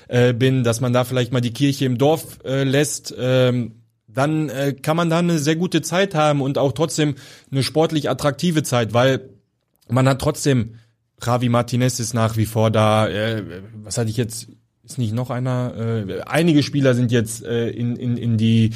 äh, 0.09 0.32
bin, 0.32 0.64
dass 0.64 0.80
man 0.80 0.92
da 0.92 1.05
vielleicht 1.05 1.32
mal 1.32 1.40
die 1.40 1.52
Kirche 1.52 1.84
im 1.84 1.98
Dorf 1.98 2.38
äh, 2.45 2.64
lässt. 2.64 3.14
Ähm, 3.18 3.72
dann 4.08 4.49
äh, 4.49 4.72
kann 4.72 4.96
man 4.96 5.11
da 5.11 5.18
eine 5.18 5.38
sehr 5.38 5.57
gute 5.57 5.83
Zeit 5.83 6.14
haben 6.14 6.41
und 6.41 6.57
auch 6.57 6.72
trotzdem 6.72 7.16
eine 7.50 7.62
sportlich 7.62 8.08
attraktive 8.08 8.62
Zeit, 8.62 8.95
weil 8.95 9.29
man 9.88 10.08
hat 10.08 10.20
trotzdem, 10.20 10.76
Javi 11.22 11.49
Martinez 11.49 12.00
ist 12.00 12.14
nach 12.14 12.37
wie 12.37 12.46
vor 12.46 12.70
da, 12.70 13.08
äh, 13.08 13.42
was 13.83 13.99
hatte 13.99 14.11
ich 14.11 14.16
jetzt, 14.16 14.49
ist 14.84 14.99
nicht 14.99 15.14
noch 15.14 15.30
einer, 15.30 15.74
äh, 15.76 16.20
einige 16.22 16.62
Spieler 16.62 16.95
sind 16.95 17.11
jetzt 17.11 17.45
äh, 17.45 17.68
in, 17.70 17.96
in, 17.96 18.16
in 18.16 18.37
die, 18.37 18.70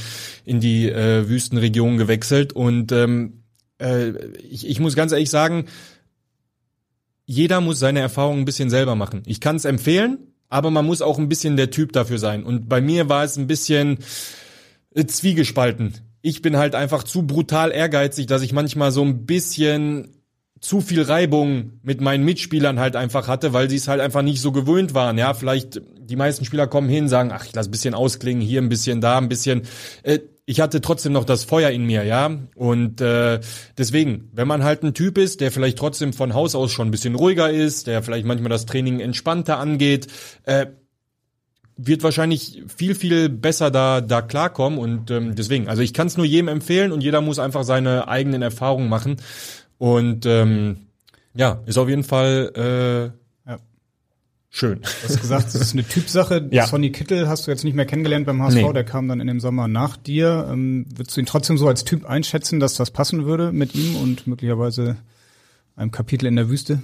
in 0.45 0.61
die 0.61 0.89
äh, 0.89 1.29
Wüstenregion 1.29 1.99
gewechselt 1.99 2.53
und 2.53 2.93
ähm, 2.93 3.45
äh, 3.79 4.11
ich, 4.39 4.67
ich 4.67 4.81
muss 4.81 4.97
ganz 4.97 5.13
ehrlich 5.13 5.31
sagen, 5.31 5.67
jeder 7.27 7.61
muss 7.61 7.79
seine 7.79 8.01
Erfahrungen 8.01 8.41
ein 8.41 8.47
bisschen 8.47 8.71
selber 8.71 8.95
machen. 8.95 9.23
Ich 9.27 9.41
kann 9.41 9.57
es 9.57 9.67
empfehlen, 9.67 10.19
aber 10.49 10.71
man 10.71 10.87
muss 10.87 11.03
auch 11.03 11.19
ein 11.19 11.29
bisschen 11.29 11.57
der 11.57 11.71
Typ 11.71 11.93
dafür 11.93 12.19
sein. 12.19 12.45
Und 12.45 12.69
bei 12.69 12.81
mir 12.81 13.09
war 13.09 13.25
es 13.25 13.37
ein 13.37 13.47
bisschen 13.47 13.99
äh, 14.95 15.05
zwiegespalten. 15.07 15.95
Ich 16.23 16.43
bin 16.43 16.57
halt 16.57 16.75
einfach 16.75 17.05
zu 17.05 17.27
brutal 17.27 17.71
ehrgeizig, 17.71 18.27
dass 18.27 18.43
ich 18.43 18.53
manchmal 18.53 18.91
so 18.91 19.03
ein 19.03 19.27
bisschen 19.27 20.15
zu 20.61 20.81
viel 20.81 21.03
Reibung 21.03 21.79
mit 21.83 22.01
meinen 22.01 22.25
Mitspielern 22.25 22.81
halt 22.81 22.97
einfach 22.97 23.29
hatte, 23.29 23.53
weil 23.53 23.71
sie 23.71 23.77
es 23.77 23.89
halt 23.89 24.01
einfach 24.01 24.23
nicht 24.23 24.41
so 24.41 24.51
gewöhnt 24.51 24.95
waren. 24.95 25.17
Ja, 25.17 25.35
vielleicht 25.35 25.81
die 25.99 26.17
meisten 26.17 26.45
Spieler 26.45 26.67
kommen 26.67 26.89
hin, 26.89 27.09
sagen, 27.09 27.31
ach, 27.33 27.45
ich 27.45 27.55
lass 27.55 27.69
ein 27.69 27.71
bisschen 27.71 27.95
ausklingen, 27.95 28.43
hier 28.43 28.61
ein 28.61 28.69
bisschen, 28.69 29.01
da 29.01 29.19
ein 29.19 29.29
bisschen. 29.29 29.63
Äh, 30.03 30.21
ich 30.49 30.61
hatte 30.63 30.81
trotzdem 30.81 31.13
noch 31.13 31.27
das 31.27 31.45
Feuer 31.45 31.69
in 31.69 31.85
mir, 31.85 32.05
ja. 32.05 32.35
Und 32.55 33.03
äh, 33.03 33.39
deswegen, 33.77 34.31
wenn 34.33 34.49
man 34.49 34.65
halt 34.65 34.83
ein 34.83 34.95
Typ 34.95 35.19
ist, 35.19 35.43
der 35.43 35.53
vielleicht 35.53 35.77
trotzdem 35.77 36.15
von 36.15 36.33
Haus 36.33 36.55
aus 36.55 36.73
schon 36.73 36.89
ein 36.89 36.91
bisschen 36.91 37.15
ruhiger 37.17 37.51
ist, 37.51 37.87
der 37.87 38.03
vielleicht 38.03 38.25
manchmal 38.25 38.49
das 38.49 38.65
Training 38.65 39.01
entspannter 39.01 39.59
angeht, 39.59 40.07
äh, 40.45 40.69
wird 41.77 42.03
wahrscheinlich 42.03 42.63
viel, 42.75 42.95
viel 42.95 43.29
besser 43.29 43.71
da, 43.71 44.01
da 44.01 44.23
klarkommen 44.23 44.79
und 44.79 45.11
ähm, 45.11 45.35
deswegen, 45.35 45.69
also 45.69 45.83
ich 45.83 45.93
kann 45.93 46.07
es 46.07 46.17
nur 46.17 46.25
jedem 46.25 46.49
empfehlen 46.49 46.93
und 46.93 47.03
jeder 47.03 47.21
muss 47.21 47.39
einfach 47.39 47.65
seine 47.65 48.09
eigenen 48.09 48.41
Erfahrungen 48.41 48.89
machen 48.89 49.17
und 49.77 50.25
ähm, 50.25 50.87
ja, 51.35 51.63
ist 51.67 51.77
auf 51.77 51.91
jeden 51.91 52.05
Fall 52.05 53.13
äh. 53.15 53.28
Schön. 54.59 54.81
Du 54.81 55.09
hast 55.09 55.21
gesagt, 55.21 55.47
das 55.47 55.55
ist 55.57 55.73
eine 55.73 55.85
Typsache. 55.87 56.47
Ja. 56.51 56.67
Sonny 56.67 56.91
Kittel 56.91 57.29
hast 57.29 57.47
du 57.47 57.51
jetzt 57.51 57.65
nicht 57.65 57.75
mehr 57.75 57.87
kennengelernt 57.87 58.27
beim 58.27 58.43
HSV, 58.43 58.57
Nee. 58.57 58.73
der 58.73 58.85
kam 58.85 59.09
dann 59.09 59.21
in 59.21 59.27
dem 59.27 59.41
Sommer 59.41 59.69
nach 59.69 59.97
dir. 59.97 60.49
Ähm, 60.51 60.87
würdest 60.95 61.17
du 61.17 61.21
ihn 61.21 61.27
trotzdem 61.27 61.57
so 61.59 61.69
als 61.69 61.85
Typ 61.85 62.05
einschätzen, 62.07 62.61
dass 62.61 62.75
das 62.75 62.91
passen 62.91 63.25
würde 63.27 63.53
mit 63.53 63.75
ihm 63.75 63.97
und 63.97 64.27
möglicherweise 64.27 64.97
einem 65.77 65.91
Kapitel 65.91 66.27
in 66.27 66.37
der 66.37 66.49
Wüste? 66.49 66.81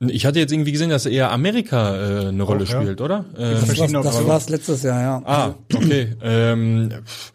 Ich 0.00 0.26
hatte 0.26 0.38
jetzt 0.40 0.52
irgendwie 0.52 0.72
gesehen, 0.72 0.90
dass 0.90 1.06
eher 1.06 1.30
Amerika 1.30 1.94
äh, 1.96 2.28
eine 2.28 2.42
Rolle 2.42 2.64
Auch, 2.64 2.68
ja. 2.68 2.80
spielt, 2.82 3.00
oder? 3.00 3.24
Ähm, 3.38 3.52
Das, 3.54 3.68
war- 3.78 3.86
das 3.88 3.94
Optionen. 4.06 4.28
war's 4.28 4.48
letztes 4.48 4.82
Jahr, 4.82 5.00
ja. 5.00 5.22
Ah, 5.24 5.54
okay. 5.74 6.14
ähm, 6.22 6.90
pff, 7.04 7.32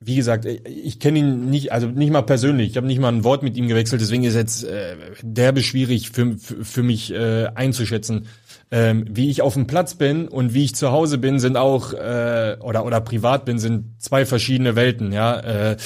wie 0.00 0.16
gesagt, 0.16 0.44
ich 0.44 1.00
kenne 1.00 1.18
ihn 1.18 1.50
nicht, 1.50 1.72
also 1.72 1.88
nicht 1.88 2.12
mal 2.12 2.22
persönlich. 2.22 2.70
Ich 2.70 2.76
habe 2.76 2.86
nicht 2.86 3.00
mal 3.00 3.12
ein 3.12 3.24
Wort 3.24 3.42
mit 3.42 3.56
ihm 3.56 3.66
gewechselt, 3.66 4.00
deswegen 4.00 4.22
ist 4.22 4.36
jetzt 4.36 4.62
äh, 4.64 4.96
derbe 5.22 5.62
schwierig 5.62 6.10
für, 6.10 6.38
für, 6.38 6.64
für 6.64 6.82
mich 6.82 7.12
äh, 7.12 7.46
einzuschätzen. 7.54 8.26
Ähm, 8.70 9.06
wie 9.10 9.30
ich 9.30 9.42
auf 9.42 9.54
dem 9.54 9.66
Platz 9.66 9.94
bin 9.94 10.28
und 10.28 10.54
wie 10.54 10.64
ich 10.64 10.74
zu 10.74 10.92
Hause 10.92 11.18
bin, 11.18 11.40
sind 11.40 11.56
auch 11.56 11.94
äh, 11.94 12.56
oder 12.60 12.84
oder 12.84 13.00
privat 13.00 13.44
bin, 13.44 13.58
sind 13.58 14.00
zwei 14.00 14.26
verschiedene 14.26 14.76
Welten. 14.76 15.10
Ja, 15.12 15.40
äh, 15.40 15.76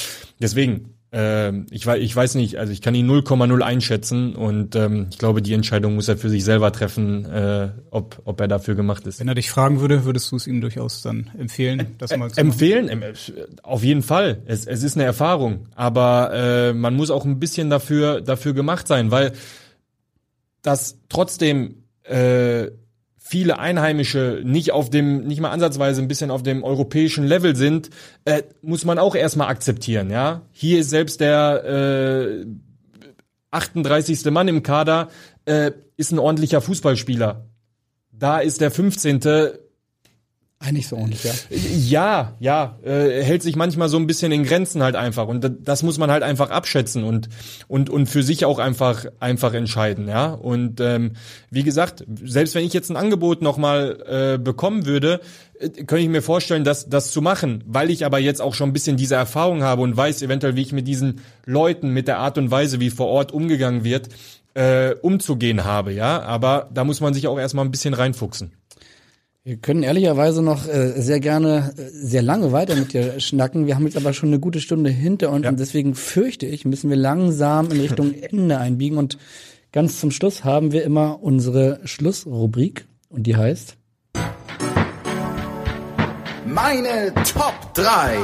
deswegen. 0.41 0.92
Ähm, 1.15 1.67
ich, 1.71 1.87
wei- 1.87 1.99
ich 2.01 2.17
weiß 2.17 2.37
nicht, 2.37 2.57
also 2.59 2.73
ich 2.73 2.81
kann 2.81 2.95
ihn 2.95 3.07
0,0 3.11 3.61
einschätzen 3.61 4.35
und 4.35 4.75
ähm, 4.77 5.09
ich 5.11 5.19
glaube, 5.19 5.43
die 5.43 5.53
Entscheidung 5.53 5.95
muss 5.95 6.09
er 6.09 6.17
für 6.17 6.31
sich 6.31 6.43
selber 6.43 6.73
treffen, 6.73 7.27
äh, 7.27 7.69
ob, 7.91 8.23
ob 8.25 8.41
er 8.41 8.49
dafür 8.49 8.75
gemacht 8.75 9.07
ist. 9.07 9.21
Wenn 9.21 9.29
er 9.29 9.35
dich 9.35 9.51
fragen 9.51 9.81
würde, 9.81 10.05
würdest 10.07 10.33
du 10.33 10.37
es 10.37 10.47
ihm 10.47 10.61
durchaus 10.63 11.03
dann 11.03 11.31
empfehlen, 11.39 11.95
das 11.99 12.17
mal 12.17 12.31
zu? 12.31 12.41
Empfehlen? 12.41 12.89
Äh, 12.89 13.13
Auf 13.63 13.85
jeden 13.85 14.03
Fall. 14.03 14.43
Es, 14.47 14.67
es 14.67 14.83
ist 14.83 14.97
eine 14.97 15.05
Erfahrung. 15.05 15.69
Aber 15.75 16.33
äh, 16.33 16.73
man 16.73 16.95
muss 16.95 17.11
auch 17.11 17.25
ein 17.27 17.39
bisschen 17.39 17.69
dafür, 17.69 18.21
dafür 18.23 18.55
gemacht 18.55 18.89
sein, 18.89 19.11
weil 19.11 19.33
das 20.63 20.99
trotzdem 21.09 21.85
äh, 22.05 22.69
viele 23.33 23.59
Einheimische 23.59 24.43
nicht 24.45 24.73
auf 24.73 24.91
dem, 24.91 25.25
nicht 25.27 25.41
mal 25.41 25.49
ansatzweise 25.49 26.03
ein 26.03 26.07
bisschen 26.07 26.31
auf 26.31 26.43
dem 26.43 26.63
europäischen 26.63 27.25
Level 27.25 27.57
sind, 27.57 27.89
äh, 28.27 28.43
muss 28.61 28.85
man 28.85 28.99
auch 28.99 29.15
erstmal 29.15 29.49
akzeptieren, 29.49 30.11
ja. 30.11 30.43
Hier 30.51 30.81
ist 30.81 30.91
selbst 30.91 31.19
der 31.23 32.45
äh, 32.45 32.45
38. 33.51 34.27
Mann 34.27 34.49
im 34.49 34.63
Kader, 34.63 35.09
äh, 35.47 35.71
ist 35.97 36.13
ein 36.13 36.19
ordentlicher 36.19 36.61
Fußballspieler. 36.61 37.47
Da 38.11 38.39
ist 38.39 38.61
der 38.61 38.71
15. 38.71 39.21
Eigentlich 40.65 40.87
so 40.87 40.97
ordentlich, 40.97 41.25
ja. 41.25 41.33
Ja, 41.51 42.37
ja, 42.39 42.79
äh, 42.85 43.23
hält 43.23 43.43
sich 43.43 43.57
manchmal 43.57 43.89
so 43.89 43.97
ein 43.97 44.07
bisschen 44.07 44.31
in 44.31 44.45
Grenzen 44.45 44.83
halt 44.83 44.95
einfach 44.95 45.27
und 45.27 45.43
da- 45.43 45.49
das 45.49 45.83
muss 45.83 45.99
man 45.99 46.11
halt 46.11 46.23
einfach 46.23 46.51
abschätzen 46.51 47.03
und 47.05 47.29
und 47.69 47.91
und 47.91 48.07
für 48.07 48.23
sich 48.23 48.45
auch 48.45 48.59
einfach 48.61 49.07
einfach 49.19 49.55
entscheiden, 49.55 50.07
ja. 50.09 50.27
Und 50.33 50.81
ähm, 50.81 51.13
wie 51.51 51.65
gesagt, 51.65 52.05
selbst 52.23 52.55
wenn 52.55 52.65
ich 52.65 52.73
jetzt 52.73 52.91
ein 52.91 52.97
Angebot 52.97 53.43
nochmal 53.43 54.35
äh, 54.35 54.39
bekommen 54.39 54.87
würde, 54.87 55.21
äh, 55.59 55.69
könnte 55.69 55.99
ich 56.05 56.09
mir 56.09 56.23
vorstellen, 56.23 56.63
das 56.65 56.89
das 56.89 57.11
zu 57.11 57.23
machen, 57.23 57.65
weil 57.67 57.91
ich 57.91 58.07
aber 58.07 58.21
jetzt 58.21 58.41
auch 58.41 58.55
schon 58.55 58.71
ein 58.71 58.73
bisschen 58.73 58.97
diese 58.97 59.17
Erfahrung 59.17 59.63
habe 59.65 59.83
und 59.83 59.97
weiß 59.97 60.23
eventuell, 60.23 60.55
wie 60.55 60.63
ich 60.63 60.73
mit 60.73 60.87
diesen 60.87 61.21
Leuten, 61.45 61.91
mit 61.91 62.07
der 62.07 62.19
Art 62.19 62.39
und 62.39 62.51
Weise, 62.53 62.79
wie 62.79 62.91
vor 62.91 63.09
Ort 63.09 63.33
umgegangen 63.33 63.83
wird, 63.83 64.09
äh, 64.55 64.95
umzugehen 65.03 65.65
habe, 65.65 65.93
ja. 65.93 66.23
Aber 66.23 66.69
da 66.73 66.85
muss 66.85 67.01
man 67.01 67.15
sich 67.15 67.27
auch 67.27 67.39
erstmal 67.39 67.65
ein 67.65 67.71
bisschen 67.73 67.95
reinfuchsen. 67.95 68.53
Wir 69.45 69.57
können 69.57 69.83
ehrlicherweise 69.83 70.41
noch 70.41 70.69
äh, 70.69 70.93
sehr 71.03 71.19
gerne 71.19 71.75
äh, 71.77 71.89
sehr 71.91 72.23
lange 72.23 72.53
weiter 72.53 72.77
mit 72.77 72.93
dir 72.93 73.19
schnacken. 73.19 73.67
Wir 73.67 73.75
haben 73.75 73.87
jetzt 73.87 73.97
aber 73.97 74.13
schon 74.13 74.29
eine 74.29 74.39
gute 74.39 74.61
Stunde 74.61 74.89
hinter 74.89 75.31
uns 75.31 75.49
und 75.49 75.59
deswegen 75.59 75.97
fürchte 75.97 76.47
ich, 76.47 76.65
müssen 76.65 76.89
wir 76.91 76.97
langsam 76.97 77.69
in 77.73 77.81
Richtung 77.81 78.15
Ende 78.23 78.59
einbiegen 78.59 78.99
und 78.99 79.19
ganz 79.73 79.99
zum 79.99 80.13
Schluss 80.13 80.45
haben 80.45 80.71
wir 80.71 80.85
immer 80.85 81.25
unsere 81.25 81.81
Schlussrubrik 81.83 82.87
und 83.09 83.25
die 83.25 83.35
heißt 83.35 83.77
Meine 86.47 87.13
Top 87.25 87.75
3. 87.75 88.19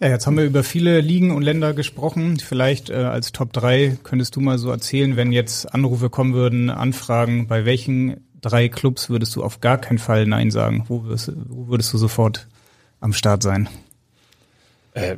Ja, 0.00 0.08
jetzt 0.08 0.26
haben 0.26 0.38
wir 0.38 0.44
über 0.44 0.62
viele 0.62 1.00
Ligen 1.02 1.32
und 1.32 1.42
Länder 1.42 1.74
gesprochen. 1.74 2.38
Vielleicht 2.38 2.88
äh, 2.88 2.94
als 2.94 3.32
Top 3.32 3.52
3 3.52 3.98
könntest 4.02 4.36
du 4.36 4.40
mal 4.40 4.56
so 4.56 4.70
erzählen, 4.70 5.16
wenn 5.16 5.32
jetzt 5.32 5.74
Anrufe 5.74 6.08
kommen 6.08 6.32
würden, 6.32 6.70
Anfragen, 6.70 7.48
bei 7.48 7.66
welchen 7.66 8.27
drei 8.40 8.68
Clubs 8.68 9.10
würdest 9.10 9.36
du 9.36 9.42
auf 9.42 9.60
gar 9.60 9.78
keinen 9.78 9.98
Fall 9.98 10.26
Nein 10.26 10.50
sagen? 10.50 10.84
Wo 10.88 11.04
würdest, 11.04 11.32
wo 11.48 11.68
würdest 11.68 11.92
du 11.92 11.98
sofort 11.98 12.46
am 13.00 13.12
Start 13.12 13.42
sein? 13.42 13.68
Äh, 14.94 15.16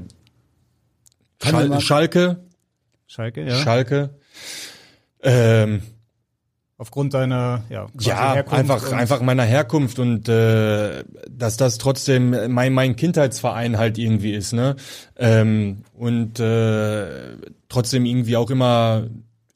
Schal 1.42 1.80
Schalke, 1.80 2.40
Schalke, 3.06 3.44
ja. 3.44 3.56
Schalke. 3.56 4.10
Ähm, 5.22 5.82
Aufgrund 6.80 7.12
deiner 7.12 7.62
ja, 7.68 7.88
quasi 7.94 8.08
ja, 8.08 8.32
Herkunft 8.32 8.58
einfach 8.58 8.92
einfach 8.92 9.20
meiner 9.20 9.42
Herkunft 9.42 9.98
und 9.98 10.30
äh, 10.30 11.04
dass 11.28 11.58
das 11.58 11.76
trotzdem 11.76 12.50
mein 12.50 12.72
mein 12.72 12.96
Kindheitsverein 12.96 13.76
halt 13.76 13.98
irgendwie 13.98 14.32
ist, 14.32 14.54
ne? 14.54 14.76
Ähm, 15.18 15.84
und 15.92 16.40
äh, 16.40 17.36
trotzdem 17.68 18.06
irgendwie 18.06 18.38
auch 18.38 18.48
immer 18.48 19.08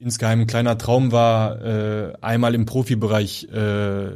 insgeheim 0.04 0.40
ein 0.40 0.46
kleiner 0.46 0.78
Traum 0.78 1.10
war, 1.12 1.62
äh, 1.64 2.12
einmal 2.20 2.54
im 2.54 2.66
Profibereich 2.66 3.48
äh, 3.52 4.10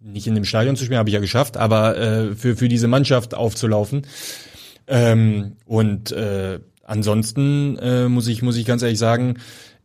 nicht 0.00 0.26
in 0.26 0.34
dem 0.34 0.44
Stadion 0.44 0.76
zu 0.76 0.84
spielen, 0.84 0.98
habe 0.98 1.08
ich 1.08 1.14
ja 1.14 1.20
geschafft, 1.20 1.56
aber 1.56 1.96
äh, 1.96 2.34
für 2.34 2.56
für 2.56 2.68
diese 2.68 2.88
Mannschaft 2.88 3.34
aufzulaufen. 3.34 4.06
Ähm, 4.86 5.56
und 5.64 6.12
äh, 6.12 6.60
ansonsten 6.84 7.76
äh, 7.78 8.08
muss 8.08 8.28
ich 8.28 8.42
muss 8.42 8.56
ich 8.56 8.66
ganz 8.66 8.82
ehrlich 8.82 8.98
sagen, 8.98 9.38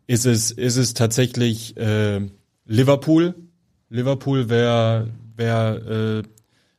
ist 0.08 0.26
es 0.26 0.52
ist 0.52 0.76
es 0.76 0.94
tatsächlich 0.94 1.78
äh, 1.78 2.22
Liverpool. 2.66 3.36
Liverpool 3.90 4.50
wäre 4.50 5.10
wäre 5.36 6.24
äh, 6.26 6.30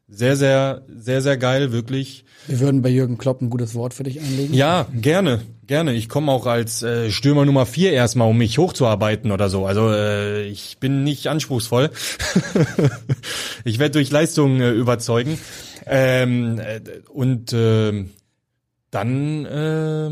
sehr 0.08 0.36
sehr 0.36 0.82
sehr 0.88 1.22
sehr 1.22 1.36
geil 1.38 1.72
wirklich. 1.72 2.24
Wir 2.46 2.60
würden 2.60 2.82
bei 2.82 2.90
Jürgen 2.90 3.16
Klopp 3.18 3.40
ein 3.40 3.50
gutes 3.50 3.74
Wort 3.74 3.94
für 3.94 4.02
dich 4.02 4.20
einlegen. 4.20 4.54
Ja, 4.54 4.86
gerne, 4.92 5.40
gerne. 5.70 5.92
Ich 5.92 6.08
komme 6.08 6.32
auch 6.32 6.46
als 6.46 6.82
äh, 6.82 7.12
Stürmer 7.12 7.44
Nummer 7.44 7.64
vier 7.64 7.92
erstmal, 7.92 8.28
um 8.28 8.36
mich 8.36 8.58
hochzuarbeiten 8.58 9.30
oder 9.30 9.48
so. 9.48 9.66
Also 9.66 9.88
äh, 9.88 10.42
ich 10.48 10.78
bin 10.78 11.04
nicht 11.04 11.28
anspruchsvoll. 11.28 11.90
ich 13.64 13.78
werde 13.78 13.92
durch 13.92 14.10
Leistung 14.10 14.60
äh, 14.60 14.70
überzeugen. 14.70 15.38
Ähm, 15.86 16.58
äh, 16.58 16.80
und 17.08 17.52
äh, 17.52 18.04
dann 18.90 19.44
äh, 19.46 20.10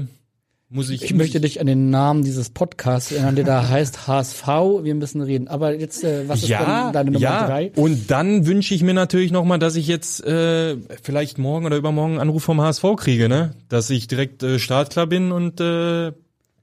muss 0.70 0.90
ich. 0.90 1.02
Ich 1.02 1.14
möchte 1.14 1.40
dich 1.40 1.60
an 1.60 1.66
den 1.66 1.90
Namen 1.90 2.24
dieses 2.24 2.50
Podcasts 2.50 3.12
erinnern, 3.12 3.36
der 3.36 3.44
da 3.44 3.68
heißt 3.70 4.06
HSV. 4.06 4.46
Wir 4.82 4.94
müssen 4.94 5.20
reden. 5.20 5.48
Aber 5.48 5.74
jetzt, 5.74 6.04
äh, 6.04 6.28
was 6.28 6.42
ist 6.42 6.48
ja, 6.48 6.84
denn 6.84 6.92
deine 6.92 7.10
Nummer 7.12 7.22
ja. 7.22 7.46
drei? 7.46 7.72
Und 7.76 8.10
dann 8.10 8.46
wünsche 8.46 8.74
ich 8.74 8.82
mir 8.82 8.94
natürlich 8.94 9.32
nochmal, 9.32 9.58
dass 9.58 9.76
ich 9.76 9.86
jetzt 9.86 10.24
äh, 10.24 10.76
vielleicht 11.02 11.38
morgen 11.38 11.66
oder 11.66 11.76
übermorgen 11.76 12.12
einen 12.12 12.20
Anruf 12.20 12.44
vom 12.44 12.60
HSV 12.60 12.84
kriege, 12.96 13.28
ne? 13.28 13.52
Dass 13.68 13.90
ich 13.90 14.08
direkt 14.08 14.42
äh, 14.42 14.58
startklar 14.58 15.06
bin 15.06 15.32
und 15.32 15.60
äh, 15.60 16.12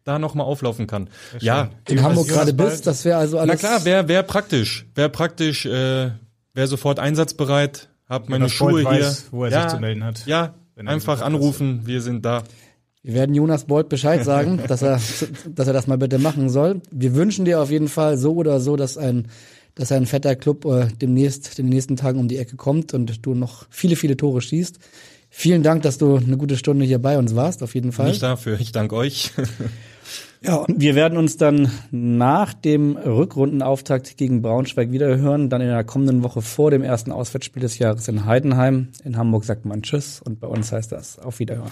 da 0.06 0.20
nochmal 0.20 0.46
auflaufen 0.46 0.88
kann. 0.88 1.10
Ja, 1.40 1.70
In 1.90 2.04
Hamburg 2.04 2.28
gerade 2.28 2.54
bist, 2.54 2.88
das 2.88 3.04
wäre 3.06 3.18
also 3.18 3.40
alles. 3.40 3.62
Na 3.62 3.68
klar, 3.68 3.86
wäre 3.86 4.08
wär 4.08 4.24
praktisch. 4.24 4.86
Wäre 4.94 5.10
praktisch, 5.10 5.66
äh, 5.66 6.12
wäre 6.54 6.68
sofort 6.68 7.00
einsatzbereit, 7.00 7.90
hab 8.08 8.30
meine 8.30 8.50
Schuhe 8.50 8.84
Bolt 8.84 8.90
hier. 8.90 9.02
weiß, 9.02 9.28
wo 9.32 9.46
er 9.46 9.52
ja, 9.52 9.64
sich 9.64 9.72
zu 9.72 9.80
melden 9.80 10.04
hat. 10.04 10.26
Ja, 10.28 10.54
Wenn 10.76 10.88
einfach 10.88 11.22
anrufen, 11.22 11.82
wir 11.86 12.02
sind 12.02 12.24
da. 12.24 12.44
Wir 13.06 13.14
werden 13.14 13.36
Jonas 13.36 13.66
Bolt 13.66 13.88
Bescheid 13.88 14.26
sagen, 14.26 14.60
dass 14.68 14.82
er, 14.82 15.00
dass 15.54 15.68
er 15.68 15.74
das 15.74 15.86
mal 15.86 16.00
bitte 16.00 16.18
machen 16.18 16.50
soll. 16.50 16.82
Wir 16.90 17.14
wünschen 17.14 17.46
dir 17.46 17.62
auf 17.62 17.70
jeden 17.70 17.88
Fall 17.88 18.18
so 18.18 18.34
oder 18.34 18.60
so, 18.60 18.76
dass 18.76 18.98
ein, 18.98 19.28
dass 19.76 19.92
ein 19.92 20.08
fetter 20.08 20.36
Club 20.36 20.66
äh, 20.66 20.88
demnächst, 21.00 21.60
in 21.60 21.68
den 21.68 21.74
nächsten 21.74 21.98
Tagen 21.98 22.20
um 22.20 22.28
die 22.28 22.38
Ecke 22.38 22.56
kommt 22.56 22.96
und 22.96 23.24
du 23.24 23.36
noch 23.36 23.68
viele, 23.70 23.96
viele 23.96 24.18
Tore 24.18 24.42
schießt. 24.42 24.80
Vielen 25.30 25.62
Dank, 25.62 25.84
dass 25.84 26.00
du 26.00 26.16
eine 26.16 26.38
gute 26.38 26.58
Stunde 26.58 26.84
hier 26.84 26.98
bei 26.98 27.20
uns 27.20 27.36
warst, 27.36 27.62
auf 27.62 27.76
jeden 27.76 27.92
Fall. 27.92 28.08
Nicht 28.08 28.24
dafür, 28.24 28.60
ich 28.60 28.72
danke 28.72 28.96
euch. 28.96 29.32
Ja, 30.42 30.58
und 30.58 30.80
wir 30.80 30.94
werden 30.94 31.18
uns 31.18 31.38
dann 31.38 31.72
nach 31.90 32.54
dem 32.54 32.98
Rückrundenauftakt 32.98 34.16
gegen 34.16 34.44
Braunschweig 34.44 34.92
wieder 34.92 35.18
hören, 35.18 35.50
dann 35.50 35.60
in 35.62 35.68
der 35.68 35.84
kommenden 35.84 36.22
Woche 36.22 36.44
vor 36.44 36.70
dem 36.70 36.84
ersten 36.84 37.12
Auswärtsspiel 37.12 37.62
des 37.62 37.80
Jahres 37.80 38.08
in 38.08 38.26
Heidenheim. 38.26 38.90
In 39.04 39.18
Hamburg 39.18 39.44
sagt 39.44 39.66
man 39.66 39.82
Tschüss 39.82 40.22
und 40.22 40.40
bei 40.40 40.48
uns 40.48 40.72
heißt 40.72 40.92
das 40.92 41.18
auf 41.18 41.40
Wiederhören. 41.40 41.72